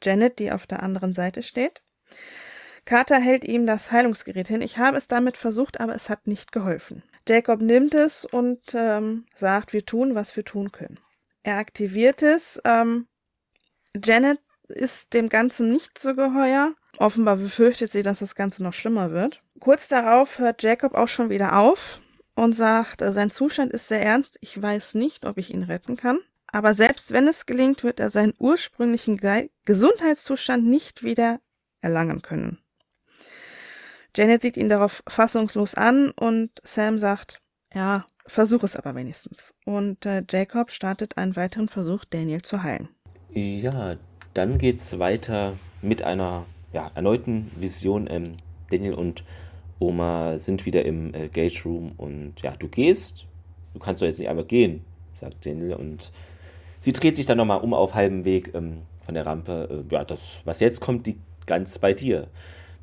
Janet, 0.01 0.39
die 0.39 0.53
auf 0.53 0.67
der 0.67 0.81
anderen 0.81 1.13
Seite 1.13 1.43
steht. 1.43 1.81
Carter 2.85 3.19
hält 3.19 3.43
ihm 3.43 3.67
das 3.67 3.91
Heilungsgerät 3.91 4.47
hin. 4.47 4.61
Ich 4.61 4.77
habe 4.77 4.95
es 4.95 5.09
damit 5.09 5.35
versucht, 5.35 5.81
aber 5.81 5.93
es 5.93 6.09
hat 6.09 6.27
nicht 6.27 6.53
geholfen. 6.53 7.03
Jacob 7.27 7.59
nimmt 7.61 7.93
es 7.93 8.23
und 8.23 8.61
ähm, 8.73 9.25
sagt, 9.35 9.73
wir 9.73 9.85
tun, 9.85 10.15
was 10.15 10.33
wir 10.37 10.45
tun 10.45 10.71
können. 10.71 10.97
Er 11.43 11.57
aktiviert 11.57 12.23
es. 12.23 12.61
Ähm, 12.63 13.07
Janet 14.01 14.39
ist 14.69 15.13
dem 15.13 15.27
Ganzen 15.27 15.69
nicht 15.69 15.99
so 15.99 16.15
geheuer. 16.15 16.73
Offenbar 16.97 17.35
befürchtet 17.35 17.91
sie, 17.91 18.01
dass 18.01 18.19
das 18.19 18.33
Ganze 18.33 18.63
noch 18.63 18.73
schlimmer 18.73 19.11
wird. 19.11 19.41
Kurz 19.59 19.89
darauf 19.89 20.39
hört 20.39 20.63
Jacob 20.63 20.95
auch 20.95 21.09
schon 21.09 21.29
wieder 21.29 21.57
auf 21.57 21.99
und 22.41 22.53
sagt, 22.53 23.03
sein 23.05 23.29
Zustand 23.29 23.71
ist 23.71 23.87
sehr 23.87 24.01
ernst. 24.01 24.39
Ich 24.41 24.59
weiß 24.59 24.95
nicht, 24.95 25.25
ob 25.25 25.37
ich 25.37 25.53
ihn 25.53 25.61
retten 25.61 25.95
kann. 25.95 26.17
Aber 26.47 26.73
selbst 26.73 27.11
wenn 27.11 27.27
es 27.27 27.45
gelingt, 27.45 27.83
wird 27.83 27.99
er 27.99 28.09
seinen 28.09 28.33
ursprünglichen 28.39 29.17
Ge 29.17 29.51
Gesundheitszustand 29.65 30.65
nicht 30.65 31.03
wieder 31.03 31.39
erlangen 31.81 32.23
können. 32.23 32.57
Janet 34.17 34.41
sieht 34.41 34.57
ihn 34.57 34.69
darauf 34.69 35.03
fassungslos 35.07 35.75
an 35.75 36.09
und 36.19 36.49
Sam 36.63 36.97
sagt, 36.97 37.41
ja, 37.75 38.07
versuch 38.25 38.63
es 38.63 38.75
aber 38.75 38.95
wenigstens. 38.95 39.53
Und 39.65 40.07
äh, 40.07 40.23
Jacob 40.27 40.71
startet 40.71 41.17
einen 41.17 41.35
weiteren 41.35 41.69
Versuch, 41.69 42.05
Daniel 42.05 42.41
zu 42.41 42.63
heilen. 42.63 42.89
Ja, 43.29 43.97
dann 44.33 44.57
geht's 44.57 44.97
weiter 44.97 45.53
mit 45.83 46.01
einer 46.01 46.47
ja, 46.73 46.89
erneuten 46.95 47.51
Vision. 47.55 48.07
Ähm, 48.09 48.31
Daniel 48.71 48.95
und 48.95 49.23
Oma 49.81 50.37
sind 50.37 50.65
wieder 50.65 50.85
im 50.85 51.13
äh, 51.13 51.27
Gate 51.27 51.65
Room 51.65 51.93
und 51.97 52.35
ja, 52.41 52.53
du 52.55 52.67
gehst, 52.67 53.25
du 53.73 53.79
kannst 53.79 54.01
doch 54.01 54.05
jetzt 54.05 54.19
nicht 54.19 54.29
einfach 54.29 54.47
gehen, 54.47 54.85
sagt 55.13 55.45
Daniel 55.45 55.73
und 55.73 56.11
sie 56.79 56.93
dreht 56.93 57.15
sich 57.15 57.25
dann 57.25 57.37
nochmal 57.37 57.61
um 57.61 57.73
auf 57.73 57.95
halbem 57.95 58.23
Weg 58.23 58.51
ähm, 58.53 58.83
von 59.01 59.15
der 59.15 59.25
Rampe. 59.25 59.85
Äh, 59.89 59.93
ja, 59.93 60.05
das, 60.05 60.41
was 60.45 60.59
jetzt 60.59 60.81
kommt, 60.81 61.07
liegt 61.07 61.19
ganz 61.47 61.79
bei 61.79 61.93
dir. 61.93 62.27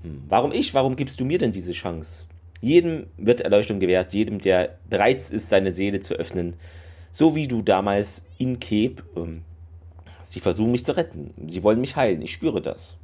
Hm, 0.03 0.25
warum 0.29 0.53
ich? 0.53 0.75
Warum 0.75 0.97
gibst 0.97 1.21
du 1.21 1.25
mir 1.25 1.39
denn 1.39 1.53
diese 1.53 1.73
Chance? 1.73 2.27
Jedem 2.61 3.07
wird 3.17 3.41
Erleuchtung 3.41 3.79
gewährt, 3.79 4.13
jedem, 4.13 4.41
der 4.41 4.79
bereit 4.91 5.31
ist, 5.31 5.49
seine 5.49 5.71
Seele 5.71 6.01
zu 6.01 6.15
öffnen. 6.15 6.57
So 7.13 7.37
wie 7.37 7.47
du 7.47 7.63
damals 7.63 8.27
in 8.39 8.59
Cape. 8.59 9.05
Ähm, 9.17 9.43
sie 10.21 10.41
versuchen 10.41 10.73
mich 10.73 10.85
zu 10.85 10.97
retten. 10.97 11.33
Sie 11.47 11.63
wollen 11.63 11.81
mich 11.81 11.95
heilen. 11.95 12.23
Ich 12.23 12.33
spüre 12.33 12.61
das. 12.61 12.97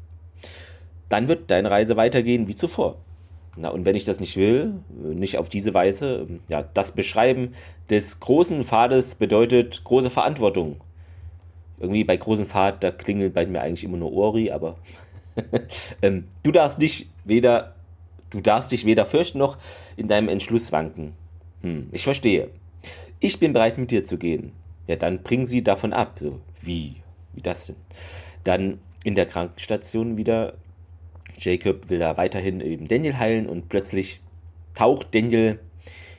Dann 1.09 1.29
wird 1.29 1.51
deine 1.51 1.71
Reise 1.71 1.97
weitergehen 1.97 2.49
wie 2.49 2.57
zuvor. 2.57 2.99
Na, 3.57 3.69
und 3.69 3.87
wenn 3.87 3.95
ich 3.95 4.05
das 4.05 4.21
nicht 4.21 4.37
will, 4.37 4.81
nicht 4.89 5.39
auf 5.39 5.49
diese 5.49 5.75
Weise, 5.75 6.27
ja, 6.49 6.63
das 6.63 6.93
Beschreiben 6.93 7.55
des 7.89 8.19
großen 8.21 8.65
Pfades 8.65 9.15
bedeutet 9.15 9.85
große 9.85 10.11
Verantwortung. 10.11 10.81
Irgendwie 11.79 12.05
bei 12.05 12.17
großen 12.17 12.47
Pfad, 12.47 12.83
da 12.83 12.91
klingelt 12.91 13.35
bei 13.35 13.47
mir 13.47 13.61
eigentlich 13.61 13.85
immer 13.85 13.97
nur 13.97 14.13
Ori, 14.13 14.51
aber 14.51 14.77
ähm, 16.03 16.27
du 16.43 16.51
darfst 16.51 16.79
nicht 16.79 17.09
weder, 17.25 17.75
du 18.31 18.41
darfst 18.41 18.73
dich 18.73 18.85
weder 18.85 19.05
fürchten 19.05 19.39
noch 19.39 19.59
in 19.97 20.09
deinem 20.09 20.29
Entschluss 20.29 20.73
wanken. 20.73 21.13
Hm, 21.63 21.89
ich 21.93 22.05
verstehe. 22.05 22.51
Ich 23.21 23.39
bin 23.39 23.53
bereit, 23.53 23.79
mit 23.79 23.91
dir 23.91 24.05
zu 24.05 24.19
gehen. 24.19 24.53
Ja, 24.87 24.97
dann 24.97 25.23
bring 25.23 25.47
sie 25.47 25.63
davon 25.63 25.93
ab. 25.93 26.21
Wie? 26.61 26.97
Wie 27.33 27.41
das 27.41 27.67
denn? 27.67 27.77
Dann 28.45 28.81
in 29.03 29.15
der 29.15 29.27
Krankenstation 29.27 30.17
wieder. 30.17 30.55
Jacob 31.39 31.91
will 31.91 31.99
da 31.99 32.17
weiterhin 32.17 32.61
eben 32.61 32.87
Daniel 32.87 33.19
heilen 33.19 33.49
und 33.49 33.69
plötzlich 33.69 34.21
taucht 34.75 35.15
Daniel 35.15 35.61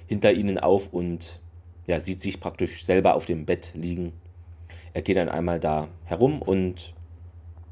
hinter 0.08 0.34
ihnen 0.34 0.60
auf 0.60 0.94
und 0.94 1.40
ja, 1.88 2.00
sieht 2.00 2.22
sich 2.22 2.40
praktisch 2.40 2.84
selber 2.84 3.16
auf 3.16 3.26
dem 3.26 3.46
Bett 3.46 3.74
liegen. 3.76 4.14
Er 4.94 5.02
geht 5.02 5.18
dann 5.18 5.30
einmal 5.30 5.60
da 5.60 5.90
herum 6.06 6.42
und 6.42 6.94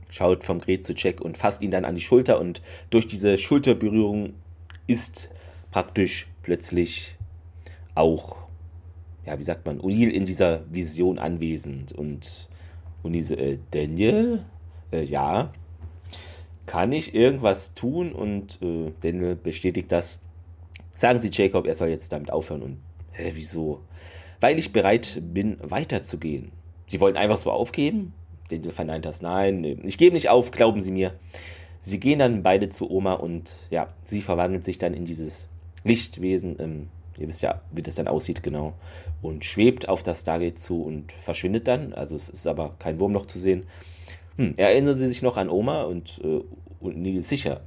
schaut 0.10 0.44
vom 0.44 0.60
Gerät 0.60 0.86
zu 0.86 0.94
Jack 0.94 1.22
und 1.22 1.38
fasst 1.38 1.62
ihn 1.62 1.72
dann 1.72 1.86
an 1.86 1.96
die 1.96 2.02
Schulter 2.02 2.40
und 2.40 2.62
durch 2.90 3.08
diese 3.08 3.38
Schulterberührung 3.38 4.34
ist 4.88 5.30
praktisch 5.72 6.28
plötzlich 6.44 7.16
auch, 7.96 8.38
ja, 9.26 9.40
wie 9.40 9.44
sagt 9.44 9.66
man, 9.66 9.80
O'Neill 9.80 10.10
in 10.10 10.26
dieser 10.26 10.62
Vision 10.72 11.18
anwesend 11.18 11.94
und 11.94 12.50
O'Neill 13.04 13.36
äh, 13.36 13.60
Daniel, 13.72 14.44
äh, 14.92 15.04
ja, 15.04 15.52
kann 16.66 16.92
ich 16.92 17.14
irgendwas 17.14 17.74
tun? 17.74 18.12
Und 18.12 18.60
äh, 18.62 18.92
Daniel 19.02 19.36
bestätigt 19.36 19.92
das. 19.92 20.20
Sagen 20.96 21.20
Sie 21.20 21.30
Jacob, 21.32 21.66
er 21.66 21.76
soll 21.76 21.90
jetzt 21.90 22.12
damit 22.14 22.32
aufhören 22.32 22.62
und, 22.62 22.78
hä, 23.14 23.32
wieso? 23.34 23.82
Weil 24.40 24.60
ich 24.60 24.74
bereit 24.74 25.22
bin, 25.22 25.58
weiterzugehen. 25.62 26.52
Sie 26.86 27.00
wollen 27.00 27.18
einfach 27.18 27.38
so 27.38 27.52
aufgeben? 27.52 28.14
Daniel 28.50 28.72
verneint 28.72 29.06
das. 29.06 29.22
Nein, 29.22 29.64
ich 29.84 29.98
gebe 29.98 30.14
nicht 30.14 30.30
auf, 30.30 30.52
glauben 30.52 30.82
Sie 30.82 30.92
mir. 30.92 31.14
Sie 31.80 32.00
gehen 32.00 32.20
dann 32.20 32.44
beide 32.44 32.70
zu 32.70 32.90
Oma 32.90 33.14
und 33.14 33.68
ja, 33.70 33.90
sie 34.04 34.22
verwandelt 34.22 34.64
sich 34.64 34.78
dann 34.78 34.94
in 34.94 35.04
dieses 35.04 35.50
Lichtwesen. 35.84 36.56
Ähm, 36.60 36.88
ihr 37.18 37.28
wisst 37.28 37.42
ja, 37.42 37.62
wie 37.74 37.82
das 37.82 37.96
dann 37.96 38.08
aussieht, 38.08 38.42
genau. 38.42 38.74
Und 39.22 39.44
schwebt 39.44 39.90
auf 39.90 40.02
das 40.02 40.22
Stargate 40.22 40.58
zu 40.58 40.82
und 40.82 41.12
verschwindet 41.12 41.68
dann. 41.68 41.94
Also 41.94 42.16
es 42.16 42.30
ist 42.30 42.48
aber 42.48 42.76
kein 42.80 43.02
Wurm 43.02 43.12
noch 43.12 43.26
zu 43.26 43.38
sehen. 43.38 43.66
Hm, 44.38 44.54
erinnern 44.58 44.98
Sie 44.98 45.08
sich 45.08 45.22
noch 45.22 45.38
an 45.38 45.50
Oma 45.50 45.84
und, 45.84 46.20
äh, 46.24 46.42
und 46.80 47.02
Neil 47.02 47.22
sicher. 47.22 47.62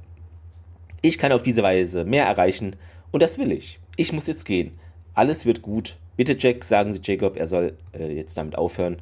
Ich 1.01 1.17
kann 1.17 1.31
auf 1.31 1.43
diese 1.43 1.63
Weise 1.63 2.03
mehr 2.03 2.25
erreichen 2.25 2.75
und 3.11 3.23
das 3.23 3.37
will 3.37 3.51
ich. 3.51 3.79
Ich 3.95 4.11
muss 4.13 4.27
jetzt 4.27 4.45
gehen. 4.45 4.77
Alles 5.13 5.45
wird 5.45 5.61
gut. 5.61 5.97
Bitte 6.17 6.35
Jack, 6.37 6.63
sagen 6.63 6.91
Sie 6.93 6.99
Jacob, 7.01 7.37
er 7.37 7.47
soll 7.47 7.77
äh, 7.93 8.11
jetzt 8.11 8.37
damit 8.37 8.57
aufhören. 8.57 8.97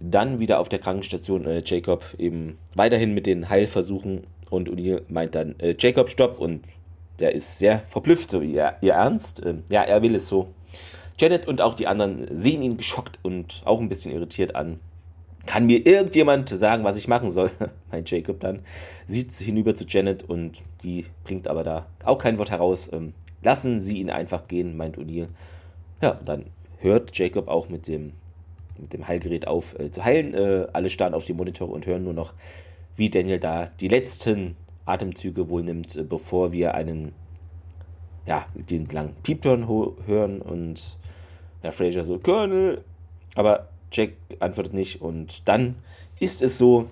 Dann 0.00 0.38
wieder 0.38 0.60
auf 0.60 0.68
der 0.68 0.78
Krankenstation 0.78 1.46
äh, 1.46 1.62
Jacob 1.64 2.04
eben 2.18 2.58
weiterhin 2.74 3.14
mit 3.14 3.26
den 3.26 3.48
Heilversuchen 3.48 4.24
und 4.50 4.68
O'Neill 4.68 5.02
meint 5.08 5.34
dann, 5.34 5.58
äh, 5.58 5.74
Jacob, 5.78 6.10
stopp 6.10 6.38
und 6.38 6.64
der 7.18 7.34
ist 7.34 7.58
sehr 7.58 7.80
verblüfft, 7.80 8.30
so 8.30 8.40
ihr, 8.40 8.74
ihr 8.80 8.94
Ernst? 8.94 9.42
Ähm, 9.44 9.62
ja, 9.70 9.82
er 9.82 10.02
will 10.02 10.14
es 10.14 10.28
so. 10.28 10.48
Janet 11.18 11.46
und 11.46 11.60
auch 11.60 11.74
die 11.74 11.86
anderen 11.86 12.26
sehen 12.30 12.62
ihn 12.62 12.76
geschockt 12.76 13.18
und 13.22 13.62
auch 13.64 13.80
ein 13.80 13.88
bisschen 13.88 14.12
irritiert 14.12 14.56
an. 14.56 14.80
Kann 15.46 15.66
mir 15.66 15.86
irgendjemand 15.86 16.48
sagen, 16.48 16.84
was 16.84 16.96
ich 16.96 17.08
machen 17.08 17.30
soll? 17.30 17.50
meint 17.90 18.10
Jacob 18.10 18.40
dann. 18.40 18.62
Sieht 19.06 19.32
hinüber 19.32 19.74
zu 19.74 19.84
Janet 19.86 20.22
und 20.22 20.62
die 20.82 21.06
bringt 21.24 21.48
aber 21.48 21.64
da 21.64 21.86
auch 22.04 22.18
kein 22.18 22.38
Wort 22.38 22.50
heraus. 22.50 22.90
Ähm, 22.92 23.12
lassen 23.42 23.80
Sie 23.80 24.00
ihn 24.00 24.10
einfach 24.10 24.48
gehen, 24.48 24.76
meint 24.76 24.96
O'Neill. 24.96 25.28
Ja, 26.00 26.18
dann 26.24 26.46
hört 26.78 27.16
Jacob 27.16 27.48
auch 27.48 27.68
mit 27.68 27.88
dem 27.88 28.12
mit 28.78 28.92
dem 28.92 29.06
Heilgerät 29.06 29.46
auf 29.46 29.78
äh, 29.78 29.90
zu 29.90 30.04
heilen. 30.04 30.34
Äh, 30.34 30.66
alle 30.72 30.90
starren 30.90 31.14
auf 31.14 31.24
die 31.24 31.32
Monitore 31.32 31.72
und 31.72 31.86
hören 31.86 32.04
nur 32.04 32.12
noch, 32.12 32.32
wie 32.96 33.10
Daniel 33.10 33.38
da 33.38 33.66
die 33.80 33.88
letzten 33.88 34.56
Atemzüge 34.84 35.48
wohl 35.48 35.62
nimmt, 35.62 35.96
äh, 35.96 36.02
bevor 36.02 36.52
wir 36.52 36.74
einen, 36.74 37.12
ja, 38.26 38.46
den 38.54 38.86
langen 38.86 39.14
Piepton 39.22 39.68
hören 40.06 40.40
und 40.40 40.98
Herr 41.62 41.72
Fraser 41.72 42.04
so, 42.04 42.18
Colonel, 42.18 42.82
aber 43.34 43.68
Jack 43.94 44.12
antwortet 44.40 44.74
nicht 44.74 45.00
und 45.00 45.48
dann 45.48 45.76
ist 46.20 46.42
es 46.42 46.58
so, 46.58 46.88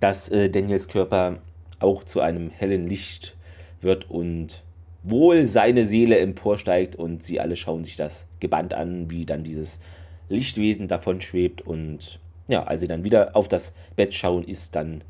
dass 0.00 0.28
äh, 0.28 0.50
Daniels 0.50 0.88
Körper 0.88 1.38
auch 1.80 2.04
zu 2.04 2.20
einem 2.20 2.50
hellen 2.50 2.88
Licht 2.88 3.36
wird 3.80 4.10
und 4.10 4.64
wohl 5.02 5.46
seine 5.46 5.86
Seele 5.86 6.18
emporsteigt 6.18 6.96
und 6.96 7.22
sie 7.22 7.40
alle 7.40 7.56
schauen 7.56 7.84
sich 7.84 7.96
das 7.96 8.26
gebannt 8.40 8.74
an, 8.74 9.10
wie 9.10 9.24
dann 9.24 9.44
dieses 9.44 9.80
Lichtwesen 10.28 10.88
davon 10.88 11.20
schwebt 11.20 11.62
und 11.62 12.20
ja, 12.48 12.64
als 12.64 12.80
sie 12.80 12.88
dann 12.88 13.04
wieder 13.04 13.36
auf 13.36 13.48
das 13.48 13.74
Bett 13.96 14.14
schauen, 14.14 14.44
ist 14.44 14.74
dann 14.74 15.02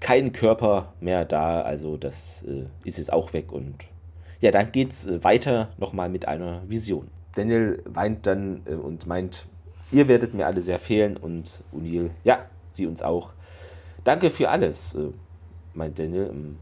kein 0.00 0.32
Körper 0.32 0.92
mehr 1.00 1.24
da, 1.24 1.62
also 1.62 1.96
das 1.96 2.44
äh, 2.48 2.64
ist 2.84 2.98
jetzt 2.98 3.12
auch 3.12 3.32
weg 3.32 3.52
und 3.52 3.76
ja, 4.40 4.50
dann 4.50 4.72
geht's 4.72 5.06
äh, 5.06 5.22
weiter 5.22 5.70
nochmal 5.78 6.08
mit 6.08 6.26
einer 6.26 6.62
Vision. 6.68 7.08
Daniel 7.34 7.82
weint 7.86 8.26
dann 8.26 8.62
äh, 8.66 8.74
und 8.74 9.06
meint, 9.06 9.46
ihr 9.92 10.08
werdet 10.08 10.34
mir 10.34 10.46
alle 10.46 10.62
sehr 10.62 10.78
fehlen 10.78 11.16
und 11.16 11.62
O'Neill, 11.72 12.10
ja, 12.24 12.46
sie 12.70 12.86
uns 12.86 13.02
auch. 13.02 13.32
Danke 14.04 14.30
für 14.30 14.48
alles, 14.48 14.94
äh, 14.94 15.10
meint 15.74 15.98
Daniel. 15.98 16.30
Ähm, 16.30 16.56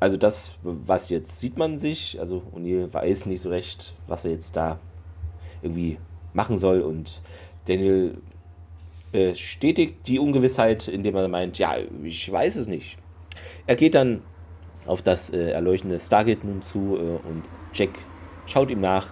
also 0.00 0.16
das, 0.16 0.52
was 0.62 1.10
jetzt 1.10 1.40
sieht 1.40 1.58
man 1.58 1.76
sich, 1.76 2.18
also 2.18 2.42
O'Neill 2.54 2.92
weiß 2.92 3.26
nicht 3.26 3.42
so 3.42 3.50
recht, 3.50 3.94
was 4.06 4.24
er 4.24 4.32
jetzt 4.32 4.56
da 4.56 4.80
irgendwie 5.62 5.98
machen 6.32 6.56
soll. 6.56 6.80
Und 6.80 7.20
Daniel 7.66 8.16
bestätigt 9.12 10.06
die 10.06 10.18
Ungewissheit, 10.18 10.88
indem 10.88 11.16
er 11.16 11.28
meint, 11.28 11.58
ja, 11.58 11.76
ich 12.02 12.30
weiß 12.30 12.56
es 12.56 12.66
nicht. 12.66 12.96
Er 13.66 13.76
geht 13.76 13.94
dann 13.94 14.22
auf 14.86 15.02
das 15.02 15.30
äh, 15.30 15.50
erleuchtende 15.50 15.98
Stargate 15.98 16.44
nun 16.44 16.62
zu 16.62 16.96
äh, 16.96 17.28
und 17.28 17.42
Jack 17.74 17.90
schaut 18.46 18.70
ihm 18.70 18.80
nach 18.80 19.08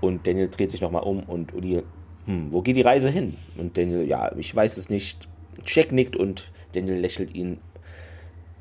und 0.00 0.26
Daniel 0.26 0.48
dreht 0.48 0.70
sich 0.70 0.80
nochmal 0.80 1.02
um 1.02 1.24
und 1.24 1.52
Uli, 1.54 1.82
hm, 2.30 2.52
wo 2.52 2.62
geht 2.62 2.76
die 2.76 2.82
Reise 2.82 3.10
hin? 3.10 3.34
Und 3.58 3.76
Daniel, 3.76 4.06
ja, 4.06 4.30
ich 4.36 4.54
weiß 4.54 4.76
es 4.76 4.88
nicht. 4.88 5.28
Jack 5.66 5.90
nickt 5.90 6.16
und 6.16 6.48
Daniel 6.72 7.00
lächelt 7.00 7.34
ihn 7.34 7.58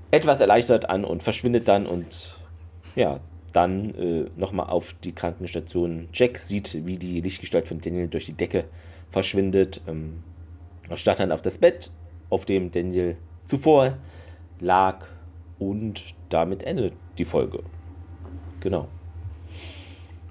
etwas 0.10 0.40
erleichtert 0.40 0.90
an 0.90 1.06
und 1.06 1.22
verschwindet 1.22 1.68
dann 1.68 1.86
und 1.86 2.36
ja, 2.96 3.20
dann 3.54 3.94
äh, 3.94 4.26
nochmal 4.36 4.70
auf 4.70 4.96
die 5.04 5.14
Krankenstation. 5.14 6.10
Jack 6.14 6.40
sieht, 6.40 6.84
wie 6.88 6.98
die 6.98 7.22
Lichtgestalt 7.22 7.68
von 7.68 7.80
Daniel 7.80 8.08
durch 8.08 8.26
die 8.26 8.34
Decke 8.34 8.66
verschwindet. 9.12 9.82
Ähm, 9.88 10.24
er 10.90 10.98
starrt 10.98 11.20
dann 11.20 11.32
auf 11.32 11.44
das 11.44 11.60
Bett, 11.60 11.92
auf 12.32 12.46
dem 12.46 12.72
Daniel 12.72 13.18
zuvor 13.46 14.00
lag 14.60 15.06
und 15.60 16.16
damit 16.30 16.64
endet 16.64 16.94
die 17.20 17.26
Folge. 17.26 17.62
Genau. 18.62 18.88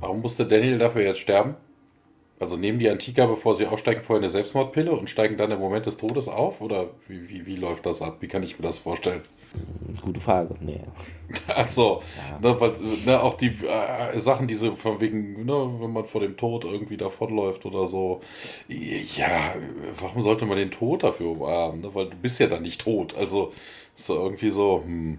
Warum 0.00 0.22
musste 0.22 0.44
Daniel 0.44 0.78
dafür 0.78 1.02
jetzt 1.02 1.20
sterben? 1.20 1.54
Also 2.40 2.56
nehmen 2.56 2.78
die 2.78 2.88
Antika, 2.88 3.26
bevor 3.26 3.54
sie 3.54 3.66
aufsteigen, 3.66 4.00
vorher 4.00 4.22
eine 4.22 4.30
Selbstmordpille 4.30 4.92
und 4.92 5.10
steigen 5.10 5.36
dann 5.36 5.50
im 5.50 5.58
Moment 5.58 5.86
des 5.86 5.96
Todes 5.96 6.28
auf? 6.28 6.60
Oder 6.60 6.86
wie, 7.08 7.28
wie, 7.28 7.46
wie 7.46 7.56
läuft 7.56 7.84
das 7.86 8.00
ab? 8.00 8.18
Wie 8.20 8.28
kann 8.28 8.42
ich 8.42 8.58
mir 8.58 8.66
das 8.66 8.78
vorstellen? 8.78 9.22
Gute 10.02 10.20
Frage. 10.20 10.54
Nee. 10.60 10.80
Also, 11.54 12.02
ja. 12.16 12.38
ne, 12.40 12.58
weil, 12.58 12.72
ne, 13.04 13.22
auch 13.22 13.34
die 13.34 13.48
äh, 13.48 14.18
Sachen, 14.18 14.46
diese 14.46 14.72
von 14.72 14.98
wegen, 14.98 15.44
ne, 15.44 15.74
wenn 15.78 15.92
man 15.92 16.06
vor 16.06 16.22
dem 16.22 16.38
Tod 16.38 16.64
irgendwie 16.64 16.96
davonläuft 16.96 17.66
oder 17.66 17.86
so. 17.86 18.22
Ja, 18.66 19.54
warum 20.00 20.22
sollte 20.22 20.46
man 20.46 20.56
den 20.56 20.70
Tod 20.70 21.02
dafür 21.02 21.32
umarmen? 21.32 21.82
Ne? 21.82 21.94
Weil 21.94 22.06
du 22.06 22.16
bist 22.16 22.40
ja 22.40 22.46
dann 22.46 22.62
nicht 22.62 22.80
tot. 22.80 23.14
Also, 23.14 23.52
ist 23.94 24.06
so 24.06 24.14
irgendwie 24.14 24.48
so, 24.48 24.82
hm. 24.82 25.18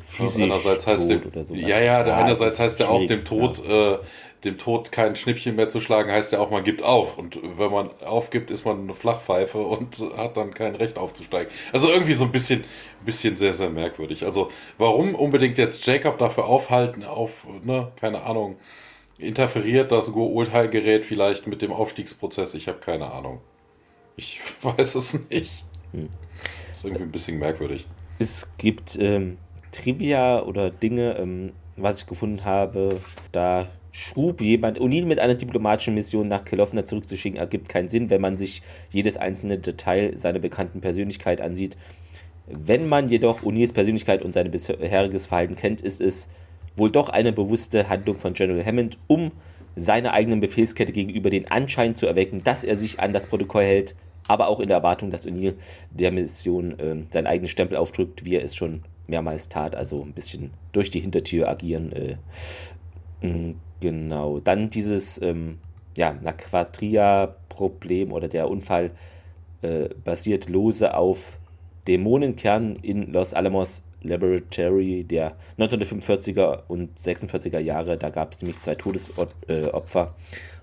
Physisch 0.00 0.42
einerseits 0.42 0.86
heißt 0.86 1.10
dem, 1.10 1.22
oder 1.24 1.42
so. 1.42 1.54
Ja, 1.54 1.80
ja, 1.80 2.02
der 2.04 2.16
einerseits 2.16 2.60
heißt 2.60 2.80
der 2.80 2.90
auch 2.90 3.04
dem 3.04 3.24
Tod, 3.24 3.62
ja. 3.66 3.94
äh, 3.94 3.98
dem 4.44 4.56
Tod 4.56 4.92
kein 4.92 5.16
Schnippchen 5.16 5.56
mehr 5.56 5.68
zu 5.68 5.80
schlagen, 5.80 6.12
heißt 6.12 6.32
ja 6.32 6.38
auch, 6.38 6.50
man 6.50 6.62
gibt 6.62 6.82
auf. 6.82 7.18
Und 7.18 7.40
wenn 7.58 7.72
man 7.72 7.90
aufgibt, 8.04 8.50
ist 8.50 8.64
man 8.64 8.80
eine 8.82 8.94
Flachpfeife 8.94 9.58
und 9.58 9.96
hat 10.16 10.36
dann 10.36 10.54
kein 10.54 10.76
Recht 10.76 10.96
aufzusteigen. 10.96 11.52
Also 11.72 11.88
irgendwie 11.88 12.14
so 12.14 12.24
ein 12.24 12.32
bisschen, 12.32 12.64
bisschen 13.04 13.36
sehr, 13.36 13.54
sehr 13.54 13.70
merkwürdig. 13.70 14.24
Also 14.24 14.50
warum 14.78 15.14
unbedingt 15.14 15.58
jetzt 15.58 15.84
Jacob 15.86 16.18
dafür 16.18 16.44
aufhalten, 16.44 17.04
auf, 17.04 17.46
ne, 17.64 17.90
keine 18.00 18.22
Ahnung, 18.22 18.56
interferiert 19.18 19.90
das 19.90 20.12
Go-Urteilgerät 20.12 21.04
vielleicht 21.04 21.46
mit 21.48 21.60
dem 21.62 21.72
Aufstiegsprozess? 21.72 22.54
Ich 22.54 22.68
habe 22.68 22.78
keine 22.78 23.10
Ahnung. 23.10 23.40
Ich 24.16 24.40
weiß 24.62 24.94
es 24.94 25.28
nicht. 25.30 25.64
Hm. 25.92 26.10
ist 26.70 26.84
irgendwie 26.84 27.04
ein 27.04 27.12
bisschen 27.12 27.38
merkwürdig. 27.38 27.86
Es 28.18 28.50
gibt 28.58 28.96
ähm, 29.00 29.38
Trivia 29.72 30.42
oder 30.42 30.70
Dinge, 30.70 31.16
ähm, 31.18 31.52
was 31.76 32.00
ich 32.00 32.06
gefunden 32.06 32.44
habe, 32.44 33.00
da 33.32 33.68
schrub 33.98 34.40
jemand, 34.40 34.80
O'Neill 34.80 35.06
mit 35.06 35.18
einer 35.18 35.34
diplomatischen 35.34 35.94
Mission 35.94 36.28
nach 36.28 36.44
Kelowna 36.44 36.84
zurückzuschicken, 36.84 37.38
ergibt 37.38 37.68
keinen 37.68 37.88
Sinn, 37.88 38.10
wenn 38.10 38.20
man 38.20 38.38
sich 38.38 38.62
jedes 38.90 39.16
einzelne 39.16 39.58
Detail 39.58 40.16
seiner 40.16 40.38
bekannten 40.38 40.80
Persönlichkeit 40.80 41.40
ansieht. 41.40 41.76
Wenn 42.46 42.88
man 42.88 43.08
jedoch 43.08 43.42
O'Neills 43.42 43.72
Persönlichkeit 43.72 44.22
und 44.22 44.32
sein 44.32 44.50
bisheriges 44.50 45.26
Verhalten 45.26 45.56
kennt, 45.56 45.80
ist 45.80 46.00
es 46.00 46.28
wohl 46.76 46.90
doch 46.90 47.08
eine 47.08 47.32
bewusste 47.32 47.88
Handlung 47.88 48.18
von 48.18 48.34
General 48.34 48.64
Hammond, 48.64 48.98
um 49.08 49.32
seiner 49.74 50.12
eigenen 50.12 50.40
Befehlskette 50.40 50.92
gegenüber 50.92 51.28
den 51.28 51.50
Anschein 51.50 51.96
zu 51.96 52.06
erwecken, 52.06 52.42
dass 52.44 52.62
er 52.62 52.76
sich 52.76 53.00
an 53.00 53.12
das 53.12 53.26
Protokoll 53.26 53.64
hält, 53.64 53.96
aber 54.28 54.48
auch 54.48 54.60
in 54.60 54.68
der 54.68 54.78
Erwartung, 54.78 55.10
dass 55.10 55.26
O'Neill 55.26 55.54
der 55.90 56.12
Mission 56.12 56.78
äh, 56.78 56.96
seinen 57.10 57.26
eigenen 57.26 57.48
Stempel 57.48 57.76
aufdrückt, 57.76 58.24
wie 58.24 58.36
er 58.36 58.44
es 58.44 58.54
schon 58.54 58.82
mehrmals 59.08 59.48
tat, 59.48 59.74
also 59.74 60.02
ein 60.02 60.12
bisschen 60.12 60.52
durch 60.70 60.90
die 60.90 61.00
Hintertür 61.00 61.48
agieren. 61.48 61.92
Äh, 61.92 63.26
mm, 63.26 63.54
genau. 63.80 64.40
Dann 64.40 64.68
dieses 64.68 65.20
ähm, 65.22 65.58
ja, 65.96 66.12
Naquatria-Problem 66.12 68.12
oder 68.12 68.28
der 68.28 68.48
Unfall 68.48 68.90
äh, 69.62 69.88
basiert 70.04 70.48
lose 70.48 70.94
auf 70.94 71.38
Dämonenkern 71.86 72.76
in 72.76 73.12
Los 73.12 73.34
Alamos 73.34 73.82
Laboratory 74.02 75.04
der 75.04 75.36
1945er 75.58 76.62
und 76.68 76.98
46er 76.98 77.58
Jahre. 77.58 77.96
Da 77.96 78.10
gab 78.10 78.32
es 78.32 78.40
nämlich 78.40 78.60
zwei 78.60 78.74
Todesopfer, 78.74 80.14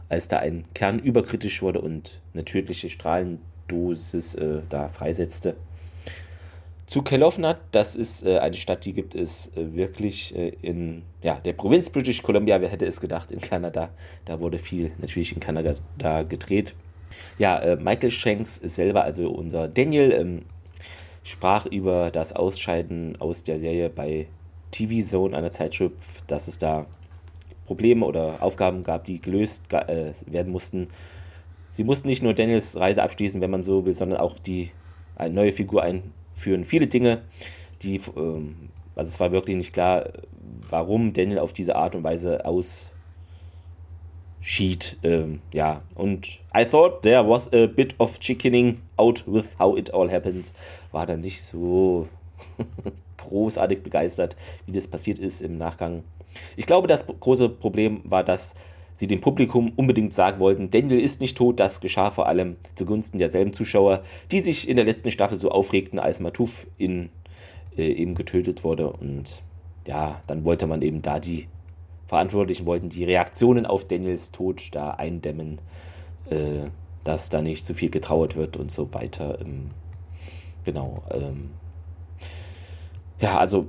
als 0.08 0.28
da 0.28 0.38
ein 0.38 0.66
Kern 0.74 1.00
überkritisch 1.00 1.62
wurde 1.62 1.82
und 1.82 2.22
eine 2.34 2.46
tödliche 2.46 2.90
Strahlendosis 2.90 4.36
äh, 4.36 4.62
da 4.70 4.88
freisetzte. 4.88 5.56
Zu 6.88 7.02
Kelowna, 7.02 7.57
das 7.72 7.95
ist 7.95 8.24
äh, 8.24 8.38
eine 8.38 8.53
Stadt, 8.53 8.86
die 8.86 8.94
gibt 8.94 9.16
es 9.16 9.48
äh, 9.56 9.74
wirklich 9.76 10.36
äh, 10.36 10.49
in 10.62 11.02
ja, 11.24 11.40
der 11.40 11.53
Provinz 11.53 11.90
British 11.90 12.22
Columbia. 12.22 12.62
Wer 12.62 12.70
hätte 12.70 12.86
es 12.86 13.02
gedacht, 13.02 13.32
in 13.32 13.41
Kanada. 13.41 13.90
Da 14.26 14.40
wurde 14.40 14.60
viel 14.60 14.91
natürlich 14.99 15.34
in 15.34 15.40
Kanada 15.40 15.74
da 15.98 16.22
gedreht. 16.22 16.76
Ja, 17.40 17.57
äh, 17.57 17.76
Michael 17.76 18.12
Shanks 18.12 18.56
selber, 18.57 19.03
also 19.03 19.32
unser 19.32 19.68
Daniel, 19.68 20.12
ähm, 20.12 20.41
sprach 21.24 21.66
über 21.66 22.12
das 22.12 22.34
Ausscheiden 22.34 23.20
aus 23.20 23.41
der 23.41 23.57
Serie 23.57 23.90
bei 23.90 24.28
TV 24.70 25.03
Zone, 25.03 25.36
einer 25.36 25.52
Zeitschrift, 25.52 25.95
dass 26.28 26.48
es 26.48 26.60
da 26.60 26.86
Probleme 27.66 28.06
oder 28.06 28.44
Aufgaben 28.44 28.84
gab, 28.84 29.06
die 29.06 29.20
gelöst 29.20 29.74
äh, 29.74 30.12
werden 30.28 30.52
mussten. 30.52 30.90
Sie 31.72 31.84
mussten 31.84 32.07
nicht 32.07 32.22
nur 32.22 32.36
Daniels 32.36 32.78
Reise 32.78 33.02
abschließen, 33.02 33.41
wenn 33.41 33.49
man 33.49 33.64
so 33.64 33.88
will, 33.88 33.94
sondern 33.94 34.20
auch 34.20 34.38
die 34.38 34.70
eine 35.16 35.34
neue 35.34 35.52
Figur 35.52 35.82
ein 35.82 36.14
führen 36.36 36.64
viele 36.66 36.86
Dinge, 36.88 37.24
die, 37.82 37.99
ähm, 38.16 38.70
also 38.95 39.10
es 39.10 39.20
war 39.20 39.32
wirklich 39.32 39.57
nicht 39.57 39.74
klar, 39.74 40.10
warum 40.70 41.14
Daniel 41.14 41.40
auf 41.40 41.53
diese 41.53 41.76
Art 41.76 41.95
und 41.95 42.03
Weise 42.03 42.45
ausschied. 42.45 42.91
Ähm, 45.03 45.41
ja, 45.52 45.82
und 45.95 46.28
I 46.56 46.66
thought 46.66 47.02
there 47.02 47.28
was 47.28 47.52
a 47.53 47.66
bit 47.66 47.95
of 47.99 48.20
chickening 48.20 48.82
out 48.98 49.24
with 49.26 49.45
how 49.57 49.76
it 49.78 49.94
all 49.94 50.12
happened. 50.12 50.53
War 50.91 51.06
dann 51.06 51.22
nicht 51.22 51.41
so 51.44 52.07
großartig 53.18 53.82
begeistert, 53.82 54.36
wie 54.66 54.74
das 54.74 54.88
passiert 54.88 55.20
ist 55.20 55.41
im 55.41 55.57
Nachgang. 55.57 56.03
Ich 56.57 56.66
glaube, 56.66 56.88
das 56.88 57.06
große 57.07 57.49
Problem 57.49 58.02
war, 58.03 58.24
dass 58.24 58.56
sie 58.96 59.08
dem 59.08 59.22
Publikum 59.22 59.74
unbedingt 59.76 60.14
sagen 60.14 60.40
wollten, 60.40 60.72
Daniel 60.72 61.00
ist 61.00 61.22
nicht 61.22 61.38
tot. 61.38 61.60
Das 61.60 61.82
geschah 61.82 62.10
vor 62.10 62.28
allem 62.28 62.56
zugunsten 62.76 63.20
derselben 63.20 63.54
Zuschauer, 63.54 64.02
die 64.32 64.40
sich 64.40 64.68
in 64.68 64.78
der 64.78 64.86
letzten 64.86 65.12
Staffel 65.12 65.38
so 65.38 65.52
aufregten, 65.52 66.00
als 66.00 66.22
Matuf 66.22 66.66
in, 66.78 67.10
äh, 67.78 67.92
eben 67.92 68.16
getötet 68.16 68.64
wurde. 68.64 68.90
Und 68.90 69.44
ja, 69.86 70.22
dann 70.28 70.46
wollte 70.46 70.66
man 70.66 70.82
eben 70.82 71.02
da 71.02 71.20
die 71.20 71.48
Verantwortlichen 72.08 72.68
wollten 72.68 72.90
die 72.90 73.04
Reaktionen 73.04 73.66
auf 73.66 73.86
Daniels 73.86 74.32
Tod 74.32 74.70
da 74.72 74.92
eindämmen, 74.92 75.60
äh, 76.30 76.70
dass 77.04 77.30
da 77.30 77.42
nicht 77.42 77.66
zu 77.66 77.74
viel 77.74 77.90
getrauert 77.90 78.36
wird 78.36 78.58
und 78.58 78.72
so 78.72 78.94
weiter. 78.94 79.40
Ähm, 79.42 79.70
genau. 80.64 81.04
Ähm, 81.12 81.50
ja, 83.20 83.38
also 83.38 83.66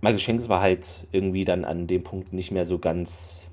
Michael 0.00 0.18
Shanks 0.18 0.48
war 0.48 0.60
halt 0.60 1.06
irgendwie 1.12 1.44
dann 1.44 1.64
an 1.64 1.86
dem 1.86 2.04
Punkt 2.04 2.32
nicht 2.32 2.52
mehr 2.52 2.64
so 2.64 2.78
ganz 2.78 3.47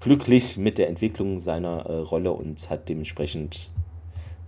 glücklich 0.00 0.56
mit 0.56 0.78
der 0.78 0.88
Entwicklung 0.88 1.38
seiner 1.38 1.86
äh, 1.86 1.98
Rolle 1.98 2.32
und 2.32 2.68
hat 2.70 2.88
dementsprechend 2.88 3.70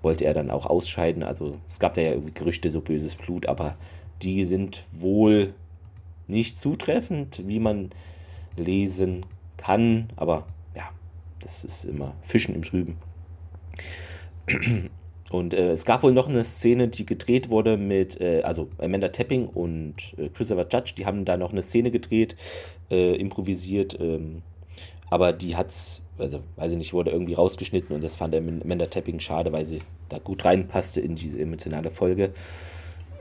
wollte 0.02 0.24
er 0.24 0.32
dann 0.32 0.50
auch 0.50 0.66
ausscheiden. 0.66 1.22
Also 1.22 1.58
es 1.66 1.80
gab 1.80 1.94
da 1.94 2.00
ja 2.00 2.10
irgendwie 2.12 2.34
Gerüchte, 2.34 2.70
so 2.70 2.80
böses 2.80 3.16
Blut, 3.16 3.46
aber 3.46 3.76
die 4.22 4.44
sind 4.44 4.84
wohl 4.92 5.54
nicht 6.26 6.58
zutreffend, 6.58 7.42
wie 7.46 7.58
man 7.58 7.90
lesen 8.56 9.26
kann. 9.56 10.08
Aber 10.16 10.46
ja, 10.74 10.88
das 11.40 11.64
ist 11.64 11.84
immer 11.84 12.14
Fischen 12.22 12.54
im 12.54 12.62
Trüben. 12.62 12.96
Und 15.30 15.52
äh, 15.52 15.72
es 15.72 15.84
gab 15.84 16.02
wohl 16.02 16.12
noch 16.12 16.28
eine 16.28 16.42
Szene, 16.42 16.88
die 16.88 17.04
gedreht 17.04 17.50
wurde 17.50 17.76
mit, 17.76 18.18
äh, 18.18 18.40
also 18.42 18.68
Amanda 18.78 19.08
Tapping 19.08 19.46
und 19.46 20.14
äh, 20.16 20.30
Christopher 20.30 20.66
Judge, 20.72 20.94
die 20.96 21.04
haben 21.04 21.26
da 21.26 21.36
noch 21.36 21.52
eine 21.52 21.60
Szene 21.60 21.90
gedreht, 21.90 22.34
äh, 22.90 23.14
improvisiert. 23.16 23.98
Ähm, 24.00 24.40
aber 25.10 25.32
die 25.32 25.56
hat's, 25.56 26.02
also 26.18 26.40
weiß 26.56 26.72
ich 26.72 26.78
nicht, 26.78 26.92
wurde 26.92 27.10
irgendwie 27.10 27.34
rausgeschnitten 27.34 27.94
und 27.94 28.04
das 28.04 28.16
fand 28.16 28.34
der 28.34 28.40
Amanda 28.40 28.86
Tapping 28.86 29.20
schade, 29.20 29.52
weil 29.52 29.64
sie 29.64 29.80
da 30.08 30.18
gut 30.18 30.44
reinpasste 30.44 31.00
in 31.00 31.14
diese 31.14 31.38
emotionale 31.38 31.90
Folge. 31.90 32.32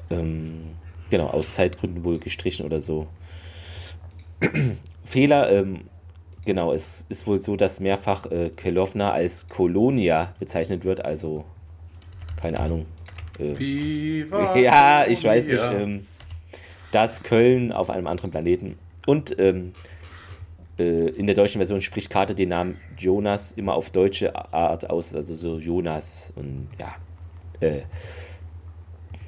Ähm, 0.09 0.76
genau, 1.09 1.27
aus 1.27 1.53
Zeitgründen 1.53 2.03
wohl 2.03 2.19
gestrichen 2.19 2.65
oder 2.65 2.80
so. 2.80 3.07
Fehler, 5.03 5.51
ähm, 5.51 5.81
genau, 6.45 6.73
es 6.73 7.05
ist 7.09 7.27
wohl 7.27 7.39
so, 7.39 7.55
dass 7.55 7.80
mehrfach 7.80 8.30
äh, 8.31 8.49
Kelowna 8.49 9.11
als 9.11 9.47
Kolonia 9.49 10.34
bezeichnet 10.39 10.84
wird, 10.84 11.03
also 11.03 11.45
keine 12.41 12.59
Ahnung. 12.59 12.85
Äh, 13.39 14.23
ja, 14.61 15.05
ich 15.07 15.23
weiß 15.23 15.47
nicht. 15.47 15.64
Ähm, 15.72 16.03
das 16.91 17.23
Köln 17.23 17.72
auf 17.72 17.89
einem 17.89 18.07
anderen 18.07 18.31
Planeten. 18.31 18.77
Und 19.05 19.38
ähm, 19.39 19.68
äh, 19.68 19.97
in 20.84 21.26
der 21.26 21.36
deutschen 21.36 21.60
Version 21.60 21.82
spricht 21.82 22.10
Carter 22.10 22.34
den 22.34 22.49
Namen 22.49 22.80
Jonas 22.98 23.52
immer 23.54 23.74
auf 23.74 23.90
deutsche 23.91 24.36
Art 24.54 24.90
aus, 24.90 25.16
also 25.16 25.34
so 25.34 25.58
Jonas 25.58 26.32
und 26.36 26.68
ja. 26.80 26.95
Äh, 27.60 27.82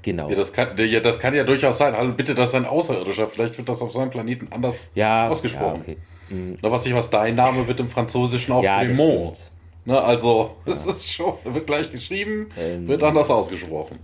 genau. 0.01 0.29
Ja 0.29 0.35
das, 0.35 0.53
kann, 0.53 0.77
ja, 0.77 0.99
das 0.99 1.19
kann 1.19 1.33
ja 1.33 1.43
durchaus 1.43 1.77
sein. 1.77 1.95
Also 1.95 2.13
bitte, 2.13 2.35
das 2.35 2.49
ist 2.49 2.55
ein 2.55 2.65
Außerirdischer. 2.65 3.27
Vielleicht 3.27 3.57
wird 3.57 3.67
das 3.69 3.81
auf 3.81 3.91
seinem 3.91 4.11
Planeten 4.11 4.47
anders 4.51 4.89
ja, 4.95 5.27
ausgesprochen. 5.27 5.83
Ja, 5.87 5.93
okay. 5.93 5.97
mhm. 6.29 6.57
was 6.61 6.85
ich 6.85 6.93
was 6.93 7.09
dein 7.09 7.35
Name 7.35 7.67
wird 7.67 7.79
im 7.79 7.87
Franzosischen 7.87 8.53
auch 8.53 8.63
ja, 8.63 8.79
Clément. 8.81 9.51
Ne, 9.85 9.99
also, 9.99 10.55
es 10.65 10.85
ist 10.85 11.11
schon, 11.11 11.33
wird 11.45 11.65
gleich 11.65 11.91
geschrieben, 11.91 12.49
Ähm, 12.57 12.87
wird 12.87 13.01
anders 13.01 13.29
ausgesprochen. 13.31 13.97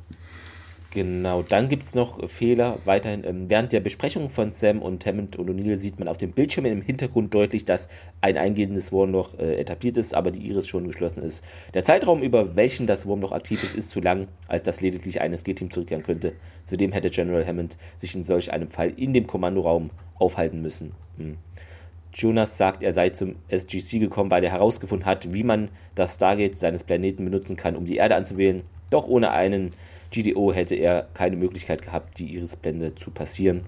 Genau, 0.95 1.41
dann 1.41 1.67
gibt 1.67 1.83
es 1.83 1.93
noch 1.93 2.25
Fehler 2.29 2.79
weiterhin. 2.85 3.25
Ähm, 3.25 3.49
während 3.49 3.73
der 3.73 3.81
Besprechung 3.81 4.29
von 4.29 4.53
Sam 4.53 4.81
und 4.81 5.05
Hammond 5.05 5.35
und 5.35 5.49
O'Neill 5.49 5.75
sieht 5.75 5.99
man 5.99 6.07
auf 6.07 6.15
dem 6.15 6.31
Bildschirm 6.31 6.63
im 6.65 6.81
Hintergrund 6.81 7.33
deutlich, 7.33 7.65
dass 7.65 7.89
ein 8.21 8.37
eingehendes 8.37 8.93
Wurmloch 8.93 9.37
äh, 9.37 9.59
etabliert 9.59 9.97
ist, 9.97 10.13
aber 10.13 10.31
die 10.31 10.47
Iris 10.47 10.69
schon 10.69 10.87
geschlossen 10.87 11.21
ist. 11.21 11.43
Der 11.73 11.83
Zeitraum, 11.83 12.21
über 12.23 12.55
welchen 12.55 12.87
das 12.87 13.05
Wurmloch 13.05 13.33
aktiv 13.33 13.61
ist, 13.61 13.75
ist 13.75 13.89
zu 13.89 13.99
lang, 13.99 14.29
als 14.47 14.63
dass 14.63 14.79
lediglich 14.79 15.19
ein 15.19 15.33
SG-Team 15.33 15.69
zurückkehren 15.69 16.05
könnte. 16.05 16.31
Zudem 16.63 16.93
hätte 16.93 17.09
General 17.09 17.45
Hammond 17.45 17.77
sich 17.97 18.15
in 18.15 18.23
solch 18.23 18.53
einem 18.53 18.69
Fall 18.69 18.93
in 18.95 19.11
dem 19.11 19.27
Kommandoraum 19.27 19.89
aufhalten 20.17 20.61
müssen. 20.61 20.93
Hm. 21.17 21.35
Jonas 22.13 22.57
sagt, 22.57 22.83
er 22.83 22.93
sei 22.93 23.09
zum 23.09 23.35
SGC 23.49 23.99
gekommen, 23.99 24.31
weil 24.31 24.45
er 24.45 24.51
herausgefunden 24.51 25.05
hat, 25.05 25.33
wie 25.33 25.43
man 25.43 25.71
das 25.93 26.13
Stargate 26.13 26.57
seines 26.57 26.85
Planeten 26.85 27.25
benutzen 27.25 27.57
kann, 27.57 27.75
um 27.75 27.83
die 27.83 27.97
Erde 27.97 28.15
anzuwählen. 28.15 28.61
Doch 28.89 29.07
ohne 29.09 29.31
einen 29.31 29.73
GDO 30.11 30.53
hätte 30.53 30.75
er 30.75 31.07
keine 31.13 31.35
Möglichkeit 31.35 31.81
gehabt, 31.81 32.19
die 32.19 32.33
Irisblende 32.35 32.95
zu 32.95 33.11
passieren. 33.11 33.61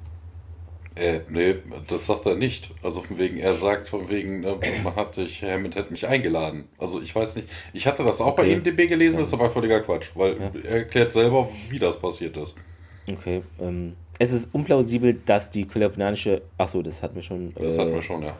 Äh, 0.95 1.19
nee, 1.29 1.55
das 1.87 2.07
sagt 2.07 2.25
er 2.25 2.35
nicht. 2.35 2.71
Also 2.81 3.01
von 3.01 3.19
wegen, 3.19 3.37
er 3.37 3.53
sagt 3.53 3.87
von 3.87 4.09
wegen, 4.09 4.39
ne, 4.39 4.57
man 4.83 4.95
hat 4.95 5.15
dich, 5.17 5.43
Hammond 5.43 5.75
hätte 5.75 5.91
mich 5.91 6.07
eingeladen. 6.07 6.65
Also 6.79 6.99
ich 7.01 7.15
weiß 7.15 7.35
nicht, 7.35 7.47
ich 7.73 7.85
hatte 7.85 8.03
das 8.03 8.19
auch 8.19 8.35
bei 8.35 8.43
Okay. 8.43 8.53
IMDb 8.53 8.87
gelesen, 8.87 9.19
das 9.19 9.27
ist 9.27 9.33
aber 9.33 9.49
völliger 9.51 9.79
Quatsch, 9.81 10.09
weil 10.15 10.39
Ja. 10.39 10.51
er 10.63 10.77
erklärt 10.77 11.13
selber, 11.13 11.47
wie 11.69 11.77
das 11.77 11.99
passiert 11.99 12.35
ist. 12.37 12.55
Okay. 13.11 13.43
Ähm, 13.61 13.93
es 14.17 14.31
ist 14.33 14.53
unplausibel, 14.55 15.13
dass 15.13 15.51
die 15.51 15.65
kolonialische. 15.67 16.41
Achso, 16.57 16.81
das 16.81 17.03
hatten 17.03 17.15
wir 17.15 17.21
schon. 17.21 17.53
Das 17.53 17.77
äh, 17.77 17.79
hatten 17.79 17.93
wir 17.93 18.01
schon, 18.01 18.23
ja. 18.23 18.35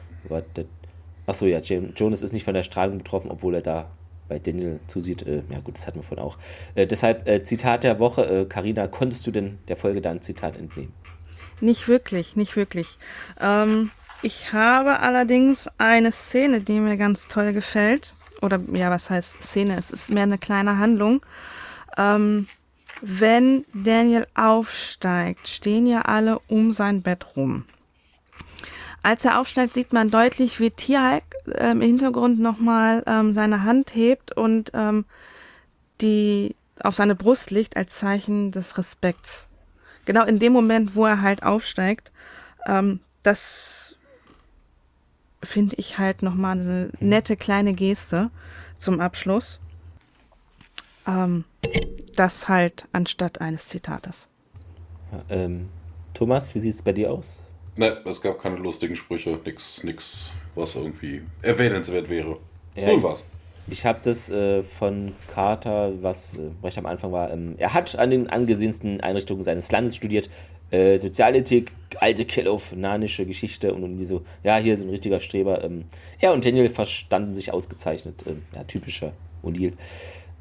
Achso, 1.28 1.46
ja, 1.46 1.60
Jonas 1.60 2.22
ist 2.24 2.34
nicht 2.34 2.44
von 2.44 2.54
der 2.56 2.64
Strahlung 2.64 2.98
betroffen, 2.98 3.30
obwohl 3.30 3.54
er 3.56 3.62
da 3.62 3.92
bei 4.28 4.40
Daniel 4.40 4.80
zusieht. 4.88 5.24
Äh, 5.24 5.44
ja, 5.50 5.60
gut, 5.60 5.78
das 5.78 5.88
hatten 5.88 6.00
wir 6.00 6.04
vorhin 6.04 6.26
auch. 6.26 6.38
Äh, 6.76 6.88
deshalb, 6.88 7.28
äh, 7.28 7.44
Zitat 7.44 7.84
der 7.84 8.00
Woche. 8.00 8.26
Äh, 8.26 8.46
Carina, 8.46 8.88
konntest 8.88 9.26
du 9.28 9.32
denn 9.32 9.60
der 9.68 9.78
Folge 9.78 10.02
da 10.02 10.20
Zitat 10.22 10.58
entnehmen? 10.58 10.94
Nicht 11.60 11.88
wirklich, 11.88 12.36
nicht 12.36 12.56
wirklich. 12.56 12.98
Ähm, 13.40 13.92
ich 14.22 14.54
habe 14.54 15.00
allerdings 15.00 15.70
eine 15.78 16.12
Szene, 16.12 16.62
die 16.62 16.80
mir 16.80 16.98
ganz 16.98 17.28
toll 17.28 17.54
gefällt. 17.54 18.14
Oder 18.42 18.60
ja, 18.74 18.92
was 18.92 19.10
heißt 19.10 19.44
Szene? 19.44 19.78
Es 19.78 19.92
ist 19.92 20.12
mehr 20.12 20.24
eine 20.24 20.38
kleine 20.38 20.78
Handlung. 20.78 21.22
Ähm, 21.98 22.48
wenn 23.02 23.66
Daniel 23.74 24.26
aufsteigt, 24.36 25.48
stehen 25.48 25.88
ja 25.88 26.02
alle 26.02 26.40
um 26.48 26.72
sein 26.72 27.02
Bett 27.02 27.36
rum. 27.36 27.66
Als 29.04 29.24
er 29.26 29.40
aufsteigt, 29.40 29.74
sieht 29.74 29.94
man 29.94 30.12
deutlich, 30.12 30.60
wie 30.60 30.72
Tierhulk 30.72 31.24
äh, 31.48 31.72
im 31.72 31.82
Hintergrund 31.82 32.40
nochmal 32.40 33.04
ähm, 33.08 33.32
seine 33.32 33.64
Hand 33.64 33.96
hebt 33.96 34.36
und 34.36 34.72
ähm, 34.74 35.06
die 36.02 36.56
auf 36.82 36.96
seine 36.96 37.16
Brust 37.16 37.52
legt 37.52 37.78
als 37.78 37.98
Zeichen 37.98 38.52
des 38.52 38.78
Respekts. 38.78 39.48
Genau 40.06 40.24
in 40.26 40.40
dem 40.40 40.54
Moment, 40.54 40.96
wo 40.96 41.06
er 41.06 41.22
halt 41.22 41.44
aufsteigt. 41.44 42.12
Ähm, 42.68 43.00
das 43.24 43.98
finde 45.44 45.76
ich 45.78 45.98
halt 45.98 46.22
nochmal 46.22 46.60
eine 46.60 46.90
nette 47.00 47.38
kleine 47.38 47.74
Geste 47.74 48.30
zum 48.78 49.00
Abschluss. 49.00 49.60
Ähm, 51.08 51.46
das 52.16 52.50
halt 52.50 52.88
anstatt 52.92 53.42
eines 53.42 53.68
Zitates. 53.68 54.28
Ja, 55.12 55.24
ähm, 55.30 55.70
Thomas, 56.14 56.54
wie 56.56 56.60
sieht 56.60 56.74
es 56.74 56.82
bei 56.82 56.94
dir 56.94 57.12
aus? 57.12 57.47
Ne, 57.78 57.98
es 58.06 58.22
gab 58.22 58.42
keine 58.42 58.58
lustigen 58.58 58.96
Sprüche, 58.96 59.40
nix, 59.46 59.84
nix, 59.84 60.32
was 60.56 60.76
irgendwie 60.76 61.22
erwähnenswert 61.44 62.10
wäre. 62.10 62.38
Ja, 62.76 62.82
so 62.82 63.04
was. 63.04 63.24
Ich 63.70 63.86
habe 63.86 64.00
das 64.02 64.30
äh, 64.30 64.64
von 64.64 65.14
Carter, 65.28 65.92
was 66.02 66.36
äh, 66.36 66.40
recht 66.64 66.78
am 66.78 66.88
Anfang 66.88 67.12
war. 67.12 67.32
Ähm, 67.32 67.56
er 67.58 67.74
hat 67.74 67.96
an 67.98 68.10
den 68.10 68.30
angesehensten 68.30 69.02
Einrichtungen 69.02 69.44
seines 69.44 69.72
Landes 69.72 69.96
studiert. 69.96 70.30
Äh, 70.72 70.98
Sozialethik, 70.98 71.72
alte 72.00 72.26
kelofnanische 72.26 73.26
Geschichte 73.26 73.74
und 73.74 73.84
irgendwie 73.84 74.06
so, 74.06 74.24
ja, 74.44 74.58
hier 74.58 74.74
ist 74.74 74.82
ein 74.82 74.90
richtiger 74.90 75.20
Streber. 75.20 75.64
Ähm, 75.64 75.86
er 76.20 76.34
und 76.34 76.46
Daniel 76.46 76.70
verstanden 76.70 77.36
sich 77.36 77.54
ausgezeichnet. 77.54 78.24
Ähm, 78.26 78.42
ja, 78.56 78.64
typischer 78.64 79.14
O'Neill. 79.44 79.74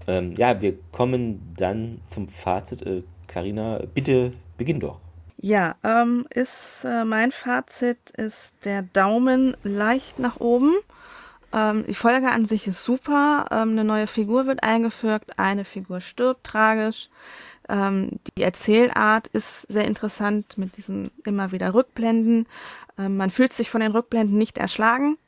Ähm, 0.06 0.34
ja, 0.38 0.62
wir 0.62 0.74
kommen 0.92 1.54
dann 1.56 2.00
zum 2.06 2.28
Fazit. 2.28 2.82
Äh, 2.82 3.02
Carina, 3.26 3.82
bitte 3.92 4.32
beginn 4.56 4.80
doch. 4.80 5.00
Ja, 5.38 5.76
ähm, 5.84 6.26
ist 6.30 6.84
äh, 6.84 7.04
mein 7.04 7.30
Fazit 7.30 8.10
ist 8.16 8.64
der 8.64 8.82
Daumen 8.82 9.56
leicht 9.62 10.18
nach 10.18 10.40
oben. 10.40 10.72
Ähm, 11.52 11.84
die 11.86 11.94
Folge 11.94 12.30
an 12.30 12.46
sich 12.46 12.66
ist 12.66 12.82
super. 12.82 13.46
Ähm, 13.50 13.70
eine 13.70 13.84
neue 13.84 14.06
Figur 14.06 14.46
wird 14.46 14.62
eingeführt, 14.62 15.24
eine 15.38 15.64
Figur 15.64 16.00
stirbt 16.00 16.44
tragisch. 16.44 17.10
Ähm, 17.68 18.12
die 18.36 18.42
Erzählart 18.42 19.26
ist 19.28 19.62
sehr 19.62 19.84
interessant 19.84 20.56
mit 20.56 20.76
diesen 20.76 21.10
immer 21.24 21.52
wieder 21.52 21.74
Rückblenden. 21.74 22.46
Ähm, 22.98 23.16
man 23.16 23.30
fühlt 23.30 23.52
sich 23.52 23.70
von 23.70 23.80
den 23.80 23.92
Rückblenden 23.92 24.38
nicht 24.38 24.58
erschlagen. 24.58 25.18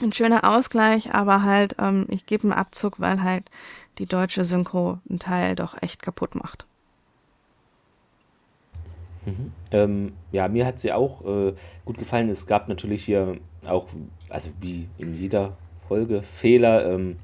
Ein 0.00 0.12
schöner 0.12 0.44
Ausgleich, 0.44 1.14
aber 1.14 1.42
halt, 1.42 1.76
ähm, 1.78 2.06
ich 2.08 2.26
gebe 2.26 2.44
einen 2.44 2.52
Abzug, 2.52 2.98
weil 3.00 3.22
halt 3.22 3.50
die 3.98 4.06
deutsche 4.06 4.44
Synchro 4.44 4.98
einen 5.08 5.18
Teil 5.18 5.54
doch 5.54 5.80
echt 5.80 6.02
kaputt 6.02 6.34
macht. 6.34 6.66
Ähm, 9.70 10.12
ja, 10.32 10.48
mir 10.48 10.66
hat 10.66 10.80
sie 10.80 10.92
auch 10.92 11.24
äh, 11.24 11.52
gut 11.84 11.98
gefallen. 11.98 12.28
Es 12.28 12.46
gab 12.46 12.68
natürlich 12.68 13.04
hier 13.04 13.36
auch, 13.66 13.86
also 14.28 14.50
wie 14.60 14.88
in 14.98 15.14
jeder 15.14 15.56
Folge, 15.88 16.22
Fehler. 16.22 16.92
Ähm, 16.92 17.16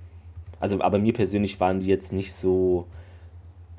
also, 0.60 0.80
aber 0.80 0.98
mir 0.98 1.12
persönlich 1.12 1.58
waren 1.60 1.80
die 1.80 1.86
jetzt 1.86 2.12
nicht 2.12 2.32
so 2.32 2.86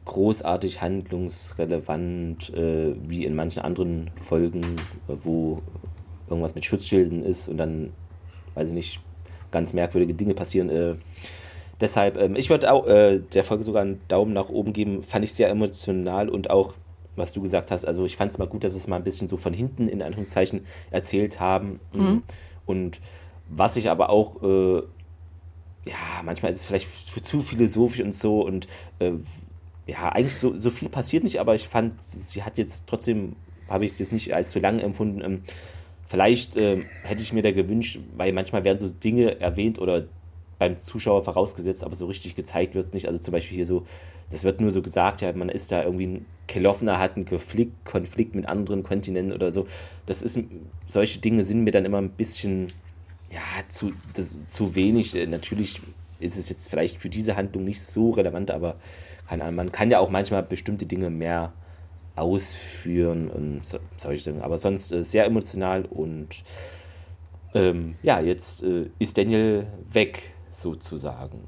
großartig 0.06 0.82
handlungsrelevant 0.82 2.50
äh, 2.56 2.96
wie 3.08 3.26
in 3.26 3.36
manchen 3.36 3.62
anderen 3.62 4.10
Folgen, 4.22 4.62
äh, 5.08 5.14
wo 5.24 5.62
irgendwas 6.30 6.56
mit 6.56 6.66
Schutzschilden 6.66 7.24
ist 7.24 7.48
und 7.48 7.58
dann, 7.58 7.92
weiß 8.56 8.70
ich 8.70 8.76
nicht, 8.76 9.02
ganz 9.52 9.74
merkwürdige 9.74 10.14
Dinge 10.14 10.34
passieren. 10.34 10.70
Äh, 10.70 10.96
deshalb, 11.80 12.18
ähm, 12.18 12.36
ich 12.36 12.50
würde 12.50 12.72
auch 12.72 12.88
äh, 12.88 13.20
der 13.20 13.44
Folge 13.44 13.64
sogar 13.64 13.84
einen 13.84 14.02
Daumen 14.08 14.34
nach 14.34 14.50
oben 14.50 14.74
geben. 14.74 15.04
Fand 15.04 15.26
ich 15.26 15.34
sehr 15.34 15.50
emotional 15.50 16.30
und 16.30 16.50
auch, 16.50 16.74
was 17.20 17.34
du 17.34 17.42
gesagt 17.42 17.72
hast, 17.72 17.86
also 17.86 18.06
ich 18.06 18.18
fand 18.18 18.32
es 18.32 18.38
mal 18.38 18.48
gut, 18.48 18.64
dass 18.64 18.74
es 18.74 18.88
mal 18.88 18.96
ein 18.96 19.04
bisschen 19.04 19.28
so 19.28 19.38
von 19.38 19.54
hinten 19.54 19.88
in 19.88 20.02
Anführungszeichen 20.02 20.66
erzählt 20.92 21.40
haben. 21.40 21.80
Und 22.66 23.00
was 23.50 23.76
ich 23.76 23.90
aber 23.90 24.10
auch, 24.10 24.42
äh, 24.44 24.78
ja, 25.86 26.22
manchmal 26.24 26.52
ist 26.52 26.58
es 26.60 26.66
vielleicht 26.66 26.88
zu 27.26 27.40
philosophisch 27.40 28.02
und 28.02 28.14
so 28.14 28.46
und 28.46 28.68
äh, 29.00 29.14
ja, 29.88 30.10
eigentlich 30.10 30.36
so, 30.36 30.56
so 30.56 30.70
viel 30.70 30.90
passiert 30.90 31.24
nicht, 31.24 31.40
aber 31.40 31.56
ich 31.56 31.68
fand, 31.68 32.02
sie 32.02 32.44
hat 32.44 32.58
jetzt 32.58 32.88
trotzdem, 32.88 33.36
habe 33.68 33.86
ich 33.86 33.94
es 33.94 34.00
jetzt 34.00 34.12
nicht 34.12 34.34
als 34.34 34.52
zu 34.52 34.60
lang 34.60 34.80
empfunden. 34.80 35.22
Ähm, 35.24 35.42
vielleicht 36.08 36.58
ähm, 36.58 36.86
hätte 37.04 37.22
ich 37.22 37.34
mir 37.34 37.42
da 37.42 37.52
gewünscht, 37.52 38.00
weil 38.16 38.34
manchmal 38.34 38.64
werden 38.64 38.78
so 38.78 38.88
Dinge 38.88 39.40
erwähnt 39.40 39.80
oder 39.80 40.06
beim 40.60 40.78
Zuschauer 40.78 41.24
vorausgesetzt, 41.24 41.84
aber 41.84 41.96
so 41.96 42.06
richtig 42.06 42.36
gezeigt 42.36 42.76
wird 42.76 42.88
es 42.88 42.94
nicht. 42.94 43.08
Also 43.08 43.20
zum 43.20 43.32
Beispiel 43.32 43.56
hier 43.56 43.66
so, 43.66 43.86
das 44.30 44.44
wird 44.44 44.62
nur 44.62 44.72
so 44.72 44.82
gesagt, 44.82 45.22
ja, 45.22 45.32
man 45.34 45.50
ist 45.50 45.72
da 45.72 45.84
irgendwie 45.84 46.08
ein 46.08 46.26
Kelowna, 46.48 47.00
hat 47.00 47.16
einen 47.16 47.26
Konflikt, 47.26 47.86
Konflikt 47.86 48.36
mit 48.36 48.48
anderen 48.48 48.84
Kontinenten 48.84 49.34
oder 49.34 49.52
so. 49.52 49.66
Das 50.06 50.22
ist, 50.22 50.38
solche 50.86 51.20
Dinge 51.20 51.44
sind 51.44 51.64
mir 51.64 51.72
dann 51.72 51.86
immer 51.86 52.00
ein 52.00 52.12
bisschen, 52.12 52.68
ja, 53.32 53.40
zu, 53.70 53.94
das, 54.14 54.46
zu 54.46 54.76
wenig. 54.76 55.16
Äh, 55.16 55.26
Natürlich 55.28 55.82
ist 56.20 56.38
es 56.38 56.50
jetzt 56.50 56.70
vielleicht 56.70 56.98
für 56.98 57.10
diese 57.10 57.38
Handlung 57.38 57.64
nicht 57.64 57.82
so 57.82 58.12
relevant, 58.12 58.52
aber 58.52 58.76
keine 59.28 59.44
Ahnung, 59.44 59.56
man 59.56 59.72
kann 59.72 59.90
ja 59.90 60.00
auch 60.00 60.10
manchmal 60.10 60.44
bestimmte 60.44 60.86
Dinge 60.86 61.10
mehr 61.10 61.54
ausführen 62.18 63.30
und 63.30 63.66
so, 63.66 63.80
solche 63.96 64.32
Dinge. 64.32 64.44
Aber 64.44 64.58
sonst 64.58 64.92
äh, 64.92 65.04
sehr 65.04 65.26
emotional 65.26 65.86
und 65.86 66.44
ähm, 67.54 67.96
ja, 68.04 68.20
jetzt 68.20 68.64
äh, 68.64 68.90
ist 69.00 69.18
Daniel 69.18 69.68
weg, 69.92 70.34
sozusagen. 70.50 71.40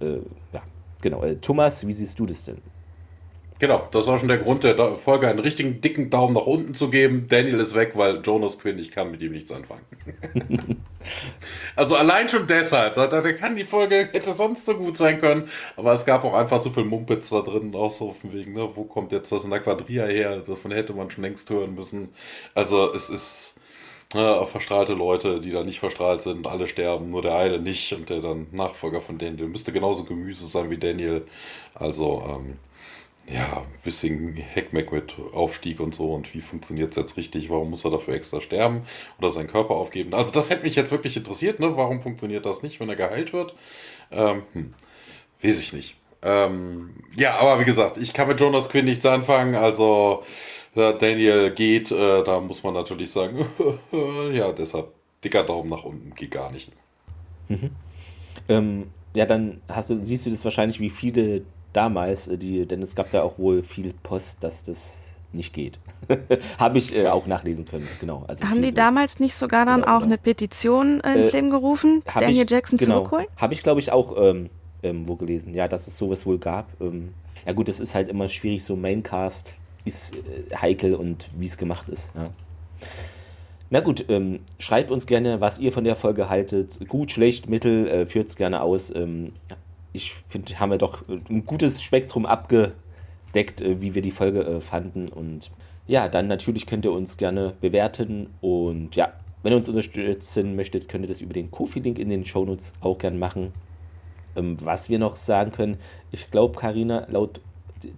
Äh, 0.00 0.18
ja, 0.52 0.62
genau. 1.00 1.22
Äh, 1.22 1.36
Thomas, 1.36 1.86
wie 1.86 1.92
siehst 1.92 2.18
du 2.18 2.26
das 2.26 2.44
denn? 2.44 2.60
Genau, 3.58 3.88
das 3.90 4.06
war 4.06 4.18
schon 4.18 4.28
der 4.28 4.36
Grund 4.36 4.64
der 4.64 4.94
Folge, 4.96 5.28
einen 5.28 5.38
richtigen 5.38 5.80
dicken 5.80 6.10
Daumen 6.10 6.34
nach 6.34 6.44
unten 6.44 6.74
zu 6.74 6.90
geben. 6.90 7.26
Daniel 7.28 7.58
ist 7.58 7.74
weg, 7.74 7.92
weil 7.94 8.20
Jonas 8.20 8.58
Quinn, 8.58 8.78
ich 8.78 8.90
kann 8.90 9.10
mit 9.10 9.22
ihm 9.22 9.32
nichts 9.32 9.50
anfangen. 9.50 9.80
also 11.76 11.96
allein 11.96 12.28
schon 12.28 12.46
deshalb, 12.46 12.96
da, 12.96 13.06
da 13.06 13.32
kann 13.32 13.56
die 13.56 13.64
Folge, 13.64 14.10
hätte 14.12 14.34
sonst 14.34 14.66
so 14.66 14.74
gut 14.74 14.98
sein 14.98 15.18
können, 15.20 15.48
aber 15.76 15.94
es 15.94 16.04
gab 16.04 16.24
auch 16.24 16.34
einfach 16.34 16.60
zu 16.60 16.68
viel 16.68 16.84
Mumpitz 16.84 17.30
da 17.30 17.40
drin, 17.40 17.74
auch 17.74 17.90
so 17.90 18.10
von 18.10 18.34
wegen, 18.34 18.52
ne, 18.52 18.68
wo 18.74 18.84
kommt 18.84 19.12
jetzt 19.12 19.32
das 19.32 19.44
in 19.44 19.50
der 19.50 19.60
Quadria 19.60 20.04
her? 20.04 20.42
Davon 20.46 20.70
hätte 20.72 20.92
man 20.92 21.10
schon 21.10 21.24
längst 21.24 21.48
hören 21.48 21.74
müssen. 21.74 22.10
Also 22.54 22.92
es 22.92 23.08
ist 23.08 23.55
ne, 24.14 24.46
verstrahlte 24.46 24.94
Leute, 24.94 25.40
die 25.40 25.50
da 25.50 25.64
nicht 25.64 25.80
verstrahlt 25.80 26.22
sind, 26.22 26.46
alle 26.46 26.66
sterben, 26.66 27.10
nur 27.10 27.22
der 27.22 27.36
eine 27.36 27.58
nicht 27.58 27.92
und 27.92 28.10
der 28.10 28.20
dann 28.20 28.46
Nachfolger 28.52 29.00
von 29.00 29.18
Daniel 29.18 29.48
müsste 29.48 29.72
genauso 29.72 30.04
Gemüse 30.04 30.46
sein 30.46 30.70
wie 30.70 30.78
Daniel. 30.78 31.26
Also, 31.74 32.22
ähm, 32.28 32.58
ja, 33.28 33.58
ein 33.58 33.82
bisschen 33.82 34.36
Heckmeck 34.36 34.92
mit 34.92 35.16
Aufstieg 35.32 35.80
und 35.80 35.94
so 35.94 36.12
und 36.14 36.32
wie 36.34 36.40
funktioniert 36.40 36.90
es 36.90 36.96
jetzt 36.96 37.16
richtig, 37.16 37.50
warum 37.50 37.70
muss 37.70 37.84
er 37.84 37.90
dafür 37.90 38.14
extra 38.14 38.40
sterben 38.40 38.82
oder 39.18 39.30
seinen 39.30 39.48
Körper 39.48 39.74
aufgeben. 39.74 40.14
Also 40.14 40.32
das 40.32 40.50
hätte 40.50 40.62
mich 40.62 40.76
jetzt 40.76 40.92
wirklich 40.92 41.16
interessiert, 41.16 41.58
ne? 41.58 41.76
warum 41.76 42.02
funktioniert 42.02 42.46
das 42.46 42.62
nicht, 42.62 42.78
wenn 42.78 42.88
er 42.88 42.96
geheilt 42.96 43.32
wird? 43.32 43.54
Ähm, 44.12 44.42
hm, 44.52 44.74
weiß 45.42 45.58
ich 45.58 45.72
nicht. 45.72 45.96
Ähm, 46.22 46.94
ja, 47.16 47.34
aber 47.34 47.60
wie 47.60 47.64
gesagt, 47.64 47.98
ich 47.98 48.12
kann 48.12 48.28
mit 48.28 48.40
Jonas 48.40 48.68
Quinn 48.68 48.84
nichts 48.84 49.04
anfangen, 49.04 49.54
also 49.56 50.22
Daniel 50.76 51.50
geht, 51.50 51.90
äh, 51.90 52.22
da 52.22 52.40
muss 52.40 52.62
man 52.62 52.74
natürlich 52.74 53.10
sagen, 53.10 53.46
ja, 54.32 54.52
deshalb 54.52 54.92
dicker 55.24 55.42
Daumen 55.42 55.70
nach 55.70 55.84
unten, 55.84 56.14
geht 56.14 56.30
gar 56.30 56.52
nicht. 56.52 56.70
Mhm. 57.48 57.70
Ähm, 58.48 58.90
ja, 59.14 59.24
dann 59.24 59.60
hast 59.68 59.90
du, 59.90 60.04
siehst 60.04 60.26
du 60.26 60.30
das 60.30 60.44
wahrscheinlich 60.44 60.78
wie 60.78 60.90
viele 60.90 61.42
damals, 61.72 62.28
äh, 62.28 62.38
die, 62.38 62.66
denn 62.66 62.82
es 62.82 62.94
gab 62.94 63.12
ja 63.12 63.22
auch 63.22 63.38
wohl 63.38 63.62
viel 63.62 63.94
Post, 64.02 64.44
dass 64.44 64.62
das 64.62 65.14
nicht 65.32 65.52
geht. 65.52 65.78
Habe 66.58 66.78
ich 66.78 66.94
äh, 66.94 67.08
auch 67.08 67.26
nachlesen 67.26 67.64
können, 67.64 67.88
genau. 68.00 68.24
Also 68.28 68.46
Haben 68.46 68.62
die 68.62 68.70
so. 68.70 68.76
damals 68.76 69.18
nicht 69.18 69.34
sogar 69.34 69.66
dann 69.66 69.80
genau, 69.80 69.92
auch 69.92 70.00
genau. 70.00 70.12
eine 70.12 70.18
Petition 70.18 71.00
äh, 71.00 71.14
ins 71.14 71.26
äh, 71.26 71.36
Leben 71.36 71.50
gerufen, 71.50 72.02
Daniel 72.14 72.44
ich, 72.44 72.50
Jackson 72.50 72.78
genau, 72.78 72.98
zurückholen? 72.98 73.26
Habe 73.36 73.54
ich, 73.54 73.62
glaube 73.62 73.80
ich, 73.80 73.92
auch 73.92 74.14
ähm, 74.16 74.50
ähm, 74.82 75.08
wo 75.08 75.16
gelesen, 75.16 75.54
ja, 75.54 75.68
dass 75.68 75.86
es 75.86 75.98
sowas 75.98 76.26
wohl 76.26 76.38
gab. 76.38 76.68
Ähm, 76.80 77.14
ja 77.44 77.52
gut, 77.52 77.68
es 77.68 77.80
ist 77.80 77.94
halt 77.94 78.08
immer 78.08 78.28
schwierig, 78.28 78.64
so 78.64 78.76
Maincast 78.76 79.54
ist 79.86 80.16
äh, 80.16 80.54
heikel 80.54 80.94
und 80.94 81.28
wie 81.38 81.46
es 81.46 81.56
gemacht 81.56 81.88
ist. 81.88 82.12
Ja. 82.14 82.30
Na 83.70 83.80
gut, 83.80 84.04
ähm, 84.08 84.40
schreibt 84.58 84.90
uns 84.90 85.06
gerne, 85.06 85.40
was 85.40 85.58
ihr 85.58 85.72
von 85.72 85.84
der 85.84 85.96
Folge 85.96 86.28
haltet. 86.28 86.86
Gut, 86.88 87.10
schlecht, 87.10 87.48
mittel, 87.48 87.88
äh, 87.88 88.06
führt 88.06 88.28
es 88.28 88.36
gerne 88.36 88.60
aus. 88.60 88.94
Ähm, 88.94 89.32
ich 89.92 90.14
finde, 90.28 90.60
haben 90.60 90.70
wir 90.70 90.78
doch 90.78 91.02
ein 91.08 91.44
gutes 91.46 91.82
Spektrum 91.82 92.26
abgedeckt, 92.26 93.62
äh, 93.62 93.80
wie 93.80 93.94
wir 93.94 94.02
die 94.02 94.12
Folge 94.12 94.44
äh, 94.44 94.60
fanden. 94.60 95.08
Und 95.08 95.50
ja, 95.88 96.08
dann 96.08 96.28
natürlich 96.28 96.66
könnt 96.66 96.84
ihr 96.84 96.92
uns 96.92 97.16
gerne 97.16 97.54
bewerten. 97.60 98.28
Und 98.40 98.94
ja, 98.94 99.12
wenn 99.42 99.52
ihr 99.52 99.56
uns 99.56 99.68
unterstützen 99.68 100.54
möchtet, 100.54 100.88
könnt 100.88 101.04
ihr 101.04 101.08
das 101.08 101.20
über 101.20 101.32
den 101.32 101.50
Kofi-Link 101.50 101.98
in 101.98 102.08
den 102.08 102.24
Shownotes 102.24 102.74
auch 102.80 102.98
gerne 102.98 103.18
machen. 103.18 103.52
Ähm, 104.36 104.56
was 104.60 104.90
wir 104.90 105.00
noch 105.00 105.16
sagen 105.16 105.50
können, 105.50 105.78
ich 106.12 106.30
glaube, 106.30 106.56
Karina, 106.56 107.06
laut 107.10 107.40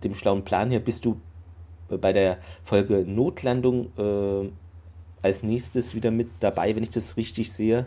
dem 0.02 0.14
schlauen 0.14 0.44
Plan 0.44 0.70
hier 0.70 0.80
bist 0.80 1.04
du 1.04 1.20
bei 1.88 2.12
der 2.12 2.38
Folge 2.64 3.04
Notlandung 3.06 3.90
äh, 3.96 4.50
als 5.22 5.42
nächstes 5.42 5.94
wieder 5.94 6.10
mit 6.10 6.28
dabei, 6.40 6.74
wenn 6.76 6.82
ich 6.82 6.90
das 6.90 7.16
richtig 7.16 7.52
sehe. 7.52 7.86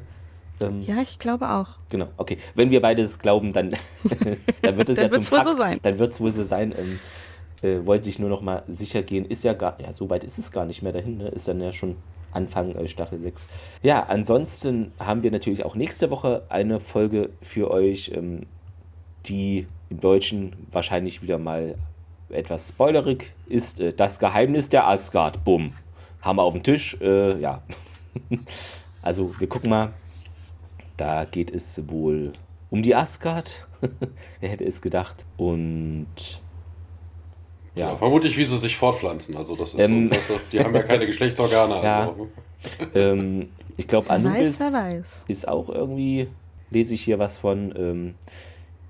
Ähm, 0.59 0.81
ja, 0.81 1.01
ich 1.01 1.19
glaube 1.19 1.49
auch. 1.49 1.69
Genau, 1.89 2.07
okay. 2.17 2.37
Wenn 2.55 2.69
wir 2.69 2.81
beides 2.81 3.19
glauben, 3.19 3.53
dann, 3.53 3.69
dann 4.61 4.77
wird 4.77 4.89
es 4.89 4.99
ja 4.99 5.09
zum 5.09 5.21
Fakt. 5.21 5.45
wohl 5.45 5.53
so 5.53 5.57
sein. 5.57 5.79
Dann 5.81 5.99
wird 5.99 6.13
es 6.13 6.21
wohl 6.21 6.31
so 6.31 6.43
sein. 6.43 6.73
Ähm, 6.77 6.99
äh, 7.61 7.85
wollte 7.85 8.09
ich 8.09 8.19
nur 8.19 8.29
noch 8.29 8.41
mal 8.41 8.63
sicher 8.67 9.03
gehen. 9.03 9.25
Ist 9.25 9.43
ja 9.43 9.53
gar, 9.53 9.79
ja, 9.79 9.93
so 9.93 10.09
weit 10.09 10.23
ist 10.23 10.37
es 10.37 10.51
gar 10.51 10.65
nicht 10.65 10.81
mehr 10.81 10.93
dahin. 10.93 11.17
Ne? 11.17 11.29
Ist 11.29 11.47
dann 11.47 11.61
ja 11.61 11.71
schon 11.71 11.95
Anfang 12.31 12.75
äh, 12.75 12.87
Staffel 12.87 13.19
6. 13.19 13.47
Ja, 13.83 14.03
ansonsten 14.03 14.91
haben 14.99 15.23
wir 15.23 15.31
natürlich 15.31 15.65
auch 15.65 15.75
nächste 15.75 16.09
Woche 16.09 16.43
eine 16.49 16.79
Folge 16.79 17.29
für 17.41 17.71
euch, 17.71 18.11
ähm, 18.15 18.43
die 19.25 19.67
im 19.89 19.99
Deutschen 19.99 20.53
wahrscheinlich 20.71 21.21
wieder 21.21 21.37
mal 21.37 21.75
etwas 22.31 22.69
spoilerig 22.69 23.33
ist. 23.47 23.79
Äh, 23.79 23.93
das 23.93 24.19
Geheimnis 24.19 24.69
der 24.69 24.87
Asgard. 24.87 25.43
Bumm. 25.43 25.73
Haben 26.21 26.37
wir 26.37 26.43
auf 26.43 26.53
dem 26.53 26.63
Tisch. 26.63 26.97
Äh, 27.01 27.39
ja. 27.39 27.61
also 29.01 29.39
wir 29.39 29.47
gucken 29.47 29.69
mal. 29.69 29.93
Da 30.97 31.25
geht 31.25 31.51
es 31.51 31.81
wohl 31.89 32.33
um 32.69 32.81
die 32.81 32.95
Asgard. 32.95 33.67
Wer 34.39 34.49
hätte 34.49 34.65
es 34.65 34.81
gedacht? 34.81 35.25
Und 35.37 36.07
ja. 37.75 37.89
ja. 37.89 37.95
vermutlich, 37.95 38.37
wie 38.37 38.45
sie 38.45 38.57
sich 38.57 38.75
fortpflanzen. 38.77 39.35
Also 39.37 39.55
das 39.55 39.73
ist 39.73 39.79
ähm, 39.79 40.11
so, 40.27 40.39
die 40.51 40.59
haben 40.59 40.75
ja 40.75 40.83
keine 40.83 41.05
Geschlechtsorgane. 41.05 41.83
Ja. 41.83 42.09
Also. 42.09 42.29
ähm, 42.95 43.49
ich 43.77 43.87
glaube, 43.87 44.09
Anubis 44.09 44.59
weiß, 44.59 45.25
ist 45.27 45.47
auch 45.47 45.69
irgendwie, 45.69 46.27
lese 46.69 46.93
ich 46.93 47.01
hier 47.01 47.19
was 47.19 47.37
von. 47.37 47.73
Ähm, 47.75 48.15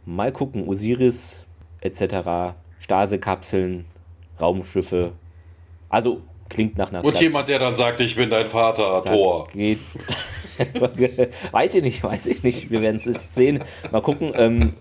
mal 0.05 0.31
gucken, 0.31 0.67
Osiris 0.67 1.45
etc. 1.81 2.55
Stase-Kapseln, 2.81 3.85
Raumschiffe. 4.39 5.13
Also 5.89 6.21
klingt 6.49 6.77
nach 6.77 6.89
einer. 6.89 7.03
Und 7.03 7.11
Klasse. 7.11 7.25
jemand, 7.25 7.47
der 7.47 7.59
dann 7.59 7.75
sagt, 7.75 8.01
ich 8.01 8.15
bin 8.15 8.29
dein 8.29 8.47
Vater, 8.47 9.01
Thor. 9.03 9.47
Geht. 9.53 9.79
weiß 11.51 11.75
ich 11.75 11.83
nicht, 11.83 12.03
weiß 12.03 12.25
ich 12.25 12.43
nicht. 12.43 12.69
Wir 12.69 12.81
werden 12.81 13.01
es 13.03 13.35
sehen. 13.35 13.63
Mal 13.91 14.01
gucken, 14.01 14.33
ähm, 14.35 14.73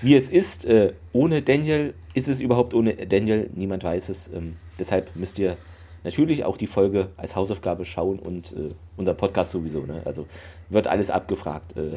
wie 0.00 0.14
es 0.14 0.30
ist. 0.30 0.64
Äh, 0.64 0.94
ohne 1.12 1.42
Daniel, 1.42 1.94
ist 2.14 2.28
es 2.28 2.40
überhaupt 2.40 2.72
ohne 2.72 2.94
Daniel? 2.94 3.50
Niemand 3.54 3.84
weiß 3.84 4.08
es. 4.08 4.28
Ähm, 4.28 4.56
deshalb 4.78 5.14
müsst 5.16 5.38
ihr 5.38 5.56
natürlich 6.04 6.44
auch 6.44 6.56
die 6.56 6.66
Folge 6.66 7.08
als 7.16 7.34
Hausaufgabe 7.34 7.84
schauen 7.84 8.18
und 8.18 8.52
äh, 8.52 8.68
unser 8.96 9.14
Podcast 9.14 9.50
sowieso. 9.50 9.80
Ne? 9.80 10.02
Also 10.04 10.26
wird 10.68 10.86
alles 10.86 11.10
abgefragt. 11.10 11.76
Äh, 11.76 11.94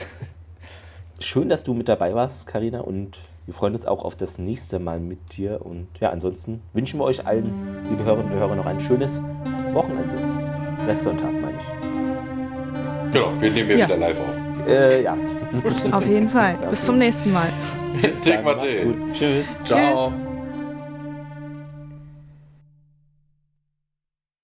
schön, 1.19 1.49
dass 1.49 1.64
du 1.64 1.73
mit 1.73 1.88
dabei 1.89 2.15
warst, 2.15 2.47
Karina, 2.47 2.80
und 2.80 3.19
wir 3.47 3.53
freuen 3.53 3.73
uns 3.73 3.85
auch 3.85 4.03
auf 4.03 4.17
das 4.17 4.37
nächste 4.37 4.77
Mal 4.77 4.99
mit 4.99 5.37
dir. 5.37 5.65
Und 5.65 5.87
ja, 6.01 6.09
ansonsten 6.09 6.61
wünschen 6.73 6.99
wir 6.99 7.05
euch 7.05 7.25
allen, 7.25 7.87
liebe 7.89 8.03
Hörerinnen 8.03 8.33
und 8.33 8.39
Hörer, 8.39 8.55
noch 8.55 8.65
ein 8.65 8.81
schönes 8.81 9.21
Wochenende. 9.71 10.85
Restsonntag, 10.85 11.31
meine 11.31 11.57
ich. 11.57 13.13
Genau, 13.13 13.31
wir 13.39 13.51
nehmen 13.51 13.67
hier 13.69 13.77
ja. 13.77 13.85
wieder 13.87 13.97
live 13.97 14.19
auf. 14.19 14.67
Äh, 14.67 15.03
ja. 15.03 15.17
Auf 15.91 16.05
jeden 16.05 16.27
Fall. 16.27 16.57
Bis 16.69 16.85
zum 16.85 16.97
nächsten 16.97 17.31
Mal. 17.31 17.47
Bis 18.01 18.21
dann. 18.23 18.45
Tschüss. 19.13 19.57
Ciao. 19.63 20.09
Tschüss. 20.09 20.26